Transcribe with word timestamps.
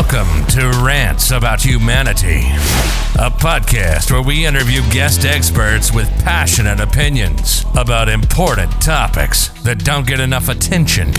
Welcome 0.00 0.46
to 0.46 0.82
Rants 0.82 1.30
About 1.30 1.62
Humanity, 1.62 2.40
a 3.18 3.30
podcast 3.30 4.10
where 4.10 4.22
we 4.22 4.46
interview 4.46 4.80
guest 4.90 5.26
experts 5.26 5.92
with 5.92 6.08
passionate 6.24 6.80
opinions 6.80 7.66
about 7.76 8.08
important 8.08 8.72
topics 8.80 9.50
that 9.62 9.84
don't 9.84 10.06
get 10.06 10.18
enough 10.18 10.48
attention. 10.48 11.12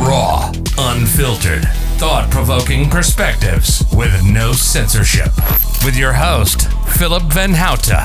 Raw, 0.00 0.50
unfiltered, 0.78 1.64
thought 1.98 2.30
provoking 2.30 2.88
perspectives 2.88 3.84
with 3.92 4.24
no 4.24 4.54
censorship. 4.54 5.30
With 5.84 5.94
your 5.94 6.14
host, 6.14 6.72
Philip 6.96 7.24
Van 7.24 7.52
Houten. 7.52 7.98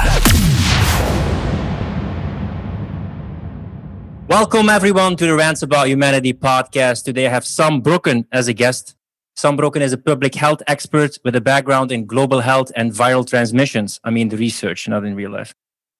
Welcome, 4.28 4.68
everyone, 4.68 5.16
to 5.16 5.25
the 5.25 5.36
Rants 5.36 5.62
About 5.62 5.88
Humanity 5.88 6.34
podcast. 6.34 7.05
Today, 7.05 7.28
I 7.28 7.30
have 7.30 7.46
Sam 7.46 7.82
Brokken 7.82 8.25
as 8.30 8.50
a 8.50 8.54
guest. 8.54 8.96
Sam 9.38 9.56
Brokken 9.56 9.82
is 9.82 9.94
a 9.94 10.00
public 10.00 10.34
health 10.34 10.64
expert 10.66 11.20
with 11.24 11.36
a 11.36 11.42
background 11.42 11.92
in 11.92 12.07
global 12.07 12.39
health 12.39 12.71
and 12.75 12.92
viral 12.92 13.24
transmissions. 13.24 14.00
I 14.04 14.10
mean, 14.10 14.30
the 14.30 14.38
research, 14.38 14.88
not 14.88 15.06
in 15.06 15.14
real 15.14 15.30
life. 15.30 15.54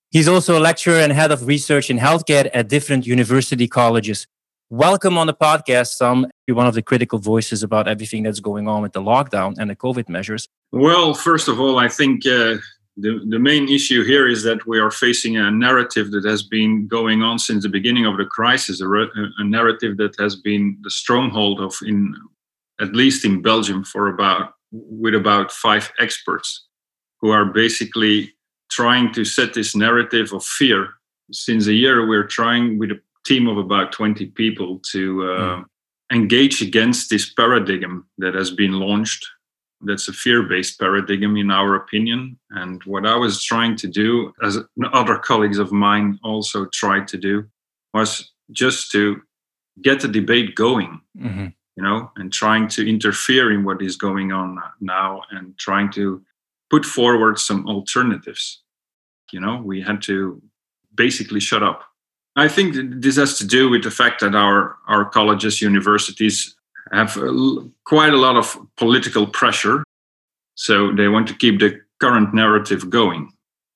He's 0.10 0.28
also 0.28 0.58
a 0.58 0.60
lecturer 0.60 1.02
and 1.02 1.14
head 1.14 1.32
of 1.32 1.46
research 1.46 1.92
in 1.92 2.00
healthcare 2.00 2.50
at 2.52 2.68
different 2.68 3.06
university 3.06 3.68
colleges. 3.68 4.26
Welcome 4.72 5.20
on 5.20 5.28
the 5.28 5.36
podcast, 5.36 5.90
Sam. 5.98 6.26
You're 6.48 6.58
one 6.58 6.66
of 6.66 6.74
the 6.74 6.82
critical 6.82 7.20
voices 7.20 7.62
about 7.62 7.88
everything 7.88 8.24
that's 8.24 8.40
going 8.40 8.68
on 8.68 8.82
with 8.82 8.94
the 8.94 9.04
lockdown 9.04 9.54
and 9.60 9.70
the 9.70 9.76
COVID 9.76 10.10
measures. 10.10 10.48
Well, 10.72 11.14
first 11.14 11.48
of 11.48 11.60
all, 11.60 11.78
I 11.78 11.90
think 11.90 12.26
uh, 12.26 12.58
the, 12.98 13.24
the 13.30 13.38
main 13.38 13.70
issue 13.70 14.04
here 14.04 14.28
is 14.28 14.42
that 14.46 14.66
we 14.66 14.80
are 14.80 14.90
facing 14.90 15.38
a 15.38 15.52
narrative 15.52 16.10
that 16.10 16.26
has 16.26 16.42
been 16.42 16.88
going 16.88 17.22
on 17.22 17.38
since 17.38 17.62
the 17.62 17.70
beginning 17.70 18.08
of 18.08 18.18
the 18.18 18.26
crisis, 18.26 18.82
a, 18.82 18.88
a 18.90 19.44
narrative 19.44 19.98
that 19.98 20.16
has 20.18 20.36
been 20.36 20.76
the 20.82 20.90
stronghold 20.90 21.62
of 21.62 21.76
in 21.86 22.16
at 22.80 22.94
least 22.94 23.26
in 23.26 23.42
Belgium, 23.42 23.84
for 23.84 24.08
about 24.08 24.54
with 24.72 25.16
about 25.16 25.52
five 25.52 25.92
experts 26.00 26.66
who 27.22 27.32
are 27.32 27.46
basically 27.46 28.34
trying 28.70 29.12
to 29.14 29.26
set 29.26 29.54
this 29.54 29.76
narrative 29.76 30.34
of 30.34 30.44
fear. 30.44 30.90
Since 31.32 31.68
a 31.68 31.74
year, 31.74 32.08
we're 32.08 32.28
trying 32.28 32.78
with 32.78 32.92
a 32.92 33.02
team 33.26 33.48
of 33.48 33.58
about 33.58 33.92
20 33.92 34.28
people 34.28 34.80
to 34.92 35.24
uh, 35.24 35.56
mm. 35.58 35.66
engage 36.12 36.62
against 36.62 37.10
this 37.10 37.34
paradigm 37.34 38.06
that 38.18 38.34
has 38.36 38.52
been 38.52 38.74
launched. 38.74 39.26
That's 39.82 40.08
a 40.08 40.14
fear 40.14 40.44
based 40.44 40.80
paradigm, 40.80 41.38
in 41.38 41.52
our 41.52 41.76
opinion. 41.76 42.40
And 42.52 42.82
what 42.84 43.06
I 43.06 43.16
was 43.16 43.44
trying 43.44 43.76
to 43.78 43.88
do, 43.88 44.34
as 44.44 44.58
other 44.94 45.18
colleagues 45.18 45.60
of 45.60 45.72
mine 45.72 46.20
also 46.24 46.66
tried 46.74 47.08
to 47.10 47.18
do, 47.18 47.46
was 47.94 48.32
just 48.52 48.92
to 48.92 49.22
get 49.82 50.02
the 50.02 50.08
debate 50.08 50.56
going. 50.56 51.02
Mm-hmm 51.18 51.48
you 51.78 51.84
know, 51.84 52.12
and 52.16 52.34
trying 52.34 52.68
to 52.68 52.90
interfere 52.90 53.52
in 53.52 53.64
what 53.64 53.82
is 53.84 53.96
going 53.96 54.32
on 54.32 54.58
now 54.82 55.22
and 55.30 55.56
trying 55.60 55.92
to 55.92 56.24
put 56.72 56.84
forward 56.84 57.38
some 57.38 57.68
alternatives. 57.68 58.64
You 59.32 59.40
know, 59.40 59.62
we 59.64 59.82
had 59.82 60.02
to 60.04 60.42
basically 60.96 61.40
shut 61.40 61.62
up. 61.62 61.84
I 62.36 62.48
think 62.48 62.76
this 63.02 63.18
has 63.18 63.38
to 63.38 63.46
do 63.46 63.70
with 63.70 63.84
the 63.84 63.92
fact 63.92 64.22
that 64.22 64.34
our, 64.34 64.78
our 64.88 65.06
colleges, 65.06 65.62
universities 65.62 66.56
have 66.92 67.14
quite 67.86 68.14
a 68.14 68.18
lot 68.18 68.38
of 68.38 68.58
political 68.78 69.28
pressure. 69.28 69.84
So 70.56 70.92
they 70.94 71.08
want 71.08 71.28
to 71.28 71.36
keep 71.36 71.60
the 71.60 71.80
current 72.02 72.34
narrative 72.34 72.90
going. 72.90 73.32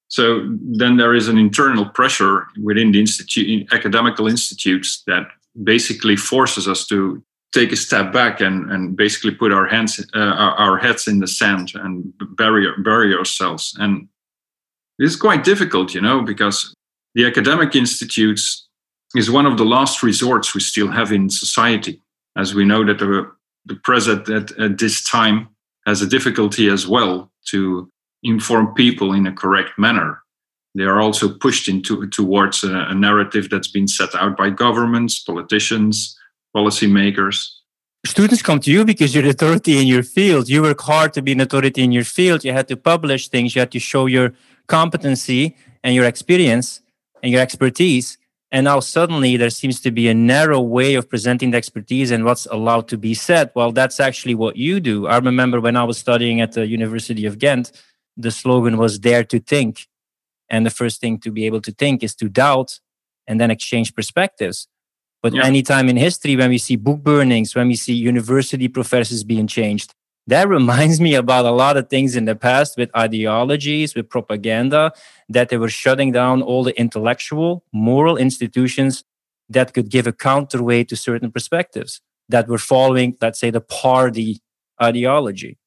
So 0.08 0.42
then 0.60 0.98
there 0.98 1.14
is 1.14 1.28
an 1.28 1.38
internal 1.38 1.86
pressure 1.86 2.48
within 2.62 2.92
the 2.92 3.00
institute, 3.00 3.72
academical 3.72 4.28
institutes 4.28 5.04
that 5.06 5.28
basically 5.64 6.16
forces 6.16 6.68
us 6.68 6.88
to 6.88 7.24
take 7.52 7.72
a 7.72 7.76
step 7.76 8.14
back 8.14 8.40
and, 8.42 8.72
and 8.72 8.96
basically 8.96 9.32
put 9.32 9.52
our 9.52 9.68
hands 9.68 10.00
uh, 10.16 10.20
our, 10.20 10.78
heads 10.78 11.08
in 11.08 11.20
the 11.20 11.28
sand 11.28 11.72
and 11.76 12.14
bury 12.38 12.68
bury 12.84 13.14
ourselves. 13.16 13.76
And 13.80 14.08
it's 14.98 15.16
quite 15.16 15.44
difficult 15.44 15.94
you 15.94 16.02
know 16.02 16.22
because 16.22 16.74
the 17.16 17.26
academic 17.26 17.76
institutes 17.76 18.68
is 19.16 19.30
one 19.30 19.46
of 19.46 19.58
the 19.58 19.66
last 19.66 20.02
resorts 20.04 20.56
we 20.56 20.62
still 20.62 20.90
have 20.90 21.12
in 21.12 21.30
society. 21.30 22.02
As 22.38 22.56
we 22.56 22.64
know 22.64 22.86
that 22.86 23.00
the, 23.00 23.30
the 23.66 23.76
president 23.76 24.30
at, 24.30 24.58
at 24.58 24.78
this 24.78 25.04
time 25.04 25.50
has 25.86 26.02
a 26.02 26.08
difficulty 26.08 26.70
as 26.70 26.88
well 26.88 27.30
to 27.48 27.92
inform 28.24 28.74
people 28.74 29.12
in 29.14 29.28
a 29.28 29.34
correct 29.34 29.78
manner. 29.78 30.22
They 30.76 30.84
are 30.84 31.02
also 31.02 31.28
pushed 31.38 31.68
into 31.68 32.08
towards 32.08 32.64
a, 32.64 32.74
a 32.74 32.96
narrative 32.96 33.50
that's 33.50 33.68
been 33.68 33.90
set 33.90 34.16
out 34.16 34.38
by 34.38 34.52
governments 34.52 35.20
politicians 35.20 36.18
policymakers? 36.56 37.50
Students 38.06 38.42
come 38.42 38.60
to 38.62 38.72
you 38.72 38.84
because 38.84 39.14
you're 39.14 39.24
the 39.24 39.30
authority 39.30 39.80
in 39.80 39.88
your 39.88 40.02
field. 40.02 40.50
You 40.50 40.64
work 40.64 40.82
hard 40.82 41.14
to 41.14 41.22
be 41.22 41.34
an 41.34 41.42
authority 41.42 41.84
in 41.84 41.92
your 41.92 42.04
field. 42.04 42.44
You 42.44 42.52
had 42.52 42.68
to 42.70 42.78
publish 42.78 43.28
things. 43.28 43.56
You 43.56 43.60
had 43.60 43.72
to 43.72 43.80
show 43.80 44.08
your 44.08 44.34
competency 44.68 45.56
and 45.84 45.94
your 45.94 46.06
experience 46.06 46.82
and 47.22 47.32
your 47.32 47.42
expertise. 47.42 48.18
And 48.52 48.66
now 48.66 48.80
suddenly 48.80 49.38
there 49.38 49.52
seems 49.52 49.80
to 49.82 49.92
be 49.92 50.10
a 50.10 50.14
narrow 50.14 50.60
way 50.60 50.96
of 50.96 51.08
presenting 51.08 51.52
the 51.52 51.58
expertise 51.58 52.12
and 52.12 52.26
what's 52.26 52.48
allowed 52.48 52.88
to 52.90 52.98
be 52.98 53.14
said. 53.14 53.52
Well, 53.56 53.72
that's 53.72 54.00
actually 54.00 54.36
what 54.36 54.58
you 54.58 54.80
do. 54.80 55.08
I 55.08 55.18
remember 55.18 55.62
when 55.62 55.78
I 55.78 55.84
was 55.84 55.98
studying 55.98 56.42
at 56.42 56.54
the 56.54 56.66
University 56.66 57.26
of 57.26 57.38
Ghent, 57.38 57.72
the 58.18 58.32
slogan 58.32 58.78
was 58.78 59.00
dare 59.00 59.24
to 59.26 59.40
think. 59.40 59.88
And 60.50 60.66
the 60.66 60.70
first 60.70 61.00
thing 61.00 61.20
to 61.20 61.32
be 61.32 61.46
able 61.46 61.62
to 61.62 61.72
think 61.72 62.04
is 62.04 62.14
to 62.16 62.28
doubt 62.28 62.80
and 63.26 63.40
then 63.40 63.52
exchange 63.52 63.96
perspectives. 63.96 64.68
But 65.22 65.34
yeah. 65.34 65.46
anytime 65.46 65.88
in 65.88 65.98
history, 65.98 66.36
when 66.36 66.50
we 66.50 66.58
see 66.58 66.76
book 66.76 67.04
burnings, 67.04 67.56
when 67.56 67.68
we 67.68 67.76
see 67.76 67.94
university 67.94 68.68
professors 68.68 69.24
being 69.24 69.48
changed, 69.48 69.94
that 70.28 70.48
reminds 70.58 71.00
me 71.00 71.14
about 71.16 71.46
a 71.46 71.52
lot 71.52 71.78
of 71.78 71.90
things 71.90 72.16
in 72.16 72.26
the 72.26 72.36
past 72.36 72.78
with 72.78 72.96
ideologies, 72.96 73.96
with 73.96 74.10
propaganda, 74.10 74.92
that 75.30 75.50
they 75.50 75.58
were 75.58 75.70
shutting 75.70 76.12
down 76.12 76.42
all 76.42 76.64
the 76.64 76.78
intellectual, 76.80 77.64
moral 77.72 78.18
institutions 78.18 79.04
that 79.50 79.74
could 79.74 79.90
give 79.90 80.08
a 80.08 80.14
counterweight 80.14 80.90
to 80.90 80.96
certain 80.96 81.32
perspectives 81.32 82.02
that 82.30 82.48
were 82.48 82.58
following, 82.58 83.16
let's 83.22 83.40
say, 83.40 83.50
the 83.50 83.62
party 83.62 84.42
ideology. 84.82 85.58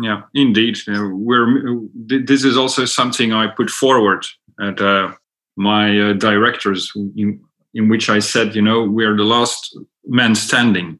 Yeah, 0.00 0.22
indeed. 0.34 0.78
Uh, 0.86 1.08
we're, 1.12 1.80
this 1.94 2.44
is 2.44 2.56
also 2.56 2.84
something 2.84 3.32
I 3.32 3.48
put 3.48 3.70
forward 3.70 4.24
at 4.60 4.80
uh, 4.80 5.14
my 5.56 5.98
uh, 5.98 6.12
directors 6.12 6.92
in 6.94 7.40
which 7.74 8.10
I 8.10 8.18
said, 8.18 8.54
you 8.54 8.62
know, 8.62 8.82
we're 8.84 9.16
the 9.16 9.24
last 9.24 9.76
man 10.06 10.34
standing 10.34 10.98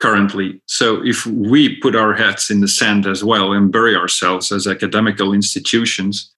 currently. 0.00 0.60
So 0.66 1.04
if 1.04 1.26
we 1.26 1.76
put 1.80 1.96
our 1.96 2.14
heads 2.14 2.50
in 2.50 2.60
the 2.60 2.68
sand 2.68 3.06
as 3.06 3.24
well 3.24 3.52
and 3.52 3.72
bury 3.72 3.96
ourselves 3.96 4.52
as 4.52 4.66
academical 4.66 5.32
institutions, 5.32 6.32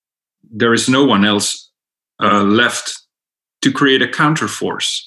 there 0.51 0.73
is 0.73 0.89
no 0.89 1.05
one 1.05 1.25
else 1.25 1.71
uh, 2.21 2.43
left 2.43 3.03
to 3.63 3.73
create 3.73 4.03
a 4.03 4.07
counterforce. 4.07 5.03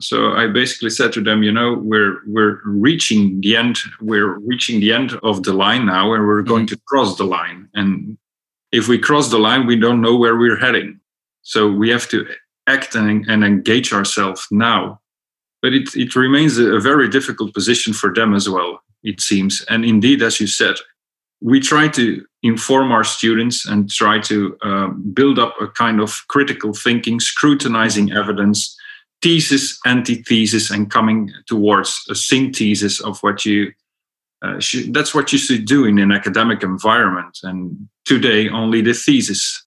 So 0.00 0.32
I 0.32 0.46
basically 0.46 0.90
said 0.90 1.12
to 1.12 1.20
them, 1.20 1.42
you 1.42 1.52
know, 1.52 1.74
we're 1.74 2.20
we're 2.26 2.60
reaching 2.64 3.40
the 3.42 3.56
end. 3.56 3.78
We're 4.00 4.38
reaching 4.38 4.80
the 4.80 4.92
end 4.92 5.12
of 5.22 5.42
the 5.42 5.52
line 5.52 5.84
now, 5.84 6.14
and 6.14 6.26
we're 6.26 6.42
going 6.42 6.66
mm-hmm. 6.66 6.74
to 6.76 6.82
cross 6.86 7.18
the 7.18 7.24
line. 7.24 7.68
And 7.74 8.16
if 8.72 8.88
we 8.88 8.98
cross 8.98 9.30
the 9.30 9.38
line, 9.38 9.66
we 9.66 9.76
don't 9.76 10.00
know 10.00 10.16
where 10.16 10.36
we're 10.36 10.56
heading. 10.56 11.00
So 11.42 11.70
we 11.70 11.90
have 11.90 12.08
to 12.08 12.26
act 12.70 12.94
and, 12.94 13.26
and 13.28 13.44
engage 13.44 13.92
ourselves 13.92 14.46
now. 14.50 15.00
But 15.62 15.72
it, 15.74 15.88
it 15.94 16.16
remains 16.16 16.58
a, 16.58 16.80
very 16.80 17.08
difficult 17.08 17.52
position 17.52 17.92
for 17.92 18.12
them 18.12 18.34
as 18.34 18.48
well, 18.48 18.82
it 19.02 19.20
seems. 19.20 19.62
And 19.68 19.84
indeed, 19.84 20.22
as 20.22 20.40
you 20.40 20.46
said, 20.46 20.76
we 21.42 21.60
try 21.60 21.88
to 21.88 22.24
inform 22.42 22.92
our 22.92 23.04
students 23.04 23.66
and 23.66 23.90
try 23.90 24.18
to 24.20 24.56
um, 24.62 25.12
build 25.12 25.38
up 25.38 25.54
a 25.60 25.66
kind 25.68 26.00
of 26.00 26.22
critical 26.28 26.72
thinking, 26.72 27.20
scrutinizing 27.20 28.12
evidence, 28.12 28.76
thesis, 29.22 29.78
antithesis, 29.86 30.70
and 30.70 30.90
coming 30.90 31.30
towards 31.46 32.02
a 32.08 32.14
synthesis 32.14 33.00
of 33.00 33.20
what 33.22 33.44
you. 33.44 33.72
Uh, 34.42 34.58
that's 34.88 35.14
what 35.14 35.30
you 35.34 35.38
should 35.38 35.66
do 35.66 35.84
in 35.84 35.98
an 35.98 36.10
academic 36.10 36.62
environment. 36.62 37.38
And 37.42 37.88
today, 38.06 38.48
only 38.48 38.80
the 38.80 38.94
thesis 38.94 39.66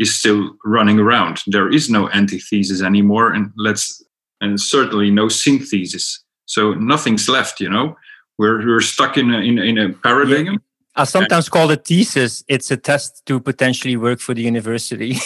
is 0.00 0.18
still 0.18 0.56
running 0.64 0.98
around. 0.98 1.42
There 1.46 1.68
is 1.68 1.90
no 1.90 2.08
antithesis 2.10 2.82
anymore, 2.82 3.32
and 3.32 3.52
let's 3.56 4.02
and 4.40 4.58
certainly 4.58 5.10
no 5.10 5.28
synthesis. 5.28 6.24
So 6.46 6.72
nothing's 6.74 7.28
left. 7.28 7.60
You 7.60 7.68
know, 7.68 7.96
we're 8.38 8.66
we're 8.66 8.80
stuck 8.80 9.18
in 9.18 9.30
a, 9.30 9.38
in, 9.38 9.58
in 9.58 9.78
a 9.78 9.92
paradigm. 9.92 10.46
Yeah. 10.46 10.56
I 10.96 11.04
sometimes 11.04 11.46
and, 11.46 11.52
call 11.52 11.70
it 11.70 11.84
thesis. 11.84 12.42
It's 12.48 12.70
a 12.70 12.76
test 12.76 13.22
to 13.26 13.38
potentially 13.40 13.96
work 13.96 14.20
for 14.20 14.34
the 14.34 14.42
university. 14.42 15.16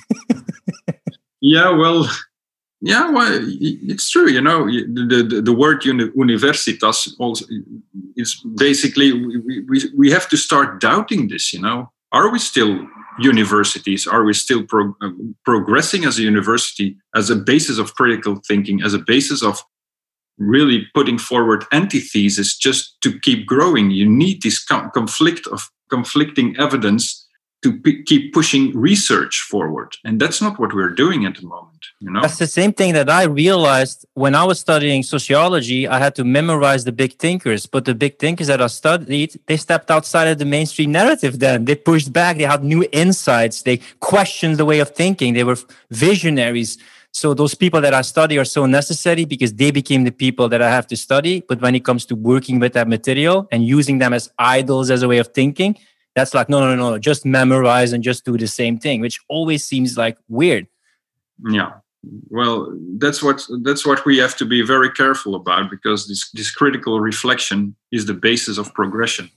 yeah, 1.40 1.70
well, 1.70 2.08
yeah, 2.80 3.10
well, 3.10 3.38
it's 3.42 4.08
true. 4.08 4.30
You 4.30 4.40
know, 4.40 4.66
the 4.66 5.26
the, 5.28 5.42
the 5.42 5.52
word 5.52 5.82
universitas 5.82 7.12
also 7.18 7.44
is 8.16 8.40
basically 8.56 9.12
we, 9.12 9.64
we 9.68 9.78
we 9.96 10.10
have 10.12 10.28
to 10.28 10.36
start 10.36 10.80
doubting 10.80 11.28
this. 11.28 11.52
You 11.52 11.60
know, 11.60 11.90
are 12.12 12.30
we 12.30 12.38
still 12.38 12.86
universities? 13.18 14.06
Are 14.06 14.24
we 14.24 14.32
still 14.32 14.64
pro- 14.64 14.96
uh, 15.00 15.10
progressing 15.44 16.04
as 16.04 16.18
a 16.18 16.22
university 16.22 16.96
as 17.14 17.30
a 17.30 17.36
basis 17.36 17.78
of 17.78 17.94
critical 17.94 18.40
thinking, 18.46 18.82
as 18.82 18.94
a 18.94 18.98
basis 18.98 19.42
of 19.42 19.62
really 20.38 20.86
putting 20.94 21.18
forward 21.18 21.64
antithesis 21.72 22.56
just 22.56 23.00
to 23.02 23.18
keep 23.20 23.46
growing. 23.46 23.90
You 23.90 24.08
need 24.08 24.42
this 24.42 24.62
conflict 24.64 25.46
of 25.46 25.70
conflicting 25.90 26.56
evidence 26.58 27.25
to 27.62 27.78
p- 27.80 28.02
keep 28.04 28.32
pushing 28.32 28.76
research 28.76 29.46
forward. 29.50 29.96
And 30.04 30.20
that's 30.20 30.40
not 30.40 30.58
what 30.58 30.74
we're 30.74 30.94
doing 30.94 31.24
at 31.24 31.36
the 31.36 31.46
moment 31.46 31.76
you 32.00 32.10
know? 32.10 32.20
That's 32.20 32.38
the 32.38 32.46
same 32.46 32.72
thing 32.72 32.92
that 32.94 33.08
i 33.08 33.24
realized 33.24 34.06
when 34.14 34.34
i 34.34 34.44
was 34.44 34.60
studying 34.60 35.02
sociology 35.02 35.88
i 35.88 35.98
had 35.98 36.14
to 36.14 36.24
memorize 36.24 36.84
the 36.84 36.92
big 36.92 37.18
thinkers 37.18 37.66
but 37.66 37.84
the 37.84 37.94
big 37.94 38.18
thinkers 38.18 38.48
that 38.48 38.60
i 38.60 38.66
studied 38.66 39.38
they 39.46 39.56
stepped 39.56 39.90
outside 39.90 40.28
of 40.28 40.38
the 40.38 40.44
mainstream 40.44 40.92
narrative 40.92 41.38
then. 41.38 41.64
They 41.64 41.76
pushed 41.76 42.12
back 42.12 42.36
they 42.36 42.44
had 42.44 42.62
new 42.64 42.84
insights 42.92 43.62
they 43.62 43.78
questioned 44.00 44.56
the 44.58 44.64
way 44.64 44.80
of 44.80 44.90
thinking 44.90 45.34
they 45.34 45.44
were 45.44 45.58
visionaries. 45.90 46.78
So 47.12 47.32
those 47.32 47.54
people 47.54 47.80
that 47.80 47.94
i 47.94 48.02
study 48.02 48.38
are 48.38 48.44
so 48.44 48.66
necessary 48.66 49.24
because 49.24 49.54
they 49.54 49.70
became 49.70 50.04
the 50.04 50.12
people 50.12 50.48
that 50.50 50.60
i 50.60 50.70
have 50.70 50.86
to 50.88 50.96
study. 50.96 51.42
But 51.48 51.60
when 51.62 51.74
it 51.74 51.84
comes 51.84 52.04
to 52.06 52.14
working 52.14 52.58
with 52.58 52.72
that 52.74 52.88
material 52.88 53.48
and 53.50 53.64
using 53.64 53.98
them 53.98 54.12
as 54.12 54.30
idols 54.38 54.90
as 54.90 55.02
a 55.02 55.08
way 55.08 55.18
of 55.18 55.28
thinking 55.28 55.76
that's 56.16 56.32
like 56.34 56.48
no 56.48 56.58
no 56.60 56.74
no 56.74 56.98
just 56.98 57.24
memorize 57.24 57.92
and 57.92 58.02
just 58.02 58.24
do 58.24 58.36
the 58.36 58.48
same 58.48 58.78
thing 58.78 59.00
which 59.00 59.20
always 59.28 59.62
seems 59.62 59.96
like 59.96 60.16
weird. 60.28 60.66
Yeah. 61.48 61.72
Well 62.30 62.74
that's 62.98 63.22
what 63.22 63.46
that's 63.62 63.84
what 63.86 64.04
we 64.06 64.16
have 64.18 64.34
to 64.38 64.46
be 64.46 64.62
very 64.62 64.90
careful 64.90 65.34
about 65.34 65.70
because 65.70 66.08
this 66.08 66.30
this 66.30 66.50
critical 66.50 67.00
reflection 67.00 67.76
is 67.92 68.06
the 68.06 68.14
basis 68.14 68.58
of 68.58 68.72
progression. 68.74 69.30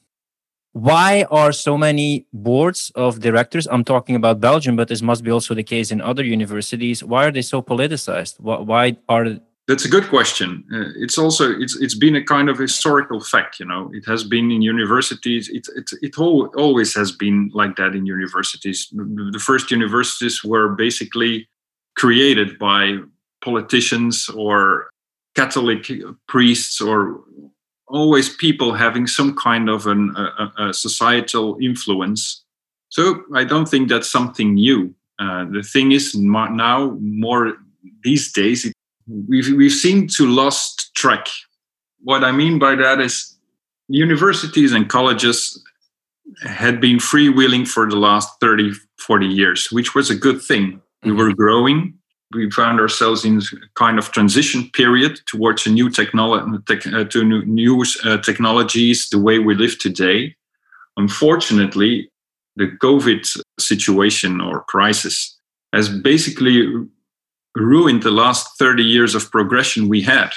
Why 0.71 1.25
are 1.29 1.51
so 1.51 1.77
many 1.77 2.27
boards 2.31 2.91
of 2.95 3.19
directors 3.19 3.67
i'm 3.71 3.83
talking 3.83 4.15
about 4.15 4.39
belgium 4.39 4.75
but 4.75 4.87
this 4.87 5.01
must 5.01 5.23
be 5.23 5.31
also 5.31 5.55
the 5.55 5.63
case 5.63 5.89
in 5.91 5.99
other 5.99 6.23
universities 6.23 7.03
why 7.03 7.25
are 7.25 7.31
they 7.31 7.41
so 7.41 7.59
politicized? 7.61 8.39
Why 8.39 8.97
are 9.09 9.39
that's 9.69 9.85
a 9.85 9.87
good 9.89 10.09
question. 10.09 10.65
Uh, 10.73 10.89
it's 10.95 11.19
also 11.19 11.51
it's 11.51 11.75
it's 11.75 11.93
been 11.93 12.15
a 12.15 12.23
kind 12.23 12.49
of 12.49 12.57
historical 12.57 13.21
fact. 13.21 13.59
You 13.59 13.67
know, 13.67 13.91
it 13.93 14.03
has 14.07 14.23
been 14.23 14.49
in 14.49 14.63
universities. 14.63 15.47
It 15.47 15.67
it 15.75 15.91
it 16.01 16.17
all, 16.17 16.47
always 16.57 16.95
has 16.95 17.11
been 17.11 17.51
like 17.53 17.75
that 17.75 17.93
in 17.93 18.07
universities. 18.07 18.89
The 18.91 19.39
first 19.39 19.69
universities 19.69 20.43
were 20.43 20.69
basically 20.69 21.47
created 21.95 22.57
by 22.57 22.97
politicians 23.43 24.27
or 24.29 24.89
Catholic 25.35 25.91
priests 26.27 26.81
or 26.81 27.21
always 27.87 28.35
people 28.37 28.73
having 28.73 29.05
some 29.05 29.35
kind 29.35 29.69
of 29.69 29.85
an, 29.85 30.15
a, 30.17 30.69
a 30.69 30.73
societal 30.73 31.57
influence. 31.61 32.43
So 32.89 33.21
I 33.35 33.43
don't 33.43 33.69
think 33.69 33.87
that's 33.89 34.09
something 34.09 34.55
new. 34.55 34.95
Uh, 35.19 35.45
the 35.51 35.61
thing 35.61 35.91
is 35.91 36.15
now 36.15 36.97
more 36.99 37.53
these 38.03 38.31
days 38.31 38.65
it 38.65 38.73
we've 39.27 39.55
we've 39.55 39.71
seemed 39.71 40.09
to 40.11 40.25
lost 40.25 40.93
track. 40.95 41.27
What 42.01 42.23
I 42.23 42.31
mean 42.31 42.59
by 42.59 42.75
that 42.75 43.01
is 43.01 43.37
universities 43.87 44.71
and 44.71 44.87
colleges 44.89 45.61
had 46.43 46.79
been 46.79 46.97
freewheeling 46.97 47.67
for 47.67 47.89
the 47.89 47.95
last 47.95 48.29
30 48.39 48.71
40 48.99 49.25
years 49.25 49.71
which 49.71 49.95
was 49.95 50.09
a 50.09 50.15
good 50.15 50.41
thing. 50.41 50.81
We 51.03 51.11
were 51.11 51.33
growing. 51.33 51.95
We 52.31 52.51
found 52.51 52.79
ourselves 52.79 53.25
in 53.25 53.39
a 53.39 53.41
kind 53.73 53.97
of 53.97 54.11
transition 54.11 54.69
period 54.71 55.19
towards 55.25 55.65
a 55.65 55.71
new 55.71 55.89
technology 55.89 56.45
uh, 56.93 57.03
to 57.05 57.23
new, 57.23 57.43
new 57.45 57.83
uh, 58.03 58.17
technologies 58.17 59.09
the 59.09 59.19
way 59.19 59.39
we 59.39 59.55
live 59.55 59.79
today. 59.79 60.35
Unfortunately 60.97 62.11
the 62.55 62.67
covid 62.83 63.25
situation 63.57 64.41
or 64.41 64.63
crisis 64.63 65.39
has 65.73 65.87
basically 65.87 66.67
ruined 67.55 68.03
the 68.03 68.11
last 68.11 68.57
30 68.57 68.83
years 68.83 69.15
of 69.15 69.31
progression 69.31 69.89
we 69.89 70.01
had. 70.01 70.31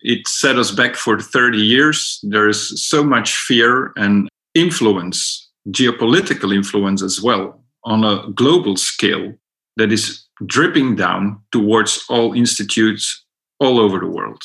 It 0.00 0.26
set 0.26 0.58
us 0.58 0.70
back 0.70 0.94
for 0.94 1.20
30 1.20 1.58
years. 1.58 2.20
There 2.22 2.48
is 2.48 2.82
so 2.82 3.04
much 3.04 3.34
fear 3.36 3.92
and 3.96 4.28
influence, 4.54 5.48
geopolitical 5.68 6.54
influence 6.54 7.02
as 7.02 7.20
well, 7.20 7.62
on 7.84 8.04
a 8.04 8.30
global 8.32 8.76
scale 8.76 9.34
that 9.76 9.92
is 9.92 10.24
dripping 10.46 10.96
down 10.96 11.40
towards 11.52 12.04
all 12.08 12.32
institutes 12.32 13.24
all 13.58 13.78
over 13.78 13.98
the 13.98 14.06
world. 14.06 14.42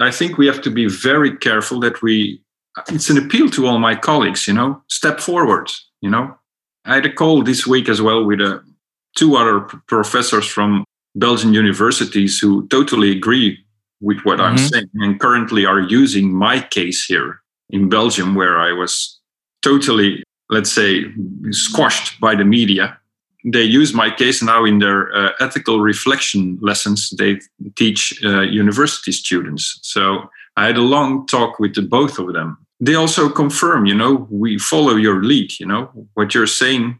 I 0.00 0.10
think 0.10 0.38
we 0.38 0.46
have 0.46 0.60
to 0.62 0.70
be 0.70 0.86
very 0.86 1.36
careful 1.36 1.80
that 1.80 2.02
we, 2.02 2.42
it's 2.88 3.10
an 3.10 3.18
appeal 3.18 3.48
to 3.50 3.66
all 3.66 3.78
my 3.78 3.94
colleagues, 3.94 4.46
you 4.46 4.54
know, 4.54 4.82
step 4.88 5.20
forward, 5.20 5.70
you 6.00 6.10
know. 6.10 6.36
I 6.84 6.94
had 6.94 7.06
a 7.06 7.12
call 7.12 7.42
this 7.42 7.66
week 7.66 7.88
as 7.88 8.00
well 8.00 8.24
with 8.24 8.40
a, 8.40 8.56
uh, 8.56 8.58
two 9.16 9.36
other 9.36 9.60
professors 9.86 10.46
from 10.46 10.84
Belgian 11.16 11.52
universities 11.52 12.38
who 12.38 12.66
totally 12.68 13.10
agree 13.10 13.58
with 14.00 14.20
what 14.22 14.38
mm-hmm. 14.38 14.52
I'm 14.52 14.58
saying 14.58 14.90
and 14.94 15.18
currently 15.18 15.66
are 15.66 15.80
using 15.80 16.32
my 16.32 16.60
case 16.60 17.04
here 17.04 17.40
in 17.70 17.88
Belgium, 17.88 18.34
where 18.34 18.58
I 18.58 18.72
was 18.72 19.18
totally, 19.62 20.22
let's 20.50 20.70
say, 20.70 21.04
squashed 21.50 22.20
by 22.20 22.34
the 22.34 22.44
media. 22.44 22.98
They 23.44 23.62
use 23.62 23.94
my 23.94 24.10
case 24.10 24.42
now 24.42 24.64
in 24.64 24.78
their 24.78 25.14
uh, 25.16 25.32
ethical 25.40 25.80
reflection 25.80 26.58
lessons 26.60 27.10
they 27.10 27.40
teach 27.76 28.12
uh, 28.24 28.42
university 28.42 29.12
students. 29.12 29.78
So 29.82 30.28
I 30.56 30.66
had 30.66 30.76
a 30.76 30.82
long 30.82 31.26
talk 31.26 31.58
with 31.58 31.74
the 31.74 31.82
both 31.82 32.18
of 32.18 32.32
them. 32.32 32.58
They 32.80 32.94
also 32.94 33.28
confirm, 33.30 33.86
you 33.86 33.94
know, 33.94 34.26
we 34.30 34.58
follow 34.58 34.96
your 34.96 35.22
lead, 35.22 35.58
you 35.58 35.66
know, 35.66 35.90
what 36.14 36.34
you're 36.34 36.46
saying 36.46 36.98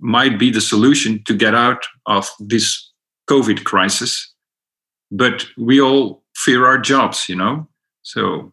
might 0.00 0.38
be 0.38 0.50
the 0.50 0.60
solution 0.60 1.22
to 1.24 1.34
get 1.34 1.54
out 1.54 1.84
of 2.06 2.28
this 2.40 2.90
COVID 3.28 3.64
crisis, 3.64 4.32
but 5.10 5.46
we 5.56 5.80
all 5.80 6.22
fear 6.34 6.66
our 6.66 6.78
jobs, 6.78 7.28
you 7.28 7.36
know? 7.36 7.68
So 8.02 8.52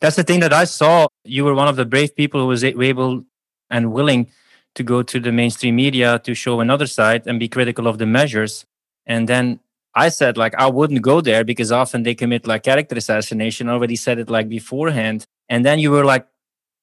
that's 0.00 0.16
the 0.16 0.24
thing 0.24 0.40
that 0.40 0.52
I 0.52 0.64
saw. 0.64 1.06
You 1.24 1.44
were 1.44 1.54
one 1.54 1.68
of 1.68 1.76
the 1.76 1.84
brave 1.84 2.14
people 2.16 2.40
who 2.40 2.46
was 2.46 2.64
able 2.64 3.24
and 3.70 3.92
willing 3.92 4.28
to 4.74 4.82
go 4.82 5.02
to 5.02 5.20
the 5.20 5.32
mainstream 5.32 5.76
media 5.76 6.18
to 6.20 6.34
show 6.34 6.60
another 6.60 6.86
side 6.86 7.26
and 7.26 7.38
be 7.38 7.48
critical 7.48 7.86
of 7.86 7.98
the 7.98 8.06
measures. 8.06 8.64
And 9.06 9.28
then 9.28 9.60
I 9.94 10.08
said, 10.08 10.36
like, 10.36 10.54
I 10.54 10.66
wouldn't 10.66 11.02
go 11.02 11.20
there 11.20 11.44
because 11.44 11.70
often 11.70 12.02
they 12.02 12.14
commit 12.14 12.46
like 12.46 12.62
character 12.62 12.96
assassination. 12.96 13.68
I 13.68 13.72
already 13.72 13.96
said 13.96 14.18
it 14.18 14.30
like 14.30 14.48
beforehand. 14.48 15.26
And 15.48 15.64
then 15.64 15.78
you 15.78 15.90
were 15.90 16.04
like, 16.04 16.26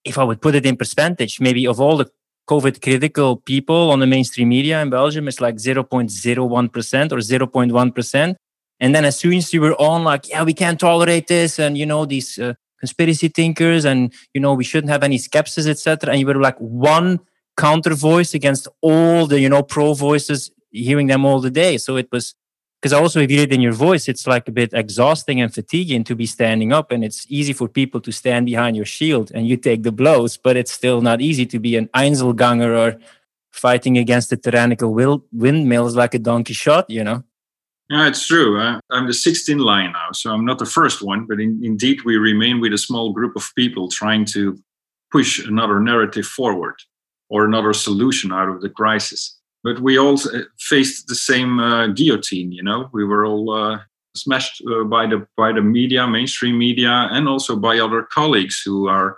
if 0.06 0.18
I 0.18 0.24
would 0.24 0.42
put 0.42 0.56
it 0.56 0.66
in 0.66 0.78
percentage, 0.78 1.42
maybe 1.42 1.66
of 1.66 1.80
all 1.80 1.98
the 1.98 2.12
COVID 2.50 2.82
critical 2.82 3.38
people 3.38 3.92
on 3.92 4.00
the 4.00 4.08
mainstream 4.08 4.50
media 4.50 4.82
in 4.82 4.90
Belgium 4.90 5.28
is 5.28 5.40
like 5.40 5.58
0.01% 5.58 7.12
or 7.12 7.18
0.1%. 7.18 8.36
And 8.80 8.96
then 8.96 9.06
as 9.06 9.20
soon 9.20 9.34
as 9.34 9.54
you 9.54 9.62
were 9.62 9.80
on, 9.80 10.04
like, 10.04 10.28
yeah, 10.30 10.44
we 10.44 10.56
can't 10.56 10.80
tolerate 10.80 11.28
this, 11.28 11.60
and 11.60 11.78
you 11.78 11.86
know, 11.86 12.06
these 12.06 12.40
uh, 12.40 12.54
conspiracy 12.80 13.28
thinkers, 13.28 13.86
and 13.86 14.12
you 14.34 14.42
know, 14.42 14.54
we 14.56 14.64
shouldn't 14.64 14.90
have 14.90 15.04
any 15.04 15.18
skepsis, 15.18 15.68
etc. 15.68 16.12
And 16.12 16.20
you 16.20 16.26
were 16.26 16.42
like 16.42 16.58
one 16.58 17.20
counter 17.56 17.94
voice 17.94 18.34
against 18.34 18.68
all 18.82 19.28
the, 19.28 19.40
you 19.40 19.50
know, 19.50 19.62
pro 19.62 19.94
voices, 19.94 20.50
hearing 20.72 21.08
them 21.08 21.26
all 21.26 21.42
the 21.42 21.52
day. 21.52 21.78
So 21.78 21.98
it 21.98 22.08
was 22.12 22.34
because 22.80 22.94
also 22.94 23.20
if 23.20 23.30
you 23.30 23.40
read 23.40 23.54
in 23.54 23.62
your 23.62 23.74
voice 23.74 24.08
it's 24.08 24.26
like 24.26 24.48
a 24.48 24.52
bit 24.52 24.74
exhausting 24.74 25.42
and 25.42 25.54
fatiguing 25.54 26.04
to 26.04 26.16
be 26.16 26.26
standing 26.26 26.72
up 26.72 26.92
and 26.92 27.04
it's 27.04 27.26
easy 27.30 27.54
for 27.54 27.68
people 27.68 28.00
to 28.02 28.12
stand 28.12 28.46
behind 28.46 28.76
your 28.76 28.86
shield 28.86 29.32
and 29.34 29.48
you 29.48 29.58
take 29.58 29.84
the 29.84 29.92
blows 29.92 30.38
but 30.38 30.56
it's 30.56 30.72
still 30.72 31.02
not 31.02 31.22
easy 31.22 31.46
to 31.46 31.60
be 31.60 31.76
an 31.76 31.88
einzelganger 31.88 32.78
or 32.78 33.00
fighting 33.52 33.98
against 33.98 34.30
the 34.30 34.38
tyrannical 34.38 34.94
will- 34.94 35.26
windmills 35.32 35.96
like 35.96 36.14
a 36.14 36.20
Don 36.20 36.44
Quixote 36.44 36.94
you 36.94 37.04
know? 37.04 37.24
Yeah 37.90 38.08
it's 38.08 38.26
true. 38.26 38.60
Uh, 38.60 38.80
i'm 38.92 39.08
the 39.08 39.14
16th 39.14 39.60
line 39.60 39.92
now 39.92 40.12
so 40.12 40.32
i'm 40.32 40.46
not 40.46 40.60
the 40.60 40.66
first 40.66 41.02
one 41.02 41.26
but 41.26 41.40
in, 41.40 41.60
indeed 41.64 42.04
we 42.06 42.18
remain 42.18 42.60
with 42.60 42.74
a 42.74 42.78
small 42.78 43.12
group 43.12 43.36
of 43.36 43.52
people 43.56 43.90
trying 43.90 44.26
to 44.26 44.58
push 45.12 45.44
another 45.46 45.80
narrative 45.80 46.26
forward 46.26 46.76
or 47.30 47.46
another 47.46 47.74
solution 47.74 48.32
out 48.32 48.48
of 48.48 48.62
the 48.62 48.70
crisis 48.70 49.39
but 49.64 49.80
we 49.80 49.98
all 49.98 50.16
uh, 50.16 50.42
faced 50.58 51.08
the 51.08 51.16
same 51.16 51.60
uh, 51.60 51.88
guillotine. 51.88 52.52
You 52.52 52.64
know, 52.64 52.90
we 52.94 53.04
were 53.04 53.26
all 53.26 53.52
uh, 53.52 53.80
smashed 54.16 54.62
uh, 54.68 54.84
by 54.84 55.08
the 55.08 55.28
by 55.36 55.52
the 55.52 55.62
media, 55.62 56.08
mainstream 56.08 56.58
media, 56.58 57.10
and 57.12 57.28
also 57.28 57.56
by 57.56 57.80
other 57.80 58.04
colleagues 58.04 58.62
who 58.64 58.88
are 58.88 59.18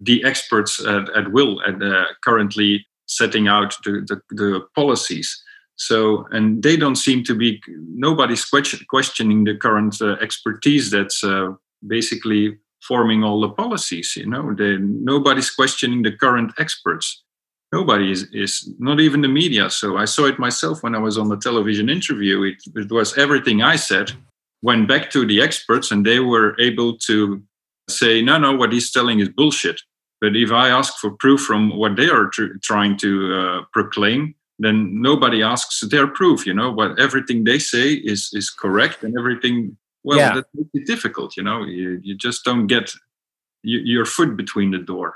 the 0.00 0.24
experts 0.24 0.84
at, 0.84 1.08
at 1.10 1.32
will 1.32 1.60
and 1.60 1.82
uh, 1.82 2.04
currently 2.24 2.86
setting 3.06 3.48
out 3.48 3.74
the, 3.84 4.06
the, 4.08 4.34
the, 4.34 4.60
policies. 4.74 5.42
So, 5.76 6.26
and 6.30 6.62
they 6.62 6.76
don't 6.76 6.96
seem 6.96 7.24
to 7.24 7.34
be. 7.34 7.60
Nobody's 7.68 8.44
questioning 8.44 9.44
the 9.44 9.56
current 9.56 10.00
uh, 10.00 10.16
expertise 10.20 10.90
that's 10.90 11.22
basically 11.86 12.58
forming 12.82 13.24
all 13.24 13.40
the 13.40 13.48
policies. 13.48 14.14
You 14.16 14.26
know, 14.26 14.54
they, 14.54 14.76
nobody's 14.78 15.50
questioning 15.50 16.02
the 16.02 16.12
current 16.12 16.52
experts 16.58 17.22
nobody 17.72 18.10
is, 18.10 18.26
is 18.32 18.72
not 18.78 19.00
even 19.00 19.20
the 19.20 19.28
media 19.28 19.70
so 19.70 19.96
i 19.96 20.04
saw 20.04 20.24
it 20.26 20.38
myself 20.38 20.82
when 20.82 20.94
i 20.94 20.98
was 20.98 21.16
on 21.18 21.28
the 21.28 21.36
television 21.36 21.88
interview 21.88 22.42
it, 22.42 22.62
it, 22.74 22.90
was 22.90 23.16
everything 23.18 23.62
i 23.62 23.76
said 23.76 24.12
went 24.62 24.88
back 24.88 25.10
to 25.10 25.26
the 25.26 25.40
experts 25.40 25.90
and 25.90 26.04
they 26.04 26.20
were 26.20 26.58
able 26.60 26.96
to 26.96 27.42
say 27.88 28.22
no 28.22 28.38
no 28.38 28.52
what 28.54 28.72
he's 28.72 28.90
telling 28.90 29.20
is 29.20 29.28
bullshit 29.28 29.80
but 30.20 30.36
if 30.36 30.50
i 30.52 30.68
ask 30.68 30.98
for 30.98 31.10
proof 31.12 31.40
from 31.40 31.76
what 31.76 31.96
they 31.96 32.08
are 32.08 32.26
tr- 32.28 32.56
trying 32.62 32.96
to 32.96 33.34
uh, 33.34 33.62
proclaim 33.72 34.34
then 34.58 35.00
nobody 35.00 35.42
asks 35.42 35.80
their 35.80 36.06
proof 36.06 36.46
you 36.46 36.54
know 36.54 36.70
what 36.70 36.98
everything 36.98 37.44
they 37.44 37.58
say 37.58 37.92
is 37.92 38.30
is 38.32 38.50
correct 38.50 39.02
and 39.04 39.16
everything 39.18 39.76
well, 40.02 40.18
Yeah. 40.18 40.34
that 40.34 40.46
makes 40.54 40.70
it 40.74 40.86
difficult. 40.86 41.36
You 41.36 41.42
know, 41.42 41.64
you, 41.64 42.00
you 42.02 42.14
just 42.14 42.44
don't 42.44 42.66
get 42.66 42.92
your 43.62 44.06
foot 44.06 44.36
between 44.36 44.70
the 44.70 44.78
door. 44.78 45.14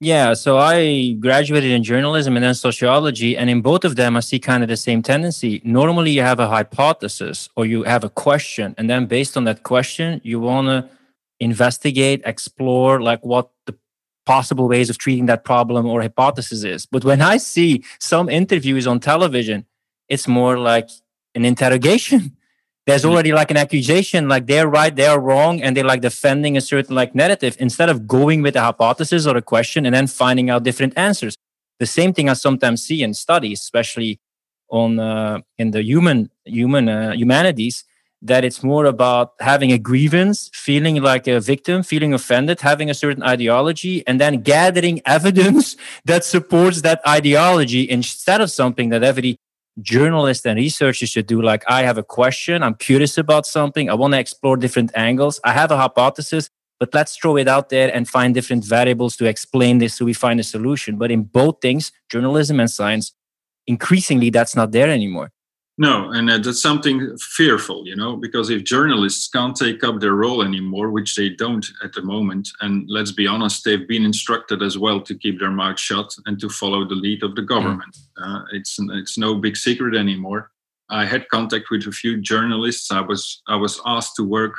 Yeah, 0.00 0.34
so 0.34 0.58
I 0.58 1.12
graduated 1.20 1.70
in 1.70 1.82
journalism 1.82 2.36
and 2.36 2.44
then 2.44 2.54
sociology, 2.54 3.36
and 3.36 3.48
in 3.48 3.62
both 3.62 3.84
of 3.84 3.96
them, 3.96 4.16
I 4.16 4.20
see 4.20 4.38
kind 4.38 4.62
of 4.62 4.68
the 4.68 4.76
same 4.76 5.02
tendency. 5.02 5.62
Normally, 5.64 6.10
you 6.10 6.20
have 6.20 6.40
a 6.40 6.48
hypothesis 6.48 7.48
or 7.56 7.64
you 7.64 7.84
have 7.84 8.04
a 8.04 8.10
question, 8.10 8.74
and 8.76 8.90
then 8.90 9.06
based 9.06 9.36
on 9.36 9.44
that 9.44 9.62
question, 9.62 10.20
you 10.24 10.40
want 10.40 10.66
to 10.68 10.88
investigate, 11.40 12.22
explore, 12.24 13.00
like 13.00 13.24
what 13.24 13.50
the 13.66 13.76
possible 14.26 14.68
ways 14.68 14.90
of 14.90 14.98
treating 14.98 15.26
that 15.26 15.44
problem 15.44 15.86
or 15.86 16.02
hypothesis 16.02 16.64
is. 16.64 16.86
But 16.86 17.04
when 17.04 17.20
I 17.20 17.36
see 17.36 17.84
some 17.98 18.28
interviews 18.28 18.86
on 18.86 19.00
television, 19.00 19.66
it's 20.08 20.26
more 20.26 20.58
like 20.58 20.88
an 21.34 21.44
interrogation. 21.44 22.36
There's 22.86 23.04
already 23.04 23.32
like 23.32 23.50
an 23.50 23.56
accusation, 23.56 24.28
like 24.28 24.46
they're 24.46 24.68
right, 24.68 24.94
they're 24.94 25.18
wrong, 25.18 25.62
and 25.62 25.74
they're 25.74 25.84
like 25.84 26.02
defending 26.02 26.56
a 26.56 26.60
certain 26.60 26.94
like 26.94 27.14
narrative 27.14 27.56
instead 27.58 27.88
of 27.88 28.06
going 28.06 28.42
with 28.42 28.56
a 28.56 28.60
hypothesis 28.60 29.26
or 29.26 29.36
a 29.36 29.42
question 29.42 29.86
and 29.86 29.94
then 29.94 30.06
finding 30.06 30.50
out 30.50 30.64
different 30.64 30.92
answers. 30.96 31.34
The 31.78 31.86
same 31.86 32.12
thing 32.12 32.28
I 32.28 32.34
sometimes 32.34 32.82
see 32.82 33.02
in 33.02 33.14
studies, 33.14 33.60
especially 33.60 34.20
on 34.68 34.98
uh, 34.98 35.40
in 35.56 35.70
the 35.70 35.82
human 35.82 36.30
human 36.44 36.88
uh, 36.88 37.12
humanities, 37.12 37.84
that 38.20 38.44
it's 38.44 38.62
more 38.62 38.86
about 38.86 39.32
having 39.40 39.72
a 39.72 39.78
grievance, 39.78 40.50
feeling 40.52 41.02
like 41.02 41.26
a 41.26 41.40
victim, 41.40 41.82
feeling 41.82 42.12
offended, 42.14 42.60
having 42.60 42.90
a 42.90 42.94
certain 42.94 43.22
ideology, 43.22 44.06
and 44.06 44.20
then 44.20 44.42
gathering 44.42 45.00
evidence 45.06 45.76
that 46.04 46.24
supports 46.24 46.82
that 46.82 47.00
ideology 47.06 47.88
instead 47.88 48.40
of 48.40 48.50
something 48.50 48.88
that 48.88 49.02
every 49.02 49.36
journalist 49.80 50.46
and 50.46 50.56
researchers 50.56 51.10
should 51.10 51.26
do. 51.26 51.42
Like, 51.42 51.64
I 51.68 51.82
have 51.82 51.98
a 51.98 52.02
question, 52.02 52.62
I'm 52.62 52.74
curious 52.74 53.18
about 53.18 53.46
something, 53.46 53.90
I 53.90 53.94
want 53.94 54.14
to 54.14 54.20
explore 54.20 54.56
different 54.56 54.92
angles, 54.94 55.40
I 55.44 55.52
have 55.52 55.70
a 55.70 55.76
hypothesis, 55.76 56.48
but 56.80 56.92
let's 56.92 57.16
throw 57.16 57.36
it 57.36 57.48
out 57.48 57.68
there 57.68 57.94
and 57.94 58.08
find 58.08 58.34
different 58.34 58.64
variables 58.64 59.16
to 59.16 59.26
explain 59.26 59.78
this 59.78 59.94
so 59.94 60.04
we 60.04 60.12
find 60.12 60.40
a 60.40 60.44
solution. 60.44 60.96
But 60.96 61.10
in 61.10 61.22
both 61.22 61.56
things, 61.60 61.92
journalism 62.10 62.60
and 62.60 62.70
science, 62.70 63.12
increasingly 63.66 64.30
that's 64.30 64.56
not 64.56 64.72
there 64.72 64.90
anymore. 64.90 65.30
No, 65.76 66.12
and 66.12 66.30
uh, 66.30 66.38
that's 66.38 66.62
something 66.62 67.16
fearful, 67.18 67.84
you 67.84 67.96
know, 67.96 68.16
because 68.16 68.48
if 68.48 68.62
journalists 68.62 69.28
can't 69.28 69.56
take 69.56 69.82
up 69.82 69.98
their 69.98 70.14
role 70.14 70.42
anymore, 70.42 70.90
which 70.90 71.16
they 71.16 71.30
don't 71.30 71.66
at 71.82 71.92
the 71.92 72.02
moment, 72.02 72.48
and 72.60 72.88
let's 72.88 73.10
be 73.10 73.26
honest, 73.26 73.64
they've 73.64 73.88
been 73.88 74.04
instructed 74.04 74.62
as 74.62 74.78
well 74.78 75.00
to 75.00 75.18
keep 75.18 75.40
their 75.40 75.50
mouth 75.50 75.80
shut 75.80 76.14
and 76.26 76.38
to 76.40 76.48
follow 76.48 76.86
the 76.86 76.94
lead 76.94 77.24
of 77.24 77.34
the 77.34 77.42
government. 77.42 77.96
Uh, 78.16 78.42
it's 78.52 78.76
it's 78.78 79.18
no 79.18 79.34
big 79.34 79.56
secret 79.56 79.96
anymore. 79.96 80.52
I 80.90 81.04
had 81.06 81.28
contact 81.28 81.66
with 81.72 81.88
a 81.88 81.92
few 81.92 82.20
journalists. 82.20 82.92
I 82.92 83.00
was 83.00 83.42
I 83.48 83.56
was 83.56 83.80
asked 83.84 84.14
to 84.16 84.22
work 84.22 84.54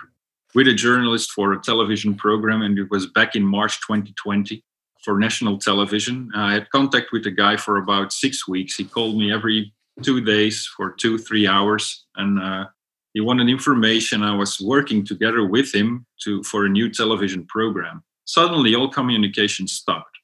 with 0.54 0.68
a 0.68 0.74
journalist 0.74 1.32
for 1.32 1.54
a 1.54 1.62
television 1.62 2.16
program, 2.16 2.62
and 2.62 2.78
it 2.78 2.92
was 2.92 3.06
back 3.08 3.36
in 3.36 3.44
March 3.44 3.80
2020 3.88 4.64
for 5.02 5.18
national 5.18 5.60
television. 5.60 6.30
I 6.36 6.54
had 6.54 6.70
contact 6.72 7.14
with 7.14 7.24
the 7.24 7.32
guy 7.32 7.56
for 7.56 7.78
about 7.78 8.12
six 8.12 8.50
weeks. 8.50 8.76
He 8.76 8.84
called 8.84 9.18
me 9.18 9.32
every 9.32 9.74
two 10.04 10.22
days 10.22 10.70
for 10.76 10.92
two 10.92 11.18
three 11.18 11.48
hours. 11.48 12.06
And 12.16 12.42
uh, 12.42 12.66
he 13.14 13.22
wanted 13.22 13.50
information. 13.50 14.24
I 14.24 14.36
was 14.36 14.60
working 14.60 15.06
together 15.06 15.46
with 15.46 15.74
him 15.74 16.06
to 16.24 16.44
for 16.44 16.66
a 16.66 16.70
new 16.70 16.90
television 16.90 17.46
program. 17.46 18.04
Suddenly 18.26 18.76
all 18.76 18.90
communication 18.90 19.68
stopped. 19.68 20.18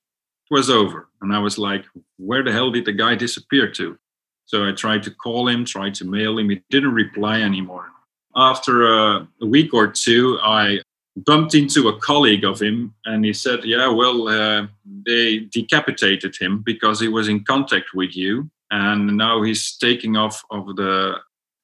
It 0.49 0.53
was 0.53 0.69
over. 0.69 1.07
And 1.21 1.33
i 1.33 1.39
was 1.39 1.57
like 1.57 1.85
where 2.17 2.43
the 2.43 2.51
hell 2.51 2.71
did 2.71 2.85
the 2.85 2.93
guy 2.93 3.15
disappear 3.15 3.71
to? 3.71 3.97
So 4.45 4.67
i 4.67 4.71
tried 4.71 5.03
to 5.03 5.11
call 5.11 5.47
him 5.47 5.65
tried 5.65 5.95
to 5.95 6.05
mail 6.05 6.37
him. 6.37 6.49
He 6.49 6.61
didn't 6.69 6.93
reply 6.93 7.41
anymore. 7.41 7.87
After 8.35 8.93
a, 8.93 9.27
a 9.41 9.45
week 9.45 9.73
or 9.73 9.87
two 9.87 10.39
i 10.43 10.79
bumped 11.25 11.55
into 11.55 11.89
a 11.89 11.99
colleague 11.99 12.45
of 12.45 12.61
him 12.61 12.93
and 13.05 13.25
he 13.25 13.33
said 13.33 13.65
yeah 13.65 13.89
well 13.89 14.29
uh, 14.29 14.65
they 15.05 15.39
decapitated 15.51 16.35
him 16.37 16.63
because 16.65 17.01
he 17.01 17.09
was 17.09 17.27
in 17.27 17.43
contact 17.43 17.93
with 17.93 18.15
you 18.15 18.49
and 18.71 19.17
now 19.17 19.43
he's 19.43 19.77
taking 19.77 20.15
off 20.15 20.43
of 20.49 20.75
the 20.75 21.15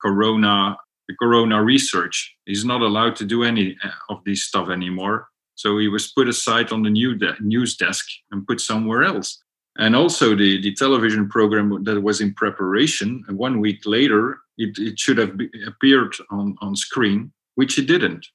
corona 0.01 0.77
the 1.07 1.15
corona 1.15 1.63
research. 1.63 2.35
He's 2.45 2.65
not 2.65 2.81
allowed 2.81 3.15
to 3.17 3.25
do 3.25 3.43
any 3.43 3.77
uh, 3.83 3.89
of 4.09 4.23
this 4.25 4.43
stuff 4.43 4.69
anymore. 4.69 5.29
So 5.55 5.77
he 5.77 5.87
was 5.87 6.11
put 6.11 6.27
aside 6.27 6.71
on 6.71 6.83
the 6.83 6.89
new 6.89 7.15
de- 7.15 7.35
news 7.39 7.75
desk 7.77 8.05
and 8.31 8.45
put 8.45 8.61
somewhere 8.61 9.03
else. 9.03 9.41
And 9.79 9.95
also 9.95 10.35
the, 10.35 10.61
the 10.61 10.73
television 10.73 11.29
program 11.29 11.83
that 11.85 12.01
was 12.01 12.19
in 12.19 12.33
preparation 12.33 13.23
one 13.29 13.59
week 13.59 13.81
later 13.85 14.39
it, 14.57 14.77
it 14.79 14.99
should 14.99 15.17
have 15.17 15.37
be, 15.37 15.49
appeared 15.65 16.15
on, 16.31 16.55
on 16.61 16.75
screen 16.75 17.31
which 17.55 17.79
it 17.79 17.87
didn't. 17.87 18.27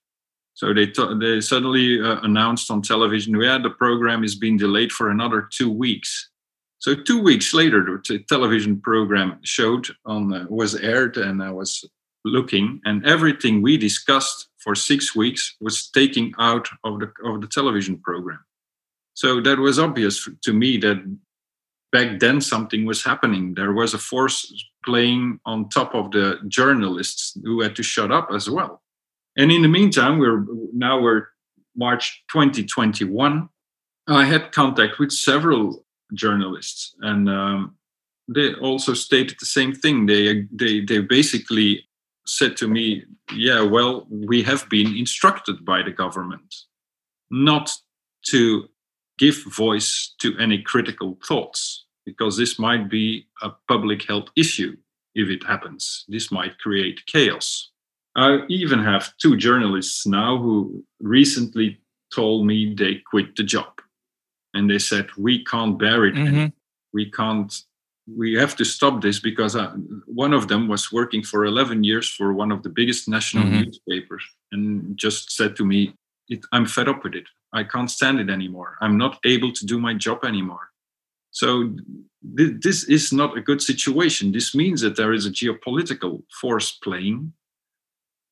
So 0.55 0.75
they, 0.75 0.87
t- 0.87 1.15
they 1.21 1.41
suddenly 1.41 2.01
uh, 2.01 2.21
announced 2.23 2.71
on 2.71 2.83
television 2.83 3.39
yeah 3.41 3.59
the 3.59 3.71
program 3.71 4.25
is 4.25 4.35
being 4.35 4.57
delayed 4.57 4.93
for 4.93 5.11
another 5.11 5.49
two 5.53 5.71
weeks 5.71 6.31
so 6.83 6.97
two 6.97 7.23
weeks 7.23 7.55
later, 7.55 8.03
the 8.09 8.19
television 8.29 8.81
program 8.81 9.39
showed 9.45 9.87
on 10.05 10.35
uh, 10.35 10.47
was 10.49 10.75
aired, 10.75 11.17
and 11.17 11.41
I 11.41 11.53
was 11.53 11.89
looking, 12.25 12.81
and 12.85 13.07
everything 13.07 13.63
we 13.63 13.77
discussed 13.77 14.49
for 14.59 14.75
six 14.75 15.15
weeks 15.15 15.55
was 15.61 15.89
taken 15.91 16.33
out 16.41 16.69
of 16.83 16.99
the 16.99 17.13
of 17.25 17.41
the 17.41 17.47
television 17.47 17.99
program. 17.99 18.41
So 19.15 19.41
that 19.43 19.61
was 19.61 19.79
obvious 19.79 20.29
to 20.43 20.53
me 20.53 20.77
that 20.79 20.99
back 21.93 22.19
then 22.19 22.41
something 22.41 22.85
was 22.85 23.05
happening. 23.05 23.55
There 23.55 23.73
was 23.73 23.95
a 23.95 23.99
force 23.99 24.53
playing 24.85 25.39
on 25.47 25.69
top 25.69 25.95
of 25.95 26.11
the 26.11 26.41
journalists 26.49 27.39
who 27.45 27.61
had 27.61 27.77
to 27.77 27.85
shut 27.85 28.11
up 28.11 28.31
as 28.33 28.51
well. 28.51 28.83
And 29.37 29.53
in 29.53 29.63
the 29.63 29.69
meantime, 29.69 30.19
we're 30.19 30.45
now 30.73 31.01
we're 31.01 31.29
March 31.77 32.25
2021. 32.33 33.49
I 34.09 34.25
had 34.25 34.51
contact 34.51 34.99
with 34.99 35.13
several 35.13 35.85
journalists. 36.15 36.95
And 37.01 37.29
um, 37.29 37.77
they 38.29 38.55
also 38.55 38.95
stated 38.95 39.37
the 39.39 39.47
same 39.47 39.75
thing. 39.75 40.07
They 40.07 40.47
they 40.53 40.81
they 40.81 41.01
basically 41.01 41.87
said 42.25 42.57
to 42.57 42.69
me 42.69 43.03
yeah 43.35 43.61
well 43.61 44.07
we 44.09 44.45
have 44.45 44.69
been 44.69 44.97
instructed 44.97 45.65
by 45.65 45.83
the 45.83 45.91
government 45.91 46.55
not 47.33 47.73
to 48.25 48.69
give 49.19 49.43
voice 49.57 50.15
to 50.21 50.37
any 50.39 50.63
critical 50.63 51.19
thoughts 51.27 51.87
because 52.05 52.37
this 52.37 52.59
might 52.59 52.91
be 52.91 53.27
a 53.43 53.51
public 53.69 54.03
health 54.05 54.29
issue 54.37 54.77
if 55.15 55.29
it 55.29 55.45
happens. 55.45 56.05
This 56.09 56.31
might 56.33 56.59
create 56.59 57.07
chaos. 57.07 57.71
I 58.17 58.41
even 58.49 58.83
have 58.83 59.17
two 59.19 59.37
journalists 59.37 60.07
now 60.07 60.39
who 60.39 60.85
recently 61.01 61.81
told 62.15 62.47
me 62.47 62.75
they 62.75 62.97
quit 63.11 63.37
the 63.37 63.43
job 63.43 63.72
and 64.55 64.69
they 64.71 64.79
said 64.79 65.07
we 65.17 65.45
can't 65.45 65.79
bear 65.79 66.05
it 66.07 66.15
Mhm. 66.15 66.53
we 66.93 67.11
can't 67.11 67.53
we 68.23 68.35
have 68.35 68.55
to 68.57 68.65
stop 68.65 69.01
this 69.01 69.21
because 69.21 69.55
uh, 69.57 69.73
one 70.07 70.33
of 70.35 70.49
them 70.49 70.67
was 70.67 70.91
working 70.93 71.23
for 71.23 71.45
11 71.45 71.85
years 71.85 72.09
for 72.09 72.33
one 72.33 72.51
of 72.51 72.63
the 72.63 72.69
biggest 72.69 73.09
national 73.09 73.45
Mhm. 73.47 73.65
newspapers 73.65 74.25
and 74.53 74.97
just 74.97 75.31
said 75.31 75.55
to 75.57 75.65
me 75.65 75.95
it, 76.29 76.41
i'm 76.53 76.67
fed 76.67 76.89
up 76.89 77.03
with 77.05 77.15
it. 77.15 77.27
I 77.55 77.65
can't 77.65 77.91
stand 77.91 78.19
it 78.19 78.31
anymore. 78.31 78.79
I'm 78.81 78.97
not 78.97 79.19
able 79.27 79.53
to 79.53 79.67
do 79.67 79.79
my 79.79 79.93
job 80.07 80.25
anymore. 80.25 80.71
So 81.33 81.49
th- 82.39 82.57
this 82.67 82.85
is 82.85 83.13
not 83.13 83.37
a 83.37 83.43
good 83.43 83.61
situation. 83.61 84.33
This 84.33 84.55
means 84.55 84.81
that 84.81 84.97
there 84.97 85.13
is 85.13 85.27
a 85.27 85.31
geopolitical 85.41 86.23
force 86.41 86.71
playing 86.85 87.35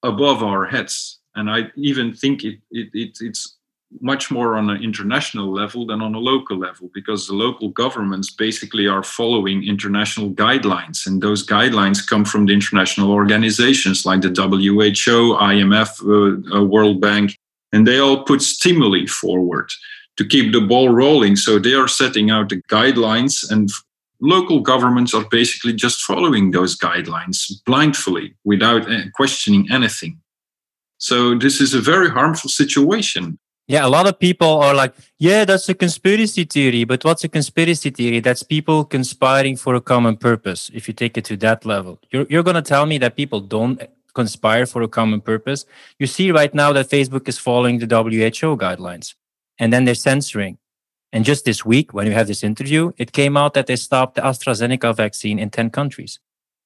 above 0.03 0.43
our 0.43 0.65
heads. 0.67 1.21
And 1.35 1.51
i 1.51 1.71
even 1.77 2.15
think 2.15 2.45
it, 2.45 2.59
it, 2.71 2.89
it 2.95 3.13
it's 3.21 3.59
much 4.01 4.31
more 4.31 4.57
on 4.57 4.71
an 4.71 4.83
international 4.83 5.53
level 5.53 5.85
than 5.87 6.01
on 6.01 6.15
a 6.15 6.19
local 6.19 6.57
level 6.57 6.91
because 6.95 7.27
the 7.27 7.35
local 7.35 7.71
governments 7.71 8.31
basically 8.31 8.87
are 8.87 9.03
following 9.03 9.67
international 9.67 10.31
guidelines 10.31 11.07
and 11.07 11.21
those 11.21 11.45
guidelines 11.45 12.07
come 12.07 12.25
from 12.25 12.47
the 12.47 12.53
international 12.53 13.11
organizations 13.11 14.07
like 14.07 14.21
the 14.21 14.29
WHO, 14.29 15.37
IMF, 15.37 15.91
uh, 16.03 16.57
uh, 16.57 16.65
World 16.65 17.01
Bank 17.01 17.37
and 17.73 17.87
they 17.87 17.99
all 17.99 18.23
put 18.23 18.43
stimuli 18.43 19.07
forward 19.07 19.71
to 20.17 20.25
keep 20.25 20.53
the 20.53 20.61
ball 20.61 20.91
rolling. 20.91 21.35
So 21.35 21.59
they 21.59 21.75
are 21.75 21.89
setting 21.89 22.31
out 22.31 22.49
the 22.49 22.63
guidelines 22.71 23.51
and 23.51 23.69
local 24.21 24.61
governments 24.61 25.15
are 25.15 25.25
basically 25.31 25.73
just 25.73 26.03
following 26.03 26.53
those 26.53 26.77
guidelines 26.77 27.51
blindly 27.67 28.35
without 28.45 28.91
uh, 28.91 29.03
questioning 29.15 29.67
anything. 29.71 30.21
So 30.99 31.37
this 31.37 31.61
is 31.61 31.75
a 31.75 31.81
very 31.81 32.11
harmful 32.11 32.51
situation 32.51 33.39
Yeah, 33.71 33.87
a 33.87 33.89
lot 33.89 34.09
of 34.09 34.19
people 34.19 34.59
are 34.59 34.75
like, 34.75 34.93
yeah, 35.19 35.45
that's 35.45 35.69
a 35.69 35.75
conspiracy 35.75 36.43
theory. 36.43 36.83
But 36.83 37.05
what's 37.05 37.23
a 37.23 37.29
conspiracy 37.29 37.91
theory? 37.91 38.19
That's 38.19 38.43
people 38.43 38.85
conspiring 38.85 39.57
for 39.57 39.77
a 39.77 39.81
common 39.81 40.17
purpose. 40.17 40.73
If 40.75 40.89
you 40.89 40.93
take 40.93 41.17
it 41.17 41.25
to 41.27 41.37
that 41.37 41.65
level, 41.65 42.01
you're, 42.11 42.27
you're 42.29 42.43
going 42.43 42.57
to 42.57 42.63
tell 42.63 42.85
me 42.85 42.99
that 42.99 43.15
people 43.15 43.39
don't 43.39 43.81
conspire 44.13 44.67
for 44.67 44.83
a 44.83 44.89
common 44.89 45.21
purpose. 45.21 45.67
You 46.01 46.09
see 46.09 46.33
right 46.33 46.53
now 46.53 46.73
that 46.73 46.91
Facebook 46.91 47.29
is 47.29 47.39
following 47.39 47.79
the 47.79 47.87
WHO 47.87 48.57
guidelines 48.57 49.15
and 49.61 49.73
then 49.73 49.85
they're 49.85 49.95
censoring. 49.95 50.59
And 51.13 51.25
just 51.25 51.45
this 51.45 51.65
week, 51.65 51.95
when 51.95 52.09
you 52.09 52.13
have 52.13 52.27
this 52.27 52.43
interview, 52.43 52.91
it 52.99 53.13
came 53.13 53.37
out 53.37 53.55
that 53.55 53.69
they 53.69 53.77
stopped 53.77 54.17
the 54.17 54.23
AstraZeneca 54.23 54.97
vaccine 54.97 55.39
in 55.39 55.49
10 55.49 55.71
countries. 55.71 56.19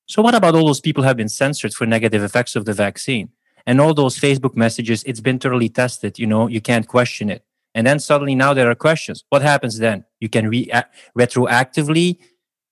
So 0.06 0.22
what 0.22 0.34
about 0.34 0.54
all 0.54 0.64
those 0.64 0.80
people 0.80 1.02
who 1.02 1.08
have 1.08 1.18
been 1.18 1.28
censored 1.28 1.74
for 1.74 1.84
negative 1.84 2.22
effects 2.22 2.56
of 2.56 2.64
the 2.64 2.72
vaccine? 2.72 3.28
And 3.66 3.80
all 3.80 3.94
those 3.94 4.18
Facebook 4.18 4.56
messages, 4.56 5.02
it's 5.04 5.20
been 5.20 5.38
thoroughly 5.38 5.68
tested. 5.68 6.18
You 6.18 6.26
know, 6.26 6.48
you 6.48 6.60
can't 6.60 6.86
question 6.86 7.30
it. 7.30 7.44
And 7.74 7.86
then 7.86 7.98
suddenly 7.98 8.34
now 8.34 8.54
there 8.54 8.70
are 8.70 8.74
questions. 8.74 9.24
What 9.30 9.42
happens 9.42 9.78
then? 9.78 10.04
You 10.20 10.28
can 10.28 10.48
re- 10.48 10.70
retroactively 11.18 12.18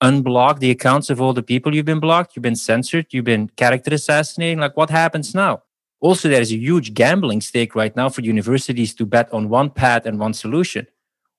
unblock 0.02 0.58
the 0.58 0.70
accounts 0.70 1.11
of 1.11 1.20
all 1.20 1.32
the 1.32 1.42
people 1.42 1.75
you've 1.75 1.87
been 1.87 2.00
blocked, 2.00 2.34
you've 2.34 2.42
been 2.42 2.56
censored, 2.56 3.06
you've 3.11 3.25
been 3.25 3.49
character 3.56 3.94
assassinating. 3.94 4.58
Like, 4.58 4.76
what 4.76 4.90
happens 4.90 5.34
now? 5.34 5.62
Also, 6.00 6.28
there 6.28 6.42
is 6.42 6.52
a 6.52 6.56
huge 6.56 6.94
gambling 6.94 7.40
stake 7.40 7.75
right 7.76 7.94
now 7.94 8.08
for 8.08 8.22
universities 8.22 8.94
to 8.94 9.06
bet 9.06 9.32
on 9.32 9.49
one 9.49 9.70
path 9.70 10.04
and 10.04 10.18
one 10.18 10.34
solution. 10.34 10.87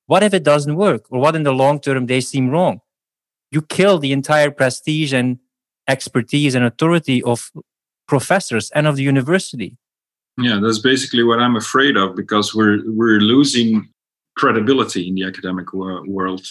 What 0.07 0.23
if 0.23 0.33
it 0.33 0.43
doesn't 0.43 0.75
work? 0.75 1.05
Or 1.09 1.19
what 1.19 1.35
in 1.35 1.43
the 1.43 1.53
long 1.53 1.79
term 1.79 2.05
they 2.05 2.21
seem 2.21 2.49
wrong? 2.49 2.79
You 3.51 3.61
kill 3.61 3.99
the 3.99 4.13
entire 4.13 4.51
prestige 4.51 5.13
and 5.13 5.39
expertise 5.87 6.55
and 6.55 6.65
authority 6.65 7.21
of 7.23 7.51
professors 8.17 8.69
and 8.75 8.85
of 8.85 8.95
the 8.95 9.05
university. 9.13 9.69
Yeah, 10.37 10.59
that's 10.61 10.81
basically 10.91 11.23
what 11.29 11.39
I'm 11.43 11.55
afraid 11.55 11.95
of 12.03 12.15
because 12.15 12.47
we're 12.57 12.79
we're 12.99 13.21
losing 13.35 13.69
credibility 14.41 15.03
in 15.07 15.15
the 15.15 15.25
academic 15.31 15.67
world. 16.17 16.43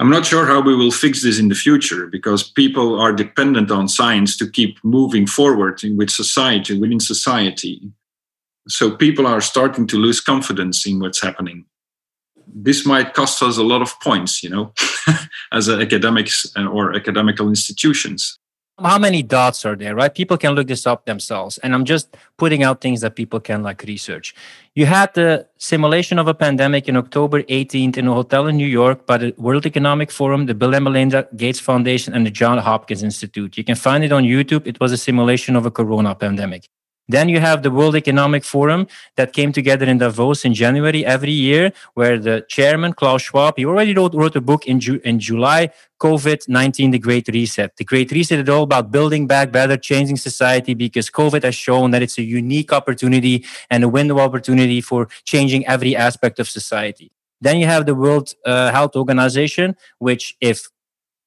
I'm 0.00 0.12
not 0.16 0.26
sure 0.30 0.46
how 0.46 0.60
we 0.68 0.74
will 0.80 0.94
fix 1.04 1.14
this 1.22 1.38
in 1.42 1.48
the 1.48 1.60
future 1.66 2.06
because 2.16 2.50
people 2.62 2.88
are 3.04 3.22
dependent 3.24 3.68
on 3.78 3.88
science 3.88 4.36
to 4.36 4.46
keep 4.58 4.72
moving 4.84 5.26
forward 5.26 5.82
in 5.82 5.96
with 5.98 6.10
society, 6.10 6.72
within 6.82 7.00
society. 7.00 7.74
So 8.68 8.84
people 9.04 9.26
are 9.26 9.40
starting 9.40 9.86
to 9.88 9.96
lose 9.96 10.20
confidence 10.32 10.86
in 10.86 11.00
what's 11.00 11.22
happening. 11.28 11.64
This 12.66 12.86
might 12.86 13.14
cost 13.14 13.42
us 13.42 13.58
a 13.58 13.68
lot 13.72 13.82
of 13.82 13.90
points, 14.08 14.42
you 14.44 14.50
know, 14.54 14.72
as 15.58 15.68
academics 15.68 16.46
uh, 16.56 16.66
or 16.76 16.94
academical 17.00 17.48
institutions 17.48 18.37
how 18.82 18.98
many 18.98 19.22
dots 19.22 19.64
are 19.64 19.76
there 19.76 19.94
right? 19.94 20.14
People 20.14 20.36
can 20.36 20.54
look 20.54 20.68
this 20.68 20.86
up 20.86 21.04
themselves 21.04 21.58
and 21.58 21.74
i'm 21.74 21.84
just 21.84 22.16
putting 22.36 22.62
out 22.62 22.80
things 22.80 23.00
that 23.00 23.16
people 23.16 23.40
can 23.40 23.62
like 23.62 23.82
research. 23.82 24.34
You 24.74 24.86
had 24.86 25.12
the 25.14 25.46
simulation 25.58 26.18
of 26.18 26.28
a 26.28 26.34
pandemic 26.34 26.88
in 26.88 26.96
october 26.96 27.42
18th 27.42 27.96
in 27.96 28.08
a 28.08 28.14
hotel 28.14 28.46
in 28.46 28.56
new 28.56 28.66
york 28.66 29.06
by 29.06 29.18
the 29.18 29.34
world 29.36 29.66
economic 29.66 30.10
forum 30.10 30.46
the 30.46 30.54
bill 30.54 30.74
and 30.74 30.84
melinda 30.84 31.26
gates 31.36 31.60
foundation 31.60 32.14
and 32.14 32.24
the 32.26 32.30
john 32.30 32.58
hopkins 32.58 33.02
institute. 33.02 33.56
You 33.58 33.64
can 33.64 33.76
find 33.76 34.04
it 34.04 34.12
on 34.12 34.24
youtube. 34.24 34.66
It 34.66 34.78
was 34.80 34.92
a 34.92 34.96
simulation 34.96 35.56
of 35.56 35.66
a 35.66 35.70
corona 35.70 36.14
pandemic 36.14 36.68
then 37.08 37.28
you 37.28 37.40
have 37.40 37.62
the 37.62 37.70
World 37.70 37.96
Economic 37.96 38.44
Forum 38.44 38.86
that 39.16 39.32
came 39.32 39.52
together 39.52 39.86
in 39.86 39.98
Davos 39.98 40.44
in 40.44 40.52
January 40.52 41.04
every 41.06 41.32
year, 41.32 41.72
where 41.94 42.18
the 42.18 42.44
chairman, 42.48 42.92
Klaus 42.92 43.22
Schwab, 43.22 43.54
he 43.56 43.64
already 43.64 43.94
wrote, 43.94 44.14
wrote 44.14 44.36
a 44.36 44.40
book 44.40 44.66
in, 44.66 44.78
Ju- 44.78 45.00
in 45.04 45.18
July, 45.18 45.70
COVID 46.00 46.48
19, 46.48 46.90
The 46.90 46.98
Great 46.98 47.26
Reset. 47.28 47.74
The 47.76 47.84
Great 47.84 48.12
Reset 48.12 48.40
is 48.40 48.48
all 48.48 48.62
about 48.62 48.90
building 48.90 49.26
back 49.26 49.50
better, 49.50 49.76
changing 49.76 50.16
society 50.16 50.74
because 50.74 51.08
COVID 51.10 51.42
has 51.42 51.54
shown 51.54 51.90
that 51.92 52.02
it's 52.02 52.18
a 52.18 52.22
unique 52.22 52.72
opportunity 52.72 53.44
and 53.70 53.82
a 53.82 53.88
window 53.88 54.18
opportunity 54.18 54.80
for 54.80 55.08
changing 55.24 55.66
every 55.66 55.96
aspect 55.96 56.38
of 56.38 56.48
society. 56.48 57.10
Then 57.40 57.58
you 57.58 57.66
have 57.66 57.86
the 57.86 57.94
World 57.94 58.34
uh, 58.44 58.70
Health 58.70 58.96
Organization, 58.96 59.76
which, 59.98 60.36
if 60.40 60.68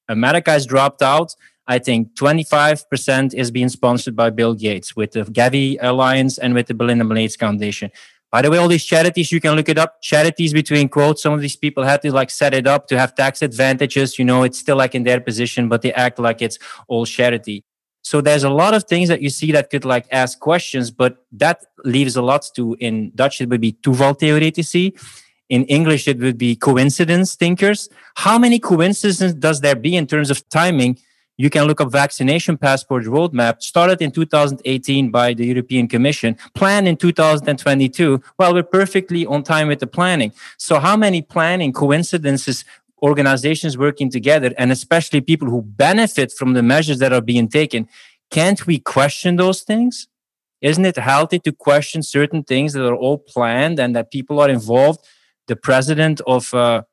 America 0.07 0.51
has 0.51 0.65
dropped 0.65 1.01
out, 1.01 1.35
I 1.71 1.79
think 1.79 2.15
25% 2.15 3.33
is 3.33 3.49
being 3.49 3.69
sponsored 3.69 4.13
by 4.13 4.29
Bill 4.29 4.53
Gates 4.53 4.93
with 4.93 5.11
the 5.13 5.23
Gavi 5.23 5.77
Alliance 5.81 6.37
and 6.37 6.53
with 6.53 6.67
the 6.67 6.73
Melinda 6.73 7.05
Gates 7.05 7.37
Foundation. 7.37 7.91
By 8.29 8.41
the 8.41 8.51
way, 8.51 8.57
all 8.57 8.67
these 8.67 8.83
charities, 8.83 9.31
you 9.31 9.39
can 9.39 9.55
look 9.55 9.69
it 9.69 9.77
up. 9.77 10.01
Charities 10.01 10.51
between 10.51 10.89
quotes, 10.89 11.23
some 11.23 11.31
of 11.31 11.39
these 11.39 11.55
people 11.55 11.83
had 11.83 12.01
to 12.01 12.11
like 12.11 12.29
set 12.29 12.53
it 12.53 12.67
up 12.67 12.87
to 12.89 12.99
have 12.99 13.15
tax 13.15 13.41
advantages. 13.41 14.19
You 14.19 14.25
know, 14.25 14.43
it's 14.43 14.59
still 14.59 14.75
like 14.75 14.95
in 14.95 15.03
their 15.03 15.21
position, 15.21 15.69
but 15.69 15.81
they 15.81 15.93
act 15.93 16.19
like 16.19 16.41
it's 16.41 16.59
all 16.89 17.05
charity. 17.05 17.63
So 18.01 18.19
there's 18.19 18.43
a 18.43 18.49
lot 18.49 18.73
of 18.73 18.83
things 18.83 19.07
that 19.07 19.21
you 19.21 19.29
see 19.29 19.53
that 19.53 19.69
could 19.69 19.85
like 19.85 20.07
ask 20.11 20.41
questions, 20.41 20.91
but 20.91 21.25
that 21.31 21.63
leaves 21.85 22.17
a 22.17 22.21
lot 22.21 22.49
to 22.57 22.75
in 22.81 23.13
Dutch, 23.15 23.39
it 23.39 23.47
would 23.47 23.61
be 23.61 23.71
toevaltheoretici. 23.71 24.99
In 25.47 25.63
English, 25.65 26.09
it 26.09 26.19
would 26.19 26.37
be 26.37 26.57
coincidence 26.57 27.35
thinkers. 27.35 27.87
How 28.15 28.37
many 28.37 28.59
coincidences 28.59 29.33
does 29.35 29.61
there 29.61 29.75
be 29.75 29.95
in 29.95 30.05
terms 30.05 30.29
of 30.29 30.47
timing? 30.49 30.97
You 31.41 31.49
can 31.49 31.65
look 31.65 31.81
up 31.81 31.91
vaccination 31.91 32.55
passport 32.55 33.05
roadmap 33.05 33.63
started 33.63 33.99
in 33.99 34.11
2018 34.11 35.09
by 35.09 35.33
the 35.33 35.43
European 35.43 35.87
Commission, 35.87 36.37
planned 36.53 36.87
in 36.87 36.97
2022. 36.97 38.21
Well, 38.37 38.53
we're 38.53 38.61
perfectly 38.61 39.25
on 39.25 39.41
time 39.41 39.67
with 39.67 39.79
the 39.79 39.87
planning. 39.87 40.33
So 40.57 40.79
how 40.79 40.95
many 40.95 41.23
planning 41.23 41.73
coincidences 41.73 42.63
organizations 43.01 43.75
working 43.75 44.11
together 44.11 44.53
and 44.55 44.71
especially 44.71 45.19
people 45.19 45.49
who 45.49 45.63
benefit 45.63 46.31
from 46.31 46.53
the 46.53 46.61
measures 46.61 46.99
that 46.99 47.11
are 47.11 47.21
being 47.21 47.47
taken, 47.47 47.89
can't 48.29 48.67
we 48.67 48.77
question 48.77 49.37
those 49.37 49.63
things? 49.63 50.07
Isn't 50.61 50.85
it 50.85 50.97
healthy 50.97 51.39
to 51.39 51.51
question 51.51 52.03
certain 52.03 52.43
things 52.43 52.73
that 52.73 52.85
are 52.85 52.95
all 52.95 53.17
planned 53.17 53.79
and 53.79 53.95
that 53.95 54.11
people 54.11 54.39
are 54.39 54.49
involved? 54.51 54.99
The 55.47 55.55
president 55.55 56.21
of 56.27 56.53
uh, 56.53 56.83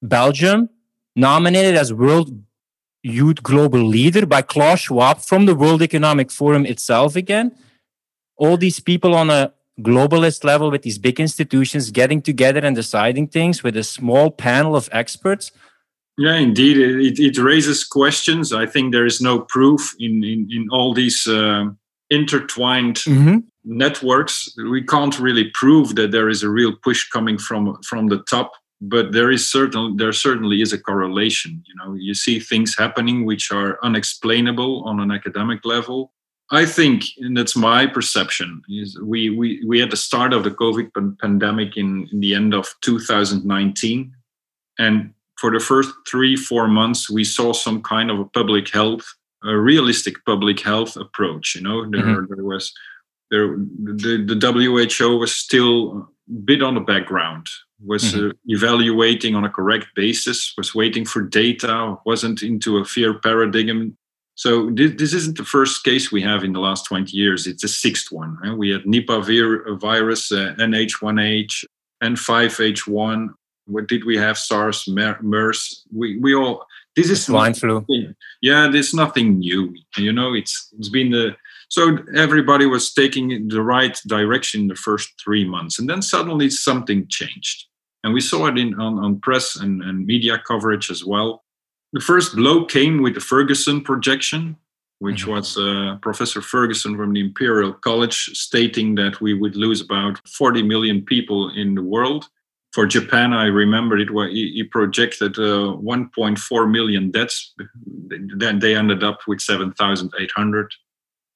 Belgium, 0.00 0.70
nominated 1.16 1.74
as 1.74 1.92
world 1.92 2.30
youth 3.02 3.42
global 3.42 3.80
leader 3.80 4.26
by 4.26 4.42
Klaus 4.42 4.80
Schwab 4.80 5.20
from 5.20 5.46
the 5.46 5.54
World 5.54 5.82
Economic 5.82 6.30
Forum 6.30 6.66
itself 6.66 7.16
again. 7.16 7.54
All 8.36 8.56
these 8.56 8.80
people 8.80 9.14
on 9.14 9.30
a 9.30 9.52
globalist 9.80 10.44
level 10.44 10.70
with 10.70 10.82
these 10.82 10.98
big 10.98 11.20
institutions 11.20 11.90
getting 11.90 12.22
together 12.22 12.60
and 12.60 12.74
deciding 12.74 13.28
things 13.28 13.62
with 13.62 13.76
a 13.76 13.84
small 13.84 14.30
panel 14.30 14.74
of 14.74 14.88
experts. 14.92 15.52
Yeah, 16.18 16.36
indeed. 16.36 16.78
It, 16.78 17.18
it 17.18 17.38
raises 17.38 17.84
questions. 17.84 18.52
I 18.52 18.66
think 18.66 18.92
there 18.92 19.04
is 19.04 19.20
no 19.20 19.40
proof 19.40 19.94
in, 19.98 20.24
in, 20.24 20.48
in 20.50 20.68
all 20.70 20.94
these 20.94 21.26
uh, 21.26 21.66
intertwined 22.08 22.96
mm-hmm. 22.96 23.38
networks. 23.64 24.54
We 24.56 24.82
can't 24.82 25.18
really 25.18 25.50
prove 25.52 25.94
that 25.96 26.12
there 26.12 26.30
is 26.30 26.42
a 26.42 26.48
real 26.48 26.74
push 26.82 27.08
coming 27.10 27.36
from, 27.36 27.78
from 27.82 28.06
the 28.06 28.22
top 28.22 28.52
but 28.80 29.12
there 29.12 29.30
is 29.30 29.50
certain 29.50 29.96
there 29.96 30.12
certainly 30.12 30.60
is 30.60 30.72
a 30.72 30.78
correlation 30.78 31.62
you 31.66 31.74
know. 31.76 31.94
You 31.94 32.14
see 32.14 32.38
things 32.40 32.76
happening 32.76 33.24
which 33.24 33.50
are 33.50 33.78
unexplainable 33.82 34.84
on 34.84 35.00
an 35.00 35.10
academic 35.10 35.64
level. 35.64 36.12
I 36.50 36.64
think 36.64 37.04
and 37.18 37.36
that's 37.36 37.56
my 37.56 37.86
perception 37.86 38.62
is 38.68 38.98
we 39.00 39.30
we, 39.30 39.64
we 39.66 39.80
had 39.80 39.90
the 39.90 39.96
start 39.96 40.32
of 40.32 40.44
the 40.44 40.50
covid 40.50 40.90
pandemic 41.20 41.76
in, 41.76 42.08
in 42.12 42.20
the 42.20 42.34
end 42.34 42.54
of 42.54 42.72
2019 42.82 44.12
and 44.78 45.12
for 45.40 45.50
the 45.50 45.58
first 45.58 45.90
three 46.08 46.36
four 46.36 46.68
months 46.68 47.10
we 47.10 47.24
saw 47.24 47.52
some 47.52 47.82
kind 47.82 48.10
of 48.12 48.20
a 48.20 48.24
public 48.26 48.68
health 48.68 49.04
a 49.44 49.56
realistic 49.56 50.24
public 50.24 50.60
health 50.60 50.96
approach 50.96 51.56
you 51.56 51.62
know. 51.62 51.90
There, 51.90 52.02
mm-hmm. 52.02 52.34
there 52.34 52.44
was 52.44 52.72
there 53.30 53.56
the, 53.56 54.24
the 54.24 54.94
who 54.98 55.16
was 55.18 55.34
still 55.34 56.08
a 56.28 56.32
bit 56.32 56.62
on 56.62 56.74
the 56.74 56.80
background 56.80 57.48
was 57.84 58.04
mm-hmm. 58.04 58.28
uh, 58.28 58.32
evaluating 58.46 59.34
on 59.34 59.44
a 59.44 59.50
correct 59.50 59.88
basis, 59.94 60.54
was 60.56 60.74
waiting 60.74 61.04
for 61.04 61.22
data, 61.22 61.96
wasn't 62.06 62.42
into 62.42 62.78
a 62.78 62.84
fear 62.84 63.18
paradigm. 63.18 63.96
So 64.34 64.70
this, 64.70 64.92
this 64.96 65.12
isn't 65.12 65.36
the 65.36 65.44
first 65.44 65.84
case 65.84 66.12
we 66.12 66.22
have 66.22 66.44
in 66.44 66.52
the 66.52 66.60
last 66.60 66.84
20 66.86 67.16
years. 67.16 67.46
It's 67.46 67.62
the 67.62 67.68
sixth 67.68 68.12
one. 68.12 68.36
Right? 68.42 68.56
We 68.56 68.70
had 68.70 68.82
Nipah 68.82 69.24
vir- 69.24 69.76
virus, 69.76 70.32
uh, 70.32 70.54
NH1H, 70.58 71.64
N5H1. 72.02 73.28
What 73.66 73.88
did 73.88 74.04
we 74.04 74.16
have? 74.16 74.38
SARS, 74.38 74.86
MERS. 74.88 75.84
We, 75.92 76.18
we 76.18 76.34
all, 76.34 76.66
this 76.96 77.10
is 77.10 77.24
swine 77.24 77.52
flu. 77.52 77.84
Yeah, 78.40 78.68
there's 78.68 78.94
nothing 78.94 79.38
new. 79.38 79.74
You 79.98 80.12
know, 80.12 80.32
it's 80.32 80.72
it's 80.78 80.88
been 80.88 81.10
the 81.10 81.36
so 81.68 81.98
everybody 82.14 82.66
was 82.66 82.92
taking 82.92 83.48
the 83.48 83.62
right 83.62 83.98
direction 84.06 84.62
in 84.62 84.68
the 84.68 84.74
first 84.74 85.12
three 85.22 85.44
months, 85.44 85.78
and 85.78 85.88
then 85.88 86.02
suddenly 86.02 86.50
something 86.50 87.06
changed, 87.08 87.66
and 88.04 88.14
we 88.14 88.20
saw 88.20 88.46
it 88.46 88.58
in 88.58 88.74
on, 88.80 88.98
on 88.98 89.20
press 89.20 89.56
and, 89.56 89.82
and 89.82 90.06
media 90.06 90.40
coverage 90.46 90.90
as 90.90 91.04
well. 91.04 91.44
The 91.92 92.00
first 92.00 92.36
blow 92.36 92.64
came 92.64 93.02
with 93.02 93.14
the 93.14 93.20
Ferguson 93.20 93.80
projection, 93.82 94.56
which 94.98 95.22
mm-hmm. 95.22 95.32
was 95.32 95.56
uh, 95.56 95.98
Professor 96.00 96.40
Ferguson 96.40 96.96
from 96.96 97.12
the 97.12 97.20
Imperial 97.20 97.72
College 97.72 98.30
stating 98.34 98.94
that 98.96 99.20
we 99.20 99.34
would 99.34 99.56
lose 99.56 99.80
about 99.80 100.20
40 100.28 100.62
million 100.62 101.02
people 101.02 101.50
in 101.50 101.74
the 101.74 101.82
world. 101.82 102.28
For 102.72 102.86
Japan, 102.86 103.32
I 103.32 103.46
remember 103.46 103.96
it. 103.96 104.10
where 104.10 104.28
He 104.28 104.62
projected 104.64 105.38
uh, 105.38 105.76
1.4 105.80 106.70
million 106.70 107.10
deaths. 107.10 107.54
Then 108.36 108.58
they 108.58 108.76
ended 108.76 109.02
up 109.02 109.20
with 109.26 109.40
7,800. 109.40 110.74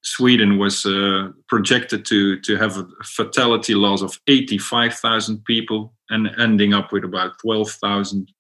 Sweden 0.03 0.59
was 0.59 0.87
uh, 0.87 1.29
projected 1.49 2.05
to 2.07 2.41
to 2.41 2.57
have 2.57 2.79
a 2.79 2.87
fatality 3.05 3.75
loss 3.75 4.03
of 4.03 4.19
85,000 4.27 5.45
people 5.45 5.93
and 6.09 6.31
ending 6.39 6.75
up 6.75 6.93
with 6.93 7.05
about 7.05 7.39
12,000. 7.41 8.33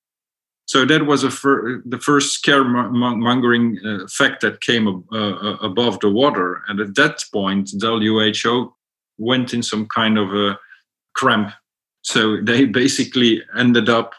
So 0.66 0.84
that 0.84 1.06
was 1.06 1.24
fir- 1.24 1.82
the 1.84 1.98
first 1.98 2.42
scaremongering 2.42 3.76
uh, 3.84 4.06
fact 4.08 4.40
that 4.40 4.60
came 4.60 4.86
uh, 4.88 5.16
uh, 5.16 5.56
above 5.62 6.00
the 6.00 6.10
water. 6.10 6.62
And 6.68 6.80
at 6.80 6.94
that 6.94 7.24
point, 7.32 7.70
WHO 7.80 8.72
went 9.18 9.52
in 9.52 9.62
some 9.62 9.86
kind 9.86 10.16
of 10.16 10.32
a 10.34 10.58
cramp. 11.14 11.52
So 12.02 12.40
they 12.40 12.64
basically 12.64 13.42
ended 13.56 13.88
up 13.88 14.14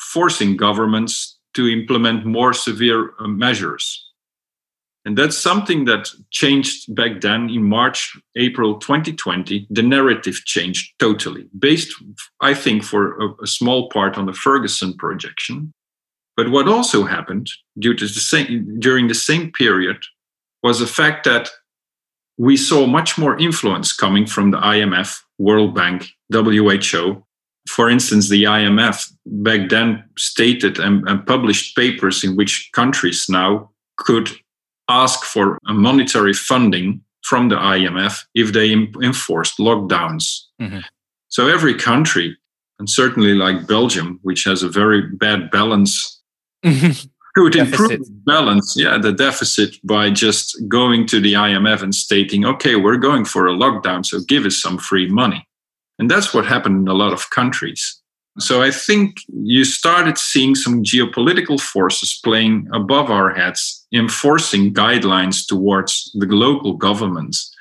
forcing 0.00 0.56
governments 0.56 1.38
to 1.54 1.68
implement 1.68 2.26
more 2.26 2.52
severe 2.52 3.14
uh, 3.20 3.28
measures 3.28 4.07
And 5.08 5.16
that's 5.16 5.38
something 5.38 5.86
that 5.86 6.10
changed 6.30 6.94
back 6.94 7.22
then 7.22 7.48
in 7.48 7.62
March, 7.62 8.14
April 8.36 8.78
2020. 8.78 9.66
The 9.70 9.80
narrative 9.80 10.42
changed 10.44 10.92
totally, 10.98 11.48
based, 11.58 11.94
I 12.42 12.52
think, 12.52 12.84
for 12.84 13.18
a, 13.18 13.42
a 13.44 13.46
small 13.46 13.88
part 13.88 14.18
on 14.18 14.26
the 14.26 14.34
Ferguson 14.34 14.92
projection. 14.98 15.72
But 16.36 16.50
what 16.50 16.68
also 16.68 17.04
happened 17.04 17.48
due 17.78 17.94
to 17.94 18.04
the 18.04 18.20
same, 18.20 18.78
during 18.78 19.08
the 19.08 19.14
same 19.14 19.50
period 19.50 19.96
was 20.62 20.78
the 20.78 20.86
fact 20.86 21.24
that 21.24 21.48
we 22.36 22.58
saw 22.58 22.86
much 22.86 23.16
more 23.16 23.38
influence 23.38 23.94
coming 23.94 24.26
from 24.26 24.50
the 24.50 24.58
IMF, 24.58 25.18
World 25.38 25.74
Bank, 25.74 26.10
WHO. 26.30 27.24
For 27.66 27.88
instance, 27.88 28.28
the 28.28 28.44
IMF 28.44 29.10
back 29.24 29.70
then 29.70 30.04
stated 30.18 30.78
and, 30.78 31.08
and 31.08 31.26
published 31.26 31.74
papers 31.74 32.22
in 32.22 32.36
which 32.36 32.68
countries 32.74 33.24
now 33.30 33.70
could 33.96 34.30
ask 34.88 35.24
for 35.24 35.58
a 35.66 35.74
monetary 35.74 36.32
funding 36.32 37.02
from 37.22 37.48
the 37.48 37.56
IMF 37.56 38.24
if 38.34 38.52
they 38.52 38.72
enforced 38.72 39.58
lockdowns. 39.58 40.40
Mm-hmm. 40.60 40.80
So 41.28 41.48
every 41.48 41.74
country, 41.74 42.36
and 42.78 42.88
certainly 42.88 43.34
like 43.34 43.66
Belgium, 43.66 44.18
which 44.22 44.44
has 44.44 44.62
a 44.62 44.68
very 44.68 45.02
bad 45.02 45.50
balance, 45.50 46.20
could 47.34 47.54
improve 47.54 48.00
balance, 48.24 48.74
yeah, 48.76 48.98
the 48.98 49.12
deficit 49.12 49.76
by 49.84 50.10
just 50.10 50.56
going 50.68 51.06
to 51.06 51.20
the 51.20 51.34
IMF 51.34 51.82
and 51.82 51.94
stating, 51.94 52.44
okay, 52.44 52.76
we're 52.76 52.96
going 52.96 53.24
for 53.24 53.46
a 53.46 53.52
lockdown, 53.52 54.04
so 54.04 54.20
give 54.26 54.44
us 54.44 54.56
some 54.56 54.78
free 54.78 55.08
money. 55.08 55.46
And 55.98 56.10
that's 56.10 56.32
what 56.32 56.46
happened 56.46 56.78
in 56.82 56.88
a 56.88 56.94
lot 56.94 57.12
of 57.12 57.30
countries. 57.30 58.00
So 58.38 58.62
I 58.62 58.70
think 58.70 59.18
you 59.28 59.64
started 59.64 60.16
seeing 60.16 60.54
some 60.54 60.82
geopolitical 60.82 61.60
forces 61.60 62.20
playing 62.22 62.68
above 62.72 63.10
our 63.10 63.34
heads, 63.34 63.77
enforcing 63.92 64.72
guidelines 64.72 65.46
towards 65.46 66.10
the 66.14 66.26
local 66.26 66.74
governments. 66.74 67.54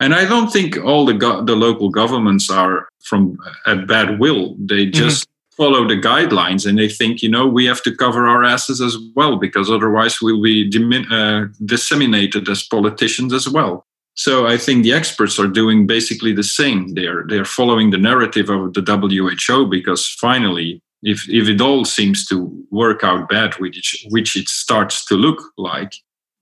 And 0.00 0.14
I 0.14 0.24
don't 0.24 0.52
think 0.52 0.76
all 0.78 1.04
the 1.04 1.14
go- 1.14 1.44
the 1.44 1.56
local 1.56 1.90
governments 1.90 2.50
are 2.50 2.88
from 3.02 3.36
at 3.66 3.86
bad 3.86 4.18
will. 4.18 4.54
They 4.58 4.84
mm-hmm. 4.84 4.92
just 4.92 5.24
mm-hmm. 5.24 5.62
follow 5.62 5.88
the 5.88 6.00
guidelines 6.00 6.66
and 6.66 6.78
they 6.78 6.88
think, 6.88 7.22
you 7.22 7.28
know, 7.28 7.46
we 7.46 7.64
have 7.66 7.82
to 7.82 7.94
cover 7.94 8.28
our 8.28 8.44
asses 8.44 8.80
as 8.80 8.96
well 9.16 9.36
because 9.36 9.70
otherwise 9.70 10.20
we'll 10.22 10.42
be 10.42 10.70
dimin- 10.70 11.10
uh, 11.10 11.48
disseminated 11.64 12.48
as 12.48 12.62
politicians 12.62 13.32
as 13.32 13.48
well. 13.48 13.84
So 14.14 14.48
I 14.48 14.56
think 14.56 14.82
the 14.82 14.92
experts 14.92 15.38
are 15.38 15.46
doing 15.46 15.86
basically 15.86 16.32
the 16.32 16.42
same. 16.42 16.94
They're 16.94 17.24
they're 17.28 17.44
following 17.44 17.90
the 17.90 17.98
narrative 17.98 18.50
of 18.50 18.74
the 18.74 18.82
WHO 18.82 19.66
because 19.66 20.08
finally, 20.08 20.82
if 21.02 21.28
if 21.28 21.48
it 21.48 21.60
all 21.60 21.84
seems 21.84 22.26
to 22.26 22.66
work 22.70 23.04
out 23.04 23.28
bad, 23.28 23.54
which 23.54 24.06
which 24.10 24.36
it 24.36 24.48
starts 24.48 25.04
to 25.06 25.14
look 25.14 25.42
like, 25.56 25.92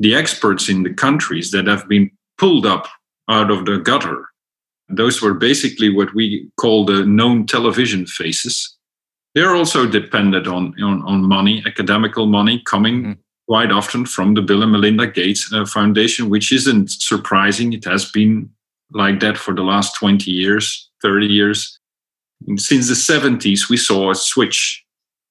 the 0.01 0.15
experts 0.15 0.69
in 0.69 0.83
the 0.83 0.95
countries 0.95 1.51
that 1.51 1.67
have 1.67 1.89
been 1.89 2.11
pulled 2.39 2.67
up 2.67 2.89
out 3.29 3.51
of 3.51 3.67
the 3.67 3.79
gutter, 3.79 4.29
those 4.89 5.21
were 5.21 5.35
basically 5.35 5.91
what 5.91 6.15
we 6.15 6.49
call 6.57 6.85
the 6.85 7.05
known 7.05 7.47
television 7.47 8.07
faces. 8.07 8.77
They're 9.35 9.55
also 9.55 9.87
dependent 9.87 10.47
on 10.47 10.75
on, 10.83 11.03
on 11.03 11.25
money, 11.25 11.63
academical 11.67 12.27
money 12.27 12.63
coming 12.65 13.03
mm 13.03 13.17
quite 13.49 13.71
often 13.71 14.05
from 14.05 14.35
the 14.35 14.43
Bill 14.43 14.63
and 14.63 14.73
Melinda 14.73 15.07
Gates 15.07 15.53
uh, 15.53 15.65
Foundation, 15.65 16.29
which 16.29 16.53
isn't 16.53 16.91
surprising. 16.91 17.73
It 17.73 17.85
has 17.85 18.11
been 18.11 18.51
like 18.93 19.21
that 19.21 19.39
for 19.39 19.55
the 19.55 19.63
last 19.63 19.95
20 19.99 20.31
years, 20.31 20.91
30 21.03 21.27
years. 21.27 21.76
Since 22.57 22.89
the 22.89 22.95
70s, 22.95 23.69
we 23.69 23.77
saw 23.77 24.11
a 24.11 24.15
switch 24.15 24.85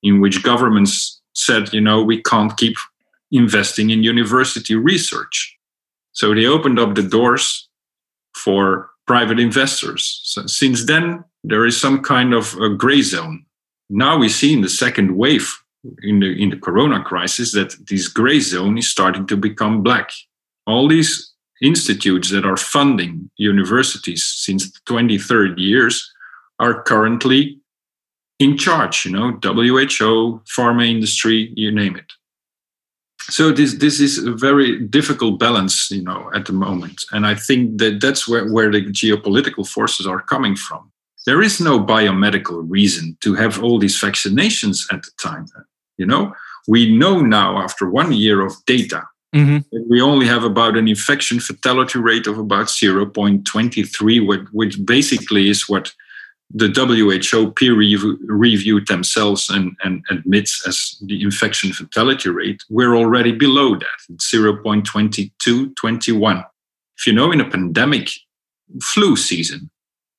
in 0.03 0.21
which 0.21 0.43
governments 0.43 1.21
said, 1.33 1.73
you 1.73 1.81
know, 1.81 2.03
we 2.03 2.21
can't 2.21 2.55
keep 2.57 2.75
investing 3.31 3.89
in 3.89 4.03
university 4.03 4.75
research. 4.75 5.57
So 6.13 6.33
they 6.33 6.45
opened 6.45 6.79
up 6.79 6.95
the 6.95 7.03
doors 7.03 7.67
for 8.35 8.89
private 9.07 9.39
investors. 9.39 10.21
So 10.23 10.47
since 10.47 10.85
then, 10.85 11.23
there 11.43 11.65
is 11.65 11.79
some 11.79 12.01
kind 12.01 12.33
of 12.33 12.55
a 12.55 12.69
gray 12.69 13.01
zone. 13.01 13.45
Now 13.89 14.17
we 14.17 14.29
see 14.29 14.53
in 14.53 14.61
the 14.61 14.69
second 14.69 15.15
wave 15.15 15.53
in 16.01 16.19
the 16.19 16.41
in 16.41 16.49
the 16.49 16.57
corona 16.57 17.03
crisis 17.03 17.51
that 17.51 17.75
this 17.87 18.07
gray 18.07 18.39
zone 18.39 18.77
is 18.77 18.89
starting 18.89 19.27
to 19.27 19.37
become 19.37 19.83
black 19.83 20.09
all 20.67 20.87
these 20.87 21.33
institutes 21.61 22.29
that 22.31 22.45
are 22.45 22.57
funding 22.57 23.29
universities 23.37 24.25
since 24.25 24.71
the 24.71 24.79
23rd 24.91 25.57
years 25.57 26.11
are 26.59 26.81
currently 26.83 27.59
in 28.39 28.57
charge 28.57 29.05
you 29.05 29.11
know 29.11 29.31
who 29.31 30.41
pharma 30.45 30.87
industry 30.87 31.53
you 31.55 31.71
name 31.71 31.95
it. 31.95 32.11
So 33.27 33.51
this 33.51 33.75
this 33.75 33.99
is 33.99 34.23
a 34.23 34.31
very 34.31 34.79
difficult 34.79 35.39
balance 35.39 35.89
you 35.89 36.03
know 36.03 36.29
at 36.33 36.45
the 36.45 36.53
moment. 36.53 37.03
And 37.11 37.25
i 37.25 37.35
think 37.35 37.79
that 37.79 38.01
that's 38.01 38.27
where, 38.27 38.51
where 38.51 38.71
the 38.71 38.81
geopolitical 38.81 39.67
forces 39.67 40.05
are 40.07 40.21
coming 40.21 40.55
from. 40.55 40.91
There 41.25 41.41
is 41.41 41.59
no 41.59 41.79
biomedical 41.79 42.63
reason 42.67 43.17
to 43.21 43.33
have 43.33 43.63
all 43.63 43.79
these 43.79 43.99
vaccinations 43.99 44.85
at 44.93 45.01
the 45.03 45.11
time 45.19 45.47
you 45.97 46.05
know, 46.05 46.33
we 46.67 46.95
know 46.95 47.21
now 47.21 47.61
after 47.61 47.89
one 47.89 48.11
year 48.11 48.45
of 48.45 48.53
data 48.65 49.03
mm-hmm. 49.33 49.57
that 49.71 49.85
we 49.89 50.01
only 50.01 50.25
have 50.25 50.43
about 50.43 50.77
an 50.77 50.87
infection 50.87 51.39
fatality 51.39 51.99
rate 51.99 52.27
of 52.27 52.37
about 52.37 52.67
0.23, 52.67 54.47
which 54.51 54.85
basically 54.85 55.49
is 55.49 55.69
what 55.69 55.93
the 56.53 56.69
WHO 56.69 57.51
peer 57.51 57.75
review, 57.75 58.17
reviewed 58.25 58.87
themselves 58.87 59.49
and, 59.49 59.75
and 59.83 60.03
admits 60.09 60.65
as 60.67 60.97
the 61.01 61.21
infection 61.21 61.73
fatality 61.73 62.29
rate. 62.29 62.63
We're 62.69 62.95
already 62.95 63.31
below 63.31 63.75
that, 63.75 64.17
0.22, 64.17 65.75
21. 65.75 66.43
If 66.97 67.07
you 67.07 67.13
know, 67.13 67.31
in 67.31 67.41
a 67.41 67.49
pandemic 67.49 68.09
flu 68.81 69.15
season, 69.15 69.69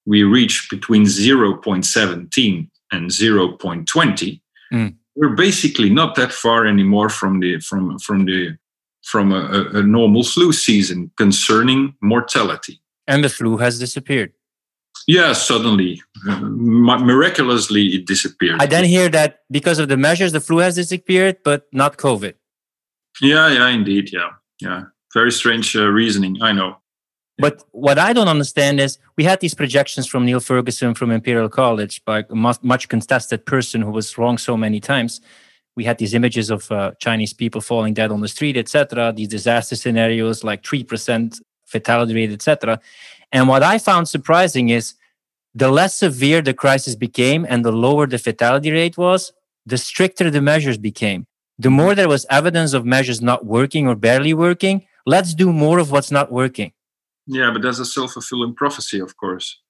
we 0.05 0.23
reach 0.25 0.69
between 0.71 1.05
0.17 1.05 2.71
and 2.93 3.11
0.20. 3.11 4.41
Mm 4.73 4.97
we're 5.17 5.35
basically 5.35 5.91
not 5.91 6.15
that 6.15 6.33
far 6.33 6.67
anymore 6.67 7.09
from 7.09 7.41
the 7.41 7.59
from 7.61 7.99
from 7.99 8.27
the 8.27 8.57
from 9.03 9.33
a, 9.33 9.65
a 9.73 9.83
normal 9.83 10.23
flu 10.23 10.53
season 10.53 11.11
concerning 11.17 11.95
mortality. 12.01 12.81
And 13.07 13.25
the 13.25 13.29
flu 13.29 13.57
has 13.59 13.79
disappeared. 13.79 14.33
Yeah, 15.07 15.35
suddenly, 15.35 16.03
uh, 16.29 16.41
miraculously, 16.41 17.87
it 17.95 18.07
disappeared. 18.07 18.61
I 18.61 18.67
then 18.67 18.85
hear 18.85 19.09
that 19.11 19.43
because 19.51 19.79
of 19.79 19.89
the 19.89 19.97
measures, 19.97 20.33
the 20.33 20.41
flu 20.41 20.59
has 20.59 20.75
disappeared, 20.75 21.37
but 21.45 21.67
not 21.73 21.97
COVID. 21.97 22.35
Yeah, 23.21 23.49
yeah, 23.49 23.69
indeed, 23.69 24.13
yeah, 24.13 24.31
yeah. 24.61 24.85
Very 25.15 25.31
strange 25.31 25.77
uh, 25.77 25.87
reasoning. 25.87 26.43
I 26.43 26.53
know. 26.53 26.79
But 27.39 27.63
what 27.73 27.99
I 27.99 28.13
don't 28.13 28.29
understand 28.29 28.81
is 28.81 28.99
we 29.17 29.25
had 29.25 29.41
these 29.41 29.55
projections 29.55 30.07
from 30.07 30.25
Neil 30.25 30.41
Ferguson 30.41 30.95
from 30.95 31.11
Imperial 31.11 31.49
College 31.49 32.05
by 32.05 32.25
a 32.29 32.35
much 32.35 32.89
contested 32.89 33.45
person 33.47 33.83
who 33.83 33.91
was 33.91 34.17
wrong 34.19 34.39
so 34.39 34.57
many 34.57 34.81
times. 34.81 35.21
We 35.77 35.85
had 35.85 35.99
these 35.99 36.15
images 36.15 36.51
of 36.51 36.73
uh, 36.73 36.93
Chinese 36.99 37.35
people 37.35 37.61
falling 37.61 37.93
dead 37.93 38.11
on 38.11 38.23
the 38.23 38.29
street, 38.29 38.57
etc. 38.57 39.13
These 39.15 39.29
disaster 39.29 39.77
scenarios 39.77 40.43
like 40.43 40.65
three 40.65 40.83
percent 40.83 41.39
fatality 41.67 42.15
rate, 42.15 42.33
etc. 42.33 42.81
And 43.33 43.49
what 43.49 43.63
I 43.63 43.79
found 43.79 44.09
surprising 44.09 44.69
is 44.69 44.95
the 45.55 45.71
less 45.71 45.97
severe 45.97 46.43
the 46.43 46.55
crisis 46.55 46.95
became 46.95 47.47
and 47.49 47.65
the 47.65 47.73
lower 47.73 48.07
the 48.07 48.19
fatality 48.19 48.71
rate 48.71 48.97
was, 48.97 49.33
the 49.65 49.79
stricter 49.79 50.31
the 50.31 50.41
measures 50.41 50.79
became. 50.79 51.27
The 51.59 51.71
more 51.71 51.95
there 51.95 52.09
was 52.09 52.27
evidence 52.29 52.73
of 52.75 52.85
measures 52.85 53.23
not 53.23 53.47
working 53.47 53.89
or 53.89 53.95
barely 53.95 54.35
working, 54.35 54.87
let's 55.07 55.35
do 55.35 55.53
more 55.53 55.79
of 55.79 55.91
what's 55.91 56.11
not 56.11 56.31
working 56.31 56.73
yeah, 57.27 57.51
but 57.53 57.63
that's 57.63 57.79
a 57.79 57.85
self 57.85 58.13
fulfilling 58.13 58.55
prophecy, 58.55 59.01
of 59.01 59.17
course. 59.17 59.61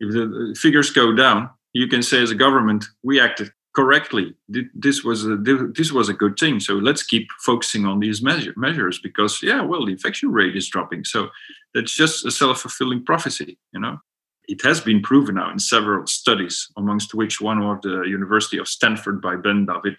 If 0.00 0.12
the 0.12 0.56
figures 0.58 0.90
go 0.90 1.14
down, 1.14 1.50
you 1.72 1.86
can 1.86 2.02
say 2.02 2.22
as 2.22 2.30
a 2.30 2.34
government, 2.34 2.84
we 3.02 3.20
acted 3.20 3.52
correctly. 3.74 4.34
This 4.48 5.02
was 5.04 5.26
a, 5.26 5.36
this 5.36 5.92
was 5.92 6.08
a 6.08 6.14
good 6.14 6.38
thing. 6.38 6.60
So 6.60 6.74
let's 6.74 7.02
keep 7.02 7.28
focusing 7.40 7.84
on 7.84 8.00
these 8.00 8.22
measure, 8.22 8.54
measures 8.56 8.98
because, 8.98 9.42
yeah, 9.42 9.62
well, 9.62 9.84
the 9.84 9.92
infection 9.92 10.30
rate 10.30 10.56
is 10.56 10.68
dropping. 10.68 11.04
So 11.04 11.28
that's 11.74 11.94
just 11.94 12.24
a 12.24 12.30
self 12.30 12.60
fulfilling 12.60 13.04
prophecy, 13.04 13.58
you 13.72 13.80
know. 13.80 13.98
It 14.46 14.62
has 14.62 14.80
been 14.80 15.00
proven 15.00 15.36
now 15.36 15.50
in 15.50 15.58
several 15.58 16.06
studies, 16.06 16.68
amongst 16.76 17.14
which 17.14 17.40
one 17.40 17.62
of 17.62 17.80
the 17.82 18.02
University 18.02 18.58
of 18.58 18.68
Stanford 18.68 19.22
by 19.22 19.36
Bendavid, 19.36 19.98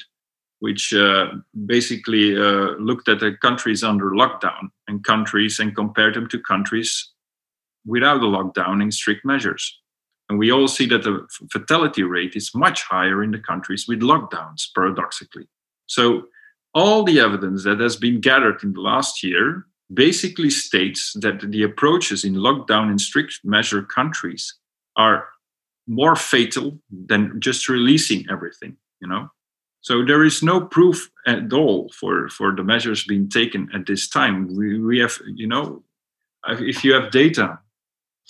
which 0.60 0.94
uh, 0.94 1.28
basically 1.66 2.38
uh, 2.38 2.76
looked 2.80 3.10
at 3.10 3.20
the 3.20 3.34
countries 3.42 3.84
under 3.84 4.12
lockdown 4.12 4.70
and 4.88 5.04
countries 5.04 5.60
and 5.60 5.76
compared 5.76 6.14
them 6.14 6.30
to 6.30 6.40
countries 6.40 7.12
without 7.86 8.22
a 8.22 8.26
lockdown 8.26 8.82
and 8.82 8.94
strict 8.94 9.26
measures. 9.26 9.80
And 10.30 10.40
we 10.40 10.52
all 10.52 10.68
see 10.68 10.88
that 10.88 11.04
the 11.04 11.28
fatality 11.52 12.04
rate 12.04 12.36
is 12.36 12.56
much 12.56 12.84
higher 12.84 13.24
in 13.24 13.32
the 13.32 13.40
countries 13.40 13.88
with 13.88 14.02
lockdowns, 14.02 14.68
paradoxically. 14.74 15.48
So, 15.88 16.24
all 16.74 17.04
the 17.04 17.20
evidence 17.20 17.64
that 17.64 17.80
has 17.80 17.96
been 17.96 18.20
gathered 18.20 18.62
in 18.64 18.74
the 18.74 18.82
last 18.82 19.24
year 19.24 19.66
basically 19.94 20.50
states 20.50 21.14
that 21.22 21.40
the 21.40 21.64
approaches 21.64 22.26
in 22.26 22.34
lockdown 22.34 22.90
and 22.90 23.00
strict 23.00 23.40
measure 23.44 23.82
countries 23.82 24.56
are 24.98 25.28
more 25.88 26.16
fatal 26.16 26.80
than 26.90 27.40
just 27.40 27.70
releasing 27.70 28.26
everything, 28.30 28.76
you 29.00 29.08
know? 29.08 29.30
So 29.82 30.04
there 30.04 30.24
is 30.24 30.42
no 30.42 30.62
proof 30.62 31.12
at 31.28 31.54
all 31.54 31.90
for, 31.90 32.28
for 32.30 32.56
the 32.56 32.64
measures 32.64 33.06
being 33.06 33.30
taken 33.30 33.70
at 33.74 33.86
this 33.86 34.10
time. 34.10 34.56
We, 34.56 34.80
we 34.80 35.00
have, 35.00 35.20
you 35.36 35.48
know, 35.48 35.84
if 36.48 36.84
you 36.84 36.94
have 36.94 37.12
data 37.12 37.60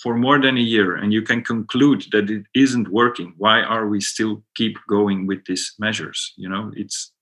for 0.02 0.16
more 0.16 0.40
than 0.40 0.56
a 0.56 0.60
year 0.60 0.94
and 0.94 1.12
you 1.12 1.22
can 1.22 1.42
conclude 1.42 2.06
that 2.12 2.30
it 2.30 2.44
isn't 2.54 2.88
working, 2.88 3.34
why 3.38 3.62
are 3.62 3.88
we 3.88 4.00
still 4.00 4.42
keep 4.54 4.76
going 4.88 5.26
with 5.26 5.44
these 5.46 5.74
measures? 5.78 6.32
You 6.36 6.48
know, 6.48 6.72
it's 6.76 7.12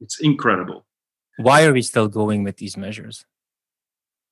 it's 0.00 0.20
incredible. 0.20 0.84
Why 1.38 1.64
are 1.64 1.72
we 1.72 1.82
still 1.82 2.08
going 2.08 2.44
with 2.44 2.56
these 2.58 2.76
measures? 2.76 3.24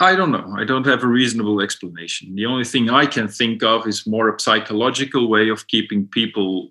I 0.01 0.17
don't 0.17 0.33
know. 0.33 0.55
I 0.57 0.65
don't 0.65 0.87
have 0.87 1.05
a 1.05 1.07
reasonable 1.07 1.61
explanation. 1.61 2.35
The 2.35 2.47
only 2.47 2.65
thing 2.65 2.91
I 2.91 3.07
can 3.07 3.29
think 3.29 3.63
of 3.63 3.87
is 3.87 4.07
more 4.07 4.35
a 4.35 4.41
psychological 4.41 5.29
way 5.29 5.51
of 5.51 5.67
keeping 5.67 6.07
people 6.07 6.71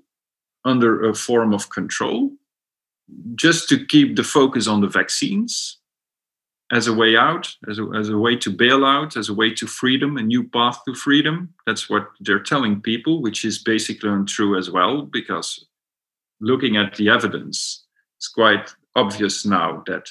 under 0.66 1.08
a 1.08 1.14
form 1.14 1.54
of 1.54 1.70
control, 1.70 2.32
just 3.36 3.70
to 3.70 3.86
keep 3.86 4.16
the 4.16 4.24
focus 4.24 4.68
on 4.68 4.82
the 4.82 4.88
vaccines 4.88 5.79
as 6.72 6.88
a 6.88 6.94
way 6.94 7.18
out, 7.18 7.54
as 7.68 7.80
a, 7.80 7.90
as 7.98 8.10
a 8.10 8.18
way 8.18 8.36
to 8.36 8.52
bail 8.52 8.86
out, 8.86 9.18
as 9.18 9.30
a 9.30 9.34
way 9.34 9.52
to 9.54 9.66
freedom, 9.66 10.18
a 10.18 10.22
new 10.22 10.48
path 10.48 10.80
to 10.88 10.94
freedom. 10.94 11.52
That's 11.66 11.90
what 11.90 12.10
they're 12.20 12.40
telling 12.40 12.82
people, 12.82 13.22
which 13.22 13.44
is 13.44 13.58
basically 13.58 14.10
untrue 14.10 14.58
as 14.58 14.70
well, 14.70 15.02
because 15.02 15.66
looking 16.40 16.78
at 16.78 16.94
the 16.96 17.10
evidence, 17.10 17.86
it's 18.18 18.28
quite 18.28 18.76
obvious 18.96 19.46
now 19.46 19.84
that 19.88 20.10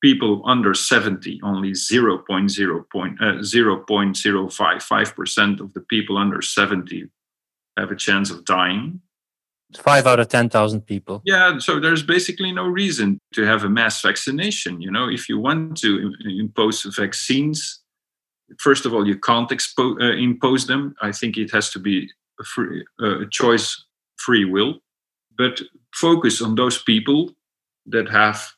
people 0.00 0.42
under 0.46 0.74
70, 0.74 1.40
only 1.42 1.74
0. 1.74 2.22
0.0 2.28 2.90
point, 2.90 3.20
uh, 3.20 3.40
0.055% 3.40 5.60
of 5.60 5.72
the 5.74 5.80
people 5.80 6.16
under 6.16 6.40
70 6.40 7.06
have 7.76 7.90
a 7.90 7.96
chance 7.96 8.30
of 8.30 8.44
dying. 8.44 9.00
Five 9.76 10.06
out 10.06 10.20
of 10.20 10.28
10,000 10.28 10.80
people. 10.82 11.22
Yeah, 11.24 11.58
so 11.58 11.78
there's 11.78 12.02
basically 12.02 12.52
no 12.52 12.66
reason 12.66 13.18
to 13.34 13.44
have 13.44 13.64
a 13.64 13.68
mass 13.68 14.02
vaccination. 14.02 14.80
You 14.80 14.90
know, 14.90 15.08
if 15.08 15.28
you 15.28 15.38
want 15.38 15.76
to 15.78 16.12
impose 16.24 16.82
vaccines, 16.82 17.80
first 18.58 18.84
of 18.86 18.92
all, 18.92 19.06
you 19.06 19.18
can't 19.18 19.48
expo- 19.50 20.00
uh, 20.00 20.16
impose 20.16 20.66
them. 20.66 20.94
I 21.00 21.12
think 21.12 21.36
it 21.36 21.50
has 21.52 21.70
to 21.70 21.78
be 21.78 22.10
a, 22.40 22.44
free, 22.44 22.84
uh, 23.00 23.24
choice, 23.30 23.84
free 24.16 24.44
will. 24.44 24.80
But 25.36 25.60
focus 25.94 26.42
on 26.42 26.54
those 26.56 26.82
people 26.82 27.30
that 27.86 28.08
have 28.08 28.52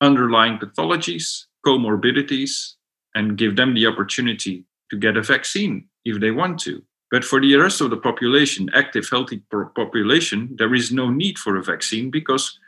underlying 0.00 0.58
pathologies, 0.58 1.44
comorbidities, 1.64 2.74
and 3.14 3.36
give 3.36 3.56
them 3.56 3.74
the 3.74 3.86
opportunity 3.86 4.64
to 4.90 4.96
get 4.96 5.16
a 5.16 5.22
vaccine 5.22 5.88
if 6.04 6.20
they 6.20 6.30
want 6.30 6.58
to. 6.60 6.82
But 7.10 7.24
for 7.24 7.40
the 7.40 7.56
rest 7.56 7.80
of 7.80 7.90
the 7.90 7.96
population, 7.96 8.70
active, 8.74 9.08
healthy 9.10 9.42
population, 9.74 10.54
there 10.58 10.74
is 10.74 10.92
no 10.92 11.10
need 11.10 11.38
for 11.38 11.56
a 11.56 11.62
vaccine 11.62 12.10
because 12.10 12.58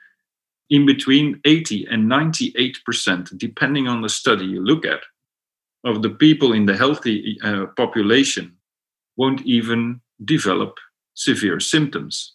in 0.68 0.86
between 0.86 1.40
80 1.44 1.86
and 1.90 2.10
98%, 2.10 3.38
depending 3.38 3.86
on 3.86 4.02
the 4.02 4.08
study 4.08 4.44
you 4.46 4.64
look 4.64 4.84
at, 4.84 5.00
of 5.84 6.02
the 6.02 6.10
people 6.10 6.52
in 6.52 6.66
the 6.66 6.76
healthy 6.76 7.38
uh, 7.42 7.66
population 7.76 8.56
won't 9.16 9.42
even 9.42 10.00
develop 10.24 10.78
severe 11.14 11.60
symptoms. 11.60 12.34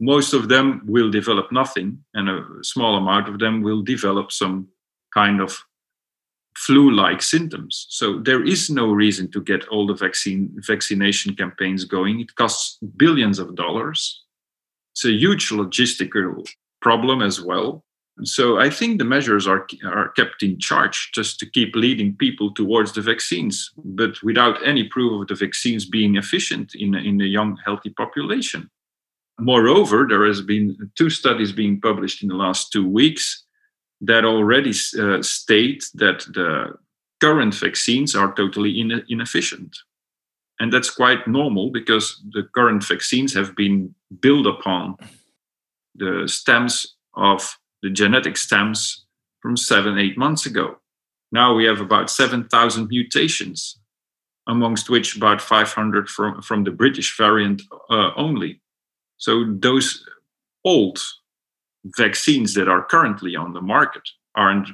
Most 0.00 0.32
of 0.32 0.48
them 0.48 0.82
will 0.86 1.10
develop 1.10 1.52
nothing, 1.52 2.02
and 2.14 2.28
a 2.28 2.44
small 2.62 2.96
amount 2.96 3.28
of 3.28 3.38
them 3.38 3.62
will 3.62 3.82
develop 3.82 4.32
some 4.32 4.68
kind 5.12 5.40
of 5.40 5.62
flu 6.56 6.90
like 6.90 7.22
symptoms. 7.22 7.86
So 7.88 8.18
there 8.18 8.44
is 8.44 8.70
no 8.70 8.92
reason 8.92 9.30
to 9.32 9.40
get 9.40 9.66
all 9.68 9.86
the 9.86 9.94
vaccine 9.94 10.50
vaccination 10.66 11.34
campaigns 11.34 11.84
going. 11.84 12.20
It 12.20 12.34
costs 12.34 12.78
billions 12.96 13.38
of 13.38 13.54
dollars. 13.54 14.22
It's 14.92 15.04
a 15.04 15.12
huge 15.12 15.48
logistical 15.50 16.46
problem 16.80 17.22
as 17.22 17.40
well. 17.40 17.84
So 18.24 18.58
I 18.58 18.68
think 18.68 18.98
the 18.98 19.06
measures 19.06 19.46
are 19.46 19.66
are 19.84 20.10
kept 20.10 20.42
in 20.42 20.58
charge 20.58 21.10
just 21.14 21.38
to 21.40 21.50
keep 21.50 21.74
leading 21.74 22.14
people 22.16 22.52
towards 22.52 22.92
the 22.92 23.00
vaccines, 23.00 23.70
but 23.76 24.22
without 24.22 24.64
any 24.66 24.84
proof 24.84 25.22
of 25.22 25.28
the 25.28 25.34
vaccines 25.34 25.86
being 25.86 26.16
efficient 26.16 26.74
in 26.74 26.94
in 26.94 27.20
a 27.20 27.32
young 27.38 27.56
healthy 27.64 27.90
population. 27.90 28.70
Moreover, 29.40 30.06
there 30.06 30.26
has 30.26 30.42
been 30.42 30.76
two 30.94 31.08
studies 31.08 31.52
being 31.52 31.80
published 31.80 32.22
in 32.22 32.28
the 32.28 32.36
last 32.36 32.70
two 32.70 32.86
weeks 32.86 33.46
that 34.02 34.24
already 34.24 34.72
uh, 34.98 35.22
state 35.22 35.88
that 35.94 36.20
the 36.34 36.74
current 37.20 37.54
vaccines 37.54 38.14
are 38.14 38.34
totally 38.34 38.80
in- 38.80 39.04
inefficient. 39.08 39.76
And 40.58 40.72
that's 40.72 40.90
quite 40.90 41.26
normal 41.26 41.70
because 41.70 42.22
the 42.32 42.42
current 42.54 42.84
vaccines 42.84 43.32
have 43.34 43.56
been 43.56 43.94
built 44.20 44.46
upon 44.46 44.96
the 45.94 46.24
stems 46.26 46.96
of 47.14 47.58
the 47.82 47.90
genetic 47.90 48.36
stems 48.36 49.06
from 49.40 49.56
seven, 49.56 49.98
eight 49.98 50.18
months 50.18 50.46
ago. 50.46 50.76
Now 51.30 51.54
we 51.54 51.64
have 51.64 51.80
about 51.80 52.10
7,000 52.10 52.88
mutations, 52.88 53.78
amongst 54.46 54.90
which 54.90 55.16
about 55.16 55.40
500 55.40 56.08
from, 56.08 56.42
from 56.42 56.64
the 56.64 56.70
British 56.70 57.16
variant 57.16 57.62
uh, 57.90 58.10
only. 58.16 58.60
So 59.16 59.44
those 59.48 60.04
old 60.64 61.00
vaccines 61.84 62.54
that 62.54 62.68
are 62.68 62.84
currently 62.84 63.36
on 63.36 63.52
the 63.52 63.60
market 63.60 64.08
aren't 64.34 64.68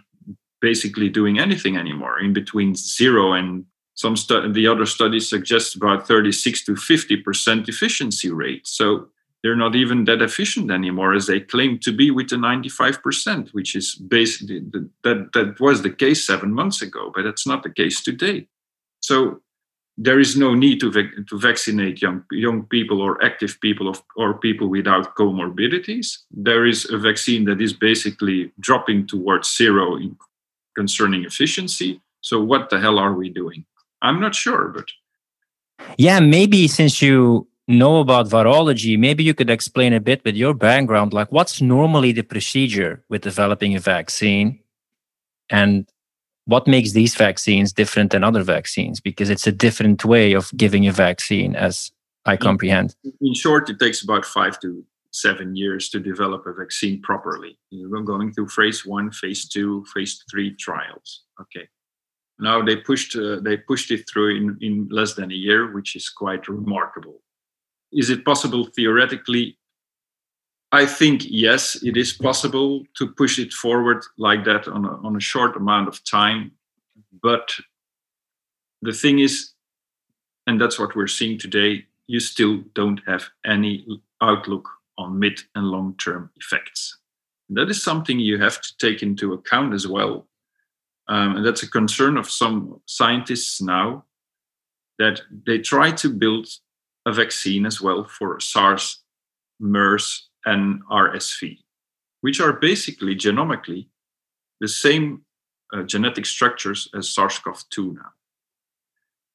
basically 0.61 1.09
doing 1.09 1.39
anything 1.39 1.77
anymore. 1.77 2.21
In 2.21 2.33
between 2.33 2.75
zero 2.75 3.33
and 3.33 3.65
some 3.95 4.17
stu- 4.17 4.53
the 4.53 4.67
other 4.67 4.87
studies 4.87 5.29
suggest 5.29 5.77
about 5.77 6.07
36 6.07 6.65
to 6.65 6.73
50% 6.73 7.69
efficiency 7.69 8.31
rate. 8.31 8.67
So 8.67 9.09
they're 9.43 9.57
not 9.57 9.77
even 9.77 10.05
that 10.05 10.23
efficient 10.23 10.71
anymore 10.71 11.15
as 11.15 11.27
they 11.27 11.41
claim 11.41 11.79
to 11.81 11.93
be 11.93 12.11
with 12.11 12.29
the 12.29 12.37
95% 12.37 13.51
which 13.51 13.77
is 13.77 13.95
basically 13.95 14.61
the, 14.61 14.89
that 15.05 15.31
that 15.33 15.61
was 15.61 15.83
the 15.83 15.91
case 15.91 16.27
7 16.27 16.53
months 16.53 16.83
ago 16.83 17.13
but 17.15 17.23
that's 17.23 17.47
not 17.47 17.63
the 17.63 17.71
case 17.71 18.03
today. 18.03 18.49
So 19.01 19.41
there 20.01 20.21
is 20.21 20.37
no 20.37 20.55
need 20.55 20.79
to, 20.79 20.93
vac- 20.93 21.27
to 21.29 21.39
vaccinate 21.39 22.01
young, 22.01 22.25
young 22.31 22.63
people 22.67 23.03
or 23.03 23.23
active 23.23 23.61
people 23.61 23.89
of, 23.89 24.01
or 24.17 24.35
people 24.35 24.69
without 24.69 25.17
comorbidities. 25.17 26.19
There 26.31 26.65
is 26.65 26.89
a 26.89 26.97
vaccine 26.97 27.45
that 27.47 27.61
is 27.61 27.73
basically 27.73 28.53
dropping 28.61 29.09
towards 29.09 29.55
zero 29.55 29.97
in, 29.97 30.17
concerning 30.77 31.25
efficiency. 31.25 32.01
So, 32.21 32.41
what 32.41 32.71
the 32.71 32.79
hell 32.79 32.99
are 32.99 33.13
we 33.13 33.29
doing? 33.29 33.65
I'm 34.01 34.21
not 34.21 34.37
sure, 34.37 34.69
but. 34.69 34.87
Yeah, 35.97 36.21
maybe 36.21 36.69
since 36.69 37.03
you 37.03 37.49
know 37.67 37.99
about 37.99 38.29
virology, 38.29 38.97
maybe 38.97 39.25
you 39.25 39.35
could 39.35 39.51
explain 39.51 39.93
a 39.93 40.01
bit 40.01 40.25
with 40.25 40.37
your 40.37 40.55
background, 40.55 41.13
like 41.13 41.33
what's 41.33 41.61
normally 41.61 42.13
the 42.13 42.23
procedure 42.23 43.03
with 43.09 43.23
developing 43.23 43.75
a 43.75 43.81
vaccine 43.81 44.61
and 45.51 45.89
what 46.49 46.67
makes 46.67 46.93
these 46.93 47.15
vaccines 47.15 47.75
different 47.75 48.11
than 48.11 48.25
other 48.25 48.43
vaccines? 48.43 49.01
Because 49.01 49.29
it's 49.29 49.47
a 49.47 49.53
different 49.53 50.03
way 50.07 50.33
of 50.33 50.51
giving 50.57 50.89
a 50.89 50.93
vaccine 50.93 51.55
as 51.55 51.93
i 52.25 52.37
comprehend. 52.37 52.97
in 53.21 53.35
short 53.35 53.71
it 53.71 53.79
takes 53.79 54.03
about 54.03 54.25
five 54.25 54.59
to 54.61 54.85
seven 55.13 55.57
years 55.57 55.89
to 55.91 56.01
develop 56.01 56.47
a 56.47 56.53
vaccine 56.53 57.01
properly. 57.03 57.59
You're 57.71 58.03
going 58.03 58.33
through 58.33 58.49
phase 58.49 58.85
one 58.85 59.11
phase 59.11 59.47
two 59.49 59.85
phase 59.95 60.25
three 60.31 60.55
trials 60.57 61.25
okay? 61.43 61.67
Now 62.39 62.63
they 62.63 62.77
pushed 62.77 63.15
uh, 63.17 63.41
they 63.47 63.57
pushed 63.59 63.91
it 63.91 64.09
through 64.11 64.31
in, 64.39 64.47
in 64.61 64.89
less 64.91 65.15
than 65.15 65.31
a 65.31 65.41
year 65.49 65.73
which 65.75 65.97
is 65.97 66.09
quite 66.09 66.49
remarkable. 66.49 67.19
Is 67.93 68.09
it 68.11 68.25
possible 68.25 68.65
theoretically 68.77 69.59
I 70.71 70.85
think 70.85 71.23
yes, 71.25 71.83
it 71.83 71.97
is 71.97 72.13
possible 72.13 72.85
to 72.97 73.07
push 73.07 73.39
it 73.39 73.53
forward 73.53 74.05
like 74.19 74.45
that 74.45 74.69
on 74.69 74.85
a, 74.85 74.97
on 75.07 75.17
a 75.17 75.21
short 75.21 75.57
amount 75.57 75.89
of 75.89 76.05
time. 76.05 76.53
But 77.23 77.51
the 78.83 78.93
thing 78.93 79.19
is, 79.19 79.53
and 80.47 80.61
that's 80.61 80.79
what 80.79 80.95
we're 80.95 81.07
seeing 81.07 81.39
today, 81.39 81.87
you 82.07 82.21
still 82.21 82.59
don't 82.75 83.01
have 83.07 83.25
any 83.47 83.87
outlook 84.21 84.69
on 84.99 85.19
mid 85.19 85.41
and 85.55 85.67
long 85.67 85.95
term 86.03 86.31
effects. 86.37 86.99
That 87.51 87.71
is 87.71 87.83
something 87.83 88.19
you 88.19 88.39
have 88.39 88.61
to 88.61 88.77
take 88.79 89.03
into 89.03 89.33
account 89.33 89.73
as 89.73 89.87
well. 89.87 90.27
Um, 91.09 91.37
and 91.37 91.47
that's 91.47 91.63
a 91.63 91.71
concern 91.71 92.19
of 92.19 92.31
some 92.31 92.83
scientists 92.85 93.63
now 93.63 94.05
that 94.99 95.23
they 95.47 95.59
try 95.59 95.93
to 95.93 96.11
build 96.11 96.47
a 97.07 97.13
vaccine 97.13 97.65
as 97.65 97.81
well 97.81 98.05
for 98.05 98.39
SARS, 98.41 99.01
MERS, 99.59 100.28
and 100.45 100.83
RSV, 100.91 101.59
which 102.21 102.41
are 102.41 102.53
basically 102.53 103.15
genomically 103.15 103.89
the 104.61 104.69
same 104.69 105.23
uh, 105.73 105.83
genetic 105.83 106.27
structures 106.27 106.89
as 106.95 107.09
SARS 107.09 107.39
CoV 107.39 107.65
2 107.71 107.95
now. 107.95 108.13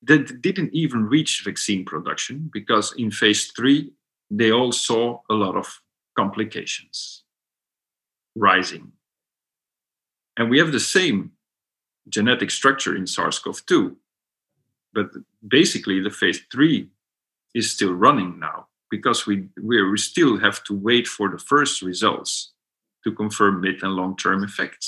That 0.01 0.41
didn't 0.41 0.73
even 0.73 1.05
reach 1.05 1.43
vaccine 1.45 1.85
production 1.85 2.49
because 2.51 2.93
in 2.97 3.11
phase 3.11 3.51
three, 3.55 3.91
they 4.29 4.51
all 4.51 4.71
saw 4.71 5.21
a 5.29 5.33
lot 5.33 5.55
of 5.55 5.81
complications 6.17 7.23
rising. 8.35 8.91
And 10.37 10.49
we 10.49 10.57
have 10.57 10.71
the 10.71 10.79
same 10.79 11.31
genetic 12.09 12.51
structure 12.51 12.95
in 12.95 13.07
SARS 13.07 13.39
CoV 13.39 13.65
2, 13.65 13.95
but 14.93 15.09
basically 15.47 16.01
the 16.01 16.09
phase 16.09 16.41
three 16.51 16.89
is 17.53 17.71
still 17.71 17.93
running 17.93 18.39
now 18.39 18.67
because 18.95 19.25
we 19.29 19.35
we 19.69 19.97
still 19.97 20.33
have 20.45 20.57
to 20.67 20.73
wait 20.89 21.05
for 21.15 21.25
the 21.33 21.41
first 21.51 21.75
results 21.91 22.31
to 23.03 23.09
confirm 23.21 23.53
mid 23.65 23.77
and 23.83 23.93
long 23.99 24.13
term 24.23 24.39
effects. 24.49 24.87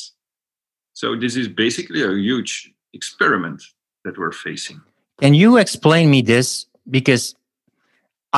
So 0.93 1.07
this 1.23 1.35
is 1.41 1.47
basically 1.65 2.01
a 2.03 2.13
huge 2.29 2.51
experiment 2.99 3.59
that 4.03 4.15
we're 4.19 4.37
facing. 4.47 4.79
Can 5.23 5.33
you 5.33 5.57
explain 5.57 6.05
me 6.15 6.21
this? 6.21 6.47
Because 6.97 7.23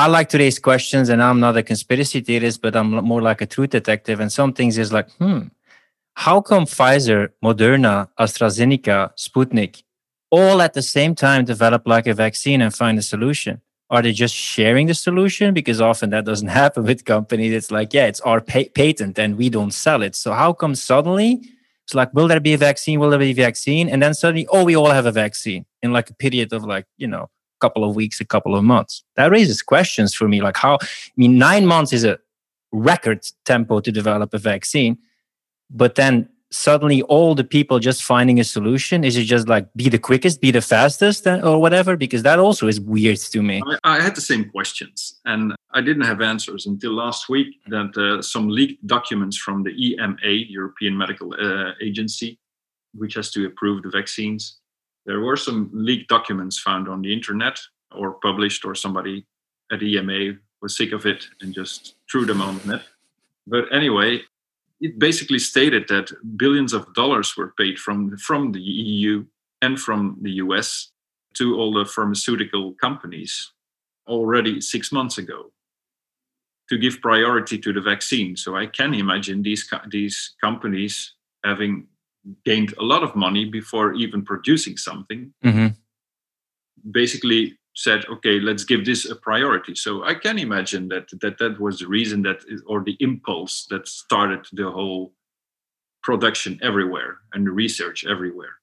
I 0.02 0.06
like 0.16 0.28
to 0.30 0.38
raise 0.44 0.58
questions 0.70 1.06
and 1.12 1.20
I'm 1.26 1.40
not 1.46 1.60
a 1.62 1.62
conspiracy 1.62 2.20
theorist, 2.28 2.62
but 2.64 2.74
I'm 2.74 2.90
more 3.12 3.22
like 3.30 3.40
a 3.42 3.48
truth 3.54 3.72
detective. 3.78 4.20
And 4.22 4.30
some 4.40 4.52
things 4.58 4.78
is 4.78 4.90
like, 4.90 5.08
hmm, 5.18 5.40
how 6.14 6.40
come 6.40 6.64
Pfizer, 6.64 7.20
Moderna, 7.44 8.08
AstraZeneca, 8.18 8.98
Sputnik 9.24 9.82
all 10.30 10.58
at 10.66 10.72
the 10.74 10.86
same 10.96 11.14
time 11.14 11.44
develop 11.44 11.82
like 11.94 12.06
a 12.06 12.14
vaccine 12.14 12.60
and 12.64 12.72
find 12.74 12.96
a 12.98 13.06
solution? 13.14 13.60
Are 13.90 14.02
they 14.02 14.12
just 14.12 14.34
sharing 14.34 14.86
the 14.86 14.94
solution? 14.94 15.54
Because 15.54 15.80
often 15.80 16.10
that 16.10 16.24
doesn't 16.24 16.48
happen 16.62 16.84
with 16.84 17.04
companies. 17.04 17.52
It's 17.52 17.70
like, 17.70 17.94
yeah, 17.94 18.06
it's 18.06 18.20
our 18.20 18.40
pa- 18.40 18.70
patent 18.74 19.18
and 19.18 19.36
we 19.36 19.48
don't 19.48 19.72
sell 19.72 20.02
it. 20.02 20.14
So 20.14 20.32
how 20.32 20.52
come 20.52 20.74
suddenly 20.74 21.40
it's 21.84 21.94
like, 21.94 22.12
will 22.12 22.28
there 22.28 22.38
be 22.38 22.52
a 22.52 22.58
vaccine? 22.58 23.00
Will 23.00 23.08
there 23.08 23.18
be 23.18 23.30
a 23.30 23.34
vaccine? 23.34 23.88
And 23.88 24.02
then 24.02 24.12
suddenly, 24.12 24.46
oh, 24.50 24.64
we 24.64 24.76
all 24.76 24.90
have 24.90 25.06
a 25.06 25.12
vaccine 25.12 25.64
in 25.82 25.90
like 25.90 26.10
a 26.10 26.14
period 26.14 26.52
of 26.52 26.64
like, 26.64 26.84
you 26.98 27.06
know, 27.06 27.22
a 27.22 27.60
couple 27.60 27.82
of 27.82 27.96
weeks, 27.96 28.20
a 28.20 28.26
couple 28.26 28.54
of 28.54 28.62
months. 28.62 29.04
That 29.16 29.30
raises 29.30 29.62
questions 29.62 30.14
for 30.14 30.28
me. 30.28 30.42
Like 30.42 30.58
how, 30.58 30.74
I 30.74 30.86
mean, 31.16 31.38
nine 31.38 31.64
months 31.64 31.94
is 31.94 32.04
a 32.04 32.18
record 32.72 33.26
tempo 33.46 33.80
to 33.80 33.90
develop 33.90 34.34
a 34.34 34.38
vaccine. 34.38 34.98
But 35.70 35.94
then 35.94 36.28
suddenly 36.50 37.02
all 37.02 37.34
the 37.34 37.44
people 37.44 37.78
just 37.78 38.02
finding 38.02 38.40
a 38.40 38.44
solution? 38.44 39.04
Is 39.04 39.16
it 39.16 39.24
just 39.24 39.48
like 39.48 39.68
be 39.74 39.88
the 39.88 39.98
quickest 39.98 40.40
be 40.40 40.50
the 40.50 40.62
fastest 40.62 41.26
or 41.26 41.60
whatever? 41.60 41.96
Because 41.96 42.22
that 42.22 42.38
also 42.38 42.66
is 42.66 42.80
weird 42.80 43.18
to 43.18 43.42
me. 43.42 43.62
I, 43.84 43.96
I 43.96 44.00
had 44.00 44.14
the 44.14 44.20
same 44.20 44.48
questions 44.50 45.20
and 45.24 45.54
i 45.72 45.80
didn't 45.80 46.04
have 46.04 46.20
answers 46.20 46.66
until 46.66 46.92
last 46.92 47.28
week 47.28 47.48
that 47.68 47.96
uh, 47.96 48.22
some 48.22 48.48
leaked 48.48 48.86
documents 48.86 49.36
from 49.36 49.62
the 49.62 49.72
ema 49.86 50.16
european 50.24 50.96
medical 50.96 51.34
uh, 51.34 51.72
agency 51.80 52.38
which 52.94 53.14
has 53.14 53.30
to 53.32 53.46
approve 53.46 53.82
the 53.82 53.90
vaccines. 53.90 54.58
There 55.06 55.20
were 55.20 55.36
some 55.36 55.70
leaked 55.72 56.08
documents 56.08 56.58
found 56.58 56.88
on 56.88 57.02
the 57.02 57.12
internet 57.12 57.58
or 57.94 58.14
published 58.22 58.64
or 58.64 58.74
somebody 58.74 59.26
at 59.72 59.82
ema 59.82 60.34
was 60.60 60.76
sick 60.76 60.92
of 60.92 61.06
it 61.06 61.26
and 61.40 61.54
just 61.54 61.94
threw 62.10 62.26
them 62.26 62.42
on 62.42 62.58
the 62.58 62.66
net. 62.68 62.82
But 63.46 63.72
anyway 63.72 64.22
it 64.80 64.98
basically 64.98 65.38
stated 65.38 65.88
that 65.88 66.12
billions 66.36 66.72
of 66.72 66.92
dollars 66.94 67.36
were 67.36 67.52
paid 67.56 67.78
from 67.78 68.16
from 68.16 68.52
the 68.52 68.60
EU 68.60 69.24
and 69.62 69.78
from 69.78 70.18
the 70.22 70.32
US 70.44 70.92
to 71.34 71.56
all 71.56 71.72
the 71.72 71.84
pharmaceutical 71.84 72.74
companies 72.74 73.52
already 74.06 74.60
six 74.60 74.92
months 74.92 75.18
ago 75.18 75.52
to 76.68 76.78
give 76.78 77.00
priority 77.00 77.58
to 77.58 77.72
the 77.72 77.80
vaccine. 77.80 78.36
So 78.36 78.56
I 78.56 78.66
can 78.66 78.94
imagine 78.94 79.42
these 79.42 79.68
these 79.90 80.34
companies 80.40 81.14
having 81.44 81.86
gained 82.44 82.74
a 82.78 82.84
lot 82.84 83.02
of 83.02 83.16
money 83.16 83.44
before 83.44 83.94
even 83.94 84.24
producing 84.24 84.76
something. 84.76 85.32
Mm-hmm. 85.44 85.68
Basically, 86.90 87.58
said, 87.78 88.04
okay, 88.10 88.40
let's 88.40 88.64
give 88.64 88.84
this 88.84 89.08
a 89.08 89.14
priority. 89.14 89.74
So 89.76 90.02
I 90.02 90.14
can 90.14 90.36
imagine 90.36 90.88
that 90.88 91.08
that 91.20 91.38
that 91.38 91.60
was 91.60 91.78
the 91.78 91.86
reason 91.86 92.22
that 92.22 92.40
or 92.66 92.82
the 92.82 92.96
impulse 92.98 93.66
that 93.70 93.86
started 93.86 94.46
the 94.52 94.68
whole 94.68 95.12
production 96.02 96.58
everywhere 96.60 97.18
and 97.32 97.48
research 97.48 98.04
everywhere. 98.04 98.54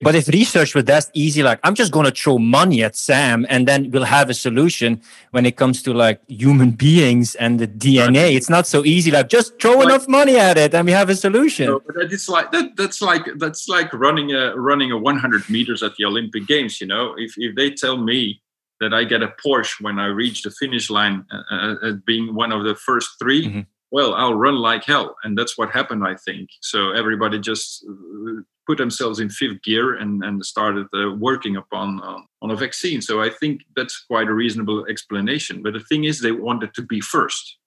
But 0.00 0.14
if 0.14 0.28
research 0.28 0.74
was 0.74 0.84
that 0.84 1.10
easy, 1.12 1.42
like 1.42 1.60
I'm 1.62 1.74
just 1.74 1.92
going 1.92 2.06
to 2.06 2.10
throw 2.10 2.38
money 2.38 2.82
at 2.82 2.96
Sam 2.96 3.46
and 3.50 3.68
then 3.68 3.90
we'll 3.90 4.04
have 4.04 4.28
a 4.30 4.34
solution 4.34 5.00
when 5.30 5.44
it 5.44 5.56
comes 5.56 5.82
to 5.82 5.92
like 5.92 6.20
human 6.26 6.70
beings 6.86 7.34
and 7.34 7.60
the 7.60 7.68
DNA. 7.68 8.34
It's 8.34 8.50
not 8.50 8.66
so 8.66 8.82
easy. 8.84 9.10
Like 9.10 9.28
just 9.28 9.60
throw 9.60 9.74
like, 9.74 9.84
enough 9.88 10.08
money 10.08 10.36
at 10.36 10.56
it 10.56 10.74
and 10.74 10.86
we 10.86 10.92
have 10.92 11.10
a 11.10 11.16
solution. 11.16 11.66
No, 11.66 11.80
but 11.86 11.96
it's 12.12 12.28
like 12.30 12.50
that. 12.52 12.76
That's 12.76 13.02
like 13.02 13.26
that's 13.36 13.68
like 13.68 13.92
running 13.92 14.32
a 14.32 14.56
running 14.56 14.90
a 14.90 14.96
100 14.96 15.50
meters 15.50 15.82
at 15.82 15.94
the 15.96 16.06
Olympic 16.06 16.46
Games. 16.46 16.80
You 16.80 16.86
know, 16.86 17.14
if 17.18 17.34
if 17.36 17.54
they 17.54 17.70
tell 17.70 17.98
me 17.98 18.40
that 18.80 18.92
I 18.92 19.04
get 19.04 19.22
a 19.22 19.32
Porsche 19.44 19.80
when 19.80 19.98
I 19.98 20.06
reach 20.06 20.42
the 20.42 20.50
finish 20.50 20.90
line 20.90 21.24
uh, 21.32 21.54
uh, 21.54 21.74
as 21.82 21.94
being 22.06 22.34
one 22.34 22.52
of 22.52 22.64
the 22.64 22.74
first 22.74 23.10
3 23.18 23.46
mm-hmm. 23.46 23.60
well, 23.90 24.14
I'll 24.14 24.34
run 24.34 24.56
like 24.56 24.84
hell. 24.84 25.16
And 25.22 25.38
that's 25.38 25.56
what 25.56 25.70
happened, 25.70 26.04
I 26.06 26.16
think. 26.16 26.50
So 26.60 26.90
everybody 26.92 27.38
just 27.38 27.84
uh, 27.88 28.42
put 28.66 28.78
themselves 28.78 29.20
in 29.20 29.30
fifth 29.30 29.62
gear 29.62 29.94
and, 29.94 30.24
and 30.24 30.44
started 30.44 30.86
uh, 30.94 31.12
working 31.12 31.56
upon 31.56 32.00
uh, 32.02 32.18
on 32.42 32.50
a 32.50 32.56
vaccine. 32.56 33.00
So 33.00 33.22
I 33.22 33.30
think 33.30 33.62
that's 33.76 34.04
quite 34.04 34.28
a 34.28 34.34
reasonable 34.34 34.86
explanation. 34.86 35.62
But 35.62 35.74
the 35.74 35.80
thing 35.80 36.04
is, 36.04 36.20
they 36.20 36.32
wanted 36.32 36.74
to 36.74 36.82
be 36.82 37.00
first. 37.00 37.58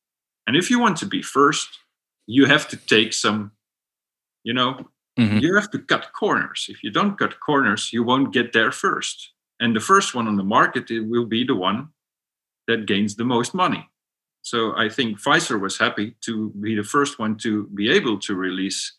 And 0.45 0.55
if 0.55 0.69
you 0.69 0.79
want 0.79 0.97
to 0.97 1.05
be 1.05 1.21
first, 1.21 1.67
you 2.25 2.45
have 2.45 2.67
to 2.69 2.77
take 2.77 3.13
some, 3.13 3.51
you 4.43 4.53
know, 4.53 4.87
mm-hmm. 5.17 5.37
you 5.39 5.55
have 5.55 5.71
to 5.71 5.79
cut 5.79 6.11
corners. 6.13 6.67
If 6.69 6.83
you 6.83 6.91
don't 6.91 7.17
cut 7.17 7.39
corners, 7.39 7.91
you 7.91 8.03
won't 8.03 8.33
get 8.33 8.53
there 8.53 8.71
first 8.71 9.31
and 9.59 9.75
the 9.75 9.79
first 9.79 10.13
one 10.13 10.27
on 10.27 10.35
the 10.35 10.43
market 10.43 10.85
will 10.89 11.25
be 11.25 11.43
the 11.43 11.55
one 11.55 11.89
that 12.67 12.85
gains 12.85 13.15
the 13.15 13.25
most 13.25 13.53
money. 13.53 13.89
So 14.41 14.73
i 14.77 14.87
think 14.89 15.19
pfizer 15.19 15.59
was 15.59 15.77
happy 15.77 16.15
to 16.21 16.49
be 16.65 16.75
the 16.75 16.83
first 16.83 17.19
one 17.19 17.37
to 17.45 17.67
be 17.79 17.89
able 17.91 18.17
to 18.19 18.35
release 18.35 18.93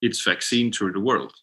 its 0.00 0.22
vaccine 0.22 0.70
to 0.72 0.92
the 0.92 1.00
world. 1.00 1.34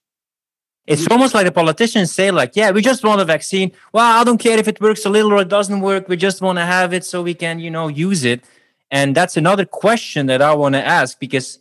It's 0.87 1.07
almost 1.11 1.33
like 1.35 1.45
the 1.45 1.51
politicians 1.51 2.11
say 2.11 2.31
like 2.31 2.55
yeah 2.55 2.71
we 2.71 2.81
just 2.81 3.03
want 3.03 3.21
a 3.21 3.25
vaccine. 3.25 3.71
Well 3.93 4.19
i 4.19 4.23
don't 4.23 4.39
care 4.47 4.57
if 4.57 4.67
it 4.67 4.81
works 4.81 5.05
a 5.05 5.09
little 5.09 5.33
or 5.33 5.41
it 5.41 5.49
doesn't 5.57 5.81
work. 5.81 6.07
We 6.07 6.17
just 6.17 6.41
want 6.41 6.57
to 6.57 6.65
have 6.65 6.93
it 6.93 7.03
so 7.05 7.21
we 7.21 7.35
can 7.43 7.59
you 7.59 7.71
know 7.71 7.87
use 7.87 8.23
it. 8.33 8.43
And 8.89 9.15
that's 9.15 9.37
another 9.37 9.65
question 9.65 10.25
that 10.27 10.41
i 10.41 10.53
want 10.53 10.73
to 10.75 10.83
ask 10.99 11.19
because 11.19 11.59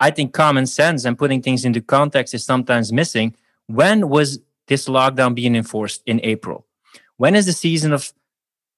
i 0.00 0.10
think 0.10 0.32
common 0.32 0.66
sense 0.66 1.04
and 1.04 1.18
putting 1.22 1.42
things 1.42 1.64
into 1.64 1.80
context 1.80 2.34
is 2.34 2.44
sometimes 2.44 2.92
missing. 2.92 3.34
When 3.66 4.08
was 4.08 4.40
this 4.72 4.88
lockdown 4.88 5.34
being 5.34 5.54
enforced 5.54 6.02
in 6.06 6.18
April? 6.22 6.66
When 7.18 7.34
is 7.34 7.46
the 7.46 7.52
season 7.52 7.92
of 7.92 8.12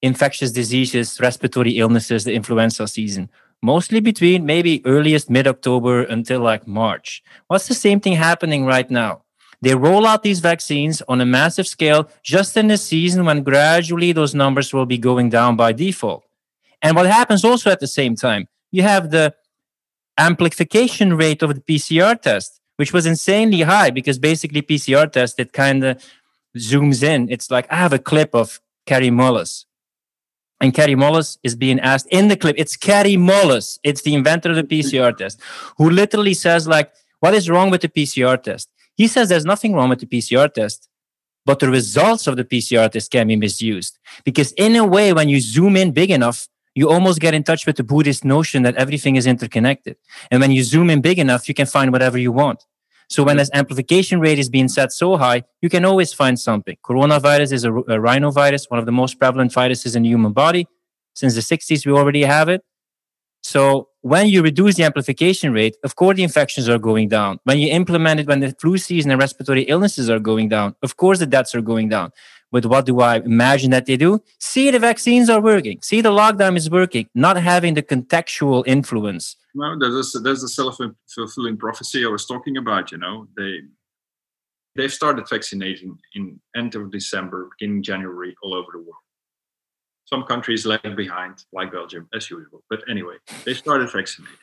infectious 0.02 0.50
diseases, 0.50 1.20
respiratory 1.20 1.78
illnesses, 1.78 2.24
the 2.24 2.34
influenza 2.34 2.88
season? 2.88 3.30
Mostly 3.62 4.00
between 4.00 4.44
maybe 4.44 4.82
earliest 4.84 5.30
mid 5.30 5.46
October 5.46 6.02
until 6.02 6.40
like 6.40 6.66
March. 6.66 7.22
What's 7.46 7.68
the 7.68 7.74
same 7.74 8.00
thing 8.00 8.14
happening 8.14 8.66
right 8.66 8.90
now? 8.90 9.22
They 9.62 9.74
roll 9.74 10.04
out 10.04 10.22
these 10.22 10.40
vaccines 10.40 11.00
on 11.08 11.20
a 11.20 11.26
massive 11.38 11.66
scale 11.66 12.10
just 12.22 12.56
in 12.56 12.66
the 12.66 12.76
season 12.76 13.24
when 13.24 13.42
gradually 13.42 14.12
those 14.12 14.34
numbers 14.34 14.74
will 14.74 14.84
be 14.84 14.98
going 14.98 15.30
down 15.30 15.56
by 15.56 15.72
default. 15.72 16.24
And 16.82 16.96
what 16.96 17.06
happens 17.06 17.44
also 17.44 17.70
at 17.70 17.80
the 17.80 17.86
same 17.86 18.14
time, 18.16 18.48
you 18.72 18.82
have 18.82 19.10
the 19.10 19.34
amplification 20.18 21.16
rate 21.16 21.42
of 21.42 21.54
the 21.54 21.62
PCR 21.62 22.20
test 22.20 22.60
which 22.76 22.92
was 22.92 23.06
insanely 23.06 23.62
high 23.62 23.90
because 23.90 24.18
basically 24.18 24.62
PCR 24.62 25.10
test 25.10 25.38
it 25.38 25.52
kind 25.52 25.84
of 25.84 26.02
zooms 26.56 27.02
in. 27.02 27.28
It's 27.30 27.50
like 27.50 27.70
I 27.70 27.76
have 27.76 27.92
a 27.92 27.98
clip 27.98 28.34
of 28.34 28.60
Kary 28.86 29.10
Mullis. 29.10 29.64
And 30.60 30.72
Kary 30.72 30.94
Mullis 30.94 31.38
is 31.42 31.56
being 31.56 31.80
asked 31.80 32.06
in 32.10 32.28
the 32.28 32.36
clip. 32.36 32.56
It's 32.58 32.76
Kary 32.76 33.16
Mullis. 33.16 33.78
It's 33.82 34.02
the 34.02 34.14
inventor 34.14 34.50
of 34.50 34.56
the 34.56 34.62
PCR 34.64 35.16
test, 35.16 35.40
who 35.76 35.90
literally 35.90 36.34
says, 36.34 36.66
like, 36.66 36.92
what 37.20 37.34
is 37.34 37.50
wrong 37.50 37.70
with 37.70 37.82
the 37.82 37.88
PCR 37.88 38.42
test? 38.42 38.68
He 38.96 39.08
says 39.08 39.28
there's 39.28 39.44
nothing 39.44 39.74
wrong 39.74 39.88
with 39.88 39.98
the 39.98 40.06
PCR 40.06 40.52
test, 40.52 40.88
but 41.44 41.58
the 41.58 41.68
results 41.68 42.26
of 42.26 42.36
the 42.36 42.44
PCR 42.44 42.90
test 42.90 43.10
can 43.10 43.26
be 43.26 43.36
misused. 43.36 43.98
Because 44.24 44.52
in 44.52 44.76
a 44.76 44.86
way, 44.86 45.12
when 45.12 45.28
you 45.28 45.40
zoom 45.40 45.76
in 45.76 45.90
big 45.90 46.10
enough, 46.10 46.48
you 46.74 46.90
almost 46.90 47.20
get 47.20 47.34
in 47.34 47.42
touch 47.42 47.66
with 47.66 47.76
the 47.76 47.84
Buddhist 47.84 48.24
notion 48.24 48.62
that 48.62 48.74
everything 48.76 49.16
is 49.16 49.26
interconnected. 49.26 49.96
And 50.30 50.40
when 50.40 50.50
you 50.50 50.62
zoom 50.62 50.90
in 50.90 51.00
big 51.00 51.18
enough, 51.18 51.48
you 51.48 51.54
can 51.54 51.66
find 51.66 51.92
whatever 51.92 52.18
you 52.18 52.32
want. 52.32 52.64
So 53.08 53.22
when 53.22 53.36
this 53.36 53.50
amplification 53.52 54.18
rate 54.18 54.38
is 54.38 54.48
being 54.48 54.68
set 54.68 54.90
so 54.90 55.16
high, 55.16 55.44
you 55.60 55.68
can 55.68 55.84
always 55.84 56.12
find 56.12 56.38
something. 56.38 56.76
Coronavirus 56.84 57.52
is 57.52 57.64
a, 57.64 57.72
a 57.72 57.98
rhinovirus, 57.98 58.70
one 58.70 58.80
of 58.80 58.86
the 58.86 58.92
most 58.92 59.18
prevalent 59.18 59.52
viruses 59.52 59.94
in 59.94 60.02
the 60.02 60.08
human 60.08 60.32
body. 60.32 60.66
Since 61.14 61.34
the 61.34 61.40
60s, 61.40 61.86
we 61.86 61.92
already 61.92 62.22
have 62.22 62.48
it. 62.48 62.62
So 63.42 63.88
when 64.00 64.28
you 64.28 64.42
reduce 64.42 64.76
the 64.76 64.84
amplification 64.84 65.52
rate, 65.52 65.76
of 65.84 65.96
course, 65.96 66.16
the 66.16 66.22
infections 66.22 66.66
are 66.68 66.78
going 66.78 67.08
down. 67.08 67.40
When 67.44 67.58
you 67.58 67.70
implement 67.70 68.20
it, 68.20 68.26
when 68.26 68.40
the 68.40 68.54
flu 68.58 68.78
season 68.78 69.10
and 69.10 69.20
respiratory 69.20 69.62
illnesses 69.64 70.08
are 70.08 70.18
going 70.18 70.48
down, 70.48 70.74
of 70.82 70.96
course, 70.96 71.18
the 71.18 71.26
deaths 71.26 71.54
are 71.54 71.60
going 71.60 71.90
down. 71.90 72.10
But 72.54 72.66
what 72.66 72.86
do 72.86 73.00
I 73.00 73.16
imagine 73.16 73.72
that 73.72 73.86
they 73.86 73.96
do? 73.96 74.22
See, 74.38 74.70
the 74.70 74.78
vaccines 74.78 75.28
are 75.28 75.40
working. 75.40 75.80
See, 75.82 76.00
the 76.00 76.12
lockdown 76.12 76.56
is 76.56 76.70
working, 76.70 77.08
not 77.12 77.36
having 77.36 77.74
the 77.74 77.82
contextual 77.82 78.62
influence. 78.64 79.34
No, 79.56 79.76
there's 79.76 80.14
a, 80.14 80.20
there's 80.20 80.44
a 80.44 80.48
self-fulfilling 80.48 81.56
prophecy 81.56 82.04
I 82.04 82.08
was 82.10 82.26
talking 82.26 82.56
about. 82.56 82.92
You 82.92 82.98
know, 82.98 83.26
they 83.36 83.62
they've 84.76 84.92
started 84.92 85.28
vaccinating 85.28 85.98
in 86.14 86.40
end 86.54 86.76
of 86.76 86.92
December, 86.92 87.48
beginning 87.58 87.82
January, 87.82 88.36
all 88.40 88.54
over 88.54 88.70
the 88.70 88.78
world. 88.78 89.04
Some 90.04 90.22
countries 90.22 90.64
lag 90.64 90.94
behind, 90.94 91.44
like 91.52 91.72
Belgium, 91.72 92.08
as 92.14 92.30
usual. 92.30 92.62
But 92.70 92.84
anyway, 92.88 93.16
they 93.44 93.54
started 93.54 93.90
vaccinating. 93.90 94.38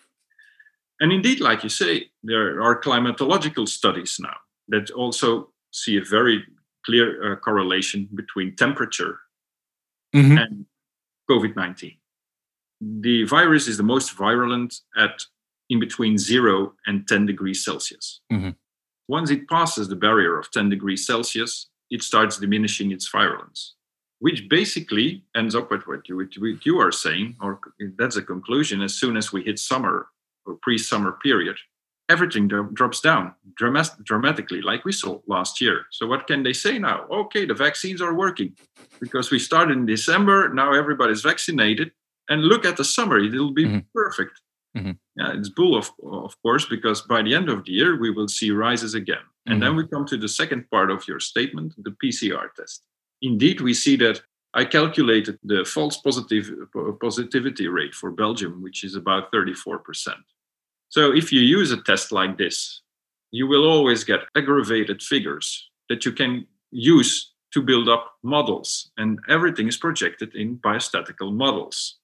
And 1.00 1.14
indeed, 1.14 1.40
like 1.40 1.64
you 1.64 1.70
say, 1.70 2.12
there 2.24 2.62
are 2.62 2.82
climatological 2.82 3.70
studies 3.70 4.18
now 4.20 4.36
that 4.68 4.92
also 4.92 5.54
see 5.72 5.96
a 5.96 6.04
very 6.04 6.44
clear 6.86 7.34
uh, 7.34 7.36
correlation 7.38 8.10
between 8.16 8.56
temperature 8.56 9.20
mm-hmm. 10.16 10.38
and 10.38 10.66
COVID 11.30 11.56
19. 11.56 11.94
The 12.82 13.24
virus 13.26 13.68
is 13.68 13.78
the 13.78 13.84
most 13.84 14.14
virulent 14.14 14.76
at 14.98 15.24
in 15.70 15.80
between 15.80 16.18
zero 16.18 16.74
and 16.86 17.08
10 17.08 17.26
degrees 17.26 17.64
Celsius. 17.64 18.20
Mhm. 18.32 18.56
Once 19.08 19.32
it 19.32 19.48
passes 19.48 19.88
the 19.88 19.96
barrier 19.96 20.38
of 20.38 20.52
10 20.52 20.70
degrees 20.70 21.06
Celsius, 21.06 21.70
it 21.90 22.04
starts 22.04 22.38
diminishing 22.38 22.92
its 22.92 23.08
virulence, 23.08 23.76
which 24.20 24.50
basically 24.50 25.24
ends 25.36 25.56
up 25.56 25.72
with 25.72 25.88
what 25.88 26.10
you, 26.10 26.18
what 26.18 26.36
you- 26.36 26.42
what 26.42 26.66
you 26.66 26.78
are 26.80 26.92
saying, 26.92 27.38
or 27.40 27.60
that's 27.98 28.18
a 28.18 28.22
conclusion. 28.22 28.82
As 28.82 28.94
soon 28.94 29.16
as 29.16 29.32
we 29.32 29.44
hit 29.44 29.60
summer 29.60 30.10
or 30.46 30.56
pre 30.56 30.78
summer 30.78 31.14
period, 31.24 31.58
everything 32.10 32.48
dro- 32.48 32.70
drops 32.74 33.00
down 33.02 33.34
dramatically, 33.56 34.62
like 34.62 34.86
we 34.86 34.92
saw 34.92 35.20
last 35.28 35.62
year. 35.62 35.86
So, 35.92 36.08
what 36.08 36.28
can 36.28 36.44
they 36.44 36.54
say 36.54 36.78
now? 36.80 37.06
Okay, 37.10 37.46
the 37.46 37.54
vaccines 37.54 38.02
are 38.02 38.14
working 38.14 38.56
because 39.00 39.32
we 39.32 39.40
started 39.40 39.78
in 39.78 39.86
December. 39.86 40.50
Now 40.54 40.74
everybody's 40.74 41.22
vaccinated. 41.22 41.92
And 42.30 42.44
look 42.44 42.66
at 42.66 42.78
the 42.78 42.84
summer, 42.86 43.18
it'll 43.20 43.54
be 43.54 43.66
Mhm. 43.66 43.86
perfect. 43.94 44.42
Mhm. 44.78 44.98
Yeah, 45.18 45.34
it's 45.38 45.50
bull, 45.50 45.76
of, 45.76 45.92
of 46.04 46.34
course, 46.44 46.66
because 46.66 47.02
by 47.02 47.22
the 47.22 47.34
end 47.36 47.50
of 47.50 47.66
the 47.66 47.72
year, 47.74 48.00
we 48.00 48.10
will 48.10 48.28
see 48.30 48.52
rises 48.52 48.94
again. 48.94 49.26
And 49.48 49.62
then 49.62 49.76
we 49.76 49.88
come 49.88 50.06
to 50.06 50.18
the 50.18 50.30
second 50.30 50.70
part 50.70 50.92
of 50.92 51.08
your 51.08 51.20
statement 51.20 51.74
the 51.86 51.92
PCR 52.02 52.48
test. 52.56 52.84
Indeed, 53.22 53.60
we 53.60 53.74
see 53.74 53.96
that 53.98 54.22
I 54.54 54.64
calculated 54.66 55.40
the 55.44 55.66
false 55.66 55.98
positive 55.98 56.46
positivity 57.02 57.68
rate 57.68 57.96
for 57.96 58.12
Belgium, 58.12 58.62
which 58.62 58.84
is 58.84 58.96
about 58.96 59.32
34%. 59.32 60.24
So 60.92 61.14
if 61.14 61.32
you 61.32 61.40
use 61.40 61.72
a 61.72 61.82
test 61.82 62.12
like 62.12 62.38
this, 62.38 62.82
you 63.32 63.48
will 63.48 63.66
always 63.66 64.04
get 64.04 64.20
aggravated 64.36 65.02
figures 65.02 65.70
that 65.88 66.04
you 66.04 66.12
can 66.12 66.46
use 66.70 67.32
to 67.54 67.62
build 67.62 67.88
up 67.88 68.14
models, 68.24 68.92
and 68.98 69.20
everything 69.30 69.68
is 69.68 69.78
projected 69.78 70.36
in 70.36 70.58
biostatical 70.58 71.34
models. 71.34 71.98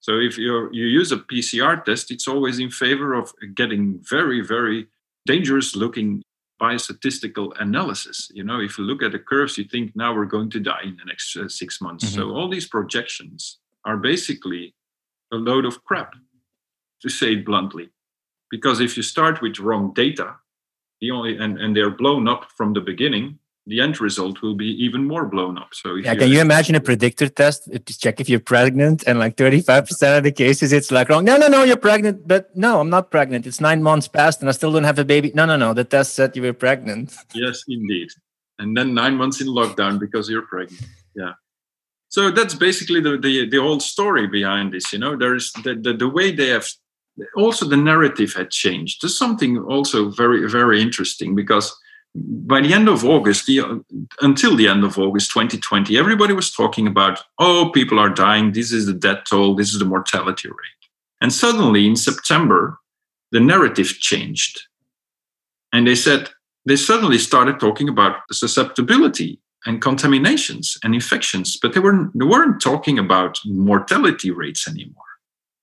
So 0.00 0.18
if 0.18 0.36
you 0.36 0.68
you 0.72 0.86
use 0.86 1.12
a 1.12 1.18
PCR 1.18 1.84
test, 1.84 2.10
it's 2.10 2.28
always 2.28 2.58
in 2.58 2.70
favor 2.70 3.14
of 3.14 3.32
getting 3.54 4.00
very, 4.02 4.40
very 4.40 4.88
dangerous 5.26 5.76
looking 5.76 6.22
biostatistical 6.60 7.52
analysis. 7.60 8.30
You 8.34 8.44
know, 8.44 8.60
if 8.60 8.78
you 8.78 8.84
look 8.84 9.02
at 9.02 9.12
the 9.12 9.18
curves, 9.18 9.56
you 9.58 9.64
think 9.64 9.94
now 9.94 10.12
we're 10.12 10.34
going 10.36 10.50
to 10.50 10.60
die 10.60 10.84
in 10.84 10.96
the 10.96 11.04
next 11.06 11.36
uh, 11.36 11.48
six 11.48 11.80
months. 11.80 12.08
So 12.08 12.30
all 12.30 12.48
these 12.48 12.68
projections 12.68 13.58
are 13.84 13.96
basically 13.96 14.74
a 15.32 15.36
load 15.36 15.64
of 15.64 15.82
crap, 15.84 16.14
to 17.02 17.08
say 17.08 17.34
it 17.34 17.44
bluntly. 17.44 17.93
Because 18.54 18.78
if 18.78 18.96
you 18.96 19.02
start 19.02 19.42
with 19.42 19.58
wrong 19.58 19.92
data, 19.94 20.36
the 21.00 21.10
only 21.10 21.36
and, 21.44 21.58
and 21.58 21.74
they're 21.76 21.96
blown 22.02 22.28
up 22.28 22.42
from 22.56 22.72
the 22.72 22.80
beginning, 22.80 23.40
the 23.66 23.80
end 23.80 24.00
result 24.00 24.42
will 24.42 24.54
be 24.54 24.70
even 24.84 25.02
more 25.12 25.26
blown 25.26 25.58
up. 25.58 25.70
So 25.72 25.96
Yeah, 25.96 26.14
can 26.14 26.28
you 26.30 26.40
imagine 26.40 26.76
a 26.76 26.80
predictor 26.80 27.28
test 27.28 27.58
to 27.88 27.98
check 28.02 28.20
if 28.20 28.28
you're 28.28 28.46
pregnant 28.54 29.02
and 29.08 29.18
like 29.18 29.34
35% 29.34 30.18
of 30.18 30.22
the 30.22 30.30
cases 30.30 30.72
it's 30.72 30.92
like 30.92 31.08
wrong. 31.08 31.24
No, 31.24 31.36
no, 31.36 31.48
no, 31.48 31.64
you're 31.64 31.84
pregnant, 31.90 32.28
but 32.28 32.56
no, 32.56 32.78
I'm 32.78 32.90
not 32.90 33.10
pregnant. 33.10 33.44
It's 33.44 33.60
nine 33.60 33.82
months 33.82 34.06
past 34.06 34.40
and 34.40 34.48
I 34.48 34.52
still 34.52 34.72
don't 34.72 34.84
have 34.84 35.00
a 35.00 35.04
baby. 35.04 35.32
No, 35.34 35.46
no, 35.46 35.56
no. 35.56 35.74
The 35.74 35.82
test 35.82 36.14
said 36.14 36.36
you 36.36 36.42
were 36.42 36.52
pregnant. 36.52 37.16
Yes, 37.34 37.64
indeed. 37.66 38.10
And 38.60 38.76
then 38.76 38.94
nine 38.94 39.16
months 39.16 39.40
in 39.40 39.48
lockdown 39.48 39.98
because 39.98 40.30
you're 40.30 40.46
pregnant. 40.54 40.86
Yeah. 41.16 41.32
So 42.08 42.30
that's 42.30 42.54
basically 42.54 43.00
the 43.00 43.18
the, 43.18 43.48
the 43.48 43.60
whole 43.60 43.80
story 43.80 44.28
behind 44.28 44.72
this. 44.72 44.92
You 44.92 45.00
know, 45.00 45.16
there's 45.16 45.50
the, 45.64 45.74
the 45.74 45.92
the 45.94 46.08
way 46.08 46.30
they 46.30 46.50
have 46.56 46.68
also 47.36 47.66
the 47.66 47.76
narrative 47.76 48.32
had 48.34 48.50
changed. 48.50 49.02
There's 49.02 49.18
something 49.18 49.58
also 49.58 50.10
very 50.10 50.48
very 50.48 50.80
interesting 50.82 51.34
because 51.34 51.74
by 52.14 52.60
the 52.60 52.72
end 52.72 52.88
of 52.88 53.04
August, 53.04 53.46
the, 53.46 53.82
until 54.20 54.54
the 54.54 54.68
end 54.68 54.84
of 54.84 54.98
August 54.98 55.32
2020, 55.32 55.98
everybody 55.98 56.32
was 56.32 56.52
talking 56.52 56.86
about, 56.86 57.20
oh, 57.38 57.70
people 57.74 57.98
are 57.98 58.08
dying. 58.08 58.52
This 58.52 58.72
is 58.72 58.86
the 58.86 58.92
death 58.92 59.24
toll. 59.28 59.56
This 59.56 59.72
is 59.72 59.80
the 59.80 59.84
mortality 59.84 60.48
rate. 60.48 60.88
And 61.20 61.32
suddenly 61.32 61.86
in 61.86 61.96
September, 61.96 62.78
the 63.32 63.40
narrative 63.40 63.88
changed. 63.98 64.60
And 65.72 65.86
they 65.88 65.96
said, 65.96 66.30
they 66.66 66.76
suddenly 66.76 67.18
started 67.18 67.58
talking 67.58 67.88
about 67.88 68.18
susceptibility 68.30 69.40
and 69.66 69.82
contaminations 69.82 70.78
and 70.84 70.94
infections, 70.94 71.58
but 71.60 71.72
they, 71.72 71.80
weren't, 71.80 72.16
they 72.16 72.24
weren't 72.24 72.62
talking 72.62 72.98
about 72.98 73.40
mortality 73.44 74.30
rates 74.30 74.68
anymore. 74.68 75.04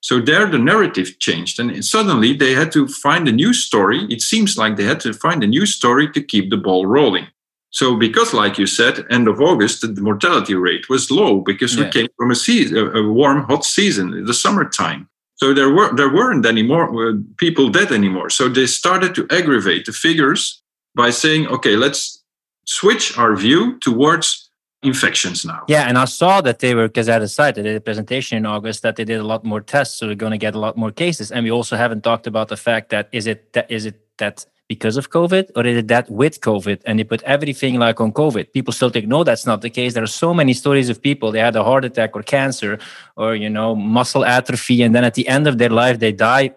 So 0.01 0.19
there 0.19 0.47
the 0.47 0.57
narrative 0.57 1.19
changed, 1.19 1.59
and 1.59 1.85
suddenly 1.85 2.33
they 2.33 2.53
had 2.53 2.71
to 2.71 2.87
find 2.87 3.27
a 3.27 3.31
new 3.31 3.53
story. 3.53 4.07
It 4.09 4.21
seems 4.21 4.57
like 4.57 4.75
they 4.75 4.83
had 4.83 4.99
to 5.01 5.13
find 5.13 5.43
a 5.43 5.47
new 5.47 5.65
story 5.65 6.11
to 6.11 6.21
keep 6.21 6.49
the 6.49 6.57
ball 6.57 6.85
rolling. 6.87 7.27
So 7.69 7.95
because, 7.95 8.33
like 8.33 8.57
you 8.57 8.67
said, 8.67 9.05
end 9.09 9.27
of 9.27 9.39
August, 9.39 9.81
the 9.81 10.01
mortality 10.01 10.55
rate 10.55 10.89
was 10.89 11.09
low 11.09 11.39
because 11.39 11.77
we 11.77 11.89
came 11.89 12.07
from 12.17 12.31
a 12.31 12.35
season, 12.35 12.77
a 12.77 13.03
warm, 13.03 13.43
hot 13.43 13.63
season, 13.63 14.25
the 14.25 14.33
summertime. 14.33 15.07
So 15.35 15.53
there 15.53 15.73
were 15.73 15.95
there 15.95 16.13
weren't 16.13 16.45
any 16.45 16.63
more 16.63 16.85
uh, 17.09 17.13
people 17.37 17.69
dead 17.69 17.91
anymore. 17.91 18.29
So 18.29 18.49
they 18.49 18.67
started 18.67 19.15
to 19.15 19.25
aggravate 19.31 19.85
the 19.85 19.93
figures 19.93 20.61
by 20.95 21.11
saying, 21.11 21.47
okay, 21.47 21.75
let's 21.77 22.23
switch 22.65 23.17
our 23.17 23.35
view 23.35 23.79
towards 23.79 24.50
infections 24.83 25.45
now. 25.45 25.63
Yeah, 25.67 25.87
and 25.87 25.97
I 25.97 26.05
saw 26.05 26.41
that 26.41 26.59
they 26.59 26.73
were 26.73 26.87
because 26.87 27.07
I 27.07 27.13
had 27.13 27.21
a 27.21 27.27
site, 27.27 27.55
they 27.55 27.63
did 27.63 27.75
a 27.75 27.81
presentation 27.81 28.37
in 28.37 28.45
August 28.45 28.81
that 28.81 28.95
they 28.95 29.05
did 29.05 29.19
a 29.19 29.23
lot 29.23 29.43
more 29.43 29.61
tests, 29.61 29.97
so 29.97 30.07
they're 30.07 30.15
going 30.15 30.31
to 30.31 30.37
get 30.37 30.55
a 30.55 30.59
lot 30.59 30.75
more 30.77 30.91
cases. 30.91 31.31
And 31.31 31.43
we 31.43 31.51
also 31.51 31.75
haven't 31.75 32.03
talked 32.03 32.27
about 32.27 32.47
the 32.47 32.57
fact 32.57 32.89
that 32.89 33.07
is 33.11 33.27
it 33.27 33.53
that 33.53 33.69
is 33.69 33.85
it 33.85 33.99
that 34.17 34.45
because 34.67 34.95
of 34.97 35.09
COVID 35.09 35.51
or 35.55 35.65
is 35.65 35.77
it 35.77 35.87
that 35.89 36.09
with 36.09 36.39
COVID? 36.41 36.81
And 36.85 36.97
they 36.97 37.03
put 37.03 37.21
everything 37.23 37.77
like 37.77 37.99
on 37.99 38.11
COVID. 38.11 38.53
People 38.53 38.73
still 38.73 38.89
think 38.89 39.07
no, 39.07 39.23
that's 39.23 39.45
not 39.45 39.61
the 39.61 39.69
case. 39.69 39.93
There 39.93 40.03
are 40.03 40.17
so 40.25 40.33
many 40.33 40.53
stories 40.53 40.89
of 40.89 41.01
people 41.01 41.31
they 41.31 41.39
had 41.39 41.55
a 41.55 41.63
heart 41.63 41.85
attack 41.85 42.15
or 42.15 42.23
cancer 42.23 42.79
or 43.15 43.35
you 43.35 43.49
know 43.49 43.75
muscle 43.75 44.25
atrophy, 44.25 44.81
and 44.81 44.95
then 44.95 45.03
at 45.03 45.13
the 45.13 45.27
end 45.27 45.47
of 45.47 45.57
their 45.59 45.69
life 45.69 45.99
they 45.99 46.11
die 46.11 46.55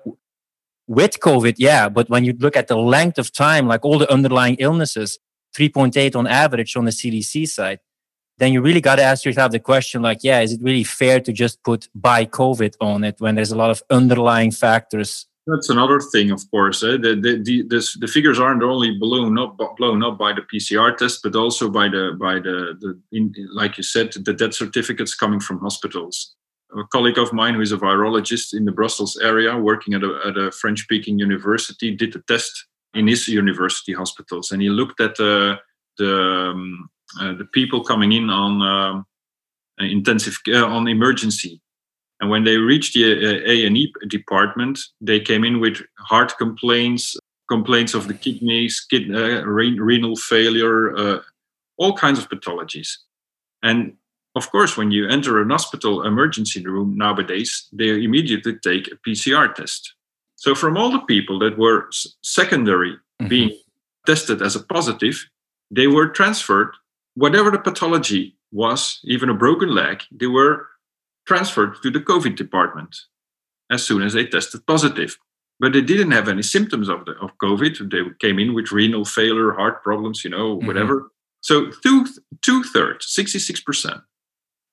with 0.86 1.20
COVID. 1.20 1.56
Yeah, 1.58 1.90
but 1.90 2.08
when 2.08 2.24
you 2.24 2.32
look 2.38 2.56
at 2.56 2.68
the 2.68 2.76
length 2.76 3.18
of 3.18 3.32
time, 3.32 3.66
like 3.66 3.84
all 3.84 3.98
the 3.98 4.10
underlying 4.10 4.56
illnesses, 4.58 5.18
3.8 5.56 6.16
on 6.16 6.26
average 6.26 6.76
on 6.76 6.84
the 6.84 6.90
CDC 6.90 7.48
side 7.48 7.80
then 8.38 8.52
you 8.52 8.60
really 8.60 8.80
got 8.80 8.96
to 8.96 9.02
ask 9.02 9.24
yourself 9.24 9.52
the 9.52 9.60
question 9.60 10.02
like 10.02 10.18
yeah 10.22 10.40
is 10.40 10.52
it 10.52 10.60
really 10.62 10.84
fair 10.84 11.20
to 11.20 11.32
just 11.32 11.62
put 11.62 11.88
by 11.94 12.24
covid 12.24 12.74
on 12.80 13.04
it 13.04 13.16
when 13.18 13.34
there's 13.34 13.52
a 13.52 13.56
lot 13.56 13.70
of 13.70 13.82
underlying 13.90 14.50
factors 14.50 15.26
That's 15.46 15.68
another 15.68 16.00
thing, 16.00 16.30
of 16.30 16.40
course. 16.50 16.78
eh, 16.82 16.96
The, 17.04 17.12
the, 17.24 17.32
the, 17.46 17.56
this, 17.68 17.86
the 18.02 18.06
figures 18.16 18.38
aren't 18.40 18.62
only 18.62 18.90
blown 18.98 19.38
up, 19.38 19.58
blown 19.76 20.02
up 20.02 20.16
by 20.16 20.32
the 20.32 20.40
PCR 20.50 20.96
test, 20.96 21.20
but 21.22 21.36
also 21.36 21.68
by 21.68 21.86
the, 21.94 22.04
by 22.18 22.34
the, 22.46 22.56
the 22.80 22.90
in, 23.12 23.24
like 23.52 23.76
you 23.76 23.82
said, 23.84 24.08
the 24.28 24.32
death 24.32 24.54
certificates 24.54 25.14
coming 25.14 25.40
from 25.46 25.58
hospitals. 25.60 26.34
A 26.72 26.84
colleague 26.94 27.18
of 27.24 27.32
mine 27.40 27.54
who 27.54 27.60
is 27.60 27.72
a 27.72 27.76
virologist 27.76 28.48
in 28.58 28.64
the 28.64 28.72
Brussels 28.72 29.12
area, 29.30 29.52
working 29.70 29.92
at 29.94 30.02
a, 30.02 30.12
at 30.28 30.36
a 30.44 30.50
French-speaking 30.50 31.18
university, 31.28 31.88
did 31.94 32.16
a 32.16 32.22
test 32.32 32.52
in 32.94 33.06
his 33.06 33.28
university 33.28 33.92
hospitals, 33.92 34.50
and 34.50 34.62
he 34.62 34.70
looked 34.70 35.00
at 35.00 35.14
the 35.16 35.58
the, 35.98 36.14
um, 36.50 36.88
uh, 36.88 36.93
the 37.20 37.48
people 37.52 37.82
coming 37.82 38.12
in 38.12 38.30
on 38.30 38.62
um, 38.62 39.06
uh, 39.80 39.84
intensive 39.84 40.38
care, 40.44 40.64
on 40.64 40.88
emergency 40.88 41.60
and 42.20 42.30
when 42.30 42.44
they 42.44 42.56
reached 42.56 42.94
the 42.94 43.04
uh, 43.04 43.50
A 43.50 43.66
and 43.66 43.76
E 43.76 43.92
department, 44.08 44.78
they 45.00 45.20
came 45.20 45.44
in 45.44 45.60
with 45.60 45.82
heart 45.98 46.32
complaints, 46.38 47.16
complaints 47.50 47.94
of 47.94 48.08
the 48.08 48.14
kidneys, 48.14 48.80
kid, 48.88 49.14
uh, 49.14 49.44
re- 49.44 49.78
renal 49.78 50.16
failure, 50.16 50.96
uh, 50.96 51.20
all 51.76 51.92
kinds 51.92 52.18
of 52.18 52.28
pathologies. 52.28 52.90
And 53.62 53.96
of 54.36 54.50
course, 54.50 54.76
when 54.76 54.90
you 54.90 55.08
enter 55.08 55.40
an 55.40 55.50
hospital 55.50 56.06
emergency 56.06 56.64
room 56.64 56.96
nowadays, 56.96 57.68
they 57.72 58.02
immediately 58.02 58.56
take 58.62 58.88
a 58.88 58.96
PCR 59.06 59.54
test. 59.54 59.94
So, 60.36 60.54
from 60.54 60.76
all 60.76 60.90
the 60.90 61.00
people 61.00 61.38
that 61.40 61.58
were 61.58 61.88
secondary 62.22 62.96
being 63.28 63.52
tested 64.06 64.42
as 64.42 64.56
a 64.56 64.62
positive, 64.62 65.26
they 65.70 65.86
were 65.86 66.08
transferred, 66.08 66.74
whatever 67.14 67.50
the 67.50 67.58
pathology 67.58 68.36
was, 68.52 69.00
even 69.04 69.28
a 69.28 69.34
broken 69.34 69.68
leg, 69.74 70.02
they 70.10 70.26
were 70.26 70.66
transferred 71.26 71.80
to 71.82 71.90
the 71.90 72.00
COVID 72.00 72.36
department 72.36 72.96
as 73.70 73.82
soon 73.84 74.02
as 74.02 74.12
they 74.12 74.26
tested 74.26 74.66
positive. 74.66 75.16
But 75.60 75.72
they 75.72 75.80
didn't 75.82 76.10
have 76.10 76.28
any 76.28 76.42
symptoms 76.42 76.88
of 76.88 77.04
the 77.06 77.12
of 77.12 77.30
COVID. 77.38 77.90
They 77.90 78.02
came 78.20 78.38
in 78.38 78.54
with 78.54 78.72
renal 78.72 79.04
failure, 79.04 79.52
heart 79.52 79.82
problems, 79.82 80.24
you 80.24 80.30
know, 80.30 80.58
Mhm. 80.58 80.66
whatever. 80.66 81.10
So 81.40 81.70
two 81.82 82.06
two 82.42 82.62
thirds, 82.64 83.06
sixty 83.06 83.38
six 83.38 83.60
percent 83.60 84.00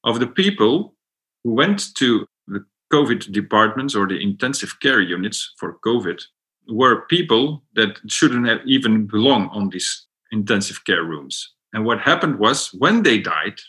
of 0.04 0.20
the 0.20 0.28
people 0.28 0.96
who 1.44 1.54
went 1.54 1.94
to 1.96 2.26
the 2.48 2.66
COVID 2.92 3.32
departments 3.32 3.96
or 3.96 4.08
the 4.08 4.20
intensive 4.22 4.80
care 4.80 5.00
units 5.02 5.54
for 5.60 5.78
COVID 5.86 6.20
were 6.68 7.06
people 7.08 7.64
that 7.76 8.00
shouldn't 8.08 8.48
have 8.48 8.62
even 8.66 9.06
belong 9.08 9.50
on 9.50 9.70
these 9.70 10.08
intensive 10.32 10.84
care 10.86 11.04
rooms. 11.04 11.54
And 11.74 11.86
what 11.86 12.00
happened 12.00 12.40
was 12.40 12.70
when 12.74 13.04
they 13.04 13.18
died 13.20 13.60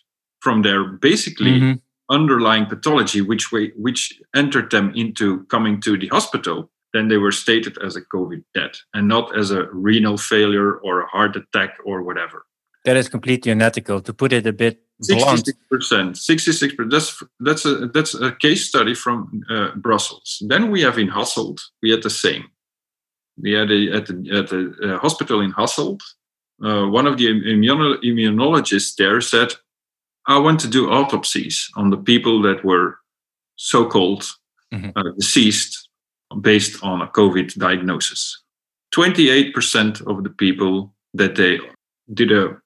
from 0.40 0.62
their 0.62 0.84
basically 0.84 1.52
Mhm. 1.60 1.80
underlying 2.10 2.66
pathology 2.66 3.20
which 3.20 3.52
way 3.52 3.72
which 3.76 4.20
entered 4.34 4.70
them 4.70 4.92
into 4.94 5.44
coming 5.54 5.80
to 5.80 5.96
the 5.96 6.08
hospital 6.08 6.68
then 6.92 7.08
they 7.08 7.16
were 7.16 7.32
stated 7.32 7.78
as 7.86 7.96
a 7.96 8.02
covid 8.14 8.42
death 8.58 8.76
and 8.92 9.06
not 9.08 9.26
as 9.38 9.50
a 9.50 9.62
renal 9.72 10.18
failure 10.18 10.74
or 10.84 11.00
a 11.00 11.06
heart 11.14 11.36
attack 11.36 11.70
or 11.84 12.02
whatever 12.02 12.38
That 12.84 12.96
is 12.96 13.08
completely 13.08 13.52
unethical. 13.52 14.00
To 14.00 14.12
put 14.12 14.32
it 14.32 14.44
a 14.46 14.52
bit 14.52 14.74
blunt. 15.08 15.46
66%. 15.46 16.16
66%. 16.16 16.90
That's 16.90 17.22
that's 17.46 17.64
a 17.64 17.74
that's 17.94 18.14
a 18.28 18.30
case 18.46 18.62
study 18.72 18.94
from 19.04 19.18
uh, 19.54 19.68
Brussels. 19.86 20.28
Then 20.52 20.62
we 20.72 20.80
have 20.86 20.98
in 21.02 21.08
Hasselt, 21.16 21.58
we 21.82 21.90
had 21.94 22.02
the 22.02 22.10
same. 22.10 22.44
We 23.44 23.50
had 23.60 23.70
a, 23.70 23.80
at 23.98 24.04
the 24.08 24.14
at 24.40 24.46
the 24.52 24.60
uh, 24.86 24.98
hospital 24.98 25.38
in 25.46 25.52
Hasselt. 25.52 26.00
Uh, 26.62 26.86
one 26.86 27.06
of 27.06 27.16
the 27.18 27.26
immuno- 27.26 28.00
immunologists 28.02 28.94
there 28.96 29.20
said, 29.20 29.54
"I 30.26 30.38
want 30.38 30.60
to 30.60 30.68
do 30.68 30.90
autopsies 30.90 31.68
on 31.76 31.90
the 31.90 31.96
people 31.96 32.42
that 32.42 32.64
were 32.64 32.98
so-called 33.56 34.24
mm-hmm. 34.72 34.90
Uh, 34.96 35.12
deceased 35.18 35.88
based 36.40 36.82
on 36.82 37.02
a 37.02 37.08
COVID 37.08 37.54
diagnosis." 37.54 38.42
Twenty-eight 38.92 39.54
percent 39.54 40.00
of 40.02 40.22
the 40.22 40.30
people 40.30 40.94
that 41.14 41.34
they 41.36 41.58
did 42.14 42.32
a 42.32 42.56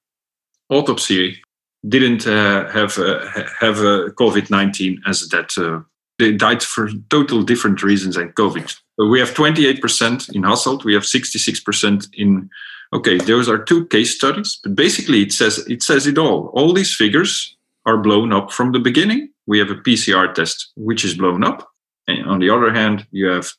autopsy 0.69 1.43
didn't 1.89 2.27
uh, 2.27 2.69
have 2.71 2.99
uh, 2.99 3.25
have 3.61 3.79
uh, 3.79 4.11
COVID 4.21 4.51
nineteen 4.51 5.01
as 5.07 5.29
that. 5.29 5.57
Uh, 5.57 5.81
they 6.19 6.33
died 6.33 6.63
for 6.63 6.89
total 7.11 7.43
different 7.43 7.83
reasons 7.83 8.17
than 8.17 8.33
COVID. 8.33 8.75
So 8.99 9.07
we 9.07 9.21
have 9.21 9.35
28% 9.35 10.35
in 10.35 10.43
Hasselt. 10.43 10.85
We 10.85 10.95
have 10.95 11.03
66% 11.03 12.09
in. 12.15 12.49
Okay, 12.93 13.19
those 13.19 13.49
are 13.49 13.59
two 13.59 13.87
case 13.87 14.17
studies, 14.17 14.59
but 14.63 14.75
basically 14.75 15.23
it 15.23 15.33
says 15.33 15.59
it 15.69 15.83
says 15.83 16.07
it 16.07 16.19
all. 16.19 16.51
All 16.55 16.73
these 16.73 16.95
figures 16.95 17.57
are 17.85 17.99
blown 17.99 18.33
up 18.33 18.53
from 18.53 18.73
the 18.73 18.79
beginning. 18.79 19.31
We 19.47 19.59
have 19.59 19.71
a 19.71 19.77
PCR 19.77 20.33
test 20.33 20.73
which 20.77 21.05
is 21.05 21.15
blown 21.15 21.45
up, 21.45 21.69
and 22.07 22.27
on 22.27 22.39
the 22.39 22.51
other 22.51 22.73
hand, 22.73 23.07
you 23.11 23.27
have 23.27 23.53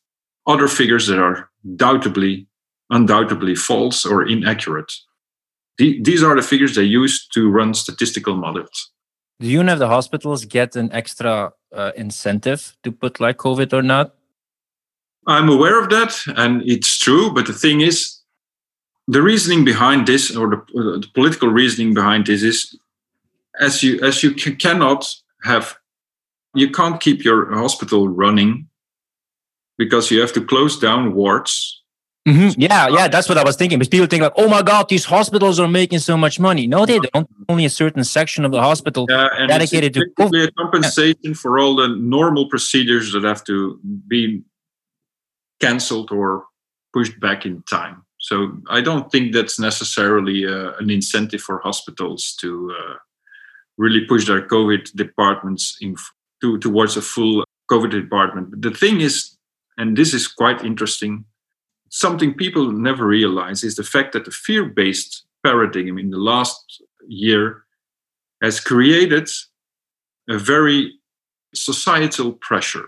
other 0.45 0.67
figures 0.67 1.07
that 1.07 1.19
are 1.19 1.49
doubtably, 1.75 2.47
undoubtedly 2.89 3.55
false 3.55 4.05
or 4.05 4.27
inaccurate 4.27 4.91
the, 5.77 6.01
these 6.01 6.23
are 6.23 6.35
the 6.35 6.41
figures 6.41 6.75
they 6.75 6.83
use 6.83 7.27
to 7.29 7.49
run 7.49 7.73
statistical 7.73 8.35
models. 8.35 8.91
Do 9.39 9.47
you 9.47 9.63
know 9.63 9.73
if 9.73 9.79
the 9.79 9.87
hospitals 9.87 10.45
get 10.45 10.75
an 10.75 10.91
extra 10.91 11.51
uh, 11.71 11.91
incentive 11.95 12.75
to 12.83 12.91
put 12.91 13.19
like 13.19 13.37
COVID 13.37 13.71
or 13.73 13.83
not? 13.83 14.15
I'm 15.27 15.49
aware 15.49 15.79
of 15.79 15.89
that, 15.89 16.17
and 16.35 16.63
it's 16.65 16.97
true. 16.97 17.31
But 17.31 17.45
the 17.45 17.53
thing 17.53 17.81
is, 17.81 18.16
the 19.07 19.21
reasoning 19.21 19.63
behind 19.63 20.07
this, 20.07 20.35
or 20.35 20.49
the, 20.49 20.57
uh, 20.57 20.99
the 20.99 21.07
political 21.13 21.49
reasoning 21.49 21.93
behind 21.93 22.27
this, 22.27 22.43
is 22.43 22.77
as 23.59 23.83
you 23.83 23.99
as 24.01 24.23
you 24.23 24.33
cannot 24.33 25.13
have, 25.43 25.77
you 26.53 26.69
can't 26.69 26.99
keep 26.99 27.23
your 27.23 27.53
hospital 27.55 28.07
running 28.07 28.67
because 29.77 30.11
you 30.11 30.19
have 30.19 30.33
to 30.33 30.43
close 30.43 30.79
down 30.79 31.13
wards 31.13 31.77
Mm-hmm. 32.27 32.59
Yeah, 32.59 32.89
yeah, 32.89 33.07
that's 33.07 33.29
what 33.29 33.37
I 33.37 33.43
was 33.43 33.55
thinking. 33.55 33.79
Because 33.79 33.87
people 33.87 34.07
think 34.07 34.21
like, 34.21 34.33
"Oh 34.35 34.49
my 34.49 34.61
God, 34.61 34.89
these 34.89 35.05
hospitals 35.05 35.61
are 35.61 35.67
making 35.67 35.99
so 35.99 36.17
much 36.17 36.41
money." 36.41 36.67
No, 36.67 36.85
they 36.85 36.99
don't. 36.99 37.29
Only 37.47 37.63
a 37.63 37.69
certain 37.69 38.03
section 38.03 38.43
of 38.43 38.51
the 38.51 38.61
hospital 38.61 39.05
yeah, 39.09 39.29
and 39.37 39.47
dedicated 39.47 39.95
it's 39.95 40.31
to 40.31 40.43
a 40.43 40.51
compensation 40.51 41.19
yeah. 41.23 41.33
for 41.33 41.57
all 41.57 41.77
the 41.77 41.87
normal 41.87 42.49
procedures 42.49 43.13
that 43.13 43.23
have 43.23 43.45
to 43.45 43.79
be 44.09 44.43
cancelled 45.61 46.11
or 46.11 46.43
pushed 46.91 47.17
back 47.21 47.45
in 47.45 47.63
time. 47.63 48.03
So 48.27 48.57
I 48.69 48.81
don't 48.81 49.09
think 49.09 49.33
that's 49.33 49.57
necessarily 49.57 50.45
uh, 50.45 50.73
an 50.79 50.89
incentive 50.89 51.41
for 51.41 51.61
hospitals 51.63 52.35
to 52.41 52.75
uh, 52.77 52.95
really 53.77 54.05
push 54.05 54.27
their 54.27 54.45
COVID 54.45 54.93
departments 54.95 55.77
in 55.79 55.95
to, 56.41 56.57
towards 56.59 56.97
a 56.97 57.01
full 57.01 57.45
COVID 57.71 57.91
department. 57.91 58.51
But 58.51 58.61
the 58.61 58.77
thing 58.77 58.99
is, 58.99 59.37
and 59.77 59.95
this 59.95 60.13
is 60.13 60.27
quite 60.27 60.65
interesting 60.65 61.23
something 61.89 62.33
people 62.33 62.71
never 62.71 63.05
realize 63.05 63.63
is 63.63 63.75
the 63.75 63.83
fact 63.83 64.13
that 64.13 64.25
the 64.25 64.31
fear 64.31 64.65
based 64.65 65.25
paradigm 65.43 65.97
in 65.97 66.09
the 66.09 66.17
last 66.17 66.81
year 67.07 67.63
has 68.41 68.59
created 68.59 69.29
a 70.29 70.37
very 70.37 70.93
societal 71.55 72.33
pressure. 72.33 72.87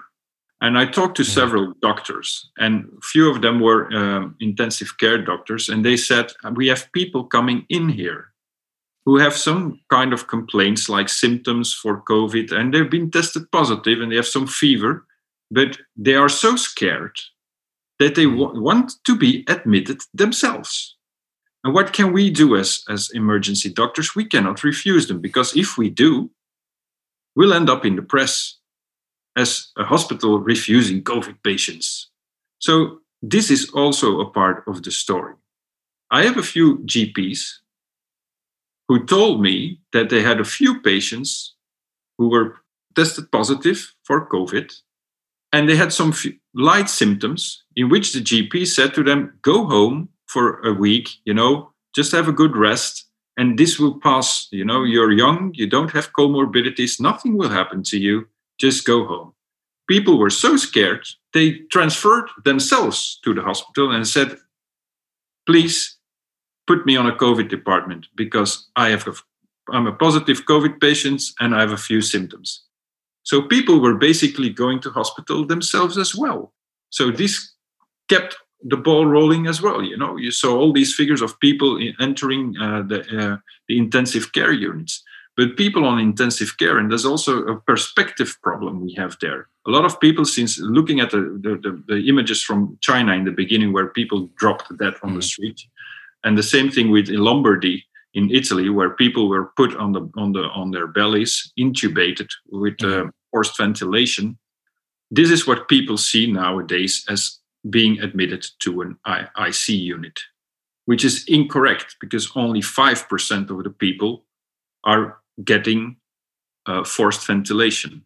And 0.62 0.78
I 0.78 0.86
talked 0.86 1.16
to 1.18 1.24
several 1.24 1.74
doctors, 1.82 2.49
and 2.57 2.86
few 3.01 3.32
of 3.32 3.41
them 3.41 3.62
were 3.62 3.91
um, 3.93 4.36
intensive 4.41 4.97
care 4.97 5.18
doctors, 5.18 5.70
and 5.70 5.86
they 5.86 5.95
said, 5.95 6.34
We 6.53 6.68
have 6.68 6.91
people 6.91 7.24
coming 7.24 7.66
in 7.70 7.88
here 7.88 8.34
who 9.05 9.18
have 9.18 9.36
some 9.36 9.80
kind 9.89 10.14
of 10.14 10.28
complaints 10.28 10.89
like 10.89 11.07
symptoms 11.07 11.74
for 11.74 12.01
COVID, 12.01 12.51
and 12.51 12.74
they've 12.74 12.91
been 12.91 13.10
tested 13.10 13.49
positive 13.51 14.01
and 14.01 14.12
they 14.12 14.18
have 14.18 14.28
some 14.28 14.47
fever, 14.47 15.05
but 15.49 15.78
they 15.95 16.16
are 16.16 16.30
so 16.30 16.55
scared 16.55 17.18
that 17.99 18.16
they 18.16 18.26
w- 18.26 18.62
want 18.62 18.93
to 19.05 19.16
be 19.16 19.45
admitted 19.47 20.01
themselves. 20.14 20.95
And 21.64 21.74
what 21.74 21.91
can 21.91 22.14
we 22.14 22.30
do 22.30 22.55
as, 22.55 22.84
as 22.88 23.10
emergency 23.14 23.70
doctors? 23.70 24.16
We 24.16 24.26
cannot 24.26 24.64
refuse 24.64 25.07
them 25.07 25.22
because 25.22 25.55
if 25.55 25.78
we 25.78 25.89
do, 25.89 26.30
we'll 27.36 27.53
end 27.53 27.70
up 27.70 27.86
in 27.86 27.95
the 27.95 28.01
press 28.01 28.59
as 29.36 29.71
a 29.77 29.84
hospital 29.84 30.39
refusing 30.39 31.03
COVID 31.03 31.38
patients. 31.43 32.09
So, 32.59 32.99
this 33.21 33.51
is 33.51 33.69
also 33.71 34.21
a 34.21 34.30
part 34.30 34.63
of 34.67 34.84
the 34.84 34.91
story. 34.91 35.34
I 36.09 36.23
have 36.23 36.38
a 36.38 36.43
few 36.43 36.77
GPs 36.80 37.59
who 38.88 39.05
told 39.05 39.41
me 39.41 39.80
that 39.93 40.09
they 40.09 40.21
had 40.21 40.39
a 40.39 40.45
few 40.45 40.82
patients 40.82 41.55
who 42.17 42.30
were 42.30 42.57
tested 42.95 43.32
positive 43.32 43.93
for 44.03 44.27
COVID 44.27 44.73
and 45.51 45.67
they 45.67 45.75
had 45.75 45.93
some 45.93 46.13
light 46.53 46.89
symptoms 46.89 47.63
in 47.75 47.89
which 47.89 48.13
the 48.13 48.19
GP 48.19 48.67
said 48.67 48.93
to 48.93 49.03
them, 49.03 49.38
Go 49.41 49.65
home 49.65 50.09
for 50.27 50.59
a 50.61 50.73
week, 50.73 51.09
you 51.25 51.34
know, 51.34 51.71
just 51.95 52.11
have 52.11 52.27
a 52.27 52.34
good 52.34 52.55
rest, 52.55 53.05
and 53.38 53.57
this 53.57 53.80
will 53.80 53.99
pass. 53.99 54.47
You 54.51 54.65
know, 54.65 54.84
you're 54.84 55.11
young, 55.11 55.51
you 55.55 55.67
don't 55.67 55.91
have 55.91 56.13
comorbidities, 56.13 56.99
nothing 56.99 57.38
will 57.38 57.49
happen 57.49 57.84
to 57.84 57.97
you, 57.97 58.27
just 58.60 58.86
go 58.86 59.05
home. 59.05 59.34
People 59.88 60.20
were 60.20 60.30
so 60.30 60.55
scared, 60.55 61.07
they 61.34 61.60
transferred 61.72 62.30
themselves 62.45 63.20
to 63.24 63.34
the 63.34 63.41
hospital 63.41 63.91
and 63.91 64.07
said, 64.07 64.38
Please 65.45 65.97
put 66.68 66.86
me 66.86 66.95
on 66.95 67.07
a 67.07 67.16
COVID 67.16 67.49
department 67.49 68.05
because 68.16 68.70
I 68.76 68.89
have 68.89 69.07
a, 69.07 69.14
I'm 69.72 69.88
a 69.88 69.93
positive 69.93 70.45
COVID 70.45 70.80
patient 70.80 71.24
and 71.39 71.55
I 71.55 71.62
have 71.62 71.72
a 71.72 71.78
few 71.78 72.01
symptoms. 72.01 72.64
So 73.24 73.41
people 73.41 73.80
were 73.80 73.95
basically 73.95 74.49
going 74.49 74.80
to 74.82 74.91
hospital 74.91 75.45
themselves 75.45 75.97
as 75.97 76.16
well. 76.16 76.53
So 76.91 77.10
this 77.10 77.51
kept 78.10 78.38
the 78.62 78.78
ball 78.78 79.05
rolling 79.05 79.47
as 79.47 79.62
well. 79.62 79.82
You 79.82 79.97
know, 79.97 80.18
you 80.18 80.32
saw 80.32 80.57
all 80.57 80.74
these 80.74 80.93
figures 80.93 81.22
of 81.22 81.39
people 81.39 81.80
entering 81.99 82.55
uh, 82.60 82.84
the, 82.84 82.99
uh, 83.01 83.38
the 83.68 83.78
intensive 83.78 84.34
care 84.34 84.51
units. 84.51 85.03
But 85.40 85.56
people 85.56 85.86
on 85.86 86.00
intensive 86.00 86.58
care, 86.58 86.78
and 86.78 86.92
there's 86.92 87.06
also 87.06 87.44
a 87.46 87.58
perspective 87.62 88.38
problem 88.44 88.82
we 88.82 88.94
have 88.96 89.16
there. 89.22 89.48
A 89.66 89.72
lot 89.72 89.86
of 89.86 89.98
people, 90.02 90.26
since 90.26 90.60
looking 90.60 91.00
at 91.00 91.12
the, 91.12 91.40
the, 91.42 91.82
the, 91.88 92.10
images 92.10 92.44
from 92.44 92.78
China 92.82 93.14
in 93.14 93.24
the 93.24 93.32
beginning, 93.32 93.72
where 93.72 93.88
people 93.88 94.30
dropped 94.36 94.68
dead 94.78 94.96
on 94.96 95.12
mm-hmm. 95.12 95.16
the 95.16 95.22
street, 95.22 95.62
and 96.26 96.38
the 96.38 96.44
same 96.44 96.70
thing 96.70 96.92
with 96.92 97.08
Lombardy, 97.08 97.86
in 98.14 98.30
Italy, 98.32 98.70
where 98.70 98.90
people 98.90 99.30
were 99.30 99.54
put 99.56 99.74
on 99.78 99.94
the 99.94 100.10
on 100.18 100.34
the 100.34 100.44
on 100.62 100.72
their 100.72 100.88
bellies, 100.88 101.54
intubated 101.58 102.28
with 102.52 102.76
mm-hmm. 102.80 103.08
uh, 103.08 103.12
forced 103.32 103.58
ventilation. 103.58 104.38
This 105.10 105.32
is 105.32 105.48
what 105.48 105.70
people 105.70 105.96
see 105.96 106.30
nowadays 106.30 107.06
as 107.08 107.40
being 107.70 108.02
admitted 108.02 108.46
to 108.64 108.82
an 108.82 108.98
IC 109.38 109.70
unit, 109.70 110.20
which 110.84 111.06
is 111.06 111.24
incorrect 111.30 111.96
because 112.02 112.30
only 112.36 112.60
5% 112.60 113.50
of 113.50 113.64
the 113.64 113.70
people 113.70 114.26
are 114.84 115.20
getting 115.44 115.98
uh, 116.66 116.84
forced 116.84 117.26
ventilation. 117.26 118.04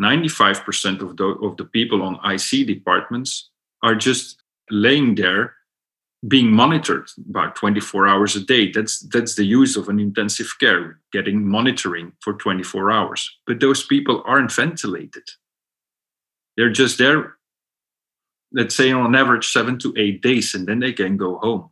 95% 0.00 1.00
of 1.00 1.16
the, 1.16 1.24
of 1.24 1.56
the 1.56 1.64
people 1.64 2.02
on 2.02 2.20
IC 2.30 2.66
departments 2.66 3.50
are 3.82 3.94
just 3.94 4.42
laying 4.70 5.14
there 5.14 5.54
being 6.26 6.50
monitored 6.50 7.08
about 7.30 7.54
24 7.54 8.08
hours 8.08 8.36
a 8.36 8.40
day. 8.40 8.70
That's 8.70 9.00
that's 9.00 9.36
the 9.36 9.44
use 9.44 9.76
of 9.76 9.88
an 9.88 10.00
intensive 10.00 10.52
care 10.58 10.98
getting 11.12 11.46
monitoring 11.46 12.12
for 12.20 12.32
24 12.32 12.90
hours. 12.90 13.30
But 13.46 13.60
those 13.60 13.86
people 13.86 14.22
aren't 14.26 14.52
ventilated. 14.52 15.24
They're 16.56 16.70
just 16.70 16.98
there 16.98 17.36
let's 18.52 18.74
say 18.74 18.92
on 18.92 19.14
average 19.14 19.48
7 19.48 19.78
to 19.80 19.94
8 19.96 20.22
days 20.22 20.54
and 20.54 20.66
then 20.66 20.80
they 20.80 20.92
can 20.92 21.16
go 21.16 21.38
home. 21.38 21.70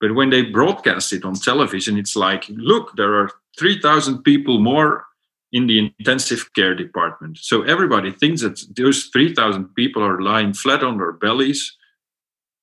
But 0.00 0.14
when 0.14 0.30
they 0.30 0.42
broadcast 0.42 1.12
it 1.12 1.24
on 1.24 1.34
television 1.34 1.98
it's 1.98 2.16
like 2.16 2.44
look 2.48 2.96
there 2.96 3.14
are 3.14 3.30
3000 3.58 4.22
people 4.22 4.60
more 4.60 5.04
in 5.52 5.66
the 5.66 5.78
intensive 5.78 6.48
care 6.54 6.74
department 6.74 7.36
so 7.38 7.62
everybody 7.62 8.10
thinks 8.12 8.42
that 8.42 8.62
those 8.76 9.06
3000 9.06 9.74
people 9.74 10.02
are 10.02 10.20
lying 10.20 10.52
flat 10.52 10.82
on 10.82 10.98
their 10.98 11.12
bellies 11.12 11.76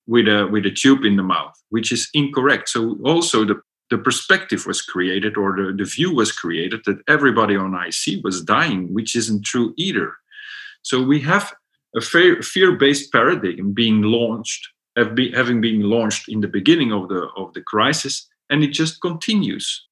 with 0.07 0.27
a 0.27 0.47
with 0.47 0.65
a 0.65 0.71
tube 0.71 1.03
in 1.03 1.17
the 1.17 1.23
mouth, 1.23 1.61
which 1.69 1.91
is 1.91 2.09
incorrect. 2.13 2.69
So 2.69 2.97
also 3.03 3.45
the 3.45 3.61
the 3.89 3.97
perspective 3.97 4.65
was 4.65 4.81
created 4.81 5.37
or 5.37 5.55
the, 5.55 5.71
the 5.71 5.85
view 5.85 6.13
was 6.13 6.33
created 6.33 6.81
that 6.85 7.01
everybody 7.07 7.55
on 7.55 7.73
IC 7.73 8.21
was 8.21 8.43
dying, 8.43 8.93
which 8.93 9.15
isn't 9.15 9.45
true 9.45 9.73
either. 9.77 10.13
So 10.81 11.01
we 11.01 11.21
have 11.21 11.53
a 11.95 12.01
fear-based 12.01 13.13
paradigm 13.13 13.71
being 13.71 14.01
launched, 14.01 14.67
having 14.97 15.61
been 15.61 15.83
launched 15.83 16.27
in 16.27 16.41
the 16.41 16.49
beginning 16.49 16.91
of 16.91 17.07
the 17.07 17.29
of 17.37 17.53
the 17.53 17.61
crisis, 17.61 18.27
and 18.49 18.63
it 18.63 18.71
just 18.71 19.01
continues. 19.01 19.86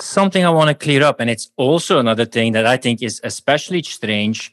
Something 0.00 0.44
I 0.44 0.50
want 0.50 0.68
to 0.68 0.74
clear 0.74 1.02
up, 1.02 1.20
and 1.20 1.30
it's 1.30 1.50
also 1.56 1.98
another 1.98 2.24
thing 2.24 2.52
that 2.52 2.66
I 2.66 2.76
think 2.76 3.02
is 3.02 3.20
especially 3.24 3.82
strange. 3.82 4.52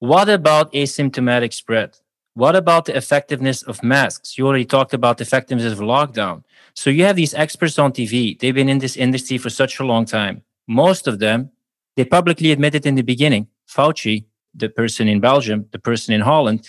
What 0.00 0.28
about 0.28 0.72
asymptomatic 0.72 1.52
spread? 1.52 1.98
What 2.34 2.54
about 2.54 2.84
the 2.84 2.96
effectiveness 2.96 3.62
of 3.62 3.82
masks? 3.82 4.38
You 4.38 4.46
already 4.46 4.64
talked 4.64 4.94
about 4.94 5.18
the 5.18 5.22
effectiveness 5.22 5.72
of 5.72 5.80
lockdown. 5.80 6.44
So 6.74 6.88
you 6.88 7.04
have 7.04 7.16
these 7.16 7.34
experts 7.34 7.78
on 7.78 7.92
TV. 7.92 8.38
They've 8.38 8.54
been 8.54 8.68
in 8.68 8.78
this 8.78 8.96
industry 8.96 9.38
for 9.38 9.50
such 9.50 9.80
a 9.80 9.84
long 9.84 10.04
time. 10.04 10.42
Most 10.68 11.08
of 11.08 11.18
them, 11.18 11.50
they 11.96 12.04
publicly 12.04 12.52
admitted 12.52 12.86
in 12.86 12.94
the 12.94 13.02
beginning, 13.02 13.48
Fauci, 13.68 14.24
the 14.54 14.68
person 14.68 15.08
in 15.08 15.18
Belgium, 15.20 15.66
the 15.72 15.80
person 15.80 16.14
in 16.14 16.20
Holland, 16.20 16.68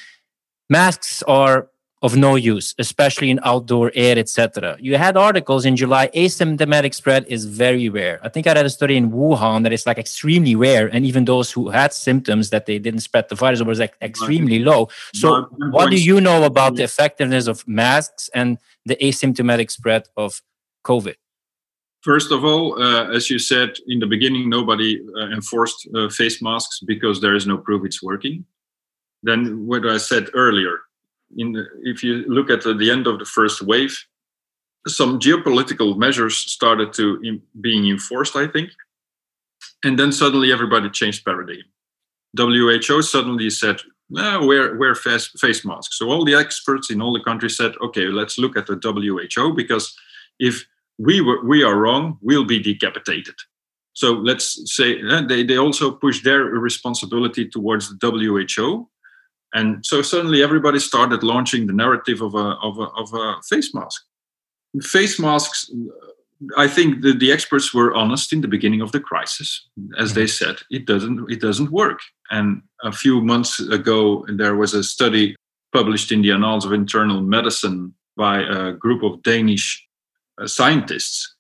masks 0.70 1.22
are 1.24 1.69
of 2.02 2.16
no 2.16 2.36
use, 2.36 2.76
especially 2.80 3.30
in 3.30 3.40
outdoor 3.44 3.92
air, 3.94 4.18
etc. 4.18 4.78
You 4.80 4.98
had 4.98 5.18
articles 5.18 5.66
in 5.66 5.76
July, 5.76 6.08
asymptomatic 6.16 6.94
spread 6.94 7.26
is 7.28 7.46
very 7.46 7.90
rare. 7.90 8.20
I 8.24 8.30
think 8.30 8.48
I 8.48 8.54
read 8.54 8.66
a 8.66 8.70
study 8.70 8.96
in 8.96 9.12
Wuhan 9.12 9.64
that 9.64 9.74
it's 9.74 9.86
like 9.86 9.98
extremely 9.98 10.56
rare, 10.56 10.88
and 10.88 11.06
even 11.06 11.26
those 11.26 11.52
who 11.52 11.70
had 11.70 11.92
symptoms 11.94 12.52
that 12.52 12.66
they 12.66 12.80
didn't 12.80 13.02
spread 13.02 13.28
the 13.28 13.36
virus 13.36 13.62
was 13.62 13.80
like 13.80 13.96
extremely 14.02 14.60
low. 14.60 14.90
So, 15.14 15.44
what 15.72 15.90
do 15.90 15.98
you 15.98 16.22
know 16.22 16.44
about 16.44 16.76
the 16.76 16.84
effectiveness 16.84 17.48
of 17.48 17.68
masks 17.68 18.30
and 18.34 18.58
the 18.86 18.96
asymptomatic 18.96 19.70
spread 19.70 20.08
of 20.16 20.42
COVID? 20.86 21.16
First 22.02 22.32
of 22.32 22.46
all, 22.46 22.82
uh, 22.82 23.10
as 23.10 23.30
you 23.30 23.40
said 23.40 23.76
in 23.88 24.00
the 24.00 24.08
beginning, 24.08 24.50
nobody 24.50 25.02
uh, 25.18 25.28
enforced 25.32 25.86
uh, 25.94 26.08
face 26.08 26.42
masks 26.42 26.80
because 26.86 27.20
there 27.20 27.36
is 27.36 27.46
no 27.46 27.58
proof 27.58 27.86
it's 27.86 28.02
working. 28.02 28.46
Then, 29.22 29.68
what 29.68 29.86
I 29.86 29.98
said 29.98 30.30
earlier, 30.34 30.80
if 31.32 32.04
you 32.04 32.26
look 32.28 32.50
at 32.50 32.64
the, 32.64 32.90
end 32.92 33.08
of 33.08 33.20
the 33.20 33.26
first 33.26 33.62
wave, 33.62 33.96
some 34.88 35.20
geopolitical 35.20 35.98
measures 35.98 36.38
started 36.38 36.94
to 36.94 37.20
in, 37.24 37.42
being 37.60 37.88
enforced, 37.88 38.36
I 38.36 38.48
think, 38.48 38.72
and 39.84 39.98
then 40.00 40.12
suddenly 40.12 40.52
everybody 40.52 40.90
changed 40.90 41.26
paradigm. 41.26 41.64
WHO 42.38 43.02
suddenly 43.02 43.50
said, 43.50 43.78
eh, 44.18 44.38
wear, 44.38 44.76
wear 44.78 44.96
face, 44.96 45.28
face 45.40 45.66
masks. 45.66 45.98
So 45.98 46.10
all 46.10 46.26
the 46.26 46.36
experts 46.36 46.92
in 46.92 47.02
all 47.02 47.14
the 47.14 47.24
countries 47.24 47.58
said, 47.58 47.74
okay, 47.82 48.06
let's 48.06 48.38
look 48.38 48.58
at 48.58 48.68
the 48.68 48.80
WHO 48.82 49.54
because 49.54 49.96
if 50.40 50.66
we 50.98 51.22
were, 51.22 51.44
we 51.46 51.64
are 51.64 51.76
wrong, 51.76 52.18
we'll 52.22 52.46
be 52.46 52.60
decapitated. 52.60 53.36
So 53.94 54.14
let's 54.14 54.74
say 54.74 55.02
eh, 55.02 55.22
they, 55.28 55.44
they 55.44 55.58
also 55.58 55.92
push 55.92 56.24
their 56.24 56.44
responsibility 56.44 57.48
towards 57.48 57.90
the 57.90 57.98
WHO 58.10 58.90
and 59.54 59.86
so 59.86 60.02
suddenly 60.02 60.44
everybody 60.44 60.80
started 60.80 61.24
launching 61.24 61.68
the 61.68 61.74
narrative 61.74 62.22
of 62.22 62.36
a, 62.36 62.56
of 62.62 62.78
a, 62.78 62.88
of 62.98 63.14
a 63.14 63.42
face 63.44 63.74
mask. 63.74 64.04
Face 64.82 65.20
masks, 65.20 65.72
I 66.56 66.68
think 66.68 67.02
the, 67.02 67.14
the 67.14 67.32
experts 67.32 67.74
were 67.74 67.94
honest 67.96 68.32
in 68.32 68.42
the 68.42 68.48
beginning 68.48 68.82
of 68.82 68.92
the 68.92 69.00
crisis. 69.00 69.68
As 69.98 70.14
they 70.14 70.28
said, 70.28 70.58
it 70.70 70.86
doesn't, 70.86 71.32
it 71.32 71.42
doesn't 71.42 71.72
work. 71.72 72.00
And 72.30 72.62
a 72.84 72.92
few 72.92 73.22
months 73.22 73.60
ago, 73.60 74.26
there 74.28 74.56
was 74.56 74.74
a 74.74 74.84
study 74.84 75.36
published 75.74 76.12
in 76.12 76.22
the 76.22 76.32
Annals 76.32 76.66
of 76.66 76.74
Internal 76.74 77.22
Medicine 77.22 77.94
by 78.16 78.42
a 78.42 78.74
group 78.74 79.04
of 79.04 79.24
Danish 79.24 79.86
uh, 80.40 80.48
scientists. 80.48 81.36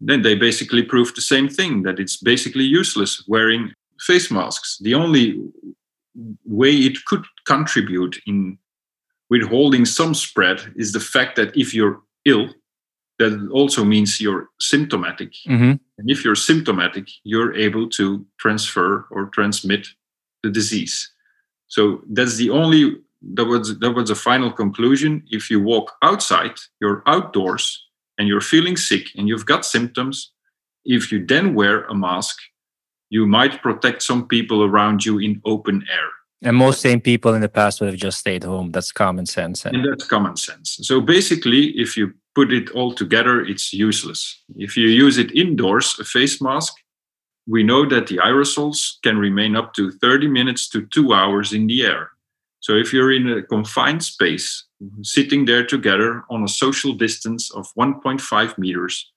Then 0.00 0.22
they 0.22 0.34
basically 0.34 0.82
proved 0.82 1.16
the 1.16 1.22
same 1.22 1.48
thing 1.48 1.82
that 1.84 1.98
it's 1.98 2.16
basically 2.16 2.64
useless 2.64 3.24
wearing 3.28 3.72
face 4.00 4.30
masks. 4.30 4.78
The 4.78 4.94
only 4.94 5.40
way 6.44 6.72
it 6.72 7.04
could 7.06 7.24
contribute 7.46 8.20
in 8.26 8.58
withholding 9.30 9.84
some 9.84 10.14
spread 10.14 10.72
is 10.76 10.92
the 10.92 11.00
fact 11.00 11.36
that 11.36 11.56
if 11.56 11.74
you're 11.74 12.00
ill, 12.24 12.48
that 13.18 13.48
also 13.52 13.84
means 13.84 14.20
you're 14.20 14.48
symptomatic. 14.60 15.32
Mm-hmm. 15.48 15.74
And 15.98 16.10
if 16.10 16.24
you're 16.24 16.34
symptomatic, 16.34 17.08
you're 17.22 17.54
able 17.54 17.88
to 17.90 18.24
transfer 18.38 19.06
or 19.10 19.26
transmit 19.26 19.88
the 20.42 20.50
disease. 20.50 21.10
So 21.68 22.02
that's 22.10 22.36
the 22.36 22.50
only 22.50 22.96
that 23.34 23.46
was 23.46 23.78
that 23.78 23.92
was 23.92 24.08
the 24.08 24.14
final 24.14 24.52
conclusion. 24.52 25.22
If 25.30 25.50
you 25.50 25.60
walk 25.60 25.92
outside, 26.02 26.56
you're 26.80 27.02
outdoors 27.06 27.82
and 28.18 28.28
you're 28.28 28.40
feeling 28.40 28.76
sick 28.76 29.08
and 29.16 29.28
you've 29.28 29.46
got 29.46 29.64
symptoms, 29.64 30.32
if 30.84 31.10
you 31.10 31.24
then 31.24 31.54
wear 31.54 31.84
a 31.84 31.94
mask, 31.94 32.36
you 33.14 33.28
might 33.28 33.62
protect 33.62 34.02
some 34.02 34.26
people 34.26 34.64
around 34.64 35.04
you 35.06 35.20
in 35.20 35.40
open 35.44 35.84
air. 35.98 36.08
And 36.42 36.56
most 36.56 36.80
sane 36.80 37.00
people 37.00 37.32
in 37.34 37.42
the 37.42 37.48
past 37.48 37.80
would 37.80 37.90
have 37.90 38.04
just 38.08 38.18
stayed 38.18 38.42
home. 38.42 38.72
That's 38.72 38.90
common 38.90 39.26
sense. 39.26 39.64
Eh? 39.64 39.70
And 39.72 39.84
that's 39.88 40.04
common 40.04 40.36
sense. 40.36 40.80
So 40.82 41.00
basically, 41.00 41.62
if 41.84 41.96
you 41.96 42.12
put 42.34 42.52
it 42.52 42.70
all 42.70 42.92
together, 42.92 43.40
it's 43.40 43.72
useless. 43.72 44.20
If 44.56 44.76
you 44.76 44.88
use 44.88 45.16
it 45.16 45.30
indoors, 45.30 45.96
a 46.00 46.04
face 46.04 46.42
mask, 46.42 46.74
we 47.46 47.62
know 47.62 47.86
that 47.88 48.08
the 48.08 48.18
aerosols 48.18 49.00
can 49.04 49.16
remain 49.16 49.54
up 49.54 49.74
to 49.74 49.92
30 49.92 50.26
minutes 50.26 50.68
to 50.70 50.84
two 50.86 51.14
hours 51.14 51.52
in 51.52 51.68
the 51.68 51.86
air. 51.86 52.10
So 52.58 52.72
if 52.72 52.92
you're 52.92 53.12
in 53.12 53.28
a 53.30 53.42
confined 53.42 54.02
space, 54.02 54.64
sitting 55.02 55.44
there 55.44 55.64
together 55.64 56.24
on 56.30 56.42
a 56.42 56.48
social 56.48 56.94
distance 56.94 57.52
of 57.52 57.72
1.5 57.78 58.58
meters, 58.58 59.13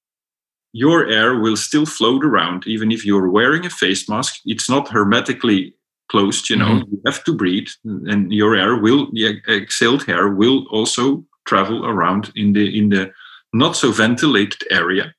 your 0.74 1.08
air 1.08 1.40
will 1.40 1.56
still 1.56 1.86
float 1.86 2.24
around 2.24 2.66
even 2.68 2.92
if 2.92 3.06
you're 3.06 3.30
wearing 3.30 3.66
a 3.66 3.70
face 3.70 4.08
mask 4.10 4.40
it's 4.46 4.70
not 4.70 4.88
hermetically 4.90 5.74
closed 6.10 6.50
you 6.50 6.56
know 6.56 6.66
mm-hmm. 6.66 6.92
you 6.92 7.02
have 7.06 7.24
to 7.24 7.34
breathe 7.34 7.68
and 7.84 8.32
your 8.32 8.56
air 8.56 8.78
will 8.78 9.08
the 9.14 9.42
exhaled 9.48 10.08
air 10.10 10.30
will 10.30 10.66
also 10.70 11.24
travel 11.46 11.86
around 11.86 12.32
in 12.36 12.54
the 12.54 12.78
in 12.78 12.90
the 12.90 13.12
not 13.54 13.76
so 13.76 13.92
ventilated 13.92 14.62
area 14.72 15.14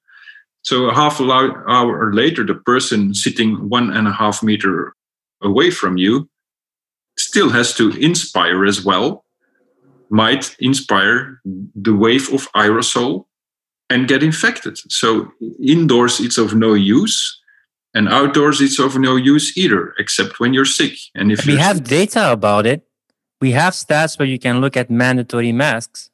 so 0.62 0.86
a 0.86 0.94
half 0.94 1.20
hour 1.20 2.12
later 2.12 2.44
the 2.44 2.54
person 2.54 3.14
sitting 3.14 3.68
one 3.68 3.90
and 3.90 4.06
a 4.06 4.12
half 4.12 4.42
meter 4.42 4.94
away 5.42 5.70
from 5.70 5.96
you 5.96 6.28
still 7.16 7.50
has 7.50 7.74
to 7.74 7.90
inspire 7.90 8.64
as 8.64 8.84
well 8.84 9.24
might 10.10 10.56
inspire 10.58 11.40
the 11.74 11.94
wave 11.94 12.32
of 12.32 12.50
aerosol 12.52 13.26
and 13.90 14.08
get 14.08 14.22
infected. 14.22 14.78
So 14.90 15.32
indoors 15.62 16.20
it's 16.20 16.38
of 16.38 16.54
no 16.54 16.74
use, 16.74 17.40
and 17.94 18.08
outdoors 18.08 18.60
it's 18.60 18.78
of 18.78 18.96
no 18.96 19.16
use 19.16 19.56
either, 19.56 19.94
except 19.98 20.40
when 20.40 20.52
you're 20.54 20.64
sick. 20.64 20.94
And 21.14 21.32
if 21.32 21.46
we 21.46 21.56
have 21.56 21.84
data 21.84 22.32
about 22.32 22.66
it, 22.66 22.82
we 23.40 23.52
have 23.52 23.74
stats 23.74 24.18
where 24.18 24.28
you 24.28 24.38
can 24.38 24.60
look 24.60 24.76
at 24.76 24.90
mandatory 24.90 25.52
masks, 25.52 26.10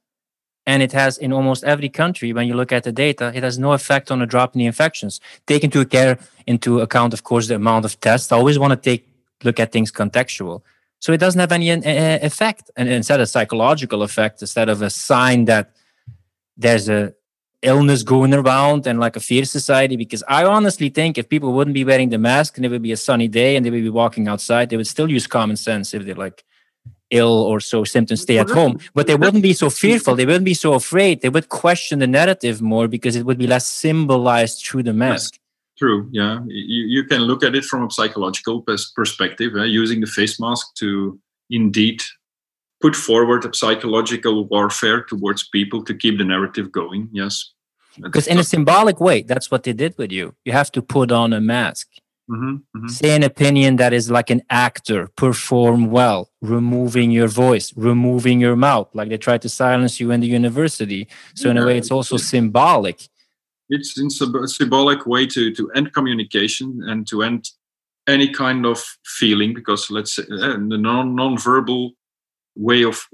and 0.67 0.83
it 0.83 0.93
has 0.93 1.19
in 1.19 1.33
almost 1.33 1.65
every 1.65 1.89
country. 1.89 2.33
When 2.33 2.47
you 2.47 2.55
look 2.55 2.73
at 2.73 2.85
the 2.85 2.93
data, 2.93 3.33
it 3.35 3.43
has 3.43 3.59
no 3.59 3.73
effect 3.73 4.11
on 4.11 4.23
a 4.23 4.27
drop 4.27 4.55
in 4.55 4.61
the 4.61 4.67
infections. 4.67 5.21
Take 5.47 5.65
into 5.65 5.81
account, 5.81 6.21
into 6.47 6.81
account, 6.81 7.13
of 7.13 7.25
course, 7.25 7.49
the 7.49 7.57
amount 7.57 7.85
of 7.85 7.99
tests. 8.01 8.31
I 8.31 8.37
always 8.37 8.59
want 8.59 8.73
to 8.73 8.77
take 8.77 9.09
look 9.43 9.59
at 9.61 9.73
things 9.73 9.91
contextual. 9.93 10.63
So 11.01 11.13
it 11.13 11.19
doesn't 11.19 11.41
have 11.41 11.53
any 11.53 11.71
uh, 11.71 11.81
effect, 11.83 12.71
and 12.77 12.89
instead 12.89 13.21
a 13.21 13.27
psychological 13.27 14.03
effect, 14.03 14.41
instead 14.41 14.69
of 14.69 14.81
a 14.81 14.89
sign 14.89 15.45
that 15.47 15.75
there's 16.57 16.89
a 16.89 17.13
illness 17.65 18.03
going 18.03 18.35
around 18.35 18.87
and 18.87 19.01
like 19.01 19.17
a 19.17 19.21
fear 19.21 19.45
society 19.45 19.97
because 19.97 20.23
i 20.29 20.45
honestly 20.45 20.89
think 20.89 21.19
if 21.19 21.29
people 21.29 21.53
wouldn't 21.53 21.75
be 21.75 21.85
wearing 21.85 22.11
the 22.11 22.19
mask 22.19 22.57
and 22.57 22.65
it 22.67 22.69
would 22.69 22.83
be 22.83 22.93
a 22.93 22.97
sunny 22.97 23.29
day 23.29 23.57
and 23.57 23.65
they 23.65 23.71
would 23.71 23.83
be 23.83 23.91
walking 23.91 24.29
outside 24.29 24.71
they 24.71 24.77
would 24.77 24.87
still 24.87 25.11
use 25.11 25.27
common 25.27 25.57
sense 25.57 25.95
if 25.95 26.05
they're 26.05 26.15
like 26.15 26.45
ill 27.11 27.43
or 27.51 27.61
so 27.61 27.85
symptoms 27.85 28.23
stay 28.23 28.39
at 28.39 28.51
home. 28.51 28.79
But 28.95 29.07
they 29.07 29.17
wouldn't 29.17 29.43
be 29.43 29.53
so 29.53 29.71
fearful. 29.71 30.15
They 30.17 30.27
wouldn't 30.27 30.45
be 30.45 30.55
so 30.55 30.75
afraid. 30.75 31.23
They 31.23 31.29
would 31.29 31.49
question 31.49 31.99
the 31.99 32.07
narrative 32.07 32.61
more 32.61 32.89
because 32.89 33.17
it 33.17 33.25
would 33.25 33.39
be 33.39 33.47
less 33.47 33.67
symbolized 33.67 34.65
through 34.65 34.85
the 34.85 34.93
mask. 34.93 35.35
Yes, 35.35 35.41
true. 35.79 36.09
Yeah. 36.13 36.41
You, 36.47 36.85
you 36.95 37.05
can 37.05 37.23
look 37.23 37.45
at 37.45 37.55
it 37.55 37.65
from 37.65 37.87
a 37.87 37.91
psychological 37.91 38.63
perspective 38.63 39.55
uh, 39.55 39.63
using 39.63 40.01
the 40.01 40.07
face 40.07 40.41
mask 40.41 40.75
to 40.77 41.19
indeed 41.51 42.03
put 42.81 42.97
forward 42.97 43.45
a 43.45 43.55
psychological 43.55 44.47
warfare 44.47 45.03
towards 45.05 45.49
people 45.49 45.83
to 45.85 45.95
keep 45.95 46.19
the 46.19 46.25
narrative 46.25 46.73
going. 46.73 47.09
Yes 47.13 47.54
because 48.01 48.27
in 48.27 48.39
a 48.39 48.45
symbolic 48.45 49.01
way, 49.01 49.23
that's 49.23 49.51
what 49.51 49.63
they 49.63 49.73
did 49.73 49.97
with 49.99 50.13
you. 50.13 50.35
You 50.45 50.53
have 50.53 50.71
to 50.73 50.83
put 50.83 51.13
on 51.13 51.33
a 51.33 51.41
mask. 51.41 51.89
Mm-hmm, 52.31 52.55
mm-hmm. 52.55 52.89
Say 52.89 53.15
an 53.15 53.23
opinion 53.23 53.77
that 53.77 53.93
is 53.93 54.11
like 54.11 54.31
an 54.31 54.43
actor, 54.49 55.09
perform 55.09 55.91
well, 55.91 56.31
removing 56.41 57.11
your 57.11 57.29
voice, 57.29 57.73
removing 57.77 58.41
your 58.41 58.57
mouth, 58.57 58.89
like 58.95 59.11
they 59.11 59.19
tried 59.19 59.43
to 59.43 59.49
silence 59.49 60.01
you 60.01 60.11
in 60.11 60.21
the 60.21 60.27
university. 60.27 61.07
So, 61.35 61.51
in 61.51 61.59
a 61.59 61.67
way, 61.67 61.77
it's 61.77 61.91
also 61.91 62.17
symbolic. 62.17 63.09
It's 63.69 63.99
in 63.99 64.07
a 64.07 64.49
symbolic 64.49 65.07
way 65.07 65.27
to, 65.27 65.53
to 65.53 65.71
end 65.73 65.93
communication 65.93 66.83
and 66.87 67.07
to 67.09 67.23
end 67.23 67.51
any 68.07 68.29
kind 68.29 68.65
of 68.65 68.83
feeling, 69.05 69.53
because 69.53 69.91
let's 69.91 70.17
say 70.17 70.23
uh, 70.23 70.57
the 70.69 70.79
non 70.79 71.15
non-verbal 71.15 71.93
way 72.57 72.85
of 72.85 73.07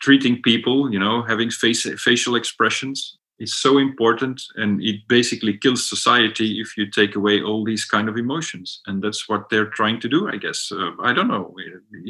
treating 0.00 0.42
people, 0.42 0.92
you 0.92 0.98
know, 0.98 1.22
having 1.22 1.50
face, 1.50 1.86
facial 1.98 2.36
expressions, 2.36 3.18
is 3.38 3.56
so 3.56 3.78
important 3.78 4.42
and 4.56 4.82
it 4.82 5.06
basically 5.08 5.56
kills 5.56 5.88
society 5.88 6.60
if 6.60 6.76
you 6.76 6.86
take 6.90 7.14
away 7.14 7.40
all 7.40 7.64
these 7.64 7.84
kind 7.84 8.08
of 8.08 8.16
emotions 8.16 8.80
and 8.86 9.02
that's 9.02 9.28
what 9.28 9.48
they're 9.48 9.70
trying 9.70 10.00
to 10.00 10.08
do 10.08 10.28
i 10.28 10.36
guess 10.36 10.72
uh, 10.72 10.90
i 11.02 11.12
don't 11.12 11.28
know 11.28 11.54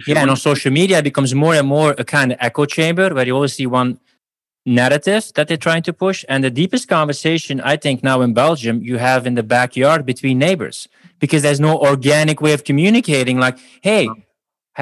yeah 0.07 0.20
and 0.20 0.31
on 0.31 0.37
social 0.37 0.72
media 0.72 0.99
it 0.99 1.05
becomes 1.05 1.35
more 1.35 1.55
and 1.55 1.68
more 1.68 1.95
a 1.99 2.05
kind 2.05 2.33
of 2.33 2.39
echo 2.41 2.64
chamber 2.64 3.14
where 3.14 3.26
you 3.26 3.35
always 3.35 3.53
see 3.53 3.66
one 3.66 3.99
narrative 4.68 5.33
that 5.35 5.49
they're 5.49 5.57
trying 5.57 5.83
to 5.83 5.93
push. 5.93 6.24
And 6.29 6.45
the 6.45 6.51
deepest 6.51 6.89
conversation, 6.89 7.61
I 7.61 7.76
think, 7.76 8.03
now 8.03 8.20
in 8.20 8.35
Belgium, 8.35 8.83
you 8.83 8.99
have 8.99 9.26
in 9.26 9.35
the 9.35 9.43
backyard 9.43 10.07
between 10.07 10.39
neighbors 10.39 10.89
because 11.18 11.43
there's 11.43 11.61
no 11.61 11.79
organic 11.79 12.41
way 12.41 12.53
of 12.53 12.64
communicating. 12.64 13.39
Like, 13.39 13.59
hey, 13.81 14.09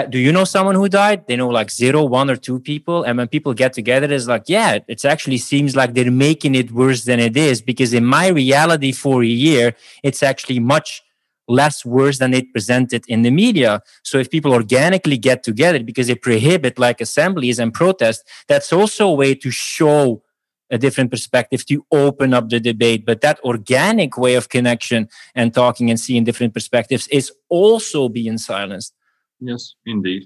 do 0.05 0.18
you 0.18 0.30
know 0.30 0.44
someone 0.44 0.74
who 0.74 0.88
died? 0.88 1.26
They 1.26 1.36
know 1.36 1.49
like 1.49 1.70
zero, 1.70 2.05
one, 2.05 2.28
or 2.28 2.36
two 2.36 2.61
people. 2.61 3.03
And 3.05 3.16
when 3.18 3.28
people 3.28 3.55
get 3.55 3.72
together, 3.72 4.12
it's 4.12 4.26
like, 4.26 4.44
yeah, 4.47 4.78
it 4.86 5.05
actually 5.05 5.38
seems 5.38 5.74
like 5.74 5.94
they're 5.94 6.11
making 6.11 6.55
it 6.55 6.70
worse 6.70 7.05
than 7.05 7.18
it 7.18 7.36
is 7.36 7.62
because 7.62 7.94
in 7.94 8.05
my 8.05 8.28
reality 8.28 8.92
for 8.92 9.22
a 9.22 9.26
year, 9.26 9.74
it's 10.03 10.22
actually 10.22 10.59
much 10.59 11.03
less 11.49 11.84
worse 11.84 12.18
than 12.18 12.34
it 12.34 12.53
presented 12.53 13.05
in 13.09 13.22
the 13.22 13.30
media. 13.30 13.80
So 14.03 14.18
if 14.18 14.30
people 14.30 14.53
organically 14.53 15.16
get 15.16 15.42
together 15.42 15.82
because 15.82 16.09
they 16.09 16.16
prohibit 16.16 16.78
like 16.78 17.01
assemblies 17.01 17.59
and 17.59 17.72
protests, 17.72 18.24
that's 18.49 18.72
also 18.72 19.09
a 19.09 19.14
way 19.14 19.34
to 19.36 19.51
show 19.51 20.22
a 20.70 20.78
different 20.78 21.12
perspective 21.12 21.64
to 21.66 21.86
open 21.92 22.34
up 22.34 22.49
the 22.49 22.59
debate. 22.59 23.07
But 23.07 23.20
that 23.20 23.38
organic 23.44 24.18
way 24.18 24.34
of 24.34 24.49
connection 24.49 25.09
and 25.34 25.55
talking 25.55 25.90
and 25.90 25.99
seeing 25.99 26.24
different 26.24 26.53
perspectives 26.53 27.07
is 27.09 27.32
also 27.49 28.09
being 28.09 28.36
silenced. 28.38 28.95
Yes, 29.41 29.74
indeed. 29.84 30.24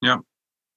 Yeah, 0.00 0.18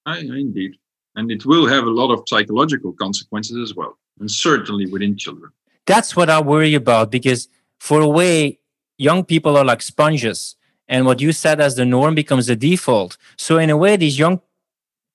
I, 0.04 0.18
indeed. 0.18 0.76
And 1.14 1.30
it 1.30 1.46
will 1.46 1.66
have 1.66 1.84
a 1.84 1.90
lot 1.90 2.12
of 2.12 2.24
psychological 2.26 2.92
consequences 2.92 3.56
as 3.58 3.74
well, 3.74 3.98
and 4.20 4.30
certainly 4.30 4.86
within 4.86 5.16
children. 5.16 5.50
That's 5.86 6.14
what 6.16 6.28
I 6.28 6.40
worry 6.40 6.74
about 6.74 7.10
because, 7.10 7.48
for 7.78 8.00
a 8.00 8.08
way, 8.08 8.58
young 8.98 9.24
people 9.24 9.56
are 9.56 9.64
like 9.64 9.82
sponges 9.82 10.56
and 10.88 11.04
what 11.04 11.20
you 11.20 11.32
said 11.32 11.60
as 11.60 11.74
the 11.74 11.84
norm 11.84 12.14
becomes 12.14 12.46
the 12.46 12.56
default 12.56 13.16
so 13.36 13.58
in 13.58 13.70
a 13.70 13.76
way 13.76 13.96
these 13.96 14.18
young 14.18 14.40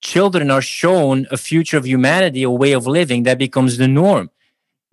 children 0.01 0.51
are 0.51 0.61
shown 0.61 1.27
a 1.31 1.37
future 1.37 1.77
of 1.77 1.87
humanity 1.87 2.43
a 2.43 2.49
way 2.49 2.73
of 2.73 2.87
living 2.87 3.23
that 3.23 3.37
becomes 3.37 3.77
the 3.77 3.87
norm 3.87 4.29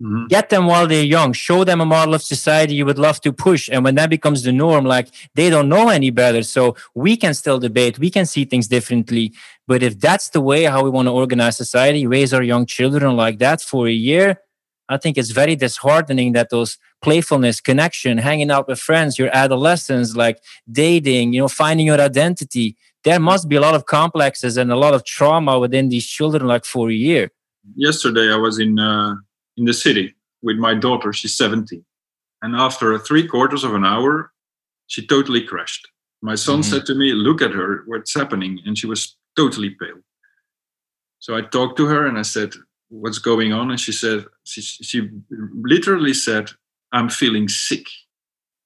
mm-hmm. 0.01 0.25
get 0.27 0.49
them 0.49 0.65
while 0.65 0.87
they're 0.87 1.03
young 1.03 1.33
show 1.33 1.63
them 1.63 1.81
a 1.81 1.85
model 1.85 2.13
of 2.13 2.21
society 2.21 2.73
you 2.73 2.85
would 2.85 2.99
love 2.99 3.19
to 3.21 3.31
push 3.31 3.69
and 3.71 3.83
when 3.83 3.95
that 3.95 4.09
becomes 4.09 4.43
the 4.43 4.51
norm 4.51 4.85
like 4.85 5.09
they 5.35 5.49
don't 5.49 5.69
know 5.69 5.89
any 5.89 6.09
better 6.09 6.43
so 6.43 6.75
we 6.95 7.15
can 7.15 7.33
still 7.33 7.59
debate 7.59 7.99
we 7.99 8.09
can 8.09 8.25
see 8.25 8.45
things 8.45 8.67
differently 8.67 9.33
but 9.67 9.83
if 9.83 9.99
that's 9.99 10.29
the 10.29 10.41
way 10.41 10.63
how 10.63 10.83
we 10.83 10.89
want 10.89 11.07
to 11.07 11.11
organize 11.11 11.57
society 11.57 12.05
raise 12.07 12.33
our 12.33 12.43
young 12.43 12.65
children 12.65 13.15
like 13.15 13.39
that 13.39 13.61
for 13.61 13.87
a 13.87 13.91
year 13.91 14.39
I 14.89 14.97
think 14.97 15.17
it's 15.17 15.29
very 15.29 15.55
disheartening 15.55 16.33
that 16.33 16.49
those 16.49 16.77
playfulness, 17.01 17.61
connection, 17.61 18.17
hanging 18.17 18.49
out 18.51 18.67
with 18.67 18.79
friends, 18.79 19.19
your 19.19 19.29
adolescence, 19.31 20.15
like 20.15 20.41
dating, 20.69 21.33
you 21.33 21.41
know, 21.41 21.47
finding 21.47 21.85
your 21.85 22.01
identity. 22.01 22.75
There 23.03 23.19
must 23.19 23.47
be 23.47 23.55
a 23.55 23.61
lot 23.61 23.75
of 23.75 23.85
complexes 23.85 24.57
and 24.57 24.71
a 24.71 24.75
lot 24.75 24.95
of 24.95 25.05
trauma 25.05 25.59
within 25.59 25.89
these 25.89 26.07
children, 26.07 26.47
like 26.47 26.65
for 26.65 26.89
a 26.89 26.93
year. 26.93 27.31
Yesterday, 27.75 28.33
I 28.33 28.35
was 28.35 28.57
in 28.57 28.79
uh, 28.79 29.15
in 29.59 29.65
the 29.65 29.73
city 29.73 30.15
with 30.41 30.57
my 30.57 30.73
daughter. 30.73 31.13
She's 31.13 31.35
17, 31.35 31.85
and 32.41 32.55
after 32.55 32.97
three 32.97 33.27
quarters 33.27 33.63
of 33.63 33.75
an 33.75 33.85
hour, 33.85 34.31
she 34.87 35.05
totally 35.05 35.43
crashed. 35.43 35.87
My 36.21 36.35
son 36.35 36.61
mm-hmm. 36.61 36.71
said 36.71 36.85
to 36.87 36.95
me, 36.95 37.13
"Look 37.13 37.41
at 37.41 37.51
her, 37.51 37.83
what's 37.85 38.15
happening?" 38.15 38.59
And 38.65 38.77
she 38.77 38.87
was 38.87 39.15
totally 39.35 39.71
pale. 39.71 40.01
So 41.19 41.35
I 41.35 41.41
talked 41.41 41.77
to 41.77 41.85
her 41.85 42.07
and 42.07 42.17
I 42.17 42.23
said, 42.23 42.53
what's 42.89 43.19
going 43.19 43.53
on 43.53 43.69
and 43.69 43.79
she 43.79 43.91
said 43.91 44.25
she, 44.43 44.61
she 44.61 45.09
literally 45.63 46.13
said 46.13 46.49
i'm 46.91 47.07
feeling 47.07 47.47
sick 47.47 47.87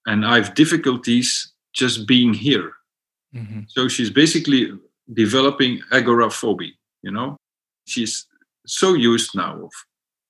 and 0.05 0.25
i 0.25 0.37
have 0.37 0.55
difficulties 0.55 1.53
just 1.73 2.07
being 2.07 2.33
here 2.33 2.71
mm-hmm. 3.35 3.61
so 3.67 3.87
she's 3.87 4.09
basically 4.09 4.71
developing 5.11 5.81
agoraphobia 5.91 6.71
you 7.01 7.11
know 7.11 7.35
she's 7.85 8.25
so 8.65 8.93
used 8.93 9.31
now 9.35 9.65
of 9.65 9.71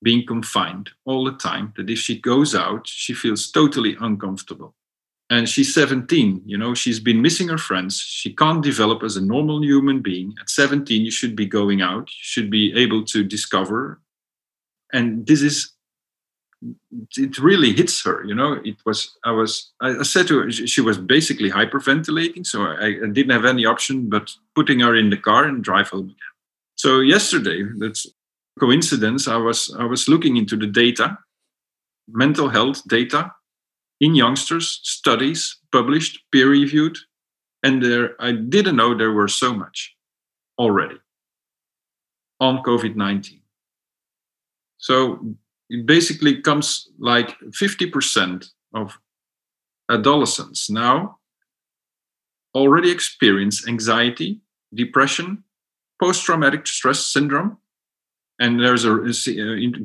being 0.04 0.26
confined 0.26 0.91
all 1.06 1.24
the 1.24 1.34
time 1.34 1.74
that 1.78 1.89
if 1.89 1.97
she 1.97 2.20
goes 2.20 2.54
out 2.54 2.88
she 2.88 3.14
feels 3.14 3.49
totally 3.49 3.95
uncomfortable. 3.99 4.76
And 5.30 5.49
she's 5.49 5.74
17 5.74 6.43
you 6.45 6.58
know 6.58 6.74
she's 6.74 6.99
been 6.99 7.22
missing 7.22 7.47
her 7.47 7.58
friends. 7.58 7.97
She 7.97 8.34
can't 8.34 8.64
develop 8.64 9.04
as 9.04 9.18
a 9.18 9.26
normal 9.26 9.64
human 9.64 10.01
being. 10.01 10.36
At 10.39 10.49
17 10.49 11.06
you 11.06 11.12
should 11.12 11.36
be 11.36 11.45
going 11.45 11.82
out. 11.82 12.10
You 12.10 12.24
should 12.34 12.51
be 12.51 12.74
able 12.76 13.04
to 13.06 13.24
discover. 13.24 14.01
And 14.91 15.26
this 15.26 15.41
is 15.41 15.72
it 17.18 17.38
really 17.39 17.74
hits 17.74 18.04
her 18.06 18.24
you 18.24 18.36
know. 18.36 18.54
It 18.64 18.78
was 18.86 19.18
i 19.26 19.32
was 19.32 19.72
i 19.82 20.04
said 20.04 20.28
to 20.28 20.39
her 20.39 20.51
she 20.51 20.82
was 20.82 20.97
basically 20.97 21.51
hyperventilating 21.51 22.45
so 22.45 22.64
I, 22.64 22.88
I 23.04 23.10
didn't 23.12 23.32
have 23.32 23.45
any 23.45 23.66
option 23.66 24.10
but 24.10 24.32
putting 24.56 24.80
her 24.82 24.95
in 24.95 25.10
the 25.10 25.18
car 25.18 25.45
and 25.45 25.64
drive 25.64 25.89
home 25.89 26.06
again. 26.06 26.34
So 26.76 26.99
yesterday 26.99 27.64
that's 27.80 28.08
coincidence 28.60 29.28
i 29.28 29.38
was 29.38 29.74
i 29.80 29.84
was 29.84 30.08
looking 30.08 30.38
into 30.38 30.56
the 30.56 30.68
data 30.68 31.18
mental 32.08 32.49
health 32.49 32.82
data 32.88 33.32
in 33.99 34.16
youngsters, 34.16 34.80
studies 34.84 35.58
published, 35.72 36.20
peer 36.32 36.49
reviewed, 36.49 36.97
and 37.64 37.82
there 37.82 38.16
I 38.20 38.34
didn't 38.34 38.76
know 38.76 38.93
there 38.93 39.14
were 39.14 39.30
so 39.30 39.54
much 39.54 39.95
already 40.60 40.99
on 42.39 42.64
COVID 42.64 42.95
19. 42.95 43.39
So 44.78 45.36
it 45.70 45.86
basically 45.86 46.41
comes 46.41 46.89
like 46.99 47.39
50% 47.39 48.49
of 48.76 48.99
adolescents 49.89 50.70
now 50.70 51.20
already 52.54 52.91
experience 52.91 53.68
anxiety, 53.68 54.41
depression, 54.74 55.43
post 56.01 56.26
traumatic 56.26 56.68
stress 56.68 56.99
syndrome, 57.06 57.58
and 58.40 58.60
there's 58.60 58.86
a 58.86 58.92
uh, 58.92 59.06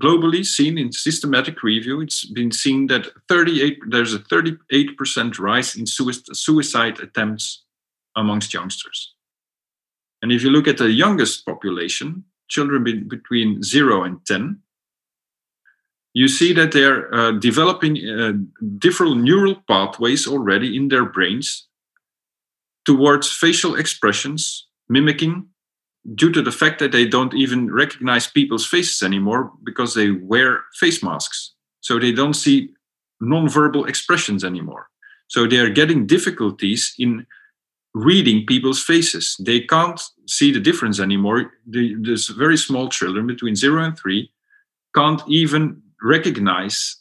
globally 0.03 0.45
seen 0.45 0.79
in 0.79 0.93
systematic 0.93 1.63
review 1.63 2.01
it's 2.01 2.25
been 2.25 2.51
seen 2.51 2.87
that 2.87 3.07
38 3.29 3.79
there's 3.89 4.15
a 4.15 4.19
38% 4.21 5.39
rise 5.39 5.77
in 5.77 5.87
suicide 5.87 6.99
attempts 7.01 7.65
amongst 8.17 8.53
youngsters. 8.53 9.15
And 10.23 10.33
if 10.33 10.43
you 10.43 10.51
look 10.51 10.67
at 10.67 10.79
the 10.79 10.91
youngest 10.91 11.47
population 11.47 12.25
children 12.49 13.07
between 13.09 13.63
0 13.63 14.05
and 14.05 14.25
10 14.27 14.61
you 16.15 16.27
see 16.27 16.53
that 16.55 16.73
they're 16.73 17.15
uh, 17.15 17.33
developing 17.33 17.97
uh, 18.09 18.33
different 18.79 19.19
neural 19.19 19.57
pathways 19.69 20.27
already 20.27 20.75
in 20.75 20.89
their 20.89 21.05
brains 21.05 21.69
towards 22.87 23.31
facial 23.31 23.75
expressions 23.77 24.67
mimicking 24.89 25.47
due 26.15 26.33
to 26.33 26.43
the 26.43 26.53
fact 26.53 26.79
that 26.79 26.93
they 26.93 27.07
don't 27.07 27.35
even 27.35 27.71
recognize 27.73 28.27
people's 28.27 28.67
faces 28.67 29.03
anymore 29.03 29.53
because 29.65 29.95
they 29.95 30.11
wear 30.11 30.65
face 30.75 31.03
masks. 31.03 31.55
So 31.81 31.99
they 31.99 32.13
don't 32.13 32.35
see 32.35 32.71
nonverbal 33.23 33.89
expressions 33.89 34.45
anymore. 34.45 34.89
So 35.29 35.47
they 35.47 35.59
are 35.59 35.71
getting 35.71 36.07
difficulties 36.07 36.95
in 36.99 37.27
reading 37.95 38.47
people's 38.47 38.83
faces. 38.83 39.37
They 39.39 39.61
can't 39.61 40.01
see 40.27 40.53
the 40.53 40.61
difference 40.61 41.01
anymore. 41.01 41.53
The, 41.67 41.97
this 42.01 42.29
very 42.29 42.57
small 42.57 42.89
children 42.89 43.27
between 43.27 43.57
zero 43.57 43.83
and 43.83 43.99
three 43.99 44.31
can't 44.95 45.23
even 45.29 45.83
recognize 46.03 46.97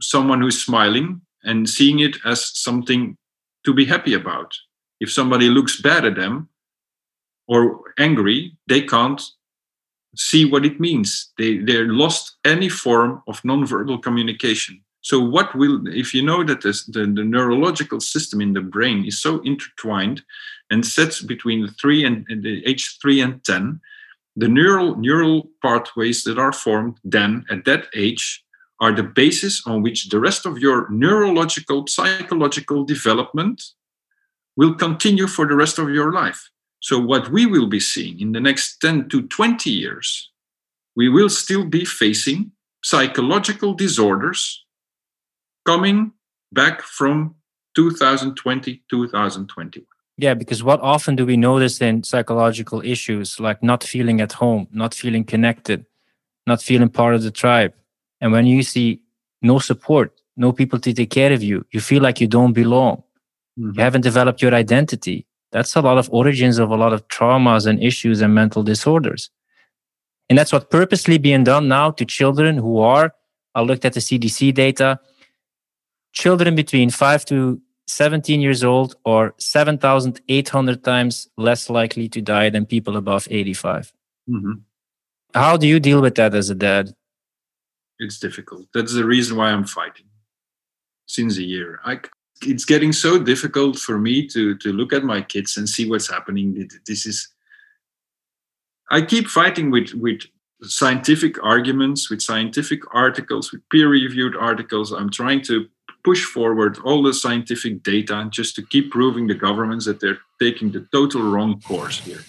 someone 0.00 0.40
who's 0.40 0.62
smiling 0.62 1.22
and 1.42 1.68
seeing 1.68 2.00
it 2.00 2.16
as 2.24 2.56
something 2.56 3.16
to 3.64 3.74
be 3.74 3.84
happy 3.84 4.14
about. 4.14 4.54
If 5.00 5.12
somebody 5.12 5.48
looks 5.48 5.80
bad 5.80 6.04
at 6.04 6.16
them, 6.16 6.48
or 7.48 7.80
angry, 7.98 8.56
they 8.66 8.82
can't 8.82 9.22
see 10.14 10.44
what 10.44 10.64
it 10.64 10.80
means. 10.80 11.32
They 11.38 11.58
they're 11.58 11.92
lost 11.92 12.36
any 12.44 12.68
form 12.68 13.22
of 13.28 13.42
nonverbal 13.42 14.02
communication. 14.02 14.82
So 15.02 15.20
what 15.20 15.54
will 15.54 15.86
if 15.86 16.12
you 16.14 16.22
know 16.22 16.42
that 16.44 16.62
this, 16.62 16.84
the, 16.86 17.00
the 17.00 17.24
neurological 17.24 18.00
system 18.00 18.40
in 18.40 18.54
the 18.54 18.60
brain 18.60 19.04
is 19.04 19.20
so 19.20 19.40
intertwined 19.42 20.22
and 20.70 20.84
sets 20.84 21.22
between 21.22 21.62
the 21.62 21.72
three 21.80 22.04
and, 22.04 22.26
and 22.28 22.42
the 22.42 22.66
age 22.66 22.98
three 23.00 23.20
and 23.20 23.44
ten, 23.44 23.80
the 24.34 24.48
neural 24.48 24.96
neural 24.96 25.48
pathways 25.62 26.24
that 26.24 26.38
are 26.38 26.52
formed 26.52 26.98
then 27.04 27.44
at 27.50 27.64
that 27.66 27.86
age 27.94 28.42
are 28.80 28.92
the 28.92 29.02
basis 29.02 29.62
on 29.66 29.82
which 29.82 30.08
the 30.08 30.20
rest 30.20 30.44
of 30.44 30.58
your 30.58 30.90
neurological 30.90 31.86
psychological 31.86 32.84
development 32.84 33.62
will 34.56 34.74
continue 34.74 35.26
for 35.26 35.46
the 35.46 35.54
rest 35.54 35.78
of 35.78 35.88
your 35.88 36.12
life 36.12 36.50
so, 36.80 36.98
what 36.98 37.30
we 37.30 37.46
will 37.46 37.66
be 37.66 37.80
seeing 37.80 38.20
in 38.20 38.32
the 38.32 38.40
next 38.40 38.78
10 38.78 39.08
to 39.08 39.22
20 39.22 39.70
years, 39.70 40.30
we 40.94 41.08
will 41.08 41.28
still 41.28 41.64
be 41.64 41.84
facing 41.84 42.52
psychological 42.82 43.74
disorders 43.74 44.64
coming 45.64 46.12
back 46.52 46.82
from 46.82 47.34
2020, 47.74 48.82
2021. 48.88 49.86
Yeah, 50.18 50.34
because 50.34 50.62
what 50.62 50.80
often 50.80 51.16
do 51.16 51.26
we 51.26 51.36
notice 51.36 51.80
in 51.82 52.02
psychological 52.02 52.80
issues 52.82 53.38
like 53.38 53.62
not 53.62 53.84
feeling 53.84 54.20
at 54.20 54.32
home, 54.32 54.66
not 54.72 54.94
feeling 54.94 55.24
connected, 55.24 55.84
not 56.46 56.62
feeling 56.62 56.88
part 56.88 57.14
of 57.14 57.22
the 57.22 57.30
tribe? 57.30 57.74
And 58.20 58.32
when 58.32 58.46
you 58.46 58.62
see 58.62 59.02
no 59.42 59.58
support, 59.58 60.18
no 60.36 60.52
people 60.52 60.78
to 60.80 60.92
take 60.92 61.10
care 61.10 61.32
of 61.32 61.42
you, 61.42 61.66
you 61.70 61.80
feel 61.80 62.02
like 62.02 62.20
you 62.20 62.26
don't 62.26 62.54
belong. 62.54 63.02
Mm-hmm. 63.58 63.72
You 63.74 63.82
haven't 63.82 64.02
developed 64.02 64.40
your 64.40 64.54
identity 64.54 65.26
that's 65.52 65.76
a 65.76 65.80
lot 65.80 65.98
of 65.98 66.08
origins 66.12 66.58
of 66.58 66.70
a 66.70 66.76
lot 66.76 66.92
of 66.92 67.06
traumas 67.08 67.66
and 67.66 67.82
issues 67.82 68.20
and 68.20 68.34
mental 68.34 68.62
disorders 68.62 69.30
And 70.28 70.38
that's 70.38 70.52
what 70.52 70.70
purposely 70.70 71.18
being 71.18 71.44
done 71.44 71.68
now 71.68 71.92
to 71.92 72.04
children 72.04 72.56
who 72.56 72.78
are, 72.78 73.14
I 73.54 73.62
looked 73.62 73.84
at 73.84 73.92
the 73.92 74.00
CDC 74.00 74.54
data, 74.54 74.98
children 76.12 76.54
between 76.54 76.90
5 76.90 77.24
to 77.26 77.60
17 77.86 78.40
years 78.40 78.64
old 78.64 78.96
are 79.04 79.34
7,800 79.38 80.82
times 80.82 81.28
less 81.36 81.70
likely 81.70 82.08
to 82.08 82.20
die 82.20 82.50
than 82.50 82.66
people 82.66 82.96
above 82.96 83.28
85. 83.30 83.92
Mm-hmm. 84.28 84.52
How 85.34 85.56
do 85.56 85.68
you 85.68 85.78
deal 85.78 86.00
with 86.00 86.16
that 86.16 86.34
as 86.34 86.50
a 86.50 86.54
dad? 86.54 86.94
It's 87.98 88.18
difficult. 88.18 88.66
That's 88.74 88.94
the 88.94 89.04
reason 89.04 89.36
why 89.36 89.50
I'm 89.50 89.64
fighting 89.64 90.06
since 91.06 91.38
a 91.38 91.44
year. 91.44 91.80
I, 91.84 92.00
it's 92.42 92.64
getting 92.64 92.92
so 92.92 93.18
difficult 93.18 93.78
for 93.78 93.98
me 93.98 94.26
to 94.28 94.56
to 94.56 94.72
look 94.72 94.92
at 94.92 95.04
my 95.04 95.22
kids 95.22 95.56
and 95.56 95.68
see 95.68 95.88
what's 95.88 96.10
happening. 96.10 96.68
This 96.86 97.06
is. 97.06 97.28
I 98.90 99.02
keep 99.02 99.26
fighting 99.28 99.70
with 99.70 99.92
with 99.94 100.22
scientific 100.62 101.42
arguments, 101.42 102.10
with 102.10 102.22
scientific 102.22 102.80
articles, 102.94 103.52
with 103.52 103.62
peer-reviewed 103.70 104.36
articles. 104.36 104.92
I'm 104.92 105.10
trying 105.10 105.42
to 105.42 105.66
push 106.04 106.24
forward 106.24 106.78
all 106.84 107.02
the 107.02 107.12
scientific 107.12 107.82
data 107.82 108.28
just 108.30 108.54
to 108.54 108.62
keep 108.62 108.92
proving 108.92 109.26
the 109.26 109.34
governments 109.34 109.86
that 109.86 110.00
they're 110.00 110.20
taking 110.40 110.70
the 110.70 110.86
total 110.92 111.22
wrong 111.22 111.60
course 111.62 111.98
here. 111.98 112.22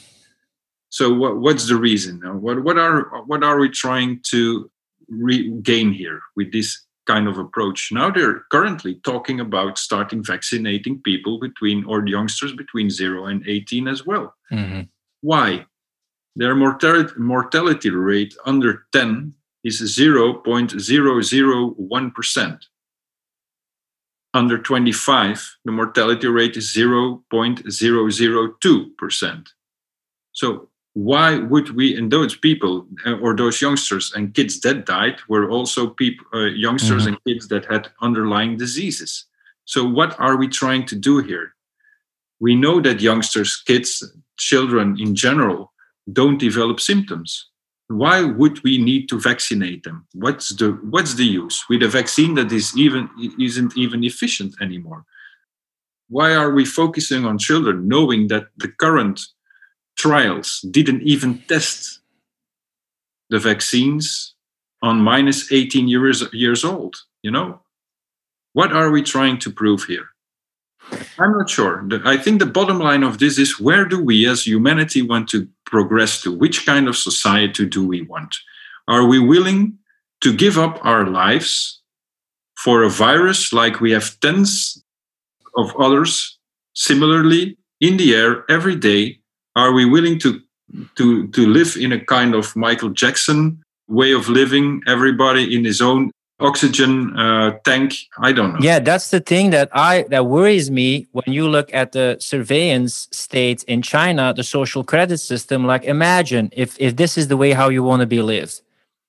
So 0.89 1.13
what, 1.13 1.37
what's 1.37 1.67
the 1.67 1.75
reason? 1.75 2.21
What, 2.41 2.63
what 2.63 2.77
are 2.77 3.23
what 3.25 3.43
are 3.43 3.59
we 3.59 3.69
trying 3.69 4.21
to 4.31 4.71
regain 5.07 5.91
here 5.91 6.21
with 6.35 6.51
this 6.51 6.86
kind 7.07 7.27
of 7.27 7.37
approach? 7.37 7.91
Now 7.91 8.09
they're 8.11 8.41
currently 8.51 8.95
talking 9.03 9.39
about 9.39 9.77
starting 9.77 10.23
vaccinating 10.23 11.01
people 11.01 11.39
between 11.39 11.83
or 11.85 12.07
youngsters 12.07 12.53
between 12.53 12.89
zero 12.89 13.25
and 13.25 13.47
18 13.47 13.87
as 13.87 14.05
well. 14.05 14.35
Mm-hmm. 14.51 14.81
Why? 15.21 15.65
Their 16.35 16.55
mortality, 16.55 17.13
mortality 17.17 17.89
rate 17.89 18.35
under 18.45 18.85
10 18.91 19.33
is 19.63 19.81
0.001% 19.81 22.59
under 24.37 24.57
25, 24.57 25.57
the 25.65 25.71
mortality 25.71 26.27
rate 26.27 26.57
is 26.57 26.73
0.002%. 26.73 29.47
So 30.31 30.69
why 30.97 31.37
would 31.37 31.75
we, 31.75 31.95
and 31.95 32.11
those 32.11 32.35
people 32.35 32.87
uh, 33.05 33.17
or 33.19 33.35
those 33.35 33.61
youngsters 33.61 34.11
and 34.15 34.33
kids 34.33 34.59
that 34.61 34.87
died 34.87 35.17
were 35.29 35.47
also 35.47 35.89
people, 35.89 36.25
uh, 36.33 36.45
youngsters 36.45 37.03
mm-hmm. 37.03 37.13
and 37.13 37.23
kids 37.27 37.47
that 37.49 37.65
had 37.65 37.89
underlying 38.01 38.57
diseases. 38.57 39.25
So 39.65 39.87
what 39.87 40.19
are 40.19 40.37
we 40.37 40.47
trying 40.47 40.87
to 40.87 40.95
do 40.95 41.19
here? 41.19 41.53
We 42.39 42.55
know 42.55 42.81
that 42.81 42.99
youngsters, 42.99 43.55
kids, 43.57 44.03
children 44.37 44.97
in 44.99 45.13
general 45.13 45.71
don't 46.11 46.39
develop 46.39 46.79
symptoms 46.79 47.49
why 47.89 48.21
would 48.21 48.61
we 48.63 48.77
need 48.77 49.07
to 49.07 49.19
vaccinate 49.19 49.83
them 49.83 50.05
what's 50.13 50.49
the 50.55 50.71
what's 50.89 51.15
the 51.15 51.25
use 51.25 51.63
with 51.69 51.81
a 51.81 51.87
vaccine 51.87 52.33
that 52.35 52.51
is 52.51 52.77
even 52.77 53.09
isn't 53.39 53.77
even 53.77 54.03
efficient 54.03 54.53
anymore 54.61 55.05
why 56.09 56.35
are 56.35 56.51
we 56.51 56.65
focusing 56.65 57.25
on 57.25 57.37
children 57.37 57.87
knowing 57.87 58.27
that 58.27 58.45
the 58.57 58.67
current 58.67 59.21
trials 59.97 60.61
didn't 60.71 61.01
even 61.01 61.39
test 61.47 61.99
the 63.29 63.39
vaccines 63.39 64.35
on 64.81 65.01
minus 65.01 65.51
18 65.51 65.87
years 65.87 66.23
years 66.33 66.63
old 66.63 66.95
you 67.23 67.31
know 67.31 67.59
what 68.53 68.71
are 68.71 68.91
we 68.91 69.01
trying 69.01 69.37
to 69.37 69.51
prove 69.51 69.83
here 69.83 70.09
i'm 71.19 71.31
not 71.31 71.49
sure 71.49 71.87
i 72.05 72.15
think 72.15 72.39
the 72.39 72.45
bottom 72.45 72.79
line 72.79 73.03
of 73.03 73.17
this 73.17 73.37
is 73.37 73.59
where 73.59 73.85
do 73.85 74.01
we 74.01 74.27
as 74.27 74.45
humanity 74.45 75.01
want 75.01 75.27
to 75.27 75.47
progress 75.67 76.21
to? 76.21 76.35
Which 76.35 76.65
kind 76.65 76.87
of 76.87 76.97
society 76.97 77.65
do 77.65 77.85
we 77.85 78.01
want? 78.01 78.35
Are 78.87 79.05
we 79.05 79.19
willing 79.19 79.77
to 80.21 80.35
give 80.35 80.57
up 80.57 80.79
our 80.83 81.05
lives 81.05 81.81
for 82.55 82.81
a 82.81 82.89
virus 82.89 83.53
like 83.53 83.79
we 83.79 83.91
have 83.91 84.19
tens 84.21 84.81
of 85.55 85.75
others 85.77 86.39
similarly 86.73 87.57
in 87.79 87.97
the 87.97 88.15
air 88.15 88.49
every 88.49 88.75
day? 88.75 89.19
Are 89.57 89.73
we 89.73 89.85
willing 89.85 90.19
to, 90.19 90.39
to, 90.97 91.27
to 91.29 91.47
live 91.47 91.75
in 91.77 91.91
a 91.91 91.99
kind 91.99 92.35
of 92.35 92.55
Michael 92.55 92.89
Jackson 92.89 93.63
way 93.87 94.11
of 94.11 94.29
living, 94.29 94.81
everybody 94.87 95.55
in 95.55 95.65
his 95.65 95.81
own 95.81 96.11
oxygen 96.39 97.17
uh, 97.17 97.57
tank? 97.65 97.95
I 98.19 98.31
don't 98.33 98.53
know. 98.53 98.59
Yeah 98.61 98.77
that's 98.77 99.09
the 99.09 99.19
thing 99.19 99.49
that 99.49 99.69
i 99.73 100.05
that 100.13 100.27
worries 100.27 100.69
me 100.69 101.07
when 101.11 101.33
you 101.37 101.49
look 101.49 101.73
at 101.73 101.93
the 101.93 102.17
surveillance 102.19 103.07
state 103.11 103.63
in 103.63 103.81
china 103.81 104.33
the 104.35 104.43
social 104.43 104.83
credit 104.83 105.17
system 105.17 105.65
like 105.65 105.83
imagine 105.83 106.45
if 106.63 106.69
if 106.79 106.95
this 106.95 107.17
is 107.17 107.27
the 107.27 107.37
way 107.37 107.51
how 107.53 107.69
you 107.69 107.83
want 107.83 108.01
to 108.01 108.09
be 108.17 108.21
lived. 108.21 108.61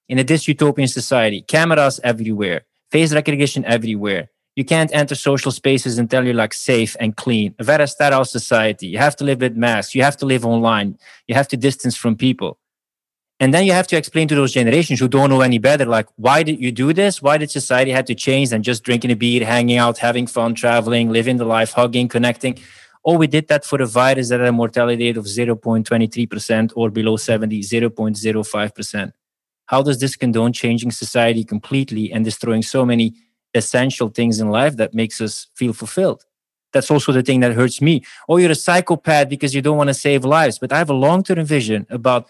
In 0.09 0.19
a 0.19 0.25
dystopian 0.25 0.89
society 0.89 1.43
cameras 1.43 2.01
everywhere 2.03 2.61
face 2.91 3.13
recognition 3.13 3.63
everywhere 3.67 4.31
you 4.59 4.65
can't 4.65 4.93
enter 4.93 5.15
social 5.15 5.53
spaces 5.53 5.99
until 5.99 6.25
you're 6.25 6.43
like 6.45 6.55
safe 6.55 6.97
and 7.01 7.17
clean 7.25 7.55
a 7.59 7.65
very 7.65 7.87
sterile 7.87 8.25
society 8.25 8.87
you 8.95 8.99
have 8.99 9.17
to 9.17 9.25
live 9.29 9.41
with 9.41 9.57
masks 9.57 9.95
you 9.95 10.03
have 10.03 10.17
to 10.17 10.27
live 10.27 10.45
online 10.55 10.89
you 11.29 11.35
have 11.41 11.49
to 11.53 11.57
distance 11.57 11.97
from 11.97 12.17
people 12.17 12.59
and 13.41 13.55
then 13.55 13.65
you 13.65 13.73
have 13.73 13.87
to 13.89 13.97
explain 13.97 14.27
to 14.29 14.35
those 14.35 14.53
generations 14.53 14.99
who 14.99 15.07
don't 15.07 15.31
know 15.31 15.43
any 15.43 15.59
better, 15.59 15.85
like, 15.85 16.09
why 16.17 16.43
did 16.43 16.61
you 16.61 16.73
do 16.73 16.93
this? 16.93 17.23
Why 17.23 17.39
did 17.39 17.53
society 17.53 17.93
have 17.93 18.07
to 18.07 18.15
change 18.15 18.51
than 18.51 18.65
just 18.65 18.83
drinking 18.83 19.13
a 19.13 19.17
beer, 19.17 19.45
hanging 19.45 19.79
out, 19.79 19.99
having 19.99 20.27
fun, 20.27 20.57
traveling, 20.57 21.11
living 21.11 21.37
the 21.37 21.45
life, 21.45 21.73
hugging, 21.73 22.09
connecting? 22.09 22.59
Oh, 23.05 23.17
we 23.17 23.29
did 23.29 23.47
that 23.47 23.65
for 23.65 23.81
a 23.81 23.87
virus 23.87 24.31
that 24.31 24.41
had 24.41 24.49
a 24.49 24.53
mortality 24.53 25.05
rate 25.05 25.17
of 25.17 25.27
0.23% 25.27 26.73
or 26.75 26.91
below 26.91 27.17
70, 27.17 27.61
0.05%. 27.61 29.13
How 29.67 29.83
does 29.83 30.01
this 30.01 30.17
condone 30.17 30.53
changing 30.53 30.91
society 30.91 31.45
completely 31.45 32.11
and 32.11 32.25
destroying 32.25 32.63
so 32.63 32.85
many 32.85 33.15
essential 33.59 34.09
things 34.09 34.41
in 34.41 34.51
life 34.51 34.77
that 34.77 34.95
makes 34.95 35.21
us 35.21 35.49
feel 35.55 35.73
fulfilled? 35.73 36.25
That's 36.73 36.91
also 36.91 37.13
the 37.13 37.23
thing 37.23 37.41
that 37.41 37.53
hurts 37.53 37.81
me. 37.81 38.05
Oh, 38.29 38.37
you're 38.37 38.51
a 38.51 38.55
psychopath 38.55 39.29
because 39.29 39.55
you 39.55 39.63
don't 39.63 39.77
want 39.77 39.89
to 39.89 39.95
save 39.95 40.25
lives. 40.25 40.59
But 40.59 40.73
I 40.73 40.79
have 40.79 40.91
a 40.91 40.95
long 40.95 41.23
term 41.23 41.45
vision 41.45 41.87
about 41.91 42.29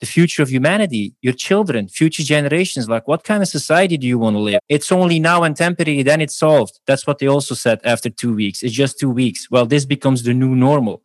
the 0.00 0.06
future 0.06 0.42
of 0.42 0.50
humanity, 0.50 1.14
your 1.22 1.32
children, 1.32 1.88
future 1.88 2.22
generations. 2.22 2.88
Like, 2.88 3.08
what 3.08 3.24
kind 3.24 3.42
of 3.42 3.48
society 3.48 3.96
do 3.96 4.06
you 4.06 4.18
want 4.18 4.34
to 4.34 4.40
live? 4.40 4.60
It's 4.68 4.92
only 4.92 5.18
now 5.18 5.42
and 5.42 5.56
temporary, 5.56 6.02
then 6.02 6.20
it's 6.20 6.36
solved. 6.36 6.80
That's 6.86 7.06
what 7.06 7.18
they 7.18 7.28
also 7.28 7.54
said 7.54 7.80
after 7.84 8.10
two 8.10 8.34
weeks. 8.34 8.62
It's 8.62 8.74
just 8.74 8.98
two 8.98 9.10
weeks. 9.10 9.50
Well, 9.50 9.66
this 9.66 9.86
becomes 9.86 10.22
the 10.22 10.34
new 10.34 10.54
normal. 10.54 11.02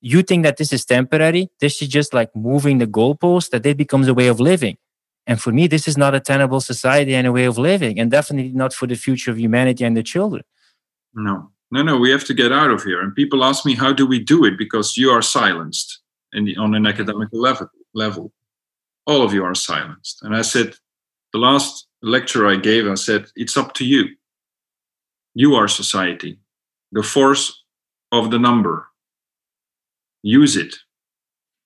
You 0.00 0.22
think 0.22 0.44
that 0.44 0.56
this 0.56 0.72
is 0.72 0.84
temporary? 0.84 1.50
This 1.60 1.82
is 1.82 1.88
just 1.88 2.14
like 2.14 2.34
moving 2.34 2.78
the 2.78 2.86
goalpost, 2.86 3.50
that 3.50 3.66
it 3.66 3.76
becomes 3.76 4.08
a 4.08 4.14
way 4.14 4.28
of 4.28 4.40
living. 4.40 4.78
And 5.30 5.40
for 5.40 5.52
me, 5.52 5.68
this 5.68 5.86
is 5.86 5.96
not 5.96 6.12
a 6.12 6.18
tenable 6.18 6.60
society 6.60 7.14
and 7.14 7.24
a 7.24 7.30
way 7.30 7.44
of 7.44 7.56
living, 7.56 8.00
and 8.00 8.10
definitely 8.10 8.50
not 8.50 8.72
for 8.74 8.88
the 8.88 8.96
future 8.96 9.30
of 9.30 9.38
humanity 9.38 9.84
and 9.84 9.96
the 9.96 10.02
children. 10.02 10.42
No, 11.14 11.52
no, 11.70 11.84
no. 11.84 11.98
We 11.98 12.10
have 12.10 12.24
to 12.24 12.34
get 12.34 12.50
out 12.50 12.72
of 12.72 12.82
here. 12.82 13.00
And 13.00 13.14
people 13.14 13.44
ask 13.44 13.64
me, 13.64 13.76
how 13.76 13.92
do 13.92 14.04
we 14.04 14.18
do 14.18 14.44
it? 14.44 14.58
Because 14.58 14.96
you 14.96 15.08
are 15.10 15.22
silenced 15.22 16.00
the, 16.32 16.56
on 16.56 16.74
an 16.74 16.82
mm-hmm. 16.82 16.88
academic 16.88 17.28
level 17.30 17.68
level. 17.94 18.32
All 19.06 19.22
of 19.22 19.32
you 19.32 19.44
are 19.44 19.54
silenced. 19.54 20.20
And 20.24 20.34
I 20.34 20.42
said, 20.42 20.74
the 21.32 21.38
last 21.38 21.86
lecture 22.02 22.48
I 22.48 22.56
gave, 22.56 22.88
I 22.88 22.94
said, 22.94 23.26
it's 23.36 23.56
up 23.56 23.74
to 23.74 23.84
you. 23.84 24.08
You 25.34 25.54
are 25.54 25.68
society, 25.68 26.40
the 26.90 27.04
force 27.04 27.62
of 28.10 28.32
the 28.32 28.38
number. 28.40 28.88
Use 30.22 30.56
it. 30.56 30.74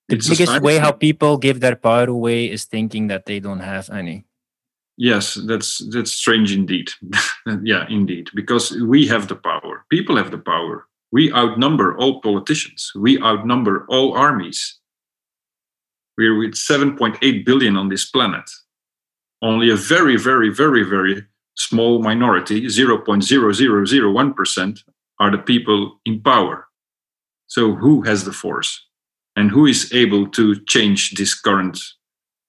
The 0.08 0.16
it's 0.16 0.28
biggest 0.28 0.60
way 0.60 0.78
how 0.78 0.92
people 0.92 1.38
give 1.38 1.60
their 1.60 1.76
power 1.76 2.04
away 2.04 2.50
is 2.50 2.66
thinking 2.66 3.06
that 3.08 3.24
they 3.24 3.40
don't 3.40 3.60
have 3.60 3.88
any. 3.90 4.26
Yes, 4.96 5.34
that's 5.34 5.78
that's 5.90 6.12
strange 6.12 6.52
indeed. 6.52 6.92
yeah, 7.62 7.86
indeed, 7.88 8.30
because 8.34 8.72
we 8.72 9.06
have 9.08 9.28
the 9.28 9.36
power. 9.36 9.86
People 9.90 10.16
have 10.16 10.30
the 10.30 10.38
power. 10.38 10.86
We 11.10 11.32
outnumber 11.32 11.96
all 11.96 12.20
politicians. 12.20 12.92
We 12.94 13.20
outnumber 13.22 13.86
all 13.88 14.14
armies. 14.16 14.78
We're 16.16 16.38
with 16.38 16.54
7.8 16.54 17.44
billion 17.44 17.76
on 17.76 17.88
this 17.88 18.08
planet. 18.08 18.48
Only 19.42 19.68
a 19.70 19.76
very, 19.76 20.16
very, 20.16 20.50
very, 20.50 20.84
very 20.84 21.24
small 21.56 22.00
minority, 22.02 22.66
0.0001%, 22.66 24.84
are 25.20 25.30
the 25.30 25.38
people 25.38 26.00
in 26.04 26.20
power. 26.20 26.66
So, 27.46 27.74
who 27.74 28.02
has 28.02 28.24
the 28.24 28.32
force? 28.32 28.84
And 29.36 29.50
who 29.50 29.66
is 29.66 29.92
able 29.92 30.28
to 30.28 30.60
change 30.66 31.14
this 31.14 31.34
current 31.34 31.78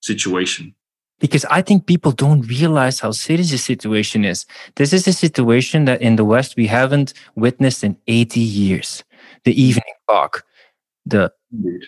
situation? 0.01 0.75
Because 1.19 1.45
I 1.45 1.61
think 1.61 1.85
people 1.85 2.11
don't 2.11 2.41
realize 2.41 2.99
how 2.99 3.11
serious 3.11 3.51
the 3.51 3.57
situation 3.57 4.25
is. 4.25 4.45
This 4.75 4.91
is 4.93 5.07
a 5.07 5.13
situation 5.13 5.85
that 5.85 6.01
in 6.01 6.17
the 6.17 6.25
West 6.25 6.55
we 6.55 6.67
haven't 6.67 7.13
witnessed 7.35 7.83
in 7.83 7.97
80 8.07 8.39
years. 8.39 9.03
The 9.43 9.51
mm-hmm. 9.51 9.59
evening 9.59 9.93
clock, 10.07 10.45
the 11.05 11.31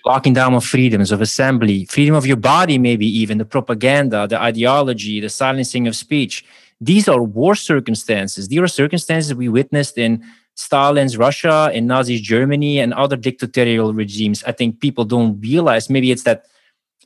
locking 0.05 0.33
down 0.33 0.53
of 0.53 0.63
freedoms 0.63 1.11
of 1.11 1.21
assembly, 1.21 1.85
freedom 1.85 2.15
of 2.15 2.25
your 2.25 2.37
body, 2.37 2.77
maybe 2.77 3.05
even 3.05 3.37
the 3.37 3.45
propaganda, 3.45 4.27
the 4.27 4.41
ideology, 4.41 5.19
the 5.19 5.29
silencing 5.29 5.87
of 5.87 5.95
speech. 5.95 6.45
These 6.79 7.07
are 7.07 7.21
war 7.21 7.55
circumstances. 7.55 8.47
These 8.47 8.59
are 8.59 8.67
circumstances 8.67 9.33
we 9.33 9.49
witnessed 9.49 9.97
in 9.97 10.23
Stalin's 10.57 11.17
Russia, 11.17 11.69
in 11.71 11.85
Nazi 11.85 12.19
Germany, 12.19 12.79
and 12.79 12.93
other 12.93 13.15
dictatorial 13.15 13.93
regimes. 13.93 14.43
I 14.43 14.51
think 14.51 14.79
people 14.79 15.05
don't 15.05 15.39
realize 15.39 15.89
maybe 15.89 16.11
it's 16.11 16.23
that 16.23 16.45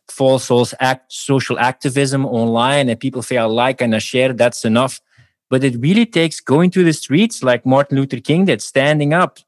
false 0.08 0.74
act, 0.80 1.12
social 1.12 1.60
activism 1.60 2.26
online 2.26 2.90
and 2.90 3.00
people 3.00 3.22
say, 3.22 3.38
I 3.38 3.46
like 3.46 3.82
and 3.82 3.94
I 3.94 4.00
share, 4.00 4.34
that's 4.34 4.66
enough. 4.66 5.02
But 5.50 5.64
it 5.66 5.76
really 5.80 6.06
takes 6.06 6.40
going 6.40 6.72
to 6.72 6.84
the 6.84 6.94
streets 6.94 7.44
like 7.44 7.66
Martin 7.66 7.98
Luther 7.98 8.22
King 8.22 8.46
did, 8.46 8.62
standing 8.62 9.14
up. 9.14 9.40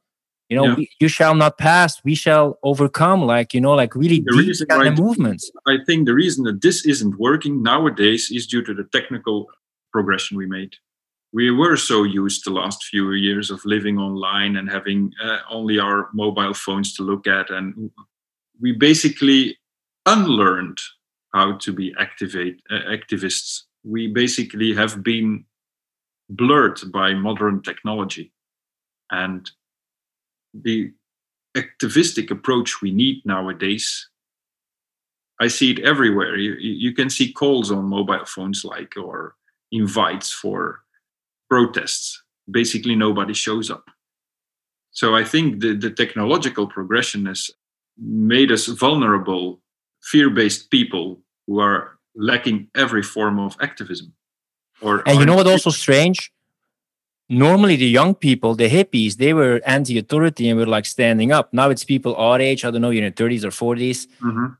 You 0.49 0.57
know, 0.57 0.65
yeah. 0.65 0.75
we, 0.75 0.89
you 0.99 1.07
shall 1.07 1.33
not 1.33 1.57
pass, 1.57 2.03
we 2.03 2.13
shall 2.13 2.59
overcome, 2.61 3.21
like, 3.23 3.53
you 3.53 3.61
know, 3.61 3.73
like 3.73 3.95
really 3.95 4.19
the 4.19 4.31
deep 4.31 4.47
reason, 4.47 4.67
kind 4.67 4.89
of 4.89 4.99
movements. 4.99 5.49
I 5.65 5.77
think 5.85 6.05
the 6.05 6.13
reason 6.13 6.43
that 6.43 6.61
this 6.61 6.85
isn't 6.85 7.17
working 7.17 7.63
nowadays 7.63 8.29
is 8.29 8.45
due 8.45 8.61
to 8.63 8.73
the 8.73 8.83
technical 8.91 9.47
progression 9.93 10.37
we 10.37 10.45
made. 10.45 10.75
We 11.33 11.49
were 11.49 11.77
so 11.77 12.03
used 12.03 12.45
the 12.45 12.51
last 12.51 12.83
few 12.83 13.11
years 13.13 13.49
of 13.49 13.65
living 13.65 13.97
online 13.97 14.55
and 14.55 14.69
having 14.69 15.11
uh, 15.21 15.39
only 15.49 15.79
our 15.79 16.09
mobile 16.13 16.53
phones 16.53 16.93
to 16.95 17.03
look 17.03 17.25
at. 17.25 17.49
And 17.49 17.89
we 18.61 18.71
basically 18.71 19.57
unlearned 20.05 20.77
how 21.33 21.57
to 21.57 21.73
be 21.73 21.91
activate 21.99 22.61
uh, 22.69 22.81
activists. 22.87 23.63
We 23.83 24.07
basically 24.07 24.75
have 24.75 25.03
been 25.03 25.45
blurred 26.29 26.79
by 26.91 27.15
modern 27.15 27.63
technology, 27.63 28.31
and 29.11 29.49
the 30.53 30.93
activistic 31.57 32.29
approach 32.29 32.81
we 32.81 32.91
need 32.91 33.25
nowadays. 33.25 34.07
I 35.41 35.47
see 35.47 35.71
it 35.71 35.79
everywhere. 35.79 36.37
You, 36.37 36.53
you 36.59 36.93
can 36.93 37.09
see 37.09 37.33
calls 37.33 37.71
on 37.71 37.85
mobile 37.85 38.25
phones, 38.25 38.63
like 38.63 38.93
or 38.95 39.35
invites 39.71 40.31
for 40.31 40.82
protests. 41.49 42.21
Basically, 42.49 42.95
nobody 42.95 43.33
shows 43.33 43.69
up. 43.69 43.85
So 44.91 45.15
I 45.15 45.23
think 45.23 45.61
the, 45.61 45.73
the 45.75 45.89
technological 45.89 46.67
progression 46.67 47.25
has 47.25 47.49
made 47.97 48.51
us 48.51 48.67
vulnerable 48.67 49.59
fear 50.01 50.29
based 50.29 50.69
people 50.69 51.21
who 51.47 51.59
are 51.59 51.97
lacking 52.15 52.69
every 52.75 53.01
form 53.01 53.39
of 53.39 53.57
activism. 53.61 54.13
Or 54.81 55.07
and 55.07 55.19
you 55.19 55.25
know 55.25 55.35
what? 55.35 55.47
Also 55.47 55.69
strange. 55.69 56.31
Normally, 57.29 57.77
the 57.77 57.87
young 57.87 58.13
people, 58.13 58.53
the 58.53 58.69
hippies, 58.69 59.15
they 59.15 59.33
were 59.33 59.61
anti-authority 59.65 60.49
and 60.49 60.59
were 60.59 60.67
like 60.67 60.85
standing 60.85 61.31
up. 61.31 61.53
Now 61.53 61.69
it's 61.69 61.83
people 61.83 62.15
our 62.15 62.39
age. 62.39 62.65
I 62.65 62.69
don't 62.69 62.81
know, 62.81 62.89
you're 62.89 63.05
in 63.05 63.13
30s 63.13 63.43
or 63.45 63.75
40s. 63.75 64.07
Mm-hmm 64.21 64.53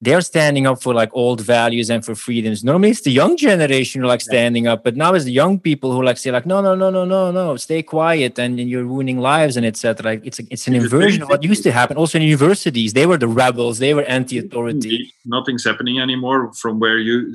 they're 0.00 0.20
standing 0.20 0.66
up 0.66 0.80
for 0.80 0.94
like 0.94 1.10
old 1.12 1.40
values 1.40 1.90
and 1.90 2.04
for 2.04 2.14
freedoms. 2.14 2.62
Normally 2.62 2.90
it's 2.90 3.00
the 3.00 3.10
young 3.10 3.36
generation 3.36 4.00
who 4.00 4.06
like 4.06 4.20
standing 4.20 4.68
up, 4.68 4.84
but 4.84 4.96
now 4.96 5.12
it's 5.14 5.24
the 5.24 5.32
young 5.32 5.58
people 5.58 5.92
who 5.92 6.04
like 6.04 6.18
say 6.18 6.30
like, 6.30 6.46
no, 6.46 6.60
no, 6.60 6.76
no, 6.76 6.88
no, 6.88 7.04
no, 7.04 7.32
no, 7.32 7.56
stay 7.56 7.82
quiet 7.82 8.38
and, 8.38 8.60
and 8.60 8.70
you're 8.70 8.84
ruining 8.84 9.18
lives 9.18 9.56
and 9.56 9.66
etc. 9.66 10.04
Like 10.04 10.24
it's 10.24 10.38
a, 10.38 10.44
it's 10.50 10.68
an 10.68 10.76
inversion 10.76 11.22
of 11.22 11.28
what 11.28 11.42
used 11.42 11.64
to 11.64 11.72
happen. 11.72 11.96
Also 11.96 12.18
in 12.18 12.24
universities, 12.24 12.92
they 12.92 13.06
were 13.06 13.18
the 13.18 13.26
rebels, 13.26 13.80
they 13.80 13.92
were 13.92 14.04
anti-authority. 14.04 15.12
Nothing's 15.24 15.64
happening 15.64 15.98
anymore 15.98 16.52
from 16.52 16.78
where 16.78 16.98
you 16.98 17.34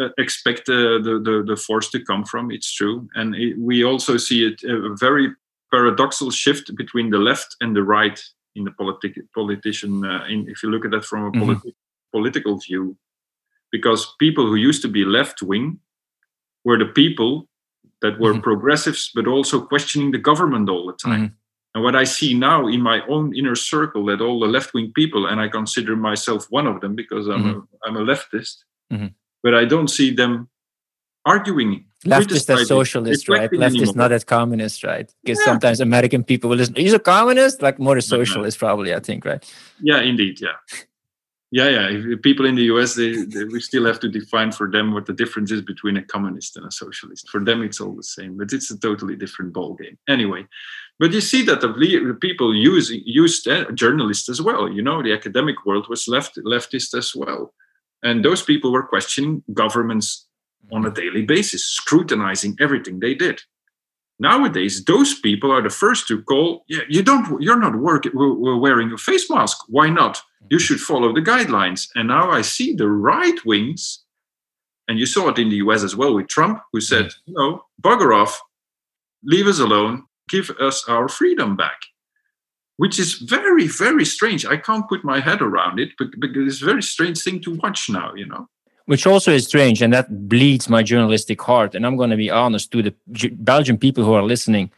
uh, 0.00 0.08
expect 0.18 0.66
the, 0.66 1.00
the, 1.02 1.30
the, 1.30 1.44
the 1.46 1.56
force 1.56 1.90
to 1.90 2.04
come 2.04 2.24
from. 2.24 2.50
It's 2.50 2.72
true. 2.72 3.08
And 3.14 3.36
it, 3.36 3.56
we 3.56 3.84
also 3.84 4.16
see 4.16 4.46
it, 4.46 4.64
a 4.64 4.96
very 4.96 5.28
paradoxal 5.72 6.32
shift 6.32 6.74
between 6.74 7.10
the 7.10 7.18
left 7.18 7.54
and 7.60 7.76
the 7.76 7.84
right 7.84 8.20
in 8.56 8.64
the 8.64 8.72
politic 8.72 9.14
politician 9.32 10.04
uh, 10.04 10.24
in, 10.28 10.48
if 10.48 10.64
you 10.64 10.70
look 10.70 10.84
at 10.84 10.90
that 10.90 11.04
from 11.04 11.26
a 11.26 11.30
mm-hmm 11.30 11.68
political 12.12 12.58
view 12.58 12.96
because 13.70 14.14
people 14.18 14.46
who 14.46 14.56
used 14.56 14.82
to 14.82 14.88
be 14.88 15.04
left 15.04 15.42
wing 15.42 15.78
were 16.64 16.78
the 16.78 16.86
people 16.86 17.48
that 18.02 18.18
were 18.18 18.32
mm-hmm. 18.32 18.40
progressives 18.40 19.10
but 19.14 19.26
also 19.26 19.60
questioning 19.60 20.10
the 20.10 20.18
government 20.18 20.68
all 20.68 20.86
the 20.86 20.92
time 20.92 21.20
mm-hmm. 21.20 21.34
and 21.74 21.84
what 21.84 21.96
i 21.96 22.04
see 22.04 22.34
now 22.34 22.66
in 22.66 22.80
my 22.80 23.00
own 23.08 23.34
inner 23.36 23.54
circle 23.54 24.04
that 24.04 24.20
all 24.20 24.40
the 24.40 24.46
left 24.46 24.74
wing 24.74 24.92
people 24.94 25.26
and 25.26 25.40
i 25.40 25.48
consider 25.48 25.96
myself 25.96 26.46
one 26.50 26.66
of 26.66 26.80
them 26.80 26.94
because 26.94 27.28
i'm 27.28 27.44
mm-hmm. 27.44 27.58
a 27.58 27.88
i'm 27.88 27.96
a 27.96 28.00
leftist 28.00 28.64
mm-hmm. 28.92 29.06
but 29.42 29.54
i 29.54 29.64
don't 29.64 29.88
see 29.88 30.10
them 30.10 30.48
arguing 31.26 31.84
leftist 32.06 32.48
as 32.48 32.66
socialist 32.66 33.28
right 33.28 33.50
leftist 33.50 33.76
anymore. 33.76 33.94
not 33.94 34.12
as 34.12 34.24
communist 34.24 34.82
right 34.82 35.12
because 35.22 35.38
yeah. 35.38 35.44
sometimes 35.44 35.80
american 35.80 36.24
people 36.24 36.48
will 36.48 36.56
listen 36.56 36.74
he's 36.74 36.94
a 36.94 36.98
communist 36.98 37.60
like 37.60 37.78
more 37.78 37.98
a 37.98 38.02
socialist 38.02 38.58
probably 38.58 38.94
i 38.94 39.00
think 39.00 39.24
right 39.24 39.52
yeah 39.80 40.00
indeed 40.00 40.40
yeah 40.40 40.56
yeah, 41.50 41.68
yeah. 41.68 42.14
People 42.22 42.46
in 42.46 42.54
the 42.54 42.64
US, 42.64 42.94
they, 42.94 43.24
they, 43.24 43.44
we 43.44 43.60
still 43.60 43.84
have 43.84 43.98
to 44.00 44.08
define 44.08 44.52
for 44.52 44.70
them 44.70 44.92
what 44.92 45.06
the 45.06 45.12
difference 45.12 45.50
is 45.50 45.60
between 45.62 45.96
a 45.96 46.02
communist 46.02 46.56
and 46.56 46.64
a 46.64 46.70
socialist. 46.70 47.28
For 47.28 47.42
them, 47.42 47.62
it's 47.62 47.80
all 47.80 47.94
the 47.94 48.04
same, 48.04 48.36
but 48.36 48.52
it's 48.52 48.70
a 48.70 48.78
totally 48.78 49.16
different 49.16 49.52
ball 49.52 49.74
game. 49.74 49.98
Anyway, 50.08 50.46
but 51.00 51.12
you 51.12 51.20
see 51.20 51.42
that 51.46 51.60
the 51.60 52.18
people 52.20 52.54
use 52.54 52.90
used 52.90 53.48
uh, 53.48 53.70
journalists 53.72 54.28
as 54.28 54.40
well. 54.40 54.70
You 54.70 54.82
know, 54.82 55.02
the 55.02 55.12
academic 55.12 55.66
world 55.66 55.88
was 55.88 56.06
left 56.06 56.36
leftist 56.36 56.96
as 56.96 57.16
well, 57.16 57.52
and 58.02 58.24
those 58.24 58.42
people 58.42 58.70
were 58.70 58.86
questioning 58.86 59.42
governments 59.52 60.26
on 60.72 60.86
a 60.86 60.90
daily 60.90 61.22
basis, 61.22 61.64
scrutinizing 61.64 62.56
everything 62.60 63.00
they 63.00 63.14
did. 63.14 63.40
Nowadays, 64.20 64.84
those 64.84 65.18
people 65.18 65.50
are 65.50 65.62
the 65.62 65.70
first 65.70 66.06
to 66.08 66.22
call. 66.22 66.64
Yeah, 66.68 66.82
you 66.88 67.02
don't. 67.02 67.40
You're 67.42 67.58
not 67.58 67.76
working. 67.76 68.12
We're 68.14 68.58
wearing 68.58 68.92
a 68.92 68.98
face 68.98 69.30
mask. 69.30 69.58
Why 69.68 69.88
not? 69.88 70.22
you 70.48 70.56
mm-hmm. 70.56 70.62
should 70.62 70.80
follow 70.80 71.12
the 71.12 71.20
guidelines. 71.20 71.88
And 71.94 72.08
now 72.08 72.30
I 72.30 72.42
see 72.42 72.74
the 72.74 72.88
right 72.88 73.38
wings, 73.44 74.04
and 74.88 74.98
you 74.98 75.06
saw 75.06 75.28
it 75.28 75.38
in 75.38 75.48
the 75.48 75.56
US 75.56 75.82
as 75.82 75.96
well 75.96 76.14
with 76.14 76.28
Trump, 76.28 76.60
who 76.72 76.80
said, 76.80 77.10
you 77.26 77.34
know, 77.34 77.64
bugger 77.82 78.14
off, 78.14 78.40
leave 79.22 79.46
us 79.46 79.58
alone, 79.58 80.04
give 80.28 80.50
us 80.60 80.84
our 80.88 81.08
freedom 81.08 81.56
back. 81.56 81.80
Which 82.76 82.98
is 82.98 83.14
very, 83.14 83.66
very 83.66 84.06
strange. 84.06 84.46
I 84.46 84.56
can't 84.56 84.88
put 84.88 85.04
my 85.04 85.20
head 85.20 85.42
around 85.42 85.78
it, 85.78 85.90
but 85.98 86.08
because 86.18 86.46
it's 86.46 86.62
a 86.62 86.64
very 86.64 86.82
strange 86.82 87.22
thing 87.22 87.40
to 87.42 87.54
watch 87.56 87.90
now, 87.90 88.14
you 88.14 88.26
know 88.26 88.48
which 88.90 89.06
also 89.06 89.30
is 89.30 89.46
strange 89.46 89.82
and 89.82 89.92
that 89.92 90.28
bleeds 90.28 90.68
my 90.68 90.82
journalistic 90.82 91.40
heart 91.48 91.74
and 91.74 91.86
i'm 91.86 91.96
going 91.96 92.10
to 92.10 92.22
be 92.24 92.30
honest 92.42 92.70
to 92.72 92.82
the 92.82 92.94
belgian 93.50 93.78
people 93.78 94.04
who 94.04 94.14
are 94.20 94.26
listening 94.34 94.70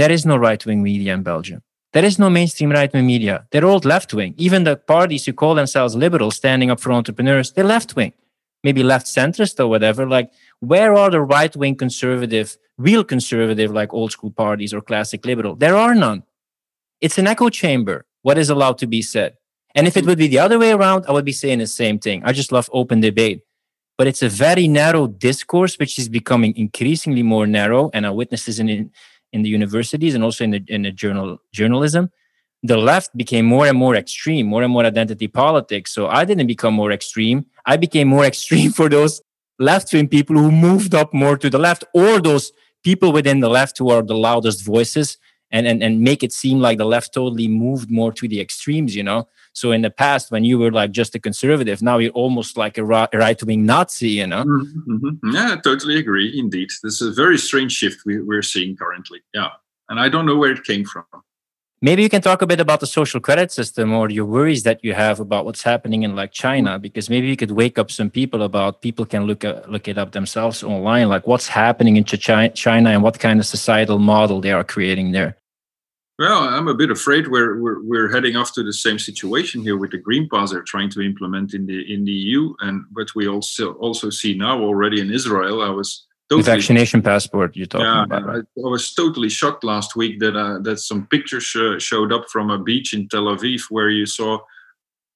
there 0.00 0.12
is 0.16 0.24
no 0.24 0.36
right-wing 0.36 0.82
media 0.82 1.12
in 1.14 1.22
belgium 1.22 1.62
there 1.96 2.04
is 2.04 2.18
no 2.18 2.28
mainstream 2.28 2.72
right 2.72 2.92
wing 2.92 3.06
media. 3.06 3.46
They're 3.50 3.64
all 3.64 3.78
left 3.78 4.12
wing. 4.12 4.34
Even 4.36 4.64
the 4.64 4.76
parties 4.76 5.24
who 5.24 5.32
call 5.32 5.54
themselves 5.54 5.96
liberal, 5.96 6.30
standing 6.30 6.70
up 6.70 6.78
for 6.78 6.92
entrepreneurs, 6.92 7.52
they're 7.52 7.64
left 7.64 7.96
wing, 7.96 8.12
maybe 8.62 8.82
left 8.82 9.06
centrist 9.06 9.58
or 9.58 9.66
whatever. 9.68 10.06
Like, 10.06 10.30
where 10.60 10.94
are 10.94 11.10
the 11.10 11.22
right 11.22 11.56
wing 11.56 11.74
conservative, 11.74 12.58
real 12.76 13.02
conservative, 13.02 13.70
like 13.70 13.94
old 13.94 14.12
school 14.12 14.30
parties 14.30 14.74
or 14.74 14.82
classic 14.82 15.24
liberal? 15.24 15.56
There 15.56 15.74
are 15.74 15.94
none. 15.94 16.24
It's 17.00 17.16
an 17.16 17.26
echo 17.26 17.48
chamber. 17.48 18.04
What 18.20 18.36
is 18.36 18.50
allowed 18.50 18.76
to 18.78 18.86
be 18.86 19.00
said? 19.00 19.38
And 19.76 19.86
if 19.86 19.96
it 19.96 20.04
would 20.06 20.18
be 20.18 20.26
the 20.26 20.40
other 20.40 20.58
way 20.58 20.72
around, 20.72 21.04
I 21.06 21.12
would 21.12 21.24
be 21.24 21.32
saying 21.32 21.60
the 21.60 21.68
same 21.68 22.00
thing. 22.00 22.22
I 22.24 22.32
just 22.32 22.50
love 22.50 22.68
open 22.72 23.00
debate. 23.00 23.42
But 23.98 24.08
it's 24.08 24.22
a 24.22 24.28
very 24.28 24.66
narrow 24.66 25.06
discourse, 25.06 25.78
which 25.78 25.98
is 25.98 26.08
becoming 26.08 26.56
increasingly 26.56 27.22
more 27.22 27.46
narrow. 27.46 27.90
And 27.94 28.06
I 28.06 28.10
witness 28.10 28.46
this 28.46 28.58
in, 28.58 28.90
in 29.32 29.42
the 29.42 29.48
universities 29.48 30.14
and 30.14 30.24
also 30.24 30.44
in 30.44 30.50
the 30.50 30.62
in 30.68 30.82
the 30.82 30.92
journal 30.92 31.38
journalism 31.52 32.10
the 32.62 32.76
left 32.76 33.16
became 33.16 33.44
more 33.44 33.66
and 33.66 33.78
more 33.78 33.94
extreme 33.94 34.46
more 34.46 34.62
and 34.62 34.72
more 34.72 34.84
identity 34.84 35.28
politics 35.28 35.92
so 35.92 36.06
i 36.08 36.24
didn't 36.24 36.46
become 36.46 36.74
more 36.74 36.92
extreme 36.92 37.44
i 37.66 37.76
became 37.76 38.08
more 38.08 38.24
extreme 38.32 38.70
for 38.72 38.88
those 38.88 39.20
left 39.58 39.92
wing 39.92 40.08
people 40.08 40.36
who 40.36 40.50
moved 40.50 40.94
up 40.94 41.12
more 41.12 41.36
to 41.36 41.50
the 41.50 41.58
left 41.58 41.84
or 41.94 42.20
those 42.20 42.52
people 42.82 43.12
within 43.12 43.40
the 43.40 43.48
left 43.48 43.78
who 43.78 43.90
are 43.90 44.02
the 44.02 44.20
loudest 44.28 44.64
voices 44.64 45.18
and 45.50 45.66
and, 45.66 45.82
and 45.82 46.00
make 46.00 46.22
it 46.22 46.32
seem 46.32 46.58
like 46.60 46.78
the 46.78 46.90
left 46.96 47.12
totally 47.14 47.48
moved 47.48 47.90
more 47.90 48.12
to 48.12 48.26
the 48.28 48.40
extremes 48.40 48.96
you 48.96 49.02
know 49.02 49.28
so 49.56 49.72
in 49.72 49.80
the 49.80 49.90
past 49.90 50.30
when 50.30 50.44
you 50.44 50.58
were 50.58 50.70
like 50.70 50.90
just 50.90 51.14
a 51.14 51.18
conservative 51.18 51.80
now 51.80 51.96
you're 51.98 52.12
almost 52.12 52.56
like 52.56 52.76
a 52.76 52.84
right-wing 52.84 53.64
nazi 53.64 54.10
you 54.10 54.26
know? 54.26 54.44
Mm-hmm. 54.44 54.96
mm-hmm. 54.96 55.30
yeah 55.34 55.54
i 55.54 55.56
totally 55.56 55.96
agree 55.98 56.38
indeed. 56.38 56.68
This 56.82 57.00
is 57.00 57.08
a 57.12 57.22
very 57.24 57.38
strange 57.38 57.72
shift 57.72 57.98
we, 58.04 58.20
we're 58.20 58.42
seeing 58.42 58.76
currently 58.76 59.20
yeah. 59.32 59.50
And 59.88 59.98
i 59.98 60.08
don't 60.08 60.26
know 60.26 60.36
where 60.36 60.52
it 60.52 60.64
came 60.64 60.84
from. 60.84 61.04
Maybe 61.82 62.02
you 62.02 62.08
can 62.08 62.22
talk 62.22 62.40
a 62.40 62.46
bit 62.46 62.58
about 62.58 62.80
the 62.80 62.86
social 62.86 63.20
credit 63.20 63.52
system 63.52 63.92
or 63.92 64.08
your 64.08 64.24
worries 64.24 64.62
that 64.62 64.82
you 64.82 64.94
have 64.94 65.20
about 65.20 65.44
what's 65.44 65.62
happening 65.62 66.04
in 66.04 66.16
like 66.16 66.32
china 66.32 66.78
because 66.78 67.10
maybe 67.10 67.26
you 67.26 67.36
could 67.36 67.50
wake 67.50 67.78
up 67.78 67.90
some 67.90 68.08
people 68.08 68.42
about 68.42 68.80
people 68.80 69.04
can 69.04 69.24
look 69.24 69.44
at, 69.44 69.70
look 69.70 69.86
it 69.86 69.98
up 69.98 70.12
themselves 70.12 70.62
online 70.62 71.08
like 71.10 71.26
what's 71.26 71.48
happening 71.48 71.96
in 71.96 72.04
china 72.04 72.90
and 72.90 73.02
what 73.02 73.18
kind 73.18 73.38
of 73.40 73.46
societal 73.46 73.98
model 73.98 74.40
they 74.40 74.52
are 74.52 74.64
creating 74.64 75.12
there 75.12 75.36
well 76.18 76.42
i'm 76.42 76.68
a 76.68 76.74
bit 76.74 76.90
afraid 76.90 77.28
we're, 77.28 77.60
we're, 77.60 77.82
we're 77.82 78.12
heading 78.12 78.36
off 78.36 78.52
to 78.52 78.62
the 78.62 78.72
same 78.72 78.98
situation 78.98 79.62
here 79.62 79.76
with 79.76 79.90
the 79.90 79.98
green 79.98 80.28
pass 80.28 80.50
they're 80.50 80.62
trying 80.62 80.90
to 80.90 81.00
implement 81.00 81.54
in 81.54 81.66
the 81.66 81.92
in 81.92 82.04
the 82.04 82.12
eu 82.12 82.54
and 82.60 82.84
but 82.90 83.14
we 83.14 83.28
also 83.28 83.74
also 83.74 84.10
see 84.10 84.34
now 84.34 84.60
already 84.60 85.00
in 85.00 85.12
israel 85.12 85.62
i 85.62 85.70
was 85.70 86.06
Totally. 86.28 86.42
The 86.42 86.50
vaccination 86.56 87.02
passport 87.02 87.54
you're 87.54 87.66
talking 87.66 87.86
yeah, 87.86 88.02
about. 88.02 88.26
Right? 88.26 88.44
I, 88.58 88.60
I, 88.60 88.68
was 88.68 88.92
totally 88.92 89.28
shocked 89.28 89.62
last 89.62 89.94
week 89.94 90.18
that 90.18 90.36
uh, 90.36 90.58
that 90.58 90.80
some 90.80 91.06
pictures 91.06 91.54
uh, 91.54 91.78
showed 91.78 92.12
up 92.12 92.28
from 92.28 92.50
a 92.50 92.58
beach 92.58 92.92
in 92.92 93.06
Tel 93.08 93.26
Aviv 93.26 93.62
where 93.70 93.90
you 93.90 94.06
saw 94.06 94.40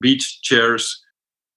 beach 0.00 0.40
chairs 0.42 1.02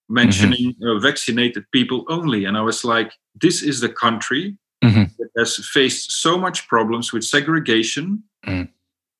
mentioning 0.08 0.74
mm-hmm. 0.74 0.96
uh, 0.96 0.98
vaccinated 0.98 1.70
people 1.70 2.04
only, 2.08 2.46
and 2.46 2.56
I 2.56 2.62
was 2.62 2.84
like, 2.84 3.12
"This 3.40 3.62
is 3.62 3.78
the 3.78 3.88
country 3.88 4.56
mm-hmm. 4.82 5.04
that 5.18 5.30
has 5.38 5.56
faced 5.68 6.10
so 6.10 6.36
much 6.36 6.66
problems 6.66 7.12
with 7.12 7.22
segregation, 7.22 8.24
mm. 8.44 8.68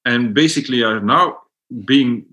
And 0.04 0.34
basically 0.34 0.82
are 0.82 1.00
now 1.00 1.38
being 1.84 2.26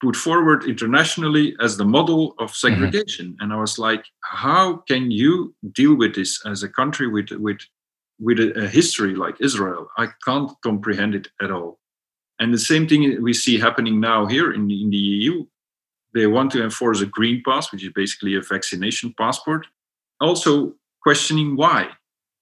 put 0.00 0.14
forward 0.14 0.64
internationally 0.64 1.56
as 1.60 1.76
the 1.76 1.84
model 1.84 2.34
of 2.38 2.50
mm-hmm. 2.50 2.68
segregation. 2.68 3.26
Mm-hmm. 3.28 3.42
And 3.42 3.52
I 3.52 3.56
was 3.56 3.78
like, 3.78 4.04
how 4.20 4.76
can 4.88 5.10
you 5.10 5.54
deal 5.72 5.94
with 5.94 6.14
this 6.14 6.44
as 6.46 6.62
a 6.62 6.68
country 6.68 7.08
with 7.08 7.30
with 7.32 7.60
with 8.18 8.38
a, 8.40 8.64
a 8.64 8.68
history 8.68 9.14
like 9.14 9.36
Israel? 9.40 9.88
I 9.96 10.08
can't 10.24 10.50
comprehend 10.62 11.14
it 11.14 11.28
at 11.40 11.50
all. 11.50 11.78
And 12.38 12.52
the 12.52 12.58
same 12.58 12.86
thing 12.86 13.22
we 13.22 13.32
see 13.32 13.58
happening 13.58 14.00
now 14.00 14.26
here 14.26 14.52
in 14.52 14.70
in 14.70 14.90
the 14.90 14.96
EU. 14.96 15.46
They 16.14 16.26
want 16.26 16.50
to 16.52 16.62
enforce 16.62 17.02
a 17.02 17.06
green 17.06 17.42
pass, 17.46 17.70
which 17.70 17.84
is 17.84 17.92
basically 17.92 18.36
a 18.36 18.40
vaccination 18.40 19.14
passport. 19.18 19.66
Also 20.18 20.74
questioning 21.02 21.56
why. 21.56 21.90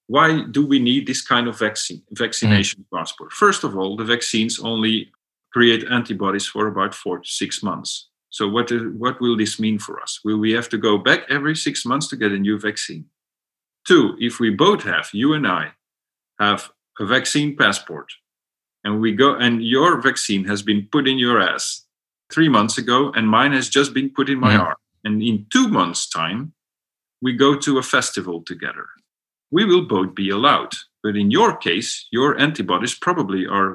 Why 0.07 0.43
do 0.51 0.65
we 0.65 0.79
need 0.79 1.07
this 1.07 1.21
kind 1.21 1.47
of 1.47 1.57
vaccine 1.57 2.03
vaccination 2.11 2.85
mm. 2.85 2.97
passport? 2.97 3.31
First 3.33 3.63
of 3.63 3.75
all, 3.75 3.97
the 3.97 4.03
vaccines 4.05 4.59
only 4.59 5.11
create 5.51 5.85
antibodies 5.89 6.45
for 6.45 6.67
about 6.67 6.93
four 6.93 7.19
to 7.19 7.27
six 7.27 7.63
months. 7.63 8.09
So 8.29 8.47
what, 8.49 8.69
what 8.97 9.21
will 9.21 9.37
this 9.37 9.59
mean 9.59 9.79
for 9.79 10.01
us? 10.01 10.19
Will 10.23 10.37
we 10.37 10.51
have 10.51 10.67
to 10.69 10.77
go 10.77 10.97
back 10.97 11.21
every 11.29 11.55
six 11.55 11.85
months 11.85 12.07
to 12.09 12.17
get 12.17 12.33
a 12.33 12.37
new 12.37 12.59
vaccine? 12.59 13.05
Two, 13.87 14.15
if 14.19 14.39
we 14.39 14.49
both 14.49 14.83
have, 14.83 15.09
you 15.13 15.33
and 15.33 15.47
I, 15.47 15.71
have 16.39 16.69
a 16.99 17.05
vaccine 17.05 17.55
passport, 17.55 18.11
and 18.83 18.99
we 18.99 19.13
go 19.13 19.35
and 19.35 19.63
your 19.63 20.01
vaccine 20.01 20.43
has 20.45 20.61
been 20.61 20.87
put 20.91 21.07
in 21.07 21.17
your 21.17 21.41
ass 21.41 21.85
three 22.31 22.49
months 22.49 22.77
ago, 22.77 23.11
and 23.15 23.27
mine 23.29 23.53
has 23.53 23.69
just 23.69 23.93
been 23.93 24.09
put 24.09 24.29
in 24.29 24.39
my 24.39 24.55
mm. 24.55 24.59
arm. 24.59 24.75
And 25.03 25.23
in 25.23 25.45
two 25.51 25.67
months' 25.67 26.09
time, 26.09 26.53
we 27.21 27.33
go 27.33 27.55
to 27.57 27.77
a 27.77 27.83
festival 27.83 28.41
together. 28.41 28.87
We 29.55 29.63
will 29.63 29.85
both 29.95 30.11
be 30.13 30.29
allowed. 30.29 30.73
But 31.01 31.15
in 31.15 31.31
your 31.31 31.55
case, 31.55 31.89
your 32.11 32.37
antibodies 32.37 32.93
probably 32.93 33.47
are 33.47 33.71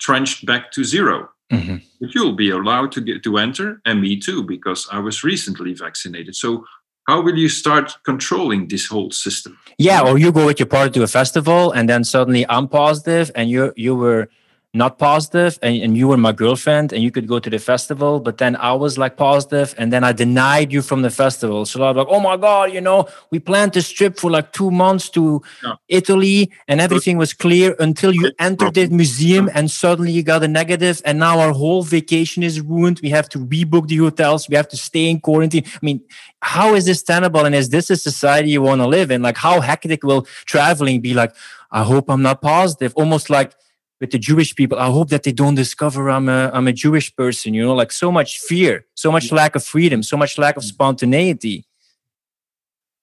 trenched 0.00 0.46
back 0.46 0.72
to 0.72 0.84
0 0.84 1.28
mm-hmm. 1.52 1.76
But 2.00 2.14
you'll 2.14 2.38
be 2.46 2.50
allowed 2.50 2.90
to 2.92 3.00
get 3.00 3.22
to 3.24 3.36
enter, 3.36 3.68
and 3.84 4.00
me 4.00 4.18
too, 4.18 4.40
because 4.54 4.88
I 4.90 5.00
was 5.00 5.22
recently 5.32 5.74
vaccinated. 5.74 6.34
So 6.34 6.64
how 7.08 7.20
will 7.20 7.36
you 7.36 7.48
start 7.48 7.86
controlling 8.04 8.68
this 8.68 8.86
whole 8.86 9.10
system? 9.10 9.58
Yeah, 9.78 10.00
or 10.06 10.18
you 10.18 10.32
go 10.32 10.46
with 10.46 10.60
your 10.60 10.70
party 10.76 10.92
to 10.92 11.02
a 11.02 11.12
festival, 11.20 11.72
and 11.72 11.88
then 11.88 12.04
suddenly 12.04 12.44
I'm 12.48 12.68
positive, 12.68 13.30
and 13.34 13.50
you 13.50 13.72
you 13.76 13.94
were 14.04 14.28
not 14.74 14.98
positive 14.98 15.58
and, 15.62 15.76
and 15.82 15.96
you 15.96 16.06
were 16.08 16.18
my 16.18 16.30
girlfriend 16.30 16.92
and 16.92 17.02
you 17.02 17.10
could 17.10 17.26
go 17.26 17.38
to 17.38 17.48
the 17.48 17.58
festival 17.58 18.20
but 18.20 18.36
then 18.36 18.54
i 18.56 18.70
was 18.70 18.98
like 18.98 19.16
positive 19.16 19.74
and 19.78 19.90
then 19.90 20.04
i 20.04 20.12
denied 20.12 20.70
you 20.70 20.82
from 20.82 21.00
the 21.00 21.08
festival. 21.10 21.64
So 21.64 21.82
i 21.82 21.90
was 21.90 21.96
like 21.96 22.06
oh 22.10 22.20
my 22.20 22.36
god 22.36 22.72
you 22.72 22.80
know? 22.82 23.08
We 23.30 23.38
planned 23.38 23.72
this 23.72 23.88
trip 23.88 24.18
for 24.18 24.30
like 24.30 24.52
two 24.52 24.70
months 24.70 25.08
to 25.10 25.40
yeah. 25.64 25.74
italy 25.88 26.50
and 26.68 26.82
everything 26.82 27.16
was 27.16 27.32
clear 27.32 27.76
until 27.78 28.12
you 28.14 28.30
entered 28.38 28.74
the 28.74 28.88
museum 28.88 29.48
and 29.54 29.70
suddenly 29.70 30.12
you 30.12 30.22
got 30.22 30.42
a 30.42 30.48
negative 30.48 31.00
and 31.06 31.18
now 31.18 31.40
our 31.40 31.52
whole 31.52 31.82
vacation 31.82 32.42
is 32.42 32.60
ruined. 32.60 33.00
We 33.02 33.10
have 33.10 33.28
to 33.30 33.38
rebook 33.38 33.88
the 33.88 33.96
hotels. 33.96 34.48
We 34.48 34.56
have 34.56 34.68
to 34.68 34.76
stay 34.76 35.08
in 35.08 35.20
quarantine. 35.20 35.64
I 35.66 35.78
mean 35.80 36.02
how 36.42 36.74
is 36.74 36.84
this 36.84 37.02
tenable 37.02 37.46
and 37.46 37.54
is 37.54 37.70
this 37.70 37.88
a 37.88 37.96
society 37.96 38.50
you 38.50 38.60
want 38.60 38.82
to 38.82 38.86
live 38.86 39.10
in? 39.10 39.22
Like 39.22 39.38
how 39.38 39.60
hectic 39.60 40.04
will 40.04 40.26
traveling 40.44 41.00
be? 41.00 41.14
Like 41.14 41.34
i 41.70 41.82
hope 41.82 42.10
i'm 42.10 42.22
not 42.22 42.42
positive. 42.42 42.92
Almost 42.94 43.30
like 43.30 43.54
with 44.00 44.10
the 44.10 44.18
Jewish 44.18 44.54
people. 44.54 44.78
I 44.78 44.86
hope 44.86 45.08
that 45.08 45.22
they 45.22 45.32
don't 45.32 45.54
discover 45.54 46.10
I'm 46.10 46.28
a 46.28 46.50
I'm 46.52 46.68
a 46.68 46.72
Jewish 46.72 47.14
person. 47.16 47.54
You 47.54 47.64
know, 47.64 47.74
like 47.74 47.92
so 47.92 48.10
much 48.12 48.38
fear, 48.38 48.86
so 48.94 49.10
much 49.10 49.32
lack 49.32 49.56
of 49.56 49.64
freedom, 49.64 50.02
so 50.02 50.16
much 50.16 50.38
lack 50.38 50.56
of 50.56 50.64
spontaneity. 50.64 51.64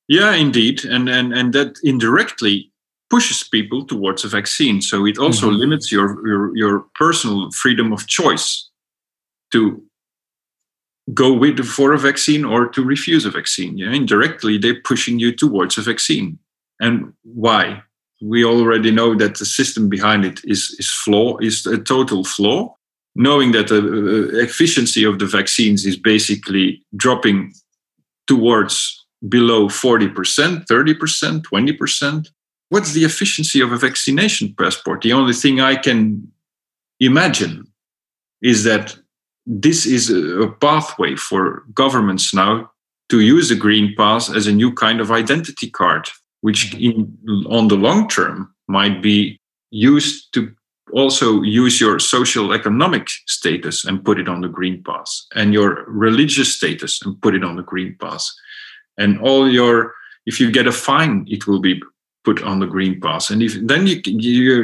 Yeah, 0.07 0.33
indeed, 0.33 0.85
and 0.85 1.09
and 1.09 1.33
and 1.33 1.53
that 1.53 1.77
indirectly 1.83 2.71
pushes 3.09 3.43
people 3.43 3.85
towards 3.85 4.23
a 4.23 4.27
vaccine. 4.27 4.81
So 4.81 5.05
it 5.05 5.17
also 5.17 5.49
mm-hmm. 5.49 5.59
limits 5.59 5.91
your, 5.91 6.27
your 6.27 6.55
your 6.55 6.85
personal 6.95 7.51
freedom 7.51 7.93
of 7.93 8.07
choice 8.07 8.69
to 9.51 9.81
go 11.13 11.31
with 11.33 11.63
for 11.65 11.93
a 11.93 11.99
vaccine 11.99 12.43
or 12.45 12.67
to 12.69 12.83
refuse 12.83 13.25
a 13.25 13.31
vaccine. 13.31 13.77
Yeah, 13.77 13.91
indirectly 13.91 14.57
they're 14.57 14.81
pushing 14.81 15.19
you 15.19 15.31
towards 15.31 15.77
a 15.77 15.81
vaccine. 15.81 16.39
And 16.79 17.13
why? 17.23 17.83
We 18.25 18.43
already 18.43 18.91
know 18.91 19.15
that 19.15 19.37
the 19.37 19.45
system 19.45 19.89
behind 19.89 20.25
it 20.25 20.41
is 20.45 20.75
is 20.79 20.89
flaw 20.89 21.37
is 21.37 21.65
a 21.65 21.77
total 21.77 22.23
flaw. 22.23 22.75
Knowing 23.17 23.53
that 23.53 23.67
the 23.67 23.77
uh, 23.77 24.43
efficiency 24.43 25.05
of 25.05 25.19
the 25.19 25.25
vaccines 25.25 25.85
is 25.85 25.95
basically 25.95 26.83
dropping 26.97 27.53
towards 28.27 29.05
below 29.29 29.69
40% 29.69 30.65
30% 30.65 31.41
20% 31.41 32.27
what's 32.69 32.91
the 32.91 33.05
efficiency 33.05 33.61
of 33.61 33.71
a 33.71 33.77
vaccination 33.77 34.53
passport? 34.59 35.01
The 35.01 35.13
only 35.13 35.33
thing 35.33 35.61
i 35.61 35.75
can 35.75 36.27
imagine 36.99 37.65
is 38.41 38.63
that 38.63 38.97
this 39.45 39.85
is 39.85 40.09
a 40.09 40.47
pathway 40.59 41.15
for 41.15 41.63
governments 41.73 42.33
now 42.33 42.71
to 43.09 43.19
use 43.19 43.51
a 43.51 43.55
green 43.55 43.93
pass 43.95 44.29
as 44.29 44.47
a 44.47 44.51
new 44.51 44.73
kind 44.73 44.99
of 44.99 45.11
identity 45.11 45.69
card 45.69 46.09
which 46.45 46.75
in, 46.75 47.17
on 47.49 47.67
the 47.69 47.75
long 47.87 48.07
term 48.07 48.53
might 48.67 49.01
be 49.01 49.39
used 49.71 50.31
to 50.31 50.53
also 50.93 51.41
use 51.41 51.81
your 51.81 51.97
social 51.97 52.53
economic 52.53 53.09
status 53.25 53.83
and 53.83 54.05
put 54.05 54.19
it 54.19 54.29
on 54.29 54.41
the 54.41 54.47
green 54.47 54.83
pass 54.83 55.25
and 55.33 55.53
your 55.53 55.83
religious 55.87 56.55
status 56.55 57.01
and 57.03 57.19
put 57.23 57.33
it 57.33 57.43
on 57.43 57.55
the 57.55 57.63
green 57.63 57.97
pass 57.99 58.23
and 58.99 59.19
all 59.21 59.49
your 59.49 59.91
if 60.27 60.39
you 60.39 60.51
get 60.51 60.67
a 60.67 60.71
fine 60.71 61.25
it 61.27 61.47
will 61.47 61.59
be 61.59 61.81
put 62.23 62.43
on 62.43 62.59
the 62.59 62.67
green 62.67 63.01
pass 63.01 63.31
and 63.31 63.41
if 63.41 63.53
then 63.71 63.87
you 63.87 63.99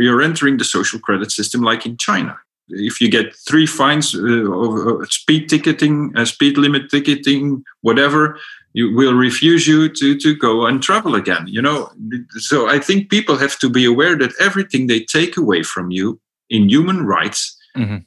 you're 0.06 0.22
entering 0.22 0.58
the 0.58 0.72
social 0.78 1.00
credit 1.00 1.32
system 1.32 1.62
like 1.62 1.84
in 1.90 1.98
china. 1.98 2.36
If 2.74 3.02
you 3.02 3.10
get 3.10 3.36
three 3.50 3.66
fines 3.66 4.16
uh, 4.16 4.22
of 4.64 4.72
uh, 4.88 5.06
speed 5.06 5.50
ticketing 5.50 6.14
uh, 6.16 6.26
speed 6.26 6.58
limit 6.58 6.84
ticketing 6.92 7.64
whatever 7.82 8.40
you 8.74 8.94
will 8.96 9.14
refuse 9.14 9.68
you 9.68 9.90
to 9.90 10.18
to 10.18 10.36
go 10.36 10.66
and 10.66 10.82
travel 10.82 11.16
again 11.16 11.46
you 11.48 11.62
know? 11.62 11.90
So 12.38 12.68
i 12.70 12.80
think 12.80 13.10
people 13.10 13.38
have 13.38 13.58
to 13.60 13.70
be 13.70 13.86
aware 13.86 14.16
that 14.18 14.34
everything 14.40 14.88
they 14.88 15.02
take 15.02 15.38
away 15.38 15.64
from 15.64 15.92
you 15.92 16.20
in 16.50 16.70
human 16.70 17.06
rights 17.06 17.58
mm-hmm. 17.76 17.98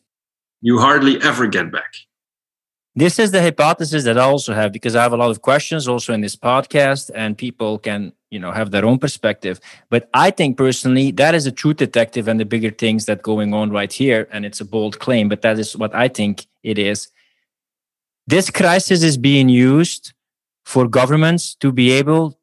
you 0.61 0.79
hardly 0.79 1.21
ever 1.23 1.47
get 1.47 1.73
back. 1.73 1.93
This 2.97 3.19
is 3.19 3.33
the 3.33 3.43
hypothesis 3.43 4.05
that 4.05 4.19
i 4.19 4.23
also 4.23 4.55
have 4.55 4.73
because 4.73 4.95
i 4.95 5.03
have 5.03 5.13
a 5.13 5.17
lot 5.17 5.31
of 5.31 5.43
questions 5.43 5.89
also 5.89 6.13
in 6.13 6.21
this 6.21 6.37
podcast 6.37 7.11
and 7.15 7.37
people 7.37 7.79
can 7.79 8.13
you 8.31 8.39
know 8.39 8.53
have 8.53 8.71
their 8.71 8.85
own 8.85 8.99
perspective. 8.99 9.61
But 9.91 10.09
i 10.15 10.31
think 10.31 10.57
personally 10.57 11.11
that 11.13 11.35
is 11.35 11.47
a 11.47 11.53
truth 11.53 11.79
detective 11.79 12.29
and 12.29 12.39
the 12.39 12.45
bigger 12.45 12.71
things 12.71 13.07
that 13.07 13.23
going 13.23 13.53
on 13.53 13.71
right 13.71 13.93
here 13.93 14.29
and 14.33 14.45
it's 14.45 14.61
a 14.61 14.65
bold 14.65 14.99
claim 15.01 15.29
but 15.29 15.43
that 15.43 15.59
is 15.59 15.77
what 15.77 15.95
i 15.95 16.09
think 16.09 16.47
it 16.63 16.79
is. 16.79 17.09
This 18.27 18.49
crisis 18.49 19.03
is 19.03 19.19
being 19.19 19.51
used 19.51 20.15
for 20.65 20.89
governments 20.89 21.55
to 21.57 21.73
be 21.73 21.91
able 21.93 22.39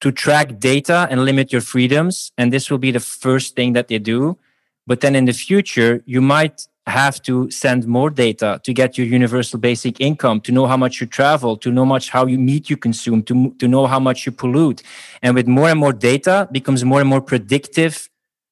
to 0.00 0.12
track 0.12 0.58
data 0.58 1.06
and 1.10 1.24
limit 1.24 1.52
your 1.52 1.60
freedoms. 1.60 2.32
And 2.36 2.52
this 2.52 2.70
will 2.70 2.78
be 2.78 2.90
the 2.90 3.00
first 3.00 3.56
thing 3.56 3.72
that 3.74 3.88
they 3.88 3.98
do. 3.98 4.38
But 4.86 5.00
then 5.00 5.14
in 5.14 5.24
the 5.24 5.32
future, 5.32 6.02
you 6.04 6.20
might 6.20 6.66
have 6.86 7.22
to 7.22 7.50
send 7.50 7.86
more 7.86 8.10
data 8.10 8.60
to 8.62 8.74
get 8.74 8.98
your 8.98 9.06
universal 9.06 9.58
basic 9.58 10.00
income, 10.00 10.40
to 10.42 10.52
know 10.52 10.66
how 10.66 10.76
much 10.76 11.00
you 11.00 11.06
travel, 11.06 11.56
to 11.56 11.70
know 11.70 11.86
much 11.86 12.10
how 12.10 12.26
you 12.26 12.38
meat 12.38 12.68
you 12.68 12.76
consume, 12.76 13.22
to, 13.22 13.54
to 13.58 13.66
know 13.66 13.86
how 13.86 13.98
much 13.98 14.26
you 14.26 14.32
pollute. 14.32 14.82
And 15.22 15.34
with 15.34 15.46
more 15.46 15.70
and 15.70 15.80
more 15.80 15.94
data 15.94 16.48
becomes 16.52 16.84
more 16.84 17.00
and 17.00 17.08
more 17.08 17.22
predictive 17.22 18.10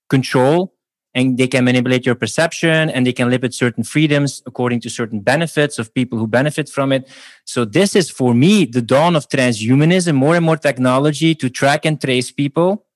control 0.08 0.71
and 1.14 1.36
they 1.36 1.46
can 1.46 1.64
manipulate 1.64 2.06
your 2.06 2.14
perception 2.14 2.90
and 2.90 3.06
they 3.06 3.12
can 3.12 3.28
limit 3.28 3.52
certain 3.52 3.84
freedoms 3.84 4.42
according 4.46 4.80
to 4.80 4.90
certain 4.90 5.20
benefits 5.20 5.78
of 5.78 5.92
people 5.92 6.18
who 6.18 6.26
benefit 6.26 6.68
from 6.68 6.92
it. 6.92 7.08
So 7.44 7.64
this 7.64 7.94
is 7.94 8.10
for 8.10 8.34
me 8.34 8.64
the 8.64 8.82
dawn 8.82 9.14
of 9.14 9.28
transhumanism, 9.28 10.14
more 10.14 10.36
and 10.36 10.44
more 10.44 10.56
technology 10.56 11.34
to 11.34 11.50
track 11.50 11.84
and 11.84 12.00
trace 12.00 12.30
people. 12.30 12.86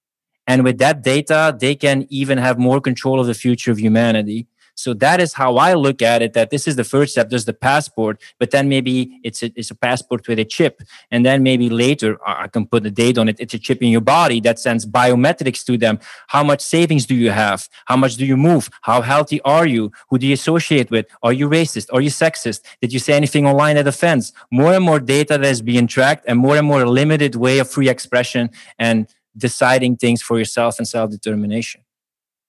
And 0.46 0.62
with 0.64 0.78
that 0.78 1.02
data, 1.02 1.56
they 1.58 1.74
can 1.74 2.06
even 2.08 2.38
have 2.38 2.58
more 2.58 2.80
control 2.80 3.20
of 3.20 3.26
the 3.26 3.34
future 3.34 3.72
of 3.72 3.78
humanity. 3.78 4.46
So 4.76 4.92
that 4.94 5.20
is 5.20 5.32
how 5.32 5.56
I 5.56 5.72
look 5.72 6.02
at 6.02 6.20
it. 6.22 6.34
That 6.34 6.50
this 6.50 6.68
is 6.68 6.76
the 6.76 6.84
first 6.84 7.12
step. 7.12 7.30
There's 7.30 7.46
the 7.46 7.54
passport, 7.54 8.20
but 8.38 8.50
then 8.50 8.68
maybe 8.68 9.20
it's 9.24 9.42
a, 9.42 9.50
it's 9.56 9.70
a 9.70 9.74
passport 9.74 10.28
with 10.28 10.38
a 10.38 10.44
chip, 10.44 10.82
and 11.10 11.24
then 11.24 11.42
maybe 11.42 11.70
later 11.70 12.18
I 12.26 12.46
can 12.48 12.66
put 12.66 12.84
a 12.86 12.90
date 12.90 13.16
on 13.16 13.28
it. 13.28 13.36
It's 13.40 13.54
a 13.54 13.58
chip 13.58 13.82
in 13.82 13.88
your 13.88 14.02
body 14.02 14.38
that 14.40 14.58
sends 14.58 14.84
biometrics 14.84 15.64
to 15.64 15.78
them. 15.78 15.98
How 16.28 16.44
much 16.44 16.60
savings 16.60 17.06
do 17.06 17.14
you 17.14 17.30
have? 17.30 17.68
How 17.86 17.96
much 17.96 18.16
do 18.16 18.26
you 18.26 18.36
move? 18.36 18.68
How 18.82 19.00
healthy 19.00 19.40
are 19.42 19.66
you? 19.66 19.92
Who 20.10 20.18
do 20.18 20.26
you 20.26 20.34
associate 20.34 20.90
with? 20.90 21.06
Are 21.22 21.32
you 21.32 21.48
racist? 21.48 21.88
Are 21.92 22.02
you 22.02 22.10
sexist? 22.10 22.60
Did 22.82 22.92
you 22.92 22.98
say 22.98 23.14
anything 23.14 23.46
online 23.46 23.76
that 23.76 23.88
offends? 23.88 24.32
More 24.52 24.74
and 24.74 24.84
more 24.84 25.00
data 25.00 25.38
that 25.38 25.44
is 25.44 25.62
being 25.62 25.86
tracked, 25.86 26.24
and 26.28 26.38
more 26.38 26.56
and 26.56 26.66
more 26.66 26.86
limited 26.86 27.34
way 27.34 27.58
of 27.60 27.70
free 27.70 27.88
expression 27.88 28.50
and 28.78 29.08
deciding 29.36 29.96
things 29.96 30.20
for 30.20 30.38
yourself 30.38 30.78
and 30.78 30.86
self 30.86 31.10
determination. 31.10 31.85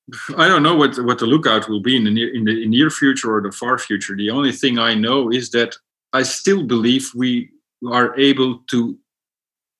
I 0.37 0.47
don't 0.47 0.63
know 0.63 0.75
what 0.75 0.97
what 1.03 1.19
the 1.19 1.25
lookout 1.25 1.67
will 1.67 1.81
be 1.81 1.95
in 1.95 2.03
the 2.03 2.11
near 2.11 2.33
in 2.33 2.45
the 2.45 2.65
near 2.67 2.89
future 2.89 3.33
or 3.35 3.41
the 3.41 3.51
far 3.51 3.77
future. 3.77 4.15
The 4.15 4.29
only 4.29 4.51
thing 4.51 4.79
I 4.79 4.93
know 4.93 5.29
is 5.31 5.51
that 5.51 5.75
I 6.13 6.23
still 6.23 6.63
believe 6.63 7.11
we 7.15 7.49
are 7.85 8.17
able 8.17 8.59
to 8.71 8.97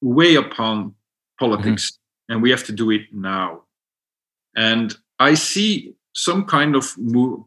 weigh 0.02 0.36
upon 0.36 0.94
politics, 1.40 1.92
mm-hmm. 1.92 2.34
and 2.34 2.44
we 2.44 2.52
have 2.52 2.64
to 2.66 2.72
do 2.72 2.92
it 2.92 3.02
now. 3.12 3.62
And 4.56 4.96
I 5.20 5.36
see 5.36 5.94
some 6.14 6.46
kind 6.46 6.76
of 6.76 6.96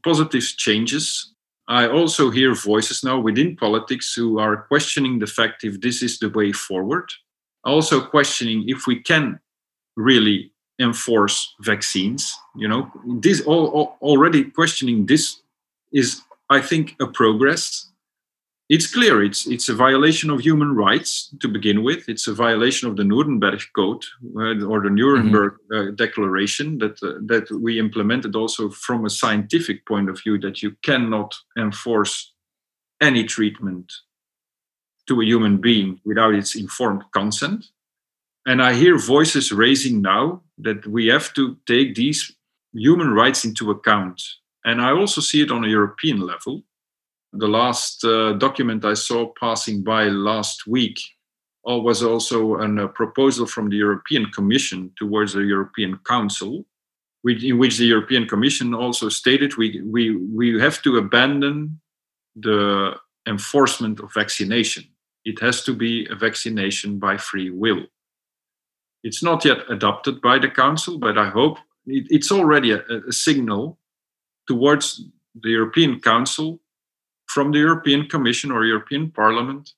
positive 0.03 0.45
changes. 0.57 1.35
I 1.69 1.89
also 1.89 2.31
hear 2.31 2.55
voices 2.55 3.05
now 3.05 3.21
within 3.21 3.57
politics 3.57 4.13
who 4.15 4.39
are 4.39 4.65
questioning 4.69 5.19
the 5.19 5.27
fact 5.27 5.65
if 5.65 5.81
this 5.81 6.03
is 6.03 6.19
the 6.19 6.31
way 6.31 6.53
forward. 6.53 7.09
Also 7.65 8.01
questioning 8.01 8.65
if 8.69 8.87
we 8.87 9.01
can 9.01 9.39
really 9.97 10.53
enforce 10.81 11.55
vaccines. 11.61 12.37
You 12.57 12.69
know, 12.69 12.91
this 13.07 13.41
all, 13.43 13.67
all, 13.67 13.97
already 14.03 14.45
questioning 14.45 15.07
this 15.07 15.41
is, 15.93 16.23
I 16.49 16.61
think, 16.61 16.97
a 17.01 17.07
progress 17.07 17.91
it's 18.71 18.87
clear 18.87 19.25
it's 19.25 19.49
it's 19.49 19.69
a 19.69 19.75
violation 19.75 20.31
of 20.31 20.41
human 20.41 20.77
rights 20.77 21.35
to 21.41 21.49
begin 21.49 21.83
with. 21.83 22.09
It's 22.09 22.29
a 22.29 22.33
violation 22.33 22.89
of 22.89 22.97
the 22.97 23.03
Nuremberg 23.03 23.61
Code 23.75 24.05
uh, 24.37 24.65
or 24.65 24.81
the 24.81 24.91
Nuremberg 24.91 25.55
mm-hmm. 25.55 25.89
uh, 25.89 25.91
Declaration 25.97 26.79
that 26.79 27.03
uh, 27.03 27.19
that 27.27 27.51
we 27.51 27.81
implemented 27.81 28.37
also 28.37 28.71
from 28.71 29.05
a 29.05 29.11
scientific 29.11 29.85
point 29.87 30.09
of 30.09 30.21
view 30.23 30.39
that 30.39 30.63
you 30.63 30.77
cannot 30.83 31.35
enforce 31.59 32.33
any 33.01 33.25
treatment 33.25 33.93
to 35.09 35.21
a 35.21 35.25
human 35.25 35.57
being 35.57 36.01
without 36.05 36.35
its 36.35 36.55
informed 36.55 37.03
consent. 37.13 37.67
And 38.47 38.63
I 38.63 38.75
hear 38.75 38.99
voices 38.99 39.53
raising 39.53 40.01
now 40.01 40.43
that 40.59 40.87
we 40.87 41.07
have 41.07 41.33
to 41.35 41.57
take 41.67 41.95
these 41.95 42.35
human 42.73 43.13
rights 43.13 43.45
into 43.45 43.71
account. 43.71 44.23
And 44.65 44.81
I 44.81 44.91
also 44.91 45.21
see 45.21 45.43
it 45.43 45.51
on 45.51 45.65
a 45.65 45.69
European 45.69 46.21
level 46.21 46.63
the 47.33 47.49
last 47.49 48.05
uh, 48.05 48.33
document 48.35 48.85
I 48.85 48.95
saw 48.95 49.33
passing 49.39 49.83
by 49.83 50.05
last 50.05 50.67
week 50.67 50.99
uh, 51.69 51.79
was 51.79 52.03
also 52.03 52.57
a 52.57 52.85
uh, 52.85 52.89
proposal 52.89 53.47
from 53.47 53.71
the 53.71 53.77
European 53.77 54.31
Commission 54.33 54.93
towards 54.99 55.35
the 55.35 55.43
European 55.43 55.99
Council, 56.07 56.65
which, 57.23 57.45
in 57.45 57.59
which 57.59 57.79
the 57.79 57.85
European 57.85 58.27
Commission 58.27 58.75
also 58.75 59.09
stated 59.09 59.57
we, 59.57 59.81
we, 59.83 60.17
we 60.17 60.61
have 60.61 60.83
to 60.83 60.97
abandon 60.97 61.81
the 62.35 62.95
enforcement 63.29 64.01
of 64.01 64.13
vaccination. 64.13 64.85
It 65.25 65.39
has 65.41 65.63
to 65.65 65.75
be 65.75 66.07
a 66.11 66.17
vaccination 66.17 66.99
by 66.99 67.17
free 67.17 67.51
will. 67.51 67.85
It's 69.03 69.23
not 69.23 69.45
yet 69.45 69.59
adopted 69.71 70.21
by 70.21 70.39
the 70.39 70.51
Council, 70.51 70.99
but 70.99 71.17
I 71.17 71.31
hope 71.31 71.59
it, 71.87 72.07
it's 72.11 72.31
already 72.31 72.73
a, 72.73 72.83
a 73.09 73.13
signal 73.13 73.79
towards 74.47 75.05
the 75.35 75.51
European 75.51 76.01
Council 76.01 76.61
from 77.27 77.53
the 77.53 77.59
European 77.59 78.09
Commission 78.09 78.51
or 78.51 78.65
European 78.65 79.11
Parliament, 79.11 79.73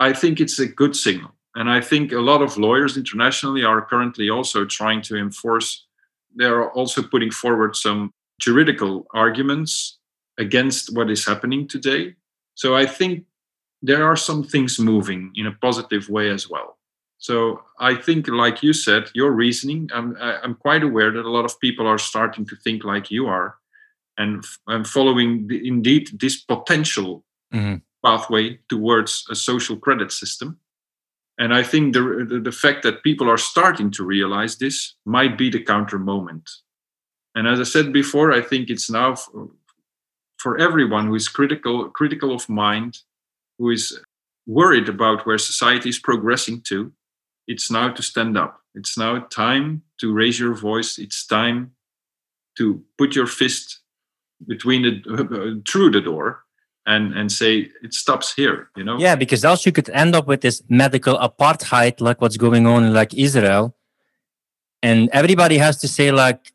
I 0.00 0.12
think 0.12 0.40
it's 0.40 0.58
a 0.58 0.66
good 0.66 0.96
signal. 0.96 1.30
And 1.54 1.70
I 1.70 1.80
think 1.80 2.10
a 2.10 2.18
lot 2.18 2.42
of 2.42 2.58
lawyers 2.58 2.96
internationally 2.96 3.62
are 3.62 3.82
currently 3.82 4.28
also 4.28 4.64
trying 4.64 5.02
to 5.02 5.16
enforce, 5.16 5.86
they're 6.34 6.70
also 6.70 7.02
putting 7.02 7.30
forward 7.30 7.76
some 7.76 8.12
juridical 8.40 9.06
arguments 9.14 9.98
against 10.38 10.92
what 10.96 11.10
is 11.10 11.24
happening 11.24 11.68
today. 11.68 12.16
So 12.54 12.74
I 12.74 12.86
think 12.86 13.26
there 13.80 14.04
are 14.04 14.16
some 14.16 14.42
things 14.42 14.80
moving 14.80 15.30
in 15.36 15.46
a 15.46 15.52
positive 15.52 16.08
way 16.08 16.30
as 16.30 16.50
well. 16.50 16.78
So 17.22 17.62
I 17.78 17.94
think, 17.94 18.26
like 18.26 18.64
you 18.64 18.72
said, 18.72 19.08
your 19.14 19.30
reasoning, 19.30 19.88
I'm, 19.94 20.16
I'm 20.20 20.56
quite 20.56 20.82
aware 20.82 21.12
that 21.12 21.24
a 21.24 21.30
lot 21.30 21.44
of 21.44 21.60
people 21.60 21.86
are 21.86 21.96
starting 21.96 22.44
to 22.46 22.56
think 22.56 22.82
like 22.82 23.12
you 23.12 23.28
are 23.28 23.58
and, 24.18 24.44
and 24.66 24.84
following 24.84 25.46
the, 25.46 25.64
indeed 25.64 26.08
this 26.18 26.42
potential 26.42 27.24
mm-hmm. 27.54 27.76
pathway 28.04 28.58
towards 28.68 29.24
a 29.30 29.36
social 29.36 29.76
credit 29.76 30.10
system. 30.10 30.58
And 31.38 31.54
I 31.54 31.62
think 31.62 31.94
the, 31.94 32.26
the, 32.28 32.40
the 32.40 32.50
fact 32.50 32.82
that 32.82 33.04
people 33.04 33.30
are 33.30 33.38
starting 33.38 33.92
to 33.92 34.04
realize 34.04 34.56
this 34.56 34.96
might 35.04 35.38
be 35.38 35.48
the 35.48 35.62
counter 35.62 36.00
moment. 36.00 36.50
And 37.36 37.46
as 37.46 37.60
I 37.60 37.64
said 37.64 37.92
before, 37.92 38.32
I 38.32 38.40
think 38.40 38.68
it's 38.68 38.90
now 38.90 39.14
for, 39.14 39.48
for 40.38 40.58
everyone 40.58 41.06
who 41.06 41.14
is 41.14 41.28
critical 41.28 41.88
critical 41.90 42.34
of 42.34 42.48
mind, 42.48 42.98
who 43.60 43.70
is 43.70 43.96
worried 44.44 44.88
about 44.88 45.24
where 45.24 45.38
society 45.38 45.88
is 45.88 46.00
progressing 46.00 46.62
to, 46.62 46.92
it's 47.46 47.70
now 47.70 47.90
to 47.90 48.02
stand 48.02 48.36
up. 48.36 48.60
It's 48.74 48.96
now 48.96 49.18
time 49.18 49.82
to 50.00 50.12
raise 50.12 50.38
your 50.38 50.54
voice. 50.54 50.98
It's 50.98 51.26
time 51.26 51.72
to 52.56 52.82
put 52.98 53.14
your 53.14 53.26
fist 53.26 53.80
between 54.46 54.82
the 54.82 54.92
uh, 55.10 55.60
through 55.70 55.90
the 55.90 56.00
door 56.00 56.44
and 56.86 57.14
and 57.14 57.30
say 57.30 57.70
it 57.82 57.94
stops 57.94 58.34
here 58.34 58.68
you 58.76 58.82
know 58.82 58.98
yeah 58.98 59.14
because 59.14 59.44
else 59.44 59.64
you 59.64 59.70
could 59.70 59.88
end 59.90 60.16
up 60.16 60.26
with 60.26 60.40
this 60.40 60.62
medical 60.68 61.16
apartheid 61.18 62.00
like 62.00 62.20
what's 62.20 62.36
going 62.36 62.66
on 62.66 62.82
in 62.84 62.92
like 62.92 63.14
israel 63.14 63.76
and 64.82 65.08
everybody 65.12 65.58
has 65.58 65.76
to 65.78 65.86
say 65.86 66.10
like 66.10 66.52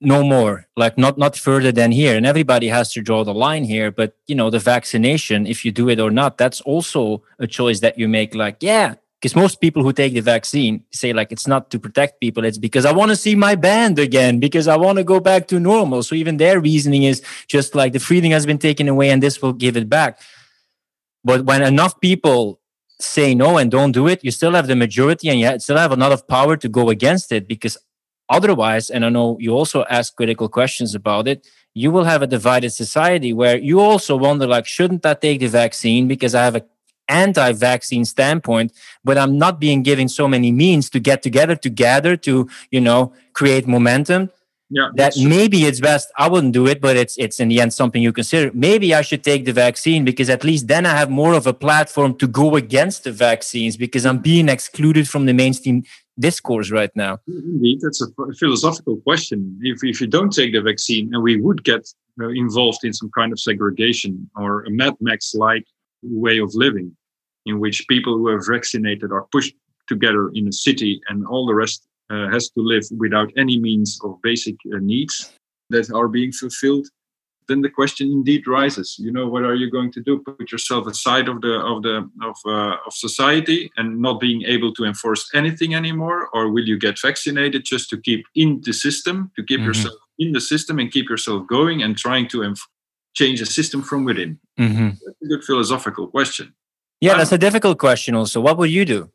no 0.00 0.22
more 0.22 0.66
like 0.76 0.96
not 0.96 1.18
not 1.18 1.36
further 1.36 1.70
than 1.70 1.92
here 1.92 2.16
and 2.16 2.24
everybody 2.24 2.68
has 2.68 2.90
to 2.90 3.02
draw 3.02 3.22
the 3.22 3.34
line 3.34 3.64
here 3.64 3.90
but 3.90 4.16
you 4.26 4.34
know 4.34 4.48
the 4.48 4.58
vaccination 4.58 5.46
if 5.46 5.64
you 5.64 5.70
do 5.70 5.90
it 5.90 6.00
or 6.00 6.10
not 6.10 6.38
that's 6.38 6.62
also 6.62 7.22
a 7.38 7.46
choice 7.46 7.80
that 7.80 7.98
you 7.98 8.08
make 8.08 8.34
like 8.34 8.56
yeah 8.60 8.94
because 9.20 9.36
most 9.36 9.60
people 9.60 9.82
who 9.82 9.92
take 9.92 10.14
the 10.14 10.20
vaccine 10.20 10.82
say 10.90 11.12
like 11.12 11.30
it's 11.30 11.46
not 11.46 11.70
to 11.70 11.78
protect 11.78 12.20
people 12.20 12.44
it's 12.44 12.56
because 12.58 12.86
i 12.86 12.92
want 12.92 13.10
to 13.10 13.16
see 13.16 13.34
my 13.34 13.54
band 13.54 13.98
again 13.98 14.40
because 14.40 14.66
i 14.66 14.76
want 14.76 14.96
to 14.96 15.04
go 15.04 15.20
back 15.20 15.46
to 15.48 15.60
normal. 15.60 16.02
So 16.02 16.14
even 16.14 16.36
their 16.36 16.60
reasoning 16.60 17.04
is 17.04 17.22
just 17.46 17.74
like 17.74 17.92
the 17.92 18.00
freedom 18.00 18.30
has 18.30 18.46
been 18.46 18.58
taken 18.58 18.88
away 18.88 19.10
and 19.10 19.22
this 19.22 19.42
will 19.42 19.52
give 19.52 19.76
it 19.76 19.88
back. 19.88 20.20
But 21.24 21.44
when 21.44 21.62
enough 21.62 22.00
people 22.00 22.60
say 22.98 23.34
no 23.34 23.56
and 23.56 23.70
don't 23.70 23.92
do 23.92 24.06
it 24.06 24.22
you 24.22 24.30
still 24.30 24.52
have 24.52 24.66
the 24.66 24.76
majority 24.76 25.28
and 25.28 25.40
you 25.40 25.58
still 25.58 25.78
have 25.78 25.92
a 25.92 25.96
lot 25.96 26.12
of 26.12 26.26
power 26.28 26.56
to 26.56 26.68
go 26.68 26.90
against 26.90 27.32
it 27.32 27.48
because 27.48 27.78
otherwise 28.28 28.90
and 28.90 29.06
i 29.06 29.08
know 29.08 29.38
you 29.40 29.52
also 29.52 29.84
ask 29.88 30.14
critical 30.16 30.48
questions 30.48 30.94
about 30.94 31.26
it 31.26 31.46
you 31.72 31.90
will 31.90 32.04
have 32.04 32.20
a 32.20 32.26
divided 32.26 32.70
society 32.70 33.32
where 33.32 33.56
you 33.56 33.80
also 33.80 34.18
wonder 34.18 34.46
like 34.46 34.66
shouldn't 34.66 35.06
i 35.06 35.14
take 35.14 35.40
the 35.40 35.46
vaccine 35.46 36.06
because 36.08 36.34
i 36.34 36.44
have 36.44 36.56
a 36.56 36.62
anti-vaccine 37.10 38.04
standpoint 38.04 38.72
but 39.04 39.18
i'm 39.18 39.36
not 39.38 39.60
being 39.60 39.82
given 39.82 40.08
so 40.08 40.26
many 40.28 40.50
means 40.52 40.88
to 40.88 41.00
get 41.00 41.22
together 41.22 41.56
to 41.56 41.68
gather 41.68 42.16
to 42.16 42.48
you 42.70 42.80
know 42.80 43.12
create 43.32 43.66
momentum. 43.66 44.30
Yeah, 44.72 44.90
that 44.94 45.14
maybe 45.16 45.64
it's 45.64 45.80
best 45.80 46.12
i 46.16 46.28
wouldn't 46.28 46.52
do 46.52 46.68
it 46.68 46.80
but 46.80 46.96
it's 46.96 47.16
it's 47.18 47.40
in 47.40 47.48
the 47.48 47.60
end 47.60 47.72
something 47.72 48.00
you 48.00 48.12
consider. 48.12 48.52
Maybe 48.54 48.94
i 48.94 49.02
should 49.02 49.24
take 49.24 49.44
the 49.44 49.52
vaccine 49.52 50.04
because 50.04 50.30
at 50.30 50.44
least 50.44 50.68
then 50.68 50.86
i 50.86 50.94
have 51.00 51.10
more 51.10 51.34
of 51.34 51.44
a 51.48 51.52
platform 51.52 52.14
to 52.18 52.28
go 52.28 52.54
against 52.54 53.02
the 53.02 53.10
vaccines 53.10 53.76
because 53.76 54.06
i'm 54.06 54.18
being 54.18 54.48
excluded 54.48 55.08
from 55.08 55.26
the 55.26 55.34
mainstream 55.34 55.82
discourse 56.20 56.70
right 56.70 56.94
now. 56.94 57.18
Indeed 57.26 57.80
that's 57.82 58.00
a 58.00 58.08
philosophical 58.42 58.96
question. 58.98 59.58
If, 59.60 59.78
if 59.82 60.00
you 60.00 60.06
don't 60.06 60.32
take 60.40 60.52
the 60.52 60.62
vaccine 60.62 61.12
and 61.12 61.20
we 61.28 61.34
would 61.40 61.64
get 61.64 61.82
uh, 62.20 62.28
involved 62.28 62.82
in 62.84 62.92
some 62.92 63.10
kind 63.18 63.32
of 63.32 63.40
segregation 63.40 64.30
or 64.36 64.62
a 64.66 64.70
mad 64.70 64.94
max 65.00 65.34
like 65.34 65.66
way 66.02 66.38
of 66.38 66.54
living 66.54 66.96
in 67.50 67.60
which 67.60 67.86
people 67.88 68.14
who 68.16 68.28
are 68.28 68.42
vaccinated 68.54 69.12
are 69.12 69.26
pushed 69.32 69.54
together 69.88 70.30
in 70.34 70.48
a 70.48 70.52
city 70.52 70.92
and 71.08 71.26
all 71.26 71.44
the 71.46 71.54
rest 71.54 71.78
uh, 72.10 72.28
has 72.34 72.44
to 72.50 72.60
live 72.72 72.84
without 73.04 73.30
any 73.36 73.56
means 73.58 73.98
of 74.04 74.10
basic 74.22 74.56
uh, 74.74 74.78
needs 74.92 75.14
that 75.68 75.86
are 75.92 76.08
being 76.08 76.32
fulfilled 76.32 76.86
then 77.50 77.60
the 77.60 77.68
question 77.68 78.06
indeed 78.10 78.46
rises. 78.46 78.96
You 78.98 79.10
know 79.10 79.26
what 79.26 79.44
are 79.44 79.56
you 79.62 79.68
going 79.70 79.92
to 79.96 80.00
do? 80.00 80.20
Put 80.20 80.52
yourself 80.52 80.86
aside 80.86 81.26
of 81.28 81.40
the 81.44 81.54
of 81.72 81.82
the 81.82 81.96
of, 82.30 82.36
uh, 82.46 82.76
of 82.86 82.92
society 83.06 83.70
and 83.76 84.00
not 84.06 84.20
being 84.20 84.42
able 84.54 84.72
to 84.74 84.84
enforce 84.84 85.22
anything 85.34 85.74
anymore? 85.74 86.28
Or 86.32 86.42
will 86.52 86.66
you 86.72 86.78
get 86.78 86.96
vaccinated 86.98 87.64
just 87.64 87.90
to 87.90 87.96
keep 88.08 88.24
in 88.34 88.60
the 88.66 88.72
system 88.72 89.30
to 89.36 89.42
keep 89.42 89.58
mm-hmm. 89.58 89.68
yourself 89.68 89.94
in 90.18 90.32
the 90.32 90.40
system 90.52 90.78
and 90.78 90.92
keep 90.96 91.08
yourself 91.10 91.40
going 91.46 91.82
and 91.82 91.92
trying 91.96 92.28
to 92.28 92.38
enf- 92.48 92.68
change 93.14 93.40
the 93.40 93.50
system 93.58 93.82
from 93.82 94.04
within? 94.04 94.38
Mm-hmm. 94.58 94.88
that's 95.04 95.22
a 95.24 95.28
good 95.32 95.44
philosophical 95.44 96.06
question 96.06 96.54
yeah, 97.00 97.16
that's 97.16 97.32
a 97.32 97.38
difficult 97.38 97.78
question. 97.78 98.14
Also, 98.14 98.40
what 98.40 98.58
would 98.58 98.70
you 98.70 98.84
do 98.84 99.10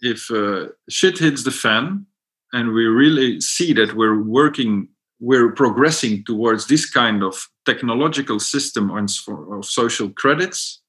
if 0.00 0.30
uh, 0.30 0.66
shit 0.88 1.18
hits 1.18 1.44
the 1.44 1.50
fan 1.50 2.06
and 2.52 2.72
we 2.72 2.84
really 2.84 3.40
see 3.40 3.72
that 3.72 3.94
we're 3.94 4.20
working, 4.20 4.88
we're 5.20 5.52
progressing 5.52 6.24
towards 6.24 6.66
this 6.66 6.88
kind 6.88 7.22
of 7.22 7.48
technological 7.64 8.40
system 8.40 8.90
of 8.90 9.64
social 9.64 10.10
credits? 10.10 10.80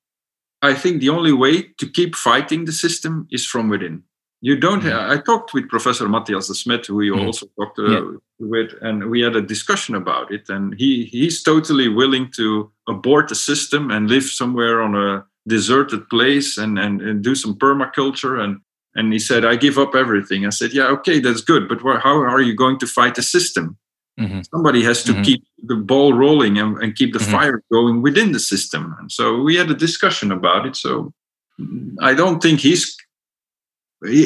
I 0.62 0.74
think 0.74 1.02
the 1.02 1.10
only 1.10 1.34
way 1.34 1.64
to 1.78 1.90
keep 1.90 2.16
fighting 2.16 2.66
the 2.66 2.72
system 2.72 3.28
is 3.32 3.46
from 3.46 3.70
within. 3.70 4.04
You 4.40 4.58
don't. 4.58 4.82
Mm. 4.82 4.92
Have, 4.92 5.12
I 5.12 5.22
talked 5.22 5.54
with 5.54 5.70
Professor 5.70 6.06
Mattias 6.06 6.50
Desmet, 6.50 6.86
who 6.86 7.02
you 7.02 7.16
mm. 7.16 7.26
also 7.26 7.48
talked 7.58 7.80
uh, 7.80 7.84
yeah. 7.84 8.12
with, 8.40 8.74
and 8.82 9.10
we 9.10 9.22
had 9.22 9.36
a 9.36 9.42
discussion 9.42 9.96
about 9.96 10.34
it. 10.34 10.50
And 10.50 10.74
he 10.78 11.06
he's 11.06 11.44
totally 11.44 11.88
willing 11.88 12.30
to 12.36 12.72
abort 12.88 13.30
the 13.30 13.36
system 13.36 13.92
and 13.92 14.10
live 14.10 14.24
somewhere 14.24 14.82
on 14.82 14.96
a 14.96 15.26
deserted 15.48 16.08
place 16.10 16.58
and, 16.58 16.80
and, 16.80 17.02
and 17.02 17.24
do 17.24 17.36
some 17.36 17.58
permaculture 17.58 18.40
and 18.40 18.60
and 18.96 19.12
he 19.12 19.20
said 19.20 19.44
i 19.44 19.56
give 19.56 19.78
up 19.78 19.96
everything 19.96 20.46
i 20.46 20.50
said 20.50 20.72
yeah 20.72 20.86
okay 20.86 21.20
that's 21.20 21.42
good 21.42 21.68
but 21.68 21.80
how 21.82 22.18
are 22.18 22.42
you 22.42 22.56
going 22.56 22.80
to 22.80 22.88
fight 22.88 23.16
the 23.16 23.22
system 23.22 23.78
mm-hmm. 24.20 24.42
somebody 24.54 24.84
has 24.84 25.04
to 25.04 25.12
mm-hmm. 25.12 25.24
keep 25.24 25.44
the 25.64 25.76
ball 25.76 26.14
rolling 26.14 26.58
and, 26.58 26.78
and 26.78 26.96
keep 26.96 27.12
the 27.12 27.20
mm-hmm. 27.20 27.32
fire 27.32 27.64
going 27.72 28.02
within 28.02 28.32
the 28.32 28.40
system 28.40 28.96
and 29.00 29.12
so 29.12 29.42
we 29.42 29.56
had 29.56 29.70
a 29.70 29.76
discussion 29.76 30.32
about 30.32 30.66
it 30.66 30.76
so 30.76 31.14
i 32.02 32.14
don't 32.14 32.42
think 32.42 32.60
he's 32.60 32.96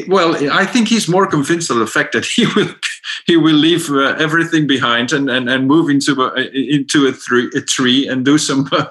well, 0.08 0.36
I 0.52 0.66
think 0.66 0.88
he's 0.88 1.08
more 1.08 1.28
convinced 1.28 1.70
of 1.70 1.78
the 1.78 1.88
fact 1.88 2.14
that 2.14 2.26
he 2.26 2.46
will 2.56 2.74
he 3.26 3.38
will 3.38 3.56
leave 3.56 3.90
uh, 3.90 4.16
everything 4.20 4.68
behind 4.68 5.14
and, 5.14 5.30
and, 5.30 5.50
and 5.50 5.68
move 5.68 5.90
into 5.90 6.14
a, 6.22 6.50
into 6.52 7.08
a, 7.08 7.12
tree, 7.12 7.50
a 7.56 7.62
tree 7.62 8.08
and 8.08 8.26
do 8.26 8.38
some 8.38 8.68
uh, 8.72 8.88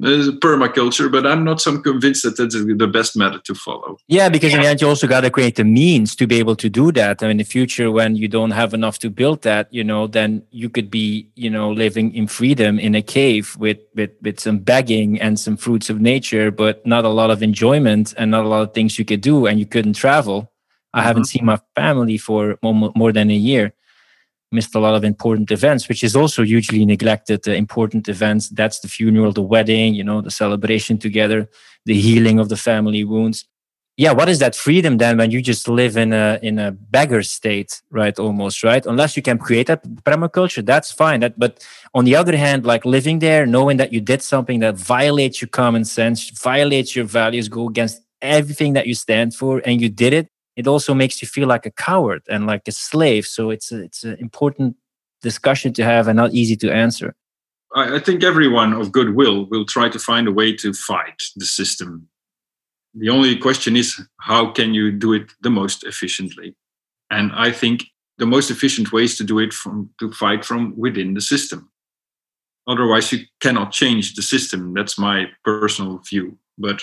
permaculture. 0.00 1.10
But 1.10 1.26
I'm 1.26 1.44
not 1.44 1.60
so 1.60 1.78
convinced 1.78 2.22
that 2.24 2.36
that's 2.36 2.54
the 2.54 2.86
best 2.86 3.16
method 3.16 3.44
to 3.44 3.54
follow. 3.54 3.98
Yeah, 4.06 4.28
because 4.28 4.54
in 4.54 4.60
the 4.60 4.68
end, 4.68 4.80
you 4.80 4.88
also 4.88 5.06
got 5.06 5.22
to 5.22 5.30
create 5.30 5.56
the 5.56 5.64
means 5.64 6.14
to 6.16 6.26
be 6.26 6.38
able 6.38 6.56
to 6.56 6.68
do 6.68 6.92
that. 6.92 7.20
And 7.22 7.30
in 7.30 7.36
the 7.38 7.44
future, 7.44 7.90
when 7.90 8.14
you 8.14 8.28
don't 8.28 8.52
have 8.52 8.74
enough 8.74 8.98
to 9.00 9.10
build 9.10 9.42
that, 9.42 9.72
you 9.72 9.84
know, 9.84 10.06
then 10.06 10.42
you 10.50 10.68
could 10.68 10.90
be, 10.90 11.28
you 11.34 11.50
know, 11.50 11.70
living 11.70 12.14
in 12.14 12.26
freedom 12.26 12.78
in 12.78 12.94
a 12.94 13.02
cave 13.02 13.56
with 13.58 13.78
with 13.94 14.10
with 14.22 14.38
some 14.38 14.58
begging 14.58 15.20
and 15.20 15.38
some 15.40 15.56
fruits 15.56 15.90
of 15.90 16.00
nature, 16.00 16.50
but 16.50 16.86
not 16.86 17.04
a 17.04 17.08
lot 17.08 17.30
of 17.30 17.42
enjoyment 17.42 18.14
and 18.16 18.30
not 18.30 18.44
a 18.44 18.48
lot 18.48 18.62
of 18.62 18.72
things 18.74 18.98
you 18.98 19.04
could 19.04 19.20
do, 19.20 19.46
and 19.46 19.58
you 19.58 19.66
couldn't 19.66 19.94
travel 19.94 20.27
travel. 20.28 20.52
I 20.94 21.02
haven't 21.02 21.24
mm-hmm. 21.24 21.38
seen 21.38 21.44
my 21.44 21.60
family 21.74 22.18
for 22.18 22.58
more, 22.62 22.92
more 22.94 23.12
than 23.12 23.30
a 23.30 23.34
year. 23.34 23.72
Missed 24.50 24.74
a 24.74 24.78
lot 24.78 24.94
of 24.94 25.04
important 25.04 25.50
events, 25.50 25.88
which 25.88 26.02
is 26.02 26.16
also 26.16 26.42
hugely 26.42 26.86
neglected. 26.86 27.42
The 27.42 27.54
important 27.54 28.08
events, 28.08 28.48
that's 28.48 28.80
the 28.80 28.88
funeral, 28.88 29.32
the 29.32 29.42
wedding, 29.42 29.94
you 29.94 30.02
know, 30.02 30.22
the 30.22 30.30
celebration 30.30 30.96
together, 30.96 31.50
the 31.84 32.00
healing 32.00 32.38
of 32.40 32.48
the 32.48 32.56
family 32.56 33.04
wounds. 33.04 33.44
Yeah, 33.98 34.12
what 34.12 34.28
is 34.28 34.38
that 34.38 34.54
freedom 34.54 34.98
then 34.98 35.18
when 35.18 35.32
you 35.32 35.42
just 35.42 35.68
live 35.68 35.96
in 35.96 36.12
a 36.12 36.38
in 36.40 36.58
a 36.58 36.70
beggar 36.70 37.22
state, 37.24 37.82
right? 37.90 38.16
Almost, 38.18 38.62
right? 38.62 38.86
Unless 38.86 39.16
you 39.16 39.22
can 39.22 39.38
create 39.38 39.68
a 39.68 39.76
permaculture, 40.06 40.64
that's 40.64 40.92
fine. 40.92 41.20
That, 41.20 41.34
but 41.36 41.66
on 41.92 42.04
the 42.04 42.16
other 42.16 42.36
hand, 42.36 42.64
like 42.64 42.84
living 42.86 43.18
there, 43.18 43.44
knowing 43.44 43.76
that 43.78 43.92
you 43.92 44.00
did 44.00 44.22
something 44.22 44.60
that 44.60 44.76
violates 44.76 45.42
your 45.42 45.48
common 45.48 45.84
sense, 45.84 46.30
violates 46.30 46.94
your 46.94 47.06
values, 47.06 47.48
go 47.48 47.68
against 47.68 48.07
everything 48.22 48.72
that 48.72 48.86
you 48.86 48.94
stand 48.94 49.34
for 49.34 49.62
and 49.64 49.80
you 49.80 49.88
did 49.88 50.12
it 50.12 50.28
it 50.58 50.66
also 50.66 50.92
makes 50.92 51.22
you 51.22 51.28
feel 51.28 51.46
like 51.46 51.66
a 51.66 51.70
coward 51.70 52.22
and 52.28 52.48
like 52.48 52.66
a 52.66 52.72
slave. 52.72 53.26
So 53.26 53.50
it's 53.50 53.70
a, 53.70 53.84
it's 53.84 54.02
an 54.02 54.16
important 54.18 54.74
discussion 55.22 55.72
to 55.74 55.84
have 55.84 56.08
and 56.08 56.16
not 56.16 56.34
easy 56.34 56.56
to 56.56 56.72
answer. 56.72 57.14
I, 57.76 58.00
think 58.00 58.24
everyone 58.24 58.72
of 58.72 58.90
goodwill 58.90 59.46
will 59.50 59.64
try 59.64 59.88
to 59.88 60.00
find 60.00 60.26
a 60.26 60.32
way 60.32 60.52
to 60.56 60.72
fight 60.72 61.22
the 61.36 61.46
system. 61.46 62.08
The 62.92 63.08
only 63.08 63.36
question 63.36 63.76
is 63.76 64.00
how 64.20 64.50
can 64.50 64.74
you 64.74 64.90
do 64.90 65.12
it 65.12 65.30
the 65.42 65.50
most 65.50 65.84
efficiently? 65.84 66.56
And 67.10 67.30
i 67.34 67.52
think 67.52 67.84
the 68.18 68.26
most 68.26 68.50
efficient 68.50 68.92
way 68.92 69.04
is 69.04 69.16
to 69.18 69.24
do 69.24 69.38
it 69.38 69.52
from 69.52 69.90
to 70.00 70.10
fight 70.10 70.44
from 70.44 70.76
within 70.76 71.14
the 71.14 71.20
system. 71.20 71.70
Otherwise 72.66 73.12
you 73.12 73.20
cannot 73.40 73.70
change 73.70 74.14
the 74.14 74.22
system. 74.22 74.74
That's 74.74 74.98
my 74.98 75.26
personal 75.44 75.98
view. 75.98 76.36
But 76.56 76.82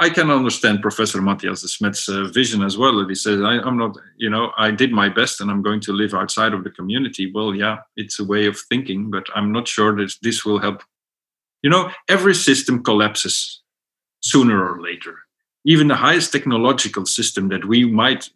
I 0.00 0.10
can 0.10 0.30
understand 0.30 0.80
Professor 0.80 1.20
Mattias 1.20 1.64
Desmet's 1.64 2.08
uh, 2.08 2.24
vision 2.24 2.62
as 2.62 2.78
well. 2.78 2.98
That 2.98 3.08
he 3.08 3.16
says, 3.16 3.40
I, 3.40 3.56
am 3.66 3.76
not, 3.76 3.96
you 4.16 4.30
know, 4.30 4.52
I 4.56 4.70
did 4.70 4.92
my 4.92 5.08
best 5.08 5.40
and 5.40 5.50
I'm 5.50 5.62
going 5.62 5.80
to 5.82 5.92
live 5.92 6.14
outside 6.14 6.52
of 6.52 6.62
the 6.62 6.70
community. 6.70 7.32
Well, 7.32 7.54
yeah, 7.54 7.78
it's 7.96 8.20
a 8.20 8.24
way 8.24 8.46
of 8.46 8.58
thinking, 8.68 9.10
but 9.10 9.26
I'm 9.34 9.50
not 9.50 9.66
sure 9.66 9.96
that 9.96 10.14
this 10.22 10.44
will 10.44 10.60
help. 10.60 10.82
You 11.62 11.70
know, 11.70 11.90
every 12.08 12.34
system 12.34 12.84
collapses 12.84 13.60
sooner 14.20 14.72
or 14.72 14.80
later. 14.80 15.16
Even 15.64 15.88
the 15.88 15.96
highest 15.96 16.30
technological 16.30 17.04
system 17.04 17.48
that 17.48 17.64
we 17.64 17.84
might 17.84 18.30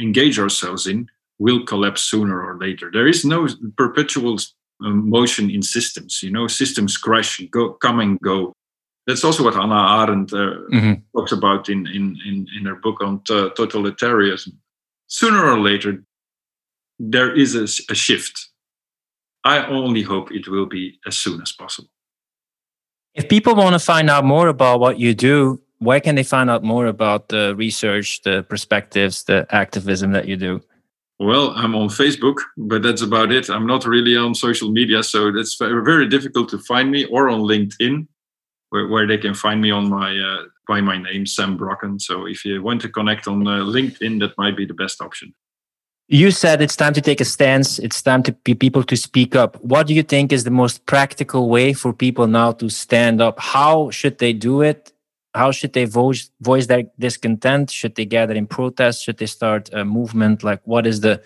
engage 0.00 0.38
ourselves 0.38 0.86
in 0.86 1.08
will 1.40 1.64
collapse 1.64 2.02
sooner 2.02 2.40
or 2.40 2.56
later. 2.56 2.88
There 2.92 3.08
is 3.08 3.24
no 3.24 3.48
perpetual 3.76 4.38
um, 4.84 5.10
motion 5.10 5.50
in 5.50 5.62
systems. 5.62 6.22
You 6.22 6.30
know, 6.30 6.46
systems 6.46 6.96
crash, 6.96 7.40
go, 7.50 7.72
come 7.72 7.98
and 7.98 8.20
go 8.20 8.54
that's 9.10 9.24
also 9.24 9.42
what 9.42 9.54
Hannah 9.54 10.02
Arendt 10.02 10.32
uh, 10.32 10.54
mm-hmm. 10.72 10.92
talks 11.16 11.32
about 11.32 11.68
in, 11.68 11.86
in, 11.88 12.16
in, 12.24 12.46
in, 12.56 12.64
her 12.64 12.76
book 12.76 13.00
on 13.00 13.20
t- 13.24 13.50
totalitarianism. 13.58 14.52
Sooner 15.08 15.44
or 15.44 15.58
later, 15.58 16.04
there 17.00 17.34
is 17.34 17.56
a, 17.56 17.64
a, 17.92 17.94
shift. 17.94 18.48
I 19.44 19.66
only 19.66 20.02
hope 20.02 20.30
it 20.30 20.46
will 20.46 20.66
be 20.66 21.00
as 21.06 21.16
soon 21.16 21.42
as 21.42 21.50
possible. 21.50 21.90
If 23.14 23.28
people 23.28 23.56
want 23.56 23.72
to 23.72 23.80
find 23.80 24.08
out 24.08 24.24
more 24.24 24.46
about 24.46 24.78
what 24.78 25.00
you 25.00 25.12
do, 25.12 25.60
where 25.78 26.00
can 26.00 26.14
they 26.14 26.22
find 26.22 26.48
out 26.48 26.62
more 26.62 26.86
about 26.86 27.30
the 27.30 27.56
research, 27.56 28.22
the 28.22 28.44
perspectives, 28.44 29.24
the 29.24 29.46
activism 29.50 30.12
that 30.12 30.28
you 30.28 30.36
do? 30.36 30.60
Well, 31.18 31.50
I'm 31.50 31.74
on 31.74 31.88
Facebook, 31.88 32.36
but 32.56 32.82
that's 32.82 33.02
about 33.02 33.32
it. 33.32 33.50
I'm 33.50 33.66
not 33.66 33.84
really 33.84 34.16
on 34.16 34.34
social 34.34 34.70
media, 34.70 35.02
so 35.02 35.28
it's 35.34 35.56
very 35.58 36.08
difficult 36.08 36.48
to 36.50 36.58
find 36.58 36.90
me, 36.90 37.06
or 37.06 37.28
on 37.28 37.40
LinkedIn 37.40 38.06
where, 38.70 38.88
where 38.88 39.06
they 39.06 39.18
can 39.18 39.34
find 39.34 39.60
me 39.60 39.70
on 39.70 39.88
my 39.88 40.18
uh, 40.18 40.44
by 40.66 40.80
my 40.80 40.96
name 40.96 41.26
Sam 41.26 41.58
Brokken. 41.58 42.00
So 42.00 42.26
if 42.26 42.44
you 42.44 42.62
want 42.62 42.80
to 42.82 42.88
connect 42.88 43.28
on 43.28 43.46
uh, 43.46 43.60
LinkedIn, 43.76 44.20
that 44.20 44.36
might 44.38 44.56
be 44.56 44.64
the 44.64 44.74
best 44.74 45.00
option. 45.02 45.34
You 46.08 46.32
said 46.32 46.60
it's 46.60 46.74
time 46.74 46.92
to 46.94 47.00
take 47.00 47.20
a 47.20 47.24
stance. 47.24 47.78
It's 47.78 48.02
time 48.02 48.24
to 48.24 48.32
be 48.32 48.54
people 48.54 48.82
to 48.84 48.96
speak 48.96 49.36
up. 49.36 49.62
What 49.62 49.86
do 49.86 49.94
you 49.94 50.02
think 50.02 50.32
is 50.32 50.42
the 50.42 50.50
most 50.50 50.84
practical 50.86 51.48
way 51.48 51.72
for 51.72 51.92
people 51.92 52.26
now 52.26 52.50
to 52.52 52.68
stand 52.68 53.20
up? 53.20 53.38
How 53.38 53.90
should 53.90 54.18
they 54.18 54.32
do 54.32 54.60
it? 54.60 54.92
How 55.34 55.52
should 55.52 55.72
they 55.72 55.84
voice 55.84 56.30
voice 56.40 56.66
their 56.66 56.84
discontent? 56.98 57.70
Should 57.70 57.94
they 57.94 58.06
gather 58.06 58.34
in 58.34 58.46
protest? 58.48 59.04
Should 59.04 59.18
they 59.18 59.26
start 59.26 59.70
a 59.72 59.84
movement? 59.84 60.42
Like, 60.42 60.60
what 60.64 60.84
is 60.84 61.00
the 61.00 61.22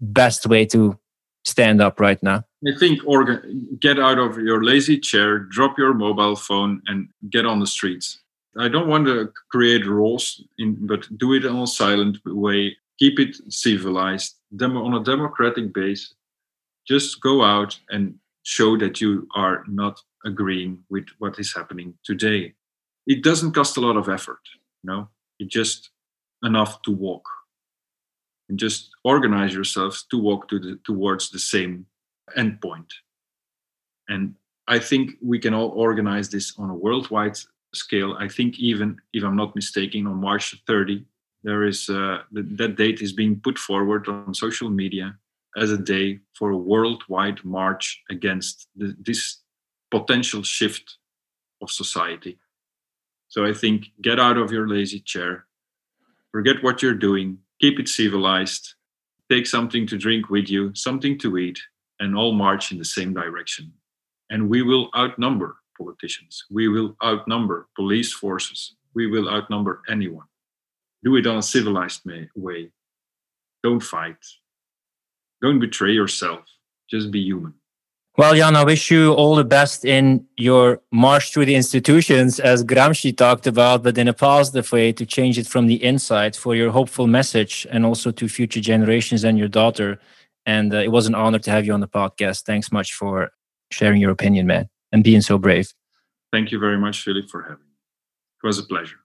best 0.00 0.46
way 0.46 0.64
to 0.66 0.98
stand 1.44 1.80
up 1.80 2.00
right 2.00 2.22
now? 2.22 2.44
I 2.66 2.78
think 2.78 3.00
organ- 3.06 3.76
get 3.80 3.98
out 3.98 4.18
of 4.18 4.38
your 4.38 4.62
lazy 4.64 4.98
chair, 4.98 5.38
drop 5.38 5.78
your 5.78 5.94
mobile 5.94 6.36
phone, 6.36 6.82
and 6.86 7.08
get 7.30 7.46
on 7.46 7.60
the 7.60 7.66
streets. 7.66 8.20
I 8.58 8.68
don't 8.68 8.88
want 8.88 9.06
to 9.06 9.32
create 9.50 9.86
rules, 9.86 10.44
in, 10.58 10.86
but 10.86 11.06
do 11.18 11.32
it 11.32 11.44
in 11.44 11.56
a 11.56 11.66
silent 11.66 12.18
way. 12.24 12.76
Keep 12.98 13.18
it 13.18 13.36
civilized, 13.52 14.36
demo, 14.54 14.84
on 14.84 14.94
a 14.94 15.02
democratic 15.02 15.72
base. 15.72 16.14
Just 16.86 17.20
go 17.20 17.42
out 17.42 17.78
and 17.90 18.14
show 18.42 18.76
that 18.76 19.00
you 19.00 19.26
are 19.34 19.64
not 19.66 20.00
agreeing 20.24 20.78
with 20.90 21.06
what 21.18 21.38
is 21.38 21.54
happening 21.54 21.94
today. 22.04 22.54
It 23.06 23.24
doesn't 23.24 23.52
cost 23.52 23.76
a 23.76 23.80
lot 23.80 23.96
of 23.96 24.08
effort, 24.08 24.40
you 24.82 24.90
know. 24.90 25.08
It's 25.38 25.52
just 25.52 25.90
enough 26.42 26.82
to 26.82 26.90
walk 26.92 27.24
and 28.52 28.58
just 28.58 28.90
organize 29.02 29.54
yourselves 29.54 30.04
to 30.10 30.18
walk 30.18 30.46
to 30.46 30.58
the, 30.58 30.78
towards 30.84 31.30
the 31.30 31.38
same 31.38 31.86
endpoint. 32.36 32.90
And 34.10 34.34
I 34.68 34.78
think 34.78 35.12
we 35.22 35.38
can 35.38 35.54
all 35.54 35.70
organize 35.70 36.28
this 36.28 36.52
on 36.58 36.68
a 36.68 36.74
worldwide 36.74 37.38
scale. 37.72 38.14
I 38.20 38.28
think 38.28 38.58
even 38.58 38.98
if 39.14 39.24
I'm 39.24 39.36
not 39.36 39.56
mistaken, 39.56 40.06
on 40.06 40.20
March 40.20 40.54
30, 40.66 41.02
there 41.42 41.64
is 41.64 41.88
uh, 41.88 42.18
that 42.32 42.76
date 42.76 43.00
is 43.00 43.14
being 43.14 43.40
put 43.40 43.58
forward 43.58 44.06
on 44.06 44.34
social 44.34 44.68
media 44.68 45.16
as 45.56 45.70
a 45.70 45.78
day 45.78 46.18
for 46.34 46.50
a 46.50 46.64
worldwide 46.72 47.42
march 47.42 48.02
against 48.10 48.68
the, 48.76 48.94
this 49.00 49.38
potential 49.90 50.42
shift 50.42 50.98
of 51.62 51.70
society. 51.70 52.38
So 53.28 53.46
I 53.46 53.54
think 53.54 53.86
get 54.02 54.20
out 54.20 54.36
of 54.36 54.52
your 54.52 54.68
lazy 54.68 55.00
chair, 55.00 55.46
forget 56.32 56.62
what 56.62 56.82
you're 56.82 57.02
doing, 57.08 57.38
keep 57.62 57.78
it 57.78 57.88
civilized, 57.88 58.74
take 59.30 59.46
something 59.46 59.86
to 59.86 59.96
drink 59.96 60.28
with 60.28 60.50
you, 60.50 60.74
something 60.74 61.16
to 61.16 61.38
eat, 61.38 61.58
and 62.00 62.16
all 62.16 62.32
march 62.32 62.72
in 62.72 62.78
the 62.78 62.84
same 62.84 63.14
direction. 63.14 63.72
And 64.30 64.48
we 64.48 64.62
will 64.62 64.90
outnumber 64.96 65.56
politicians. 65.78 66.44
We 66.50 66.68
will 66.68 66.96
outnumber 67.04 67.68
police 67.76 68.12
forces. 68.12 68.74
We 68.94 69.06
will 69.06 69.30
outnumber 69.30 69.82
anyone. 69.88 70.26
Do 71.04 71.16
it 71.16 71.26
on 71.26 71.38
a 71.38 71.42
civilized 71.42 72.02
way. 72.34 72.70
Don't 73.62 73.80
fight. 73.80 74.16
Don't 75.40 75.60
betray 75.60 75.92
yourself. 75.92 76.44
Just 76.90 77.10
be 77.10 77.20
human. 77.20 77.54
Well, 78.18 78.34
Jan, 78.34 78.56
I 78.56 78.64
wish 78.64 78.90
you 78.90 79.14
all 79.14 79.36
the 79.36 79.44
best 79.44 79.86
in 79.86 80.26
your 80.36 80.82
march 80.92 81.32
through 81.32 81.46
the 81.46 81.54
institutions, 81.54 82.38
as 82.38 82.62
Gramsci 82.62 83.16
talked 83.16 83.46
about, 83.46 83.82
but 83.82 83.96
in 83.96 84.06
a 84.06 84.12
positive 84.12 84.70
way 84.70 84.92
to 84.92 85.06
change 85.06 85.38
it 85.38 85.46
from 85.46 85.66
the 85.66 85.82
inside 85.82 86.36
for 86.36 86.54
your 86.54 86.70
hopeful 86.72 87.06
message 87.06 87.66
and 87.70 87.86
also 87.86 88.10
to 88.10 88.28
future 88.28 88.60
generations 88.60 89.24
and 89.24 89.38
your 89.38 89.48
daughter. 89.48 89.98
And 90.44 90.74
uh, 90.74 90.78
it 90.78 90.92
was 90.92 91.06
an 91.06 91.14
honor 91.14 91.38
to 91.38 91.50
have 91.50 91.64
you 91.64 91.72
on 91.72 91.80
the 91.80 91.88
podcast. 91.88 92.42
Thanks 92.42 92.70
much 92.70 92.92
for 92.92 93.30
sharing 93.70 93.98
your 93.98 94.10
opinion, 94.10 94.46
man, 94.46 94.68
and 94.92 95.02
being 95.02 95.22
so 95.22 95.38
brave. 95.38 95.72
Thank 96.32 96.52
you 96.52 96.58
very 96.58 96.76
much, 96.76 97.02
Philip, 97.02 97.30
for 97.30 97.40
having 97.42 97.64
me. 97.64 97.72
It 98.44 98.46
was 98.46 98.58
a 98.58 98.64
pleasure. 98.64 99.01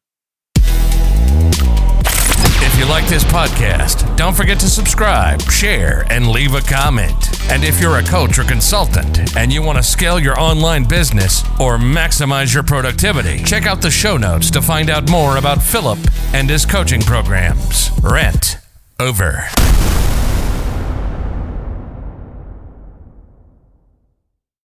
If 2.77 2.83
you 2.83 2.89
like 2.91 3.07
this 3.07 3.23
podcast, 3.23 4.15
don't 4.17 4.35
forget 4.37 4.59
to 4.59 4.69
subscribe, 4.69 5.41
share, 5.41 6.05
and 6.11 6.27
leave 6.27 6.53
a 6.53 6.61
comment. 6.61 7.15
And 7.49 7.63
if 7.63 7.81
you're 7.81 7.97
a 7.97 8.03
coach 8.03 8.37
or 8.37 8.43
consultant 8.43 9.35
and 9.35 9.51
you 9.51 9.63
want 9.63 9.79
to 9.79 9.83
scale 9.83 10.19
your 10.19 10.39
online 10.39 10.83
business 10.83 11.41
or 11.59 11.79
maximize 11.79 12.53
your 12.53 12.61
productivity, 12.61 13.41
check 13.43 13.65
out 13.65 13.81
the 13.81 13.89
show 13.89 14.15
notes 14.15 14.51
to 14.51 14.61
find 14.61 14.91
out 14.91 15.09
more 15.09 15.37
about 15.37 15.63
Philip 15.63 15.97
and 16.35 16.47
his 16.47 16.67
coaching 16.67 17.01
programs. 17.01 17.89
Rent 18.03 18.59
over. 18.99 19.47